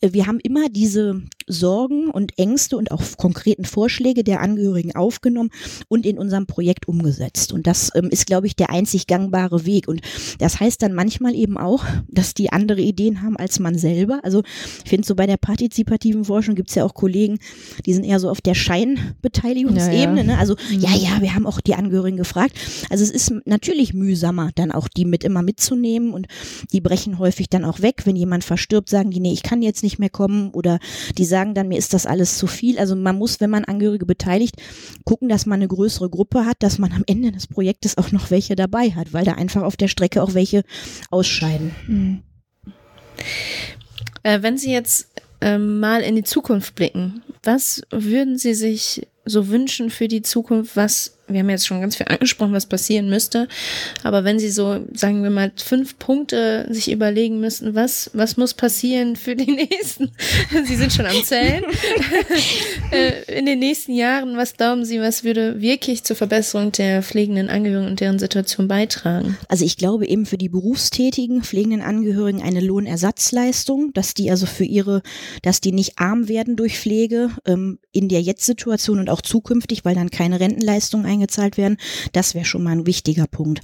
äh, 0.00 0.12
wir 0.12 0.26
haben 0.26 0.40
immer 0.40 0.68
diese 0.68 1.22
Sorgen 1.46 2.10
und 2.10 2.38
Ängste 2.38 2.76
und 2.76 2.90
auch 2.90 3.02
konkreten 3.16 3.64
Vorschläge 3.64 4.22
der 4.24 4.40
Angehörigen 4.40 4.94
aufgenommen 4.94 5.50
und 5.88 6.06
in 6.06 6.18
unserem 6.18 6.46
Projekt 6.46 6.88
umgesetzt. 6.88 7.52
Und 7.52 7.66
das 7.66 7.90
ähm, 7.94 8.08
ist, 8.10 8.26
glaube 8.26 8.46
ich, 8.46 8.56
der 8.56 8.70
einzig 8.70 9.06
gangbare 9.06 9.64
Weg. 9.64 9.88
Und 9.88 10.02
das 10.38 10.60
heißt 10.60 10.82
dann 10.82 10.92
manchmal 10.92 11.34
eben 11.34 11.56
auch, 11.56 11.84
dass 12.08 12.34
die 12.34 12.52
andere 12.52 12.80
Ideen 12.80 13.22
haben 13.22 13.36
als 13.38 13.58
man 13.58 13.76
selber. 13.76 14.20
Also 14.22 14.42
ich 14.84 14.90
finde 14.90 15.06
so 15.06 15.14
bei 15.14 15.26
der 15.26 15.36
partizipativen 15.36 16.24
Forschung 16.24 16.54
gibt 16.54 16.70
es 16.70 16.74
ja 16.74 16.84
auch 16.84 16.94
Kollegen, 16.94 17.38
die 17.86 17.94
sind 17.94 18.04
eher 18.04 18.20
so 18.20 18.30
auf 18.30 18.40
der 18.40 18.54
Scheinbeteiligungsebene. 18.54 20.22
Ja, 20.22 20.26
ja. 20.26 20.34
Ne? 20.34 20.38
Also 20.38 20.56
mhm. 20.70 20.80
ja, 20.80 20.90
ja, 20.94 21.20
wir 21.20 21.34
haben 21.34 21.46
auch 21.46 21.60
die 21.60 21.74
Angehörigen 21.74 22.16
gefragt. 22.16 22.54
Also 22.90 23.04
es 23.04 23.10
ist 23.10 23.32
natürlich 23.44 23.94
mühsamer, 23.94 24.50
dann 24.54 24.72
auch 24.72 24.88
die 24.88 25.04
mit 25.04 25.24
immer 25.24 25.42
mitzunehmen 25.42 26.12
und 26.12 26.26
die 26.72 26.80
brechen 26.80 27.18
häufig 27.18 27.48
dann 27.48 27.64
auch 27.64 27.80
weg. 27.80 28.02
Wenn 28.04 28.16
jemand 28.16 28.44
verstirbt, 28.44 28.88
sagen 28.88 29.10
die, 29.10 29.20
nee, 29.20 29.32
ich 29.32 29.42
kann 29.42 29.62
jetzt 29.62 29.82
nicht 29.82 29.98
mehr 29.98 30.10
kommen 30.10 30.50
oder 30.50 30.78
die 31.16 31.24
sagen 31.24 31.54
dann, 31.54 31.68
mir 31.68 31.78
ist 31.78 31.94
das 31.94 32.06
alles 32.06 32.38
zu 32.38 32.46
viel. 32.46 32.78
Also 32.78 32.96
man 32.96 33.16
muss, 33.16 33.40
wenn 33.40 33.50
man 33.50 33.64
Angehörige 33.64 34.06
beteiligt, 34.06 34.56
gucken, 35.04 35.28
dass 35.28 35.46
man 35.46 35.60
eine 35.60 35.68
größere 35.68 36.10
Gruppe 36.10 36.44
hat, 36.44 36.56
dass 36.60 36.78
man 36.78 36.92
am 36.92 37.04
Ende 37.06 37.32
des 37.32 37.46
Projektes 37.46 37.98
auch 37.98 38.12
noch 38.12 38.30
welche 38.30 38.56
dabei 38.56 38.90
hat, 38.90 39.12
weil 39.12 39.24
da 39.24 39.32
einfach 39.32 39.62
auf 39.62 39.76
der 39.76 39.88
Strecke 39.88 40.22
auch 40.22 40.34
welche 40.34 40.64
ausscheiden. 41.10 41.70
Mhm. 41.86 42.22
Äh, 44.22 44.42
wenn 44.42 44.58
Sie 44.58 44.72
jetzt 44.72 45.08
äh, 45.40 45.58
mal 45.58 46.02
in 46.02 46.16
die 46.16 46.24
Zukunft 46.24 46.74
blicken, 46.74 47.22
was 47.42 47.82
würden 47.90 48.38
Sie 48.38 48.54
sich 48.54 49.06
so 49.24 49.48
wünschen 49.48 49.90
für 49.90 50.08
die 50.08 50.22
Zukunft, 50.22 50.76
was 50.76 51.17
wir 51.28 51.40
haben 51.40 51.50
jetzt 51.50 51.66
schon 51.66 51.80
ganz 51.80 51.96
viel 51.96 52.06
angesprochen, 52.08 52.52
was 52.52 52.66
passieren 52.66 53.08
müsste. 53.08 53.48
Aber 54.02 54.24
wenn 54.24 54.38
Sie 54.38 54.50
so, 54.50 54.80
sagen 54.92 55.22
wir 55.22 55.30
mal, 55.30 55.52
fünf 55.56 55.98
Punkte 55.98 56.66
sich 56.70 56.90
überlegen 56.90 57.40
müssten, 57.40 57.74
was, 57.74 58.10
was 58.14 58.36
muss 58.36 58.54
passieren 58.54 59.16
für 59.16 59.36
die 59.36 59.50
nächsten, 59.70 60.10
Sie 60.64 60.76
sind 60.76 60.92
schon 60.92 61.06
am 61.06 61.22
Zählen, 61.22 61.64
äh, 62.92 63.38
in 63.38 63.46
den 63.46 63.58
nächsten 63.58 63.92
Jahren, 63.92 64.36
was 64.36 64.56
glauben 64.56 64.84
Sie, 64.84 65.00
was 65.00 65.24
würde 65.24 65.60
wirklich 65.60 66.04
zur 66.04 66.16
Verbesserung 66.16 66.72
der 66.72 67.02
pflegenden 67.02 67.50
Angehörigen 67.50 67.90
und 67.90 68.00
deren 68.00 68.18
Situation 68.18 68.68
beitragen? 68.68 69.36
Also 69.48 69.64
ich 69.64 69.76
glaube 69.76 70.06
eben 70.06 70.26
für 70.26 70.38
die 70.38 70.48
berufstätigen 70.48 71.42
pflegenden 71.42 71.82
Angehörigen 71.82 72.42
eine 72.42 72.60
Lohnersatzleistung, 72.60 73.92
dass 73.92 74.14
die 74.14 74.30
also 74.30 74.46
für 74.46 74.64
ihre, 74.64 75.02
dass 75.42 75.60
die 75.60 75.72
nicht 75.72 75.98
arm 75.98 76.28
werden 76.28 76.56
durch 76.56 76.78
Pflege 76.78 77.30
ähm, 77.46 77.78
in 77.92 78.08
der 78.08 78.22
Jetzt-Situation 78.22 78.98
und 78.98 79.10
auch 79.10 79.20
zukünftig, 79.20 79.84
weil 79.84 79.94
dann 79.94 80.10
keine 80.10 80.40
Rentenleistung 80.40 81.04
ein 81.04 81.17
eingezahlt 81.18 81.56
werden. 81.56 81.76
Das 82.12 82.34
wäre 82.34 82.44
schon 82.44 82.62
mal 82.62 82.70
ein 82.70 82.86
wichtiger 82.86 83.26
Punkt. 83.26 83.60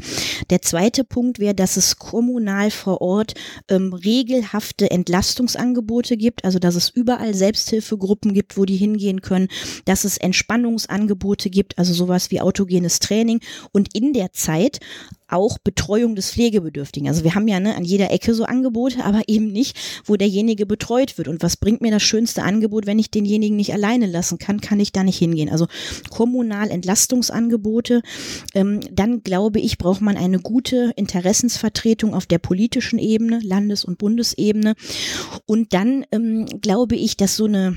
Der 0.51 0.63
zweite 0.63 1.05
Punkt 1.05 1.39
wäre, 1.39 1.55
dass 1.55 1.77
es 1.77 1.97
kommunal 1.97 2.71
vor 2.71 3.01
Ort 3.01 3.35
ähm, 3.69 3.93
regelhafte 3.93 4.91
Entlastungsangebote 4.91 6.17
gibt, 6.17 6.45
also 6.45 6.59
dass 6.59 6.75
es 6.75 6.89
überall 6.89 7.35
Selbsthilfegruppen 7.35 8.35
gibt, 8.35 8.57
wo 8.57 8.65
die 8.65 8.77
hingehen 8.77 9.21
können, 9.21 9.49
dass 9.85 10.05
es 10.05 10.17
Entspannungsangebote 10.17 11.51
gibt, 11.51 11.79
also 11.79 11.95
sowas 11.95 12.31
wie 12.31 12.41
autogenes 12.41 12.99
Training 12.99 13.41
und 13.73 13.95
in 13.95 14.13
der 14.13 14.33
Zeit 14.33 14.81
auch 15.29 15.59
Betreuung 15.59 16.15
des 16.15 16.31
Pflegebedürftigen. 16.31 17.09
Also 17.09 17.25
wir 17.25 17.35
haben 17.35 17.49
ja 17.49 17.59
ne, 17.61 17.75
an 17.75 17.85
jeder 17.85 18.11
Ecke 18.11 18.35
so 18.35 18.45
Angebote, 18.45 19.05
aber 19.05 19.23
eben 19.27 19.53
nicht, 19.53 19.77
wo 20.05 20.17
derjenige 20.17 20.67
betreut 20.67 21.17
wird. 21.19 21.29
Und 21.29 21.43
was 21.43 21.57
bringt 21.57 21.81
mir 21.81 21.91
das 21.91 22.03
schönste 22.03 22.43
Angebot, 22.43 22.87
wenn 22.87 22.99
ich 22.99 23.11
denjenigen 23.11 23.57
nicht 23.57 23.73
alleine 23.73 24.07
lassen 24.07 24.39
kann, 24.39 24.61
kann 24.61 24.81
ich 24.81 24.93
da 24.93 25.03
nicht 25.03 25.19
hingehen. 25.19 25.49
Also 25.49 25.67
kommunal 26.11 26.71
Entlastungsangebote. 26.71 28.03
Ähm, 28.55 28.81
dann 28.93 29.23
glaube 29.23 29.61
ich, 29.61 29.79
braucht 29.79 30.01
man 30.01 30.17
eine 30.17 30.41
gute 30.41 30.93
Interessensvertretung 30.97 32.15
auf 32.15 32.27
der 32.27 32.39
politischen 32.39 32.99
Ebene, 32.99 33.41
Landes- 33.43 33.85
und 33.85 33.99
Bundesebene. 33.99 34.75
Und 35.47 35.73
dann 35.73 36.05
ähm, 36.13 36.47
glaube 36.61 36.97
ich, 36.97 37.17
dass 37.17 37.37
so 37.37 37.47
eine 37.47 37.77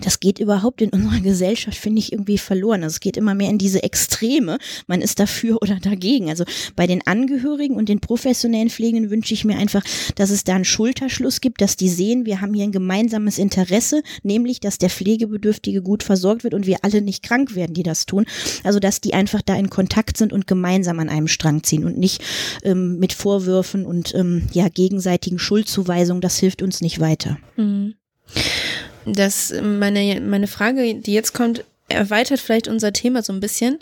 das 0.00 0.20
geht 0.20 0.38
überhaupt 0.38 0.82
in 0.82 0.90
unserer 0.90 1.20
Gesellschaft, 1.20 1.76
finde 1.76 1.98
ich, 1.98 2.12
irgendwie 2.12 2.38
verloren. 2.38 2.82
Also 2.82 2.94
es 2.94 3.00
geht 3.00 3.16
immer 3.16 3.34
mehr 3.34 3.50
in 3.50 3.58
diese 3.58 3.82
Extreme. 3.82 4.58
Man 4.86 5.00
ist 5.00 5.20
dafür 5.20 5.58
oder 5.62 5.76
dagegen. 5.76 6.28
Also 6.28 6.44
bei 6.76 6.86
den 6.86 7.06
Angehörigen 7.06 7.76
und 7.76 7.88
den 7.88 8.00
professionellen 8.00 8.70
Pflegenden 8.70 9.10
wünsche 9.10 9.34
ich 9.34 9.44
mir 9.44 9.56
einfach, 9.56 9.82
dass 10.14 10.30
es 10.30 10.44
da 10.44 10.54
einen 10.54 10.64
Schulterschluss 10.64 11.40
gibt, 11.40 11.60
dass 11.60 11.76
die 11.76 11.88
sehen, 11.88 12.26
wir 12.26 12.40
haben 12.40 12.54
hier 12.54 12.64
ein 12.64 12.72
gemeinsames 12.72 13.38
Interesse, 13.38 14.02
nämlich, 14.22 14.60
dass 14.60 14.78
der 14.78 14.90
Pflegebedürftige 14.90 15.82
gut 15.82 16.02
versorgt 16.02 16.44
wird 16.44 16.54
und 16.54 16.66
wir 16.66 16.78
alle 16.82 17.02
nicht 17.02 17.22
krank 17.22 17.54
werden, 17.54 17.74
die 17.74 17.82
das 17.82 18.06
tun. 18.06 18.26
Also 18.64 18.80
dass 18.80 19.00
die 19.00 19.14
einfach 19.14 19.42
da 19.42 19.56
in 19.56 19.70
Kontakt 19.70 20.16
sind 20.16 20.32
und 20.32 20.46
gemeinsam 20.46 20.98
an 21.00 21.08
einem 21.08 21.28
Strang 21.28 21.62
ziehen 21.62 21.84
und 21.84 21.98
nicht 21.98 22.22
ähm, 22.62 22.98
mit 22.98 23.12
Vorwürfen 23.12 23.86
und 23.86 24.14
ähm, 24.14 24.48
ja 24.52 24.68
gegenseitigen 24.68 25.38
Schuldzuweisungen. 25.38 26.20
Das 26.20 26.38
hilft 26.38 26.62
uns 26.62 26.80
nicht 26.80 27.00
weiter. 27.00 27.38
Mhm 27.56 27.94
dass 29.06 29.52
meine, 29.62 30.20
meine 30.20 30.46
Frage, 30.46 30.94
die 30.94 31.12
jetzt 31.12 31.32
kommt, 31.32 31.64
erweitert 31.88 32.40
vielleicht 32.40 32.68
unser 32.68 32.92
Thema 32.92 33.22
so 33.22 33.32
ein 33.32 33.40
bisschen. 33.40 33.78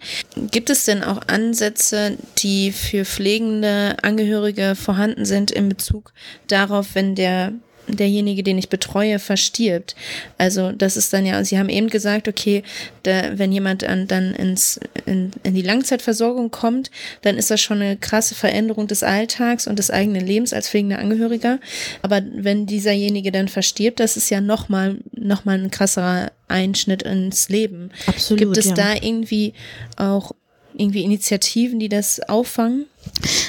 Gibt 0.50 0.70
es 0.70 0.84
denn 0.84 1.04
auch 1.04 1.20
Ansätze, 1.26 2.16
die 2.38 2.72
für 2.72 3.04
pflegende 3.04 3.96
Angehörige 4.02 4.74
vorhanden 4.74 5.24
sind 5.24 5.50
in 5.50 5.68
Bezug 5.68 6.12
darauf, 6.46 6.94
wenn 6.94 7.14
der 7.14 7.52
derjenige, 7.88 8.42
den 8.42 8.58
ich 8.58 8.68
betreue, 8.68 9.18
verstirbt. 9.18 9.96
Also 10.36 10.72
das 10.72 10.96
ist 10.96 11.12
dann 11.12 11.26
ja, 11.26 11.44
Sie 11.44 11.58
haben 11.58 11.68
eben 11.68 11.88
gesagt, 11.88 12.28
okay, 12.28 12.62
da, 13.02 13.38
wenn 13.38 13.52
jemand 13.52 13.84
an, 13.84 14.06
dann 14.06 14.34
ins, 14.34 14.78
in, 15.06 15.30
in 15.42 15.54
die 15.54 15.62
Langzeitversorgung 15.62 16.50
kommt, 16.50 16.90
dann 17.22 17.36
ist 17.36 17.50
das 17.50 17.60
schon 17.60 17.80
eine 17.80 17.96
krasse 17.96 18.34
Veränderung 18.34 18.86
des 18.86 19.02
Alltags 19.02 19.66
und 19.66 19.78
des 19.78 19.90
eigenen 19.90 20.26
Lebens 20.26 20.52
als 20.52 20.68
pflegender 20.68 20.98
Angehöriger. 20.98 21.58
Aber 22.02 22.22
wenn 22.34 22.66
dieserjenige 22.66 23.32
dann 23.32 23.48
verstirbt, 23.48 24.00
das 24.00 24.16
ist 24.16 24.30
ja 24.30 24.40
nochmal 24.40 24.98
noch 25.12 25.44
mal 25.44 25.58
ein 25.58 25.70
krasserer 25.70 26.30
Einschnitt 26.48 27.02
ins 27.02 27.48
Leben. 27.48 27.90
Absolut. 28.06 28.40
Gibt 28.40 28.56
es 28.56 28.66
ja. 28.66 28.74
da 28.74 28.94
irgendwie 28.94 29.54
auch 29.96 30.32
irgendwie 30.76 31.02
Initiativen, 31.02 31.78
die 31.78 31.88
das 31.88 32.20
auffangen? 32.28 32.86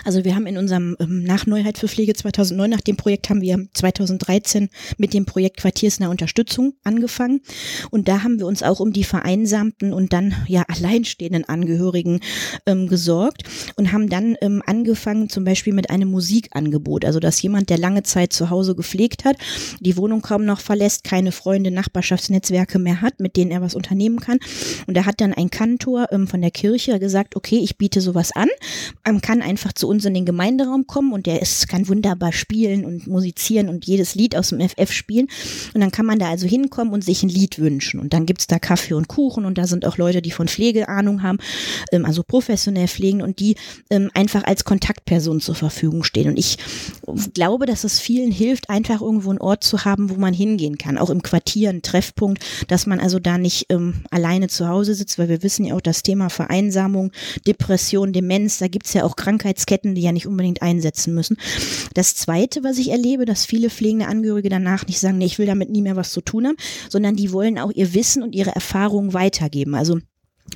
Also 0.05 0.23
wir 0.23 0.35
haben 0.35 0.47
in 0.47 0.57
unserem 0.57 0.95
ähm, 0.99 1.23
nach 1.23 1.45
für 1.75 1.87
Pflege 1.87 2.13
2009, 2.13 2.69
nach 2.69 2.81
dem 2.81 2.97
Projekt 2.97 3.29
haben 3.29 3.41
wir 3.41 3.65
2013 3.73 4.69
mit 4.97 5.13
dem 5.13 5.25
Projekt 5.25 5.57
Quartiersnahe 5.57 6.09
Unterstützung 6.09 6.73
angefangen. 6.83 7.41
Und 7.91 8.07
da 8.07 8.23
haben 8.23 8.39
wir 8.39 8.47
uns 8.47 8.63
auch 8.63 8.79
um 8.79 8.93
die 8.93 9.03
vereinsamten 9.03 9.93
und 9.93 10.13
dann 10.13 10.35
ja 10.47 10.63
alleinstehenden 10.67 11.45
Angehörigen 11.45 12.21
ähm, 12.65 12.87
gesorgt 12.87 13.43
und 13.75 13.91
haben 13.91 14.09
dann 14.09 14.35
ähm, 14.41 14.61
angefangen 14.65 15.29
zum 15.29 15.43
Beispiel 15.43 15.73
mit 15.73 15.89
einem 15.89 16.09
Musikangebot. 16.09 17.05
Also 17.05 17.19
dass 17.19 17.41
jemand, 17.41 17.69
der 17.69 17.77
lange 17.77 18.03
Zeit 18.03 18.33
zu 18.33 18.49
Hause 18.49 18.75
gepflegt 18.75 19.25
hat, 19.25 19.37
die 19.79 19.97
Wohnung 19.97 20.21
kaum 20.21 20.45
noch 20.45 20.59
verlässt, 20.59 21.03
keine 21.03 21.31
Freunde, 21.31 21.71
Nachbarschaftsnetzwerke 21.71 22.79
mehr 22.79 23.01
hat, 23.01 23.19
mit 23.19 23.35
denen 23.35 23.51
er 23.51 23.61
was 23.61 23.75
unternehmen 23.75 24.19
kann. 24.19 24.39
Und 24.87 24.95
da 24.95 25.05
hat 25.05 25.21
dann 25.21 25.33
ein 25.33 25.49
Kantor 25.49 26.07
ähm, 26.11 26.27
von 26.27 26.41
der 26.41 26.51
Kirche 26.51 26.99
gesagt, 26.99 27.35
okay, 27.35 27.59
ich 27.59 27.77
biete 27.77 28.01
sowas 28.01 28.31
an, 28.31 28.49
ähm, 29.05 29.21
kann 29.39 29.49
einfach 29.49 29.73
zu 29.73 29.87
uns 29.87 30.05
in 30.05 30.13
den 30.13 30.25
Gemeinderaum 30.25 30.87
kommen 30.87 31.13
und 31.13 31.25
der 31.25 31.41
ist, 31.41 31.67
kann 31.67 31.87
wunderbar 31.87 32.31
spielen 32.31 32.85
und 32.85 33.07
musizieren 33.07 33.69
und 33.69 33.85
jedes 33.85 34.15
Lied 34.15 34.35
aus 34.35 34.49
dem 34.49 34.59
FF 34.59 34.91
spielen. 34.91 35.27
Und 35.73 35.81
dann 35.81 35.91
kann 35.91 36.05
man 36.05 36.19
da 36.19 36.29
also 36.29 36.47
hinkommen 36.47 36.93
und 36.93 37.03
sich 37.03 37.23
ein 37.23 37.29
Lied 37.29 37.59
wünschen. 37.59 37.99
Und 37.99 38.13
dann 38.13 38.25
gibt's 38.25 38.47
da 38.47 38.59
Kaffee 38.59 38.93
und 38.93 39.07
Kuchen 39.07 39.45
und 39.45 39.57
da 39.57 39.67
sind 39.67 39.85
auch 39.85 39.97
Leute, 39.97 40.21
die 40.21 40.31
von 40.31 40.47
Pflege 40.47 40.89
Ahnung 40.89 41.23
haben, 41.23 41.37
ähm, 41.91 42.05
also 42.05 42.23
professionell 42.23 42.87
pflegen 42.87 43.21
und 43.21 43.39
die 43.39 43.55
ähm, 43.89 44.09
einfach 44.13 44.43
als 44.43 44.65
Kontaktperson 44.65 45.41
zur 45.41 45.55
Verfügung 45.55 46.03
stehen. 46.03 46.29
Und 46.29 46.37
ich 46.37 46.57
glaube, 47.33 47.65
dass 47.65 47.83
es 47.83 47.99
vielen 47.99 48.31
hilft, 48.31 48.69
einfach 48.69 49.01
irgendwo 49.01 49.29
einen 49.29 49.39
Ort 49.39 49.63
zu 49.63 49.85
haben, 49.85 50.09
wo 50.09 50.15
man 50.15 50.33
hingehen 50.33 50.77
kann, 50.77 50.97
auch 50.97 51.09
im 51.09 51.21
Quartier, 51.21 51.69
ein 51.69 51.81
Treffpunkt, 51.81 52.43
dass 52.67 52.85
man 52.85 52.99
also 52.99 53.19
da 53.19 53.37
nicht 53.37 53.67
ähm, 53.69 54.01
alleine 54.11 54.47
zu 54.47 54.67
Hause 54.67 54.95
sitzt, 54.95 55.17
weil 55.17 55.29
wir 55.29 55.43
wissen 55.43 55.65
ja 55.65 55.75
auch 55.75 55.81
das 55.81 56.03
Thema 56.03 56.29
Vereinsamung, 56.29 57.11
Depression, 57.47 58.13
Demenz, 58.13 58.57
da 58.57 58.67
gibt's 58.67 58.93
ja 58.93 59.03
auch 59.03 59.15
Krankheitsketten, 59.29 59.93
die 59.93 60.01
ja 60.01 60.11
nicht 60.11 60.25
unbedingt 60.25 60.61
einsetzen 60.61 61.13
müssen. 61.13 61.37
Das 61.93 62.15
Zweite, 62.15 62.63
was 62.63 62.79
ich 62.79 62.89
erlebe, 62.89 63.25
dass 63.25 63.45
viele 63.45 63.69
pflegende 63.69 64.07
Angehörige 64.07 64.49
danach 64.49 64.87
nicht 64.87 64.99
sagen, 64.99 65.19
nee, 65.19 65.25
ich 65.25 65.37
will 65.37 65.45
damit 65.45 65.69
nie 65.69 65.83
mehr 65.83 65.95
was 65.95 66.11
zu 66.11 66.21
tun 66.21 66.47
haben, 66.47 66.57
sondern 66.89 67.15
die 67.15 67.31
wollen 67.31 67.59
auch 67.59 67.71
ihr 67.71 67.93
Wissen 67.93 68.23
und 68.23 68.33
ihre 68.33 68.55
Erfahrungen 68.55 69.13
weitergeben. 69.13 69.75
Also 69.75 69.99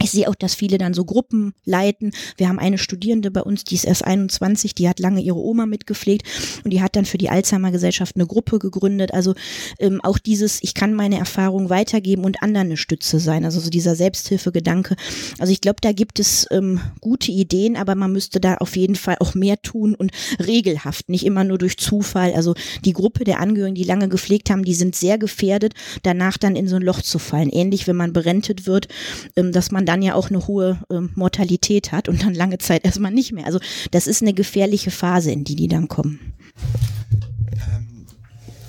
ich 0.02 0.12
sehe 0.12 0.30
auch, 0.30 0.36
dass 0.36 0.56
viele 0.56 0.78
dann 0.78 0.94
so 0.94 1.06
Gruppen 1.06 1.54
leiten. 1.66 2.12
Wir 2.38 2.50
haben 2.50 2.60
eine 2.60 2.78
Studierende 2.78 3.32
bei 3.32 3.42
uns, 3.42 3.64
die 3.64 3.76
ist 3.76 3.86
erst 3.86 4.06
21, 4.06 4.76
die 4.76 4.90
hat 4.90 5.00
lange 5.00 5.22
ihre 5.22 5.38
Oma 5.38 5.66
mitgepflegt 5.66 6.28
und 6.64 6.72
die 6.72 6.82
hat 6.82 6.96
dann 6.96 7.06
für 7.06 7.18
die 7.18 7.30
Alzheimer 7.30 7.72
Gesellschaft 7.72 8.16
eine 8.16 8.26
Gruppe 8.26 8.60
gegründet. 8.60 9.14
Also 9.14 9.36
ähm, 9.80 10.02
auch 10.02 10.18
dieses, 10.18 10.62
ich 10.64 10.74
kann 10.74 10.94
meine 10.94 11.18
Erfahrungen 11.18 11.70
weitergeben 11.70 12.24
und 12.24 12.42
anderen 12.42 12.68
eine 12.68 12.78
Stütze 12.78 13.20
sein. 13.20 13.46
Also 13.46 13.60
so 13.60 13.70
dieser 13.70 13.96
Selbsthilfegedanke. 13.96 14.96
Also 15.40 15.52
ich 15.52 15.62
glaube, 15.62 15.78
da 15.82 15.92
gibt 15.92 16.20
es 16.20 16.48
ähm, 16.52 16.80
gute 17.02 17.32
Ideen, 17.32 17.76
aber 17.76 17.96
man 17.96 18.12
müsste 18.12 18.40
da 18.40 18.56
auf 18.56 18.76
jeden 18.76 18.96
Fall 18.96 19.18
auch 19.20 19.36
mehr 19.36 19.62
tun 19.62 19.96
und 19.96 20.12
regelhaft, 20.46 21.10
nicht 21.10 21.26
immer 21.26 21.44
nur 21.44 21.58
durch 21.58 21.78
Zufall. 21.78 22.34
Also 22.34 22.56
die 22.86 22.94
Gruppe 22.94 23.24
der 23.24 23.40
Angehörigen, 23.40 23.76
die 23.76 23.84
lange 23.84 24.10
gepflegt 24.10 24.50
haben, 24.50 24.64
die 24.64 24.76
sind 24.76 24.96
sehr 24.96 25.18
gefährdet, 25.18 25.74
danach 26.04 26.38
dann 26.38 26.56
in 26.56 26.68
so 26.68 26.76
ein 26.76 26.82
Loch 26.82 27.02
zu 27.02 27.20
fallen. 27.20 27.50
Ähnlich, 27.50 27.88
wenn 27.88 27.96
man 27.96 28.14
berentet 28.14 28.66
wird, 28.66 28.88
ähm, 29.36 29.52
dass 29.52 29.72
man 29.72 29.83
dann 29.86 30.02
ja 30.02 30.16
auch 30.16 30.30
eine 30.30 30.48
hohe 30.48 30.80
ähm, 30.90 31.12
Mortalität 31.16 31.92
hat 31.92 32.10
und 32.10 32.24
dann 32.24 32.34
lange 32.34 32.58
Zeit 32.58 32.86
erstmal 32.86 33.12
nicht 33.12 33.32
mehr. 33.32 33.46
Also 33.46 33.60
das 33.92 34.08
ist 34.08 34.22
eine 34.22 34.34
gefährliche 34.34 34.92
Phase, 34.92 35.32
in 35.32 35.44
die 35.44 35.56
die 35.56 35.68
dann 35.68 35.88
kommen. 35.88 36.34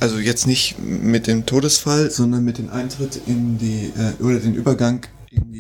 Also 0.01 0.19
jetzt 0.19 0.47
nicht 0.47 0.79
mit 0.79 1.27
dem 1.27 1.47
Todesfall, 1.47 2.11
sondern 2.11 2.45
mit 2.45 2.59
dem 2.59 2.69
Eintritt 2.69 3.21
in 3.27 3.57
die 3.57 3.91
äh, 3.97 4.23
oder 4.23 4.39
den 4.39 4.55
Übergang 4.55 5.07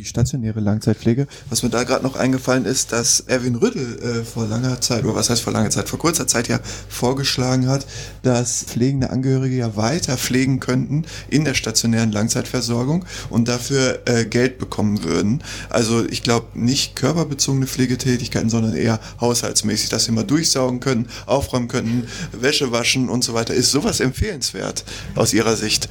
die 0.04 0.08
stationäre 0.08 0.60
Langzeitpflege. 0.60 1.26
Was 1.48 1.62
mir 1.62 1.70
da 1.70 1.82
gerade 1.82 2.04
noch 2.04 2.16
eingefallen 2.16 2.66
ist, 2.66 2.92
dass 2.92 3.20
Erwin 3.20 3.54
Rüttel 3.54 3.98
äh, 4.02 4.24
vor 4.24 4.46
langer 4.46 4.80
Zeit, 4.80 5.04
oder 5.04 5.14
was 5.14 5.30
heißt 5.30 5.42
vor 5.42 5.52
langer 5.52 5.70
Zeit, 5.70 5.88
vor 5.88 5.98
kurzer 5.98 6.26
Zeit 6.26 6.46
ja 6.46 6.60
vorgeschlagen 6.88 7.68
hat, 7.68 7.86
dass 8.22 8.64
pflegende 8.64 9.10
Angehörige 9.10 9.56
ja 9.56 9.76
weiter 9.76 10.18
pflegen 10.18 10.60
könnten 10.60 11.06
in 11.28 11.44
der 11.44 11.54
stationären 11.54 12.12
Langzeitversorgung 12.12 13.06
und 13.30 13.48
dafür 13.48 14.00
äh, 14.04 14.26
Geld 14.26 14.58
bekommen 14.58 15.04
würden. 15.04 15.42
Also 15.70 16.06
ich 16.06 16.22
glaube 16.22 16.48
nicht 16.58 16.96
körperbezogene 16.96 17.66
Pflegetätigkeiten, 17.66 18.50
sondern 18.50 18.74
eher 18.74 19.00
haushaltsmäßig, 19.20 19.88
dass 19.88 20.04
sie 20.04 20.12
mal 20.12 20.24
durchsaugen 20.24 20.80
können, 20.80 21.08
aufräumen 21.24 21.68
können, 21.68 22.06
Wäsche 22.32 22.72
waschen 22.72 23.08
und 23.08 23.24
so 23.24 23.32
weiter. 23.32 23.54
Ist 23.54 23.70
sowas 23.70 24.00
empfehlenswert 24.00 24.84
aus 25.14 25.32
Ihrer 25.32 25.56
Sicht? 25.56 25.88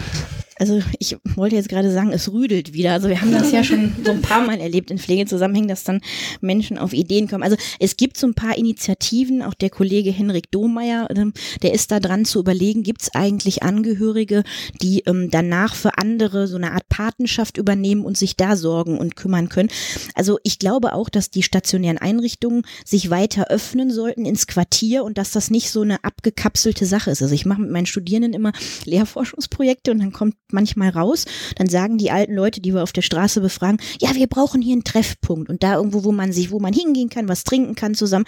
Also 0.63 0.81
ich 0.97 1.17
wollte 1.35 1.57
jetzt 1.57 1.67
gerade 1.67 1.91
sagen, 1.91 2.13
es 2.13 2.31
rüdelt 2.31 2.71
wieder. 2.71 2.93
Also 2.93 3.09
wir 3.09 3.19
haben 3.19 3.33
das 3.33 3.51
ja 3.51 3.65
schon 3.65 3.91
so 4.01 4.11
ein 4.11 4.21
paar 4.21 4.45
Mal 4.45 4.61
erlebt 4.61 4.91
in 4.91 4.97
Pflegezusammenhängen, 4.97 5.67
dass 5.67 5.83
dann 5.83 5.99
Menschen 6.39 6.77
auf 6.77 6.93
Ideen 6.93 7.27
kommen. 7.27 7.43
Also 7.43 7.57
es 7.81 7.97
gibt 7.97 8.15
so 8.15 8.27
ein 8.27 8.33
paar 8.33 8.57
Initiativen, 8.57 9.41
auch 9.41 9.55
der 9.55 9.69
Kollege 9.69 10.09
Henrik 10.11 10.51
Domeyer, 10.51 11.09
ähm, 11.13 11.33
der 11.63 11.73
ist 11.73 11.91
da 11.91 11.99
dran 11.99 12.23
zu 12.23 12.39
überlegen, 12.39 12.81
gibt 12.81 13.01
es 13.01 13.13
eigentlich 13.13 13.61
Angehörige, 13.61 14.45
die 14.81 15.03
ähm, 15.05 15.29
danach 15.29 15.75
für 15.75 15.97
andere 15.97 16.47
so 16.47 16.55
eine 16.55 16.71
Art 16.71 16.87
Patenschaft 16.87 17.57
übernehmen 17.57 18.05
und 18.05 18.17
sich 18.17 18.37
da 18.37 18.55
sorgen 18.55 18.97
und 18.97 19.17
kümmern 19.17 19.49
können. 19.49 19.69
Also 20.15 20.39
ich 20.43 20.59
glaube 20.59 20.93
auch, 20.93 21.09
dass 21.09 21.29
die 21.29 21.43
stationären 21.43 21.97
Einrichtungen 21.97 22.63
sich 22.85 23.09
weiter 23.09 23.47
öffnen 23.49 23.91
sollten 23.91 24.23
ins 24.23 24.47
Quartier 24.47 25.03
und 25.03 25.17
dass 25.17 25.31
das 25.31 25.51
nicht 25.51 25.71
so 25.71 25.81
eine 25.81 26.05
abgekapselte 26.05 26.85
Sache 26.85 27.11
ist. 27.11 27.21
Also 27.21 27.35
ich 27.35 27.45
mache 27.45 27.59
mit 27.59 27.71
meinen 27.71 27.85
Studierenden 27.85 28.31
immer 28.31 28.53
Lehrforschungsprojekte 28.85 29.91
und 29.91 29.99
dann 29.99 30.13
kommt 30.13 30.35
manchmal 30.53 30.89
raus, 30.89 31.25
dann 31.55 31.67
sagen 31.67 31.97
die 31.97 32.11
alten 32.11 32.33
Leute, 32.33 32.61
die 32.61 32.73
wir 32.73 32.83
auf 32.83 32.93
der 32.93 33.01
Straße 33.01 33.41
befragen, 33.41 33.77
ja, 33.99 34.15
wir 34.15 34.27
brauchen 34.27 34.61
hier 34.61 34.73
einen 34.73 34.83
Treffpunkt 34.83 35.49
und 35.49 35.63
da 35.63 35.75
irgendwo, 35.75 36.03
wo 36.03 36.11
man 36.11 36.31
sich, 36.31 36.51
wo 36.51 36.59
man 36.59 36.73
hingehen 36.73 37.09
kann, 37.09 37.27
was 37.27 37.43
trinken 37.43 37.75
kann 37.75 37.95
zusammen. 37.95 38.25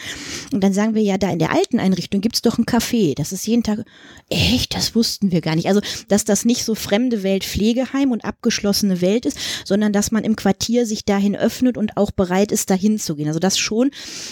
Und 0.51 0.63
dann 0.63 0.73
sagen 0.73 0.95
wir 0.95 1.01
ja, 1.01 1.17
da 1.17 1.30
in 1.30 1.39
der 1.39 1.51
alten 1.51 1.80
Einrichtung 1.80 2.21
gibt's 2.21 2.41
doch 2.41 2.57
ein 2.57 2.65
Café. 2.65 3.15
Das 3.15 3.32
ist 3.32 3.47
jeden 3.47 3.63
Tag, 3.63 3.86
echt, 4.30 4.76
das 4.76 4.95
wussten 4.95 5.32
wir 5.32 5.41
gar 5.41 5.55
nicht. 5.55 5.67
Also, 5.67 5.82
dass 6.07 6.26
das 6.26 6.45
nicht 6.45 6.63
so 6.65 6.76
fremde 6.76 7.23
Welt 7.23 7.43
Pflegeheim 7.43 8.11
und 8.11 8.26
abgeschlossene 8.26 9.01
Welt 9.01 9.26
ist, 9.26 9.38
sondern 9.63 9.93
dass 9.93 10.11
man 10.11 10.23
im 10.23 10.36
Quartier 10.36 10.86
sich 10.86 11.05
dahin 11.05 11.36
öffnet 11.36 11.78
und 11.78 11.97
auch 11.97 12.11
bereit 12.11 12.51
ist, 12.51 12.69
dahin 12.69 12.99
zu 12.99 13.15
gehen. 13.15 13.28
Also 13.28 13.39
das 13.39 13.57
schon. 13.57 13.91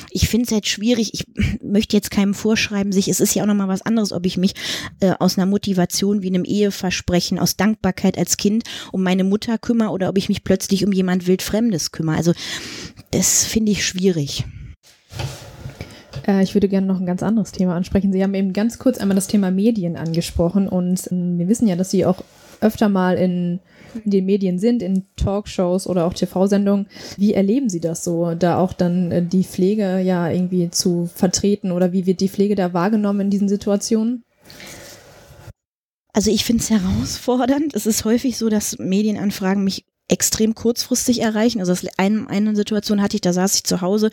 Ich 0.09 0.27
finde 0.27 0.45
es 0.47 0.51
halt 0.51 0.67
schwierig. 0.67 1.13
Ich 1.13 1.25
möchte 1.61 1.95
jetzt 1.95 2.11
keinem 2.11 2.33
vorschreiben, 2.33 2.91
sich, 2.91 3.07
es 3.07 3.19
ist 3.19 3.35
ja 3.35 3.43
auch 3.43 3.47
nochmal 3.47 3.67
was 3.67 3.81
anderes, 3.81 4.11
ob 4.11 4.25
ich 4.25 4.37
mich 4.37 4.53
äh, 4.99 5.13
aus 5.19 5.37
einer 5.37 5.45
Motivation 5.45 6.21
wie 6.21 6.27
einem 6.27 6.45
Eheversprechen, 6.45 7.39
aus 7.39 7.55
Dankbarkeit 7.55 7.82
als 7.83 8.37
Kind 8.37 8.63
um 8.91 9.03
meine 9.03 9.23
Mutter 9.23 9.57
kümmere 9.57 9.89
oder 9.89 10.09
ob 10.09 10.17
ich 10.17 10.29
mich 10.29 10.43
plötzlich 10.43 10.85
um 10.85 10.91
jemand 10.91 11.27
wildfremdes 11.27 11.91
kümmere. 11.91 12.17
Also 12.17 12.33
das 13.11 13.43
finde 13.45 13.71
ich 13.71 13.85
schwierig. 13.85 14.45
Äh, 16.27 16.43
ich 16.43 16.53
würde 16.53 16.69
gerne 16.69 16.87
noch 16.87 16.99
ein 16.99 17.05
ganz 17.05 17.23
anderes 17.23 17.51
Thema 17.51 17.75
ansprechen. 17.75 18.11
Sie 18.11 18.23
haben 18.23 18.33
eben 18.33 18.53
ganz 18.53 18.79
kurz 18.79 18.97
einmal 18.97 19.15
das 19.15 19.27
Thema 19.27 19.51
Medien 19.51 19.95
angesprochen 19.95 20.67
und 20.67 21.11
ähm, 21.11 21.37
wir 21.37 21.47
wissen 21.47 21.67
ja, 21.67 21.75
dass 21.75 21.91
Sie 21.91 22.05
auch 22.05 22.23
öfter 22.61 22.89
mal 22.89 23.15
in, 23.17 23.59
in 24.05 24.11
den 24.11 24.25
Medien 24.25 24.57
sind, 24.57 24.81
in 24.81 25.03
Talkshows 25.17 25.85
oder 25.87 26.05
auch 26.05 26.13
TV-Sendungen. 26.13 26.87
Wie 27.17 27.33
erleben 27.33 27.69
Sie 27.69 27.81
das 27.81 28.03
so, 28.03 28.33
da 28.35 28.57
auch 28.57 28.73
dann 28.73 29.11
äh, 29.11 29.23
die 29.23 29.43
Pflege 29.43 29.99
ja 29.99 30.29
irgendwie 30.29 30.69
zu 30.69 31.09
vertreten 31.13 31.71
oder 31.71 31.91
wie 31.91 32.05
wird 32.05 32.21
die 32.21 32.29
Pflege 32.29 32.55
da 32.55 32.73
wahrgenommen 32.73 33.21
in 33.21 33.29
diesen 33.29 33.49
Situationen? 33.49 34.23
Also 36.13 36.29
ich 36.29 36.45
finde 36.45 36.63
es 36.63 36.69
herausfordernd. 36.69 37.73
Es 37.73 37.87
ist 37.87 38.05
häufig 38.05 38.37
so, 38.37 38.49
dass 38.49 38.77
Medienanfragen 38.77 39.63
mich 39.63 39.85
extrem 40.09 40.53
kurzfristig 40.53 41.21
erreichen. 41.21 41.59
Also 41.59 41.73
eine, 41.97 42.29
eine 42.29 42.55
Situation 42.55 43.01
hatte 43.01 43.15
ich, 43.15 43.21
da 43.21 43.33
saß 43.33 43.55
ich 43.55 43.63
zu 43.63 43.81
Hause 43.81 44.09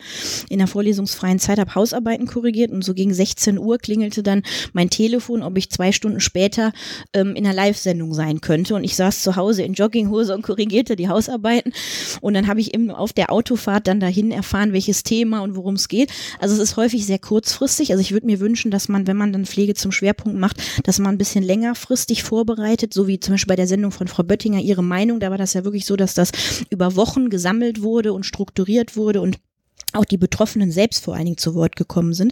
in 0.49 0.59
der 0.59 0.67
vorlesungsfreien 0.67 1.37
Zeit, 1.37 1.59
habe 1.59 1.75
Hausarbeiten 1.75 2.27
korrigiert 2.27 2.71
und 2.71 2.83
so 2.83 2.93
gegen 2.93 3.13
16 3.13 3.59
Uhr 3.59 3.77
klingelte 3.77 4.23
dann 4.23 4.43
mein 4.73 4.89
Telefon, 4.89 5.43
ob 5.43 5.57
ich 5.57 5.69
zwei 5.69 5.91
Stunden 5.91 6.19
später 6.19 6.71
ähm, 7.13 7.35
in 7.35 7.45
einer 7.45 7.53
Live-Sendung 7.53 8.13
sein 8.13 8.41
könnte. 8.41 8.75
Und 8.75 8.83
ich 8.83 8.95
saß 8.95 9.21
zu 9.21 9.35
Hause 9.35 9.63
in 9.63 9.73
Jogginghose 9.73 10.33
und 10.33 10.41
korrigierte 10.41 10.95
die 10.95 11.09
Hausarbeiten. 11.09 11.73
Und 12.21 12.33
dann 12.33 12.47
habe 12.47 12.61
ich 12.61 12.73
eben 12.73 12.89
auf 12.89 13.13
der 13.13 13.31
Autofahrt 13.31 13.87
dann 13.87 13.99
dahin 13.99 14.31
erfahren, 14.31 14.73
welches 14.73 15.03
Thema 15.03 15.41
und 15.41 15.55
worum 15.55 15.75
es 15.75 15.87
geht. 15.87 16.11
Also 16.39 16.55
es 16.55 16.61
ist 16.61 16.77
häufig 16.77 17.05
sehr 17.05 17.19
kurzfristig. 17.19 17.91
Also 17.91 18.01
ich 18.01 18.11
würde 18.11 18.25
mir 18.25 18.39
wünschen, 18.39 18.71
dass 18.71 18.87
man, 18.87 19.07
wenn 19.07 19.17
man 19.17 19.33
dann 19.33 19.45
Pflege 19.45 19.75
zum 19.75 19.91
Schwerpunkt 19.91 20.39
macht, 20.39 20.57
dass 20.83 20.99
man 20.99 21.15
ein 21.15 21.17
bisschen 21.17 21.43
längerfristig 21.43 22.23
vorbereitet, 22.23 22.93
so 22.93 23.07
wie 23.07 23.19
zum 23.19 23.33
Beispiel 23.33 23.51
bei 23.51 23.55
der 23.55 23.67
Sendung 23.67 23.91
von 23.91 24.07
Frau 24.07 24.23
Böttinger 24.23 24.61
ihre 24.61 24.83
Meinung, 24.83 25.19
da 25.19 25.29
war 25.29 25.37
das 25.37 25.53
ja 25.53 25.63
wirklich 25.63 25.80
so 25.85 25.91
so, 25.91 25.97
dass 25.97 26.13
das 26.13 26.31
über 26.69 26.95
Wochen 26.95 27.29
gesammelt 27.29 27.81
wurde 27.81 28.13
und 28.13 28.25
strukturiert 28.25 28.95
wurde 28.95 29.19
und 29.19 29.39
auch 29.91 30.05
die 30.05 30.17
Betroffenen 30.17 30.71
selbst 30.71 31.03
vor 31.03 31.15
allen 31.15 31.25
Dingen 31.25 31.37
zu 31.37 31.53
Wort 31.53 31.75
gekommen 31.75 32.13
sind. 32.13 32.31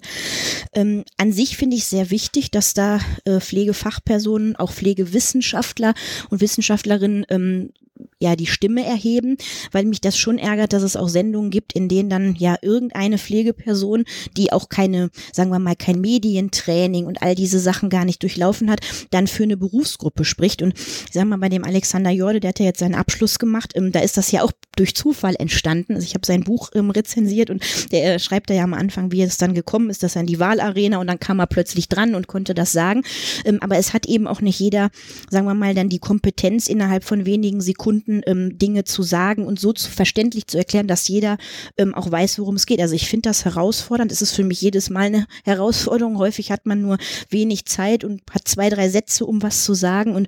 Ähm, 0.74 1.04
an 1.18 1.34
sich 1.34 1.58
finde 1.58 1.76
ich 1.76 1.86
sehr 1.86 2.10
wichtig, 2.10 2.52
dass 2.52 2.74
da 2.74 3.02
äh, 3.26 3.42
Pflegefachpersonen, 3.42 4.56
auch 4.56 4.72
Pflegewissenschaftler 4.72 5.94
und 6.30 6.40
Wissenschaftlerinnen 6.40 7.26
ähm, 7.28 7.74
ja 8.20 8.36
die 8.36 8.46
Stimme 8.46 8.86
erheben, 8.86 9.38
weil 9.72 9.86
mich 9.86 10.02
das 10.02 10.18
schon 10.18 10.38
ärgert, 10.38 10.74
dass 10.74 10.84
es 10.84 10.96
auch 10.96 11.08
Sendungen 11.08 11.50
gibt, 11.50 11.74
in 11.74 11.88
denen 11.88 12.10
dann 12.10 12.36
ja 12.36 12.58
irgendeine 12.62 13.18
Pflegeperson, 13.18 14.04
die 14.36 14.52
auch 14.52 14.70
keine, 14.70 15.10
sagen 15.32 15.52
wir 15.52 15.60
mal, 15.60 15.76
kein 15.76 16.02
Medientraining 16.02 17.06
und 17.06 17.22
all 17.22 17.36
diese 17.36 17.60
Sachen 17.60 17.90
gar 17.90 18.06
nicht 18.06 18.22
durchlaufen 18.22 18.70
hat, 18.70 18.82
dann 19.12 19.28
für 19.28 19.44
eine 19.44 19.58
Berufsgruppe 19.58 20.26
spricht. 20.26 20.62
Und 20.62 20.78
ich 20.78 21.14
sag 21.14 21.26
mal, 21.26 21.38
bei 21.38 21.50
dem 21.50 21.64
Alexander 21.64 22.12
Jorde, 22.12 22.42
der 22.42 22.50
hat 22.50 22.60
ja 22.60 22.66
jetzt 22.66 22.80
seinen 22.80 22.96
Abschluss 22.96 23.40
gemacht, 23.40 23.72
ähm, 23.76 23.92
da 23.92 24.00
ist 24.02 24.18
das 24.18 24.32
ja 24.32 24.44
auch 24.44 24.52
durch 24.76 24.96
Zufall 24.96 25.36
entstanden. 25.40 25.96
Also 25.96 26.06
ich 26.06 26.14
habe 26.14 26.26
sein 26.26 26.44
Buch 26.44 26.70
ähm, 26.76 26.90
rezensiert 26.90 27.50
und 27.50 27.64
der 27.92 28.16
äh, 28.16 28.20
schreibt 28.20 28.50
da 28.50 28.54
ja 28.54 28.64
am 28.64 28.74
Anfang, 28.74 29.12
wie 29.12 29.22
es 29.22 29.38
dann 29.38 29.54
gekommen 29.54 29.90
ist, 29.90 30.04
dass 30.04 30.16
er 30.16 30.22
in 30.22 30.28
die 30.28 30.40
Wahlarena 30.40 31.00
und 31.00 31.08
dann 31.08 31.20
kam 31.20 31.40
er 31.40 31.48
plötzlich 31.48 31.88
dran 31.88 32.16
und 32.16 32.28
konnte 32.28 32.54
das 32.54 32.74
sagen. 32.74 33.04
Ähm, 33.46 33.60
aber 33.62 33.78
es 33.78 33.94
hat 33.94 34.06
eben 34.08 34.28
auch 34.28 34.42
nicht 34.42 34.60
jeder, 34.60 34.90
sagen 35.30 35.46
wir 35.46 35.54
mal, 35.54 35.74
dann 35.74 35.88
die 35.88 36.00
Kompetenz 36.00 36.68
innerhalb 36.68 37.06
von 37.06 37.26
wenigen 37.26 37.62
Sekunden 37.62 38.09
Minuten 38.10 38.22
ähm, 38.26 38.58
Dinge 38.58 38.84
zu 38.84 39.04
sagen 39.04 39.46
und 39.46 39.60
so 39.60 39.72
zu, 39.74 39.90
verständlich 39.90 40.48
zu 40.48 40.58
erklären, 40.58 40.88
dass 40.88 41.08
jeder 41.08 41.38
ähm, 41.78 41.94
auch 41.94 42.12
weiß, 42.12 42.40
worum 42.40 42.56
es 42.56 42.66
geht. 42.66 42.82
Also 42.82 42.96
ich 42.96 43.08
finde 43.08 43.30
das 43.30 43.46
herausfordernd. 43.46 44.12
Es 44.12 44.22
ist 44.22 44.36
für 44.36 44.44
mich 44.44 44.62
jedes 44.62 44.90
Mal 44.90 45.06
eine 45.06 45.28
Herausforderung. 45.46 46.18
Häufig 46.18 46.52
hat 46.52 46.66
man 46.66 46.82
nur 46.82 46.98
wenig 47.30 47.66
Zeit 47.66 48.04
und 48.04 48.22
hat 48.32 48.48
zwei, 48.48 48.70
drei 48.70 48.90
Sätze, 48.90 49.26
um 49.26 49.42
was 49.42 49.64
zu 49.64 49.74
sagen. 49.74 50.16
Und 50.16 50.28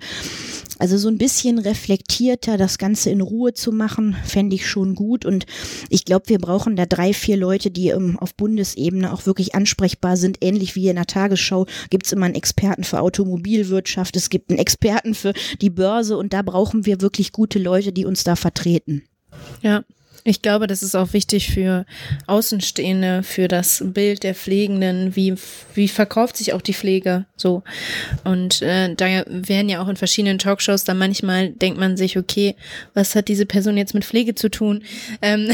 also 0.82 0.97
so 0.97 1.09
ein 1.09 1.19
bisschen 1.19 1.59
reflektierter 1.59 2.57
das 2.57 2.79
Ganze 2.79 3.11
in 3.11 3.21
Ruhe 3.21 3.53
zu 3.53 3.71
machen, 3.71 4.15
fände 4.25 4.55
ich 4.55 4.67
schon 4.67 4.95
gut. 4.95 5.25
Und 5.25 5.45
ich 5.89 6.05
glaube, 6.05 6.29
wir 6.29 6.39
brauchen 6.39 6.75
da 6.75 6.88
drei, 6.88 7.13
vier 7.13 7.38
Leute, 7.38 7.69
die 7.69 7.89
ähm, 7.89 8.17
auf 8.17 8.34
Bundesebene 8.34 9.13
auch 9.13 9.27
wirklich 9.27 9.53
ansprechbar 9.53 10.17
sind. 10.17 10.38
Ähnlich 10.41 10.75
wie 10.75 10.88
in 10.88 10.95
der 10.95 11.05
Tagesschau 11.05 11.67
gibt 11.91 12.07
es 12.07 12.13
immer 12.13 12.25
einen 12.25 12.34
Experten 12.34 12.84
für 12.84 12.99
Automobilwirtschaft, 12.99 14.15
es 14.15 14.29
gibt 14.29 14.49
einen 14.49 14.57
Experten 14.57 15.13
für 15.13 15.34
die 15.61 15.69
Börse 15.69 16.17
und 16.17 16.34
da 16.34 16.41
brauchen 16.41 16.86
wir 16.88 17.01
wirklich 17.01 17.32
gute 17.32 17.59
Leute, 17.59 17.70
die 17.80 18.05
uns 18.05 18.24
da 18.24 18.36
vertreten. 18.36 19.03
Ja, 19.61 19.84
ich 20.24 20.43
glaube, 20.43 20.67
das 20.67 20.84
ist 20.84 20.95
auch 20.95 21.13
wichtig 21.13 21.49
für 21.49 21.86
Außenstehende, 22.28 23.24
für 23.24 23.47
das 23.47 23.84
Bild 23.84 24.22
der 24.22 24.36
Pflegenden. 24.36 25.15
Wie, 25.15 25.34
wie 25.74 25.88
verkauft 25.88 26.38
sich 26.38 26.53
auch 26.53 26.61
die 26.61 26.76
Pflege 26.76 27.26
so? 27.36 27.63
Und 28.24 28.61
äh, 28.61 28.93
da 28.93 29.05
werden 29.26 29.69
ja 29.69 29.82
auch 29.82 29.88
in 29.88 29.95
verschiedenen 29.95 30.38
Talkshows 30.38 30.84
dann 30.84 30.99
manchmal 30.99 31.49
denkt 31.49 31.80
man 31.80 31.97
sich, 31.97 32.19
okay, 32.19 32.55
was 32.93 33.15
hat 33.15 33.30
diese 33.30 33.47
Person 33.47 33.78
jetzt 33.78 33.95
mit 33.95 34.05
Pflege 34.05 34.36
zu 34.36 34.51
tun? 34.51 34.84
Ähm 35.24 35.49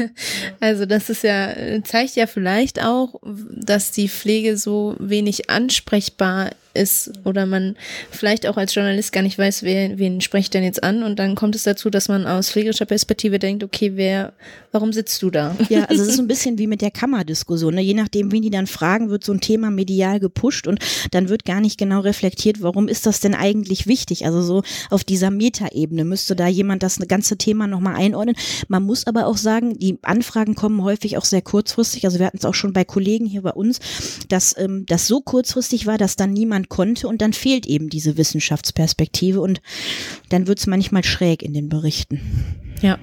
also 0.60 0.84
das 0.84 1.10
ist 1.10 1.22
ja, 1.22 1.54
zeigt 1.84 2.16
ja 2.16 2.26
vielleicht 2.26 2.82
auch, 2.82 3.20
dass 3.24 3.92
die 3.92 4.08
Pflege 4.08 4.56
so 4.56 4.96
wenig 4.98 5.48
ansprechbar 5.48 6.50
ist 6.78 7.12
oder 7.24 7.46
man 7.46 7.76
vielleicht 8.10 8.46
auch 8.46 8.56
als 8.56 8.74
Journalist 8.74 9.12
gar 9.12 9.22
nicht 9.22 9.38
weiß, 9.38 9.62
wer, 9.62 9.98
wen 9.98 10.20
spricht 10.20 10.54
denn 10.54 10.64
jetzt 10.64 10.82
an 10.82 11.02
und 11.02 11.18
dann 11.18 11.34
kommt 11.34 11.54
es 11.54 11.64
dazu, 11.64 11.90
dass 11.90 12.08
man 12.08 12.26
aus 12.26 12.50
pflegerischer 12.50 12.86
Perspektive 12.86 13.38
denkt, 13.38 13.64
okay, 13.64 13.92
wer, 13.94 14.32
warum 14.72 14.92
sitzt 14.92 15.22
du 15.22 15.30
da? 15.30 15.54
Ja, 15.68 15.84
also 15.84 16.02
es 16.02 16.08
ist 16.08 16.18
ein 16.18 16.28
bisschen 16.28 16.58
wie 16.58 16.66
mit 16.66 16.80
der 16.80 16.90
Kammerdiskussion. 16.90 17.74
Ne? 17.74 17.82
Je 17.82 17.94
nachdem, 17.94 18.32
wen 18.32 18.42
die 18.42 18.50
dann 18.50 18.66
fragen, 18.66 19.10
wird 19.10 19.24
so 19.24 19.32
ein 19.32 19.40
Thema 19.40 19.70
medial 19.70 20.20
gepusht 20.20 20.66
und 20.66 20.78
dann 21.10 21.28
wird 21.28 21.44
gar 21.44 21.60
nicht 21.60 21.78
genau 21.78 22.00
reflektiert, 22.00 22.62
warum 22.62 22.88
ist 22.88 23.06
das 23.06 23.20
denn 23.20 23.34
eigentlich 23.34 23.86
wichtig? 23.86 24.24
Also 24.24 24.42
so 24.42 24.62
auf 24.90 25.04
dieser 25.04 25.30
Metaebene 25.30 26.04
müsste 26.04 26.36
da 26.36 26.46
jemand 26.46 26.82
das 26.82 26.98
ganze 27.08 27.36
Thema 27.36 27.66
nochmal 27.66 27.96
einordnen. 27.96 28.36
Man 28.68 28.82
muss 28.82 29.06
aber 29.06 29.26
auch 29.26 29.36
sagen, 29.36 29.78
die 29.78 29.98
Anfragen 30.02 30.54
kommen 30.54 30.82
häufig 30.82 31.18
auch 31.18 31.24
sehr 31.24 31.42
kurzfristig. 31.42 32.04
Also 32.04 32.18
wir 32.18 32.26
hatten 32.26 32.38
es 32.38 32.44
auch 32.44 32.54
schon 32.54 32.72
bei 32.72 32.84
Kollegen 32.84 33.26
hier 33.26 33.42
bei 33.42 33.52
uns, 33.52 33.80
dass 34.28 34.56
ähm, 34.58 34.84
das 34.86 35.06
so 35.06 35.20
kurzfristig 35.20 35.86
war, 35.86 35.98
dass 35.98 36.16
dann 36.16 36.32
niemand 36.32 36.67
konnte 36.68 37.08
und 37.08 37.22
dann 37.22 37.32
fehlt 37.32 37.66
eben 37.66 37.88
diese 37.88 38.16
Wissenschaftsperspektive 38.16 39.40
und 39.40 39.60
dann 40.28 40.46
wird 40.46 40.58
es 40.58 40.66
manchmal 40.66 41.04
schräg 41.04 41.42
in 41.42 41.54
den 41.54 41.68
Berichten. 41.68 42.20
Ja. 42.82 42.98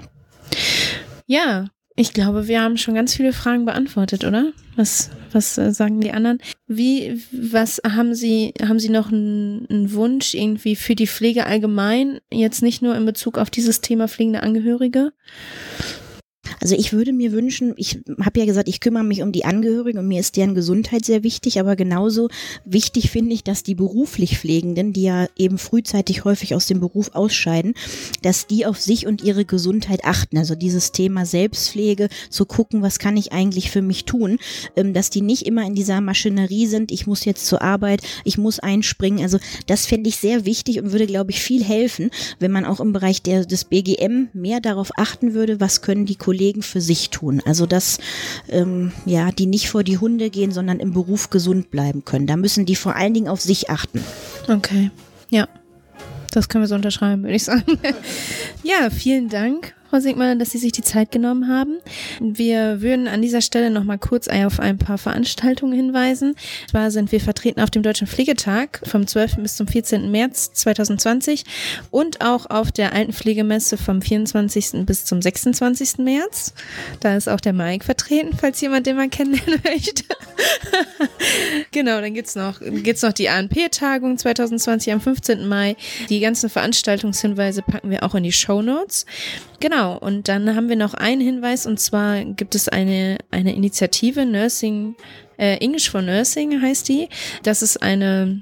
Ja, 1.28 1.68
ich 1.98 2.14
glaube, 2.14 2.48
wir 2.50 2.62
haben 2.62 2.78
schon 2.78 2.94
ganz 2.94 3.16
viele 3.16 3.32
Fragen 3.32 3.64
beantwortet, 3.64 4.26
oder? 4.26 4.52
Was, 4.76 5.12
was 5.32 5.58
äh, 5.58 5.72
sagen 5.72 6.02
die 6.02 6.12
anderen? 6.12 6.40
Wie, 6.68 7.22
was 7.32 7.82
haben 7.88 8.14
Sie, 8.14 8.54
haben 8.62 8.80
Sie 8.80 8.90
noch 8.90 9.12
einen, 9.12 9.66
einen, 9.70 9.94
Wunsch 9.94 10.34
irgendwie 10.34 10.76
für 10.76 10.96
die 10.96 11.08
Pflege 11.08 11.46
allgemein? 11.46 12.20
Jetzt 12.30 12.62
nicht 12.62 12.82
nur 12.82 12.96
in 12.98 13.06
Bezug 13.06 13.38
auf 13.38 13.50
dieses 13.50 13.80
Thema 13.80 14.10
pflegende 14.10 14.44
Angehörige? 14.44 15.14
Also 16.62 16.76
ich 16.76 16.94
würde 16.94 17.14
mir 17.14 17.32
wünschen, 17.32 17.74
ich 17.78 18.00
habe 18.24 18.40
ja 18.40 18.46
gesagt, 18.46 18.68
ich 18.68 18.80
kümmere 18.80 19.04
mich 19.04 19.22
um 19.22 19.32
die 19.32 19.46
Angehörigen 19.46 20.00
und 20.00 20.08
mir 20.08 20.20
ist 20.20 20.38
deren 20.38 20.56
Gesundheit 20.56 21.06
sehr 21.06 21.24
wichtig, 21.24 21.60
aber 21.60 21.76
genauso 21.76 22.30
wichtig 22.66 23.12
finde 23.12 23.34
ich, 23.34 23.44
dass 23.44 23.64
die 23.64 23.76
beruflich 23.76 24.38
Pflegenden, 24.38 24.94
die 24.94 25.04
ja 25.04 25.28
eben 25.38 25.58
frühzeitig 25.58 26.24
häufig 26.24 26.56
aus 26.56 26.68
dem 26.68 26.80
Beruf 26.80 27.12
ausscheiden, 27.14 27.74
dass 28.22 28.48
die 28.48 28.66
auf 28.66 28.80
sich 28.80 29.08
und 29.08 29.24
ihre 29.24 29.46
Gesundheit 29.46 30.06
achten. 30.06 30.38
Also 30.38 30.56
dieses 30.56 30.92
Thema 30.92 31.26
Selbstpflege, 31.26 32.10
zu 32.30 32.46
gucken, 32.46 32.82
was 32.82 33.00
kann 33.00 33.18
ich 33.18 33.32
eigentlich 33.32 33.72
für 33.72 33.82
mich 33.82 34.06
tun, 34.06 34.38
ähm, 34.76 34.94
dass 34.94 35.10
die 35.10 35.22
nicht 35.22 35.46
immer 35.46 35.66
in 35.66 35.76
dieser 35.76 36.02
Maschinerie 36.02 36.68
sind, 36.68 36.92
ich 36.92 37.08
muss 37.08 37.26
jetzt 37.26 37.46
zur 37.46 37.62
Arbeit, 37.62 38.02
ich 38.24 38.38
muss 38.38 38.60
einspringen. 38.60 39.22
Also 39.22 39.40
das 39.68 39.86
fände 39.86 40.10
ich 40.10 40.18
sehr 40.18 40.46
wichtig 40.46 40.80
und 40.80 40.92
würde, 40.92 41.08
glaube 41.08 41.32
ich, 41.32 41.42
viel 41.42 41.64
helfen, 41.64 42.10
wenn 42.40 42.52
man 42.52 42.66
auch 42.66 42.80
im 42.80 42.94
Bereich 42.94 43.22
der, 43.22 43.46
des 43.46 43.66
BGM 43.66 44.30
mehr 44.34 44.60
darauf 44.60 44.92
achten 44.98 45.34
würde, 45.34 45.60
was 45.60 45.82
können 45.82 46.06
die 46.06 46.16
Kollegen 46.16 46.35
Kollegen 46.36 46.62
für 46.64 46.82
sich 46.82 47.12
tun. 47.12 47.42
Also 47.46 47.66
dass 47.66 47.98
ähm, 48.50 48.92
ja, 49.06 49.32
die 49.32 49.46
nicht 49.46 49.70
vor 49.70 49.84
die 49.84 49.98
Hunde 49.98 50.30
gehen, 50.30 50.52
sondern 50.52 50.82
im 50.82 50.92
Beruf 50.92 51.30
gesund 51.30 51.72
bleiben 51.72 52.04
können. 52.04 52.28
Da 52.28 52.36
müssen 52.36 52.66
die 52.66 52.76
vor 52.76 52.96
allen 52.96 53.14
Dingen 53.14 53.30
auf 53.30 53.40
sich 53.40 53.70
achten. 53.70 54.04
Okay, 54.50 54.92
ja. 55.30 55.48
Das 56.32 56.50
können 56.50 56.64
wir 56.64 56.68
so 56.68 56.76
unterschreiben, 56.76 57.24
würde 57.24 57.36
ich 57.36 57.46
sagen. 57.46 57.80
ja, 58.64 58.90
vielen 58.90 59.30
Dank 59.30 59.74
Frau 59.96 60.02
Sigmar, 60.02 60.36
dass 60.36 60.52
Sie 60.52 60.58
sich 60.58 60.74
die 60.74 60.82
Zeit 60.82 61.10
genommen 61.14 61.48
haben. 61.48 61.78
Wir 62.20 62.82
würden 62.82 63.08
an 63.08 63.22
dieser 63.22 63.40
Stelle 63.40 63.70
noch 63.70 63.86
mal 63.86 63.98
kurz 63.98 64.28
auf 64.28 64.60
ein 64.60 64.78
paar 64.78 64.98
Veranstaltungen 64.98 65.72
hinweisen. 65.72 66.36
Zwar 66.70 66.92
sind 66.92 67.14
wir 67.14 67.22
vertreten 67.22 67.62
auf 67.62 67.70
dem 67.70 67.82
Deutschen 67.82 68.06
Pflegetag 68.06 68.82
vom 68.84 69.08
12. 69.08 69.38
bis 69.38 69.56
zum 69.56 69.70
14. 69.70 70.12
März 70.12 70.52
2020 70.52 71.46
und 71.92 72.20
auch 72.20 72.50
auf 72.50 72.74
der 72.74 72.92
Altenpflegemesse 72.92 73.78
vom 73.78 74.02
24. 74.02 74.86
bis 74.86 75.06
zum 75.06 75.22
26. 75.22 76.00
März. 76.00 76.54
Da 77.00 77.16
ist 77.16 77.30
auch 77.30 77.40
der 77.40 77.54
Mike 77.54 77.86
vertreten, 77.86 78.36
falls 78.38 78.60
jemand 78.60 78.88
den 78.88 78.98
mal 78.98 79.08
kennenlernen 79.08 79.62
möchte. 79.64 80.04
genau, 81.72 82.02
dann 82.02 82.14
gibt's 82.14 82.36
noch, 82.36 82.60
gibt's 82.60 83.02
noch 83.02 83.14
die 83.14 83.30
ANP-Tagung 83.30 84.18
2020 84.18 84.92
am 84.92 85.00
15. 85.00 85.48
Mai. 85.48 85.78
Die 86.10 86.20
ganzen 86.20 86.50
Veranstaltungshinweise 86.50 87.62
packen 87.62 87.92
wir 87.92 88.04
auch 88.04 88.14
in 88.16 88.24
die 88.24 88.34
Show 88.34 88.62
Notes. 88.62 89.06
Genau, 89.60 89.85
und 89.94 90.28
dann 90.28 90.56
haben 90.56 90.70
wir 90.70 90.76
noch 90.76 90.94
einen 90.94 91.22
Hinweis 91.22 91.66
und 91.66 91.80
zwar 91.80 92.24
gibt 92.24 92.56
es 92.56 92.70
eine, 92.70 93.18
eine 93.32 93.56
Initiative, 93.56 94.26
Nursing, 94.26 94.96
äh, 95.38 95.58
English 95.58 95.90
for 95.90 96.02
Nursing 96.02 96.62
heißt 96.62 96.88
die. 96.90 97.10
Das 97.44 97.62
ist 97.62 97.82
eine 97.82 98.42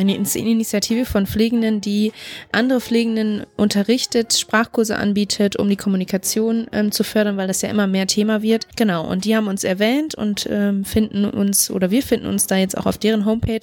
eine 0.00 0.16
Initiative 0.16 1.04
von 1.04 1.26
Pflegenden, 1.26 1.80
die 1.80 2.12
andere 2.52 2.80
Pflegenden 2.80 3.44
unterrichtet, 3.56 4.32
Sprachkurse 4.34 4.96
anbietet, 4.96 5.56
um 5.56 5.68
die 5.68 5.76
Kommunikation 5.76 6.66
ähm, 6.72 6.92
zu 6.92 7.04
fördern, 7.04 7.36
weil 7.36 7.48
das 7.48 7.62
ja 7.62 7.68
immer 7.68 7.86
mehr 7.86 8.06
Thema 8.06 8.42
wird. 8.42 8.66
Genau, 8.76 9.06
und 9.06 9.24
die 9.24 9.36
haben 9.36 9.48
uns 9.48 9.64
erwähnt 9.64 10.14
und 10.14 10.48
ähm, 10.50 10.84
finden 10.84 11.24
uns 11.24 11.70
oder 11.70 11.90
wir 11.90 12.02
finden 12.02 12.26
uns 12.26 12.46
da 12.46 12.56
jetzt 12.56 12.76
auch 12.76 12.86
auf 12.86 12.98
deren 12.98 13.24
Homepage. 13.24 13.60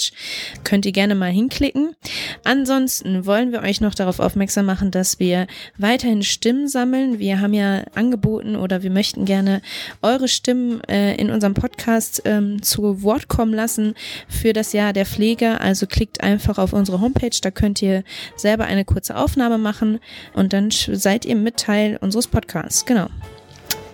Könnt 0.64 0.86
ihr 0.86 0.92
gerne 0.92 1.16
mal 1.16 1.32
hinklicken. 1.32 1.96
Ansonsten 2.44 3.26
wollen 3.26 3.52
wir 3.52 3.62
euch 3.62 3.82
noch 3.82 3.96
darauf 3.96 4.20
aufmerksam 4.20 4.66
machen, 4.66 4.92
dass 4.92 5.20
wir 5.20 5.48
weiterhin 5.78 6.24
Stimmen 6.24 6.68
sammeln. 6.68 7.20
Wir 7.20 7.42
haben 7.42 7.54
ja 7.54 7.84
angeboten 7.96 8.56
oder 8.56 8.84
wir 8.84 8.92
möchten 8.92 9.26
gerne 9.26 9.62
eure 10.02 10.28
Stimmen 10.28 10.82
äh, 10.86 11.16
in 11.16 11.30
unserem 11.30 11.54
Podcast 11.54 12.22
ähm, 12.26 12.62
zu 12.62 13.02
Wort 13.04 13.28
kommen 13.28 13.54
lassen 13.54 13.96
für 14.28 14.54
das 14.54 14.74
Jahr 14.74 14.94
der 14.94 15.06
Pflege. 15.06 15.60
Also 15.62 15.88
klickt 15.88 16.24
einfach 16.28 16.58
auf 16.58 16.74
unsere 16.74 17.00
Homepage, 17.00 17.38
da 17.42 17.52
könnt 17.52 17.82
ihr 17.82 18.04
selber 18.36 18.66
eine 18.66 18.84
kurze 18.84 19.16
Aufnahme 19.16 19.58
machen 19.58 20.00
und 20.34 20.52
dann 20.54 20.70
seid 20.72 21.26
ihr 21.26 21.36
mit 21.36 21.58
Teil 21.58 21.98
unseres 22.02 22.28
Podcasts. 22.28 22.86
Genau. 22.86 23.08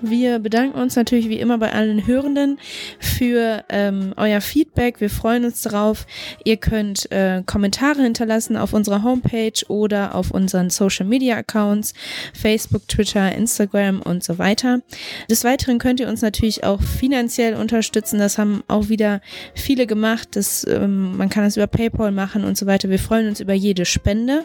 Wir 0.05 0.39
bedanken 0.39 0.77
uns 0.77 0.97
natürlich 0.97 1.29
wie 1.29 1.39
immer 1.39 1.57
bei 1.57 1.71
allen 1.71 2.05
Hörenden 2.05 2.59
für 2.99 3.63
ähm, 3.69 4.13
euer 4.17 4.41
Feedback. 4.41 4.99
Wir 4.99 5.09
freuen 5.09 5.45
uns 5.45 5.61
darauf. 5.61 6.05
Ihr 6.43 6.57
könnt 6.57 7.09
äh, 7.09 7.41
Kommentare 7.45 8.01
hinterlassen 8.01 8.57
auf 8.57 8.73
unserer 8.73 9.03
Homepage 9.03 9.53
oder 9.69 10.13
auf 10.13 10.31
unseren 10.31 10.69
Social 10.69 11.05
Media 11.05 11.37
Accounts, 11.37 11.93
Facebook, 12.33 12.85
Twitter, 12.89 13.33
Instagram 13.33 14.01
und 14.01 14.25
so 14.25 14.37
weiter. 14.39 14.81
Des 15.29 15.45
Weiteren 15.45 15.79
könnt 15.79 16.01
ihr 16.01 16.09
uns 16.09 16.21
natürlich 16.21 16.65
auch 16.65 16.81
finanziell 16.81 17.53
unterstützen. 17.53 18.19
Das 18.19 18.37
haben 18.37 18.61
auch 18.67 18.89
wieder 18.89 19.21
viele 19.55 19.87
gemacht. 19.87 20.35
Das, 20.35 20.67
ähm, 20.67 21.15
man 21.15 21.29
kann 21.29 21.45
das 21.45 21.55
über 21.55 21.67
PayPal 21.67 22.11
machen 22.11 22.43
und 22.43 22.57
so 22.57 22.65
weiter. 22.65 22.89
Wir 22.89 22.99
freuen 22.99 23.29
uns 23.29 23.39
über 23.39 23.53
jede 23.53 23.85
Spende. 23.85 24.43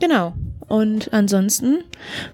Genau. 0.00 0.34
Und 0.68 1.12
ansonsten 1.12 1.78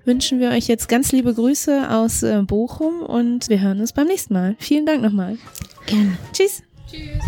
wünschen 0.05 0.41
wir 0.41 0.51
euch 0.51 0.67
jetzt 0.67 0.89
ganz 0.89 1.13
liebe 1.13 1.33
Grüße 1.33 1.91
aus 1.91 2.23
äh, 2.23 2.43
Bochum 2.43 3.01
und 3.01 3.49
wir 3.49 3.61
hören 3.61 3.81
uns 3.81 3.93
beim 3.93 4.09
nächsten 4.09 4.35
Mal. 4.35 4.57
Vielen 4.59 4.87
Dank 4.87 5.03
nochmal. 5.03 5.39
Gerne. 5.87 6.19
Tschüss. 6.33 6.63
Tschüss. 6.91 7.23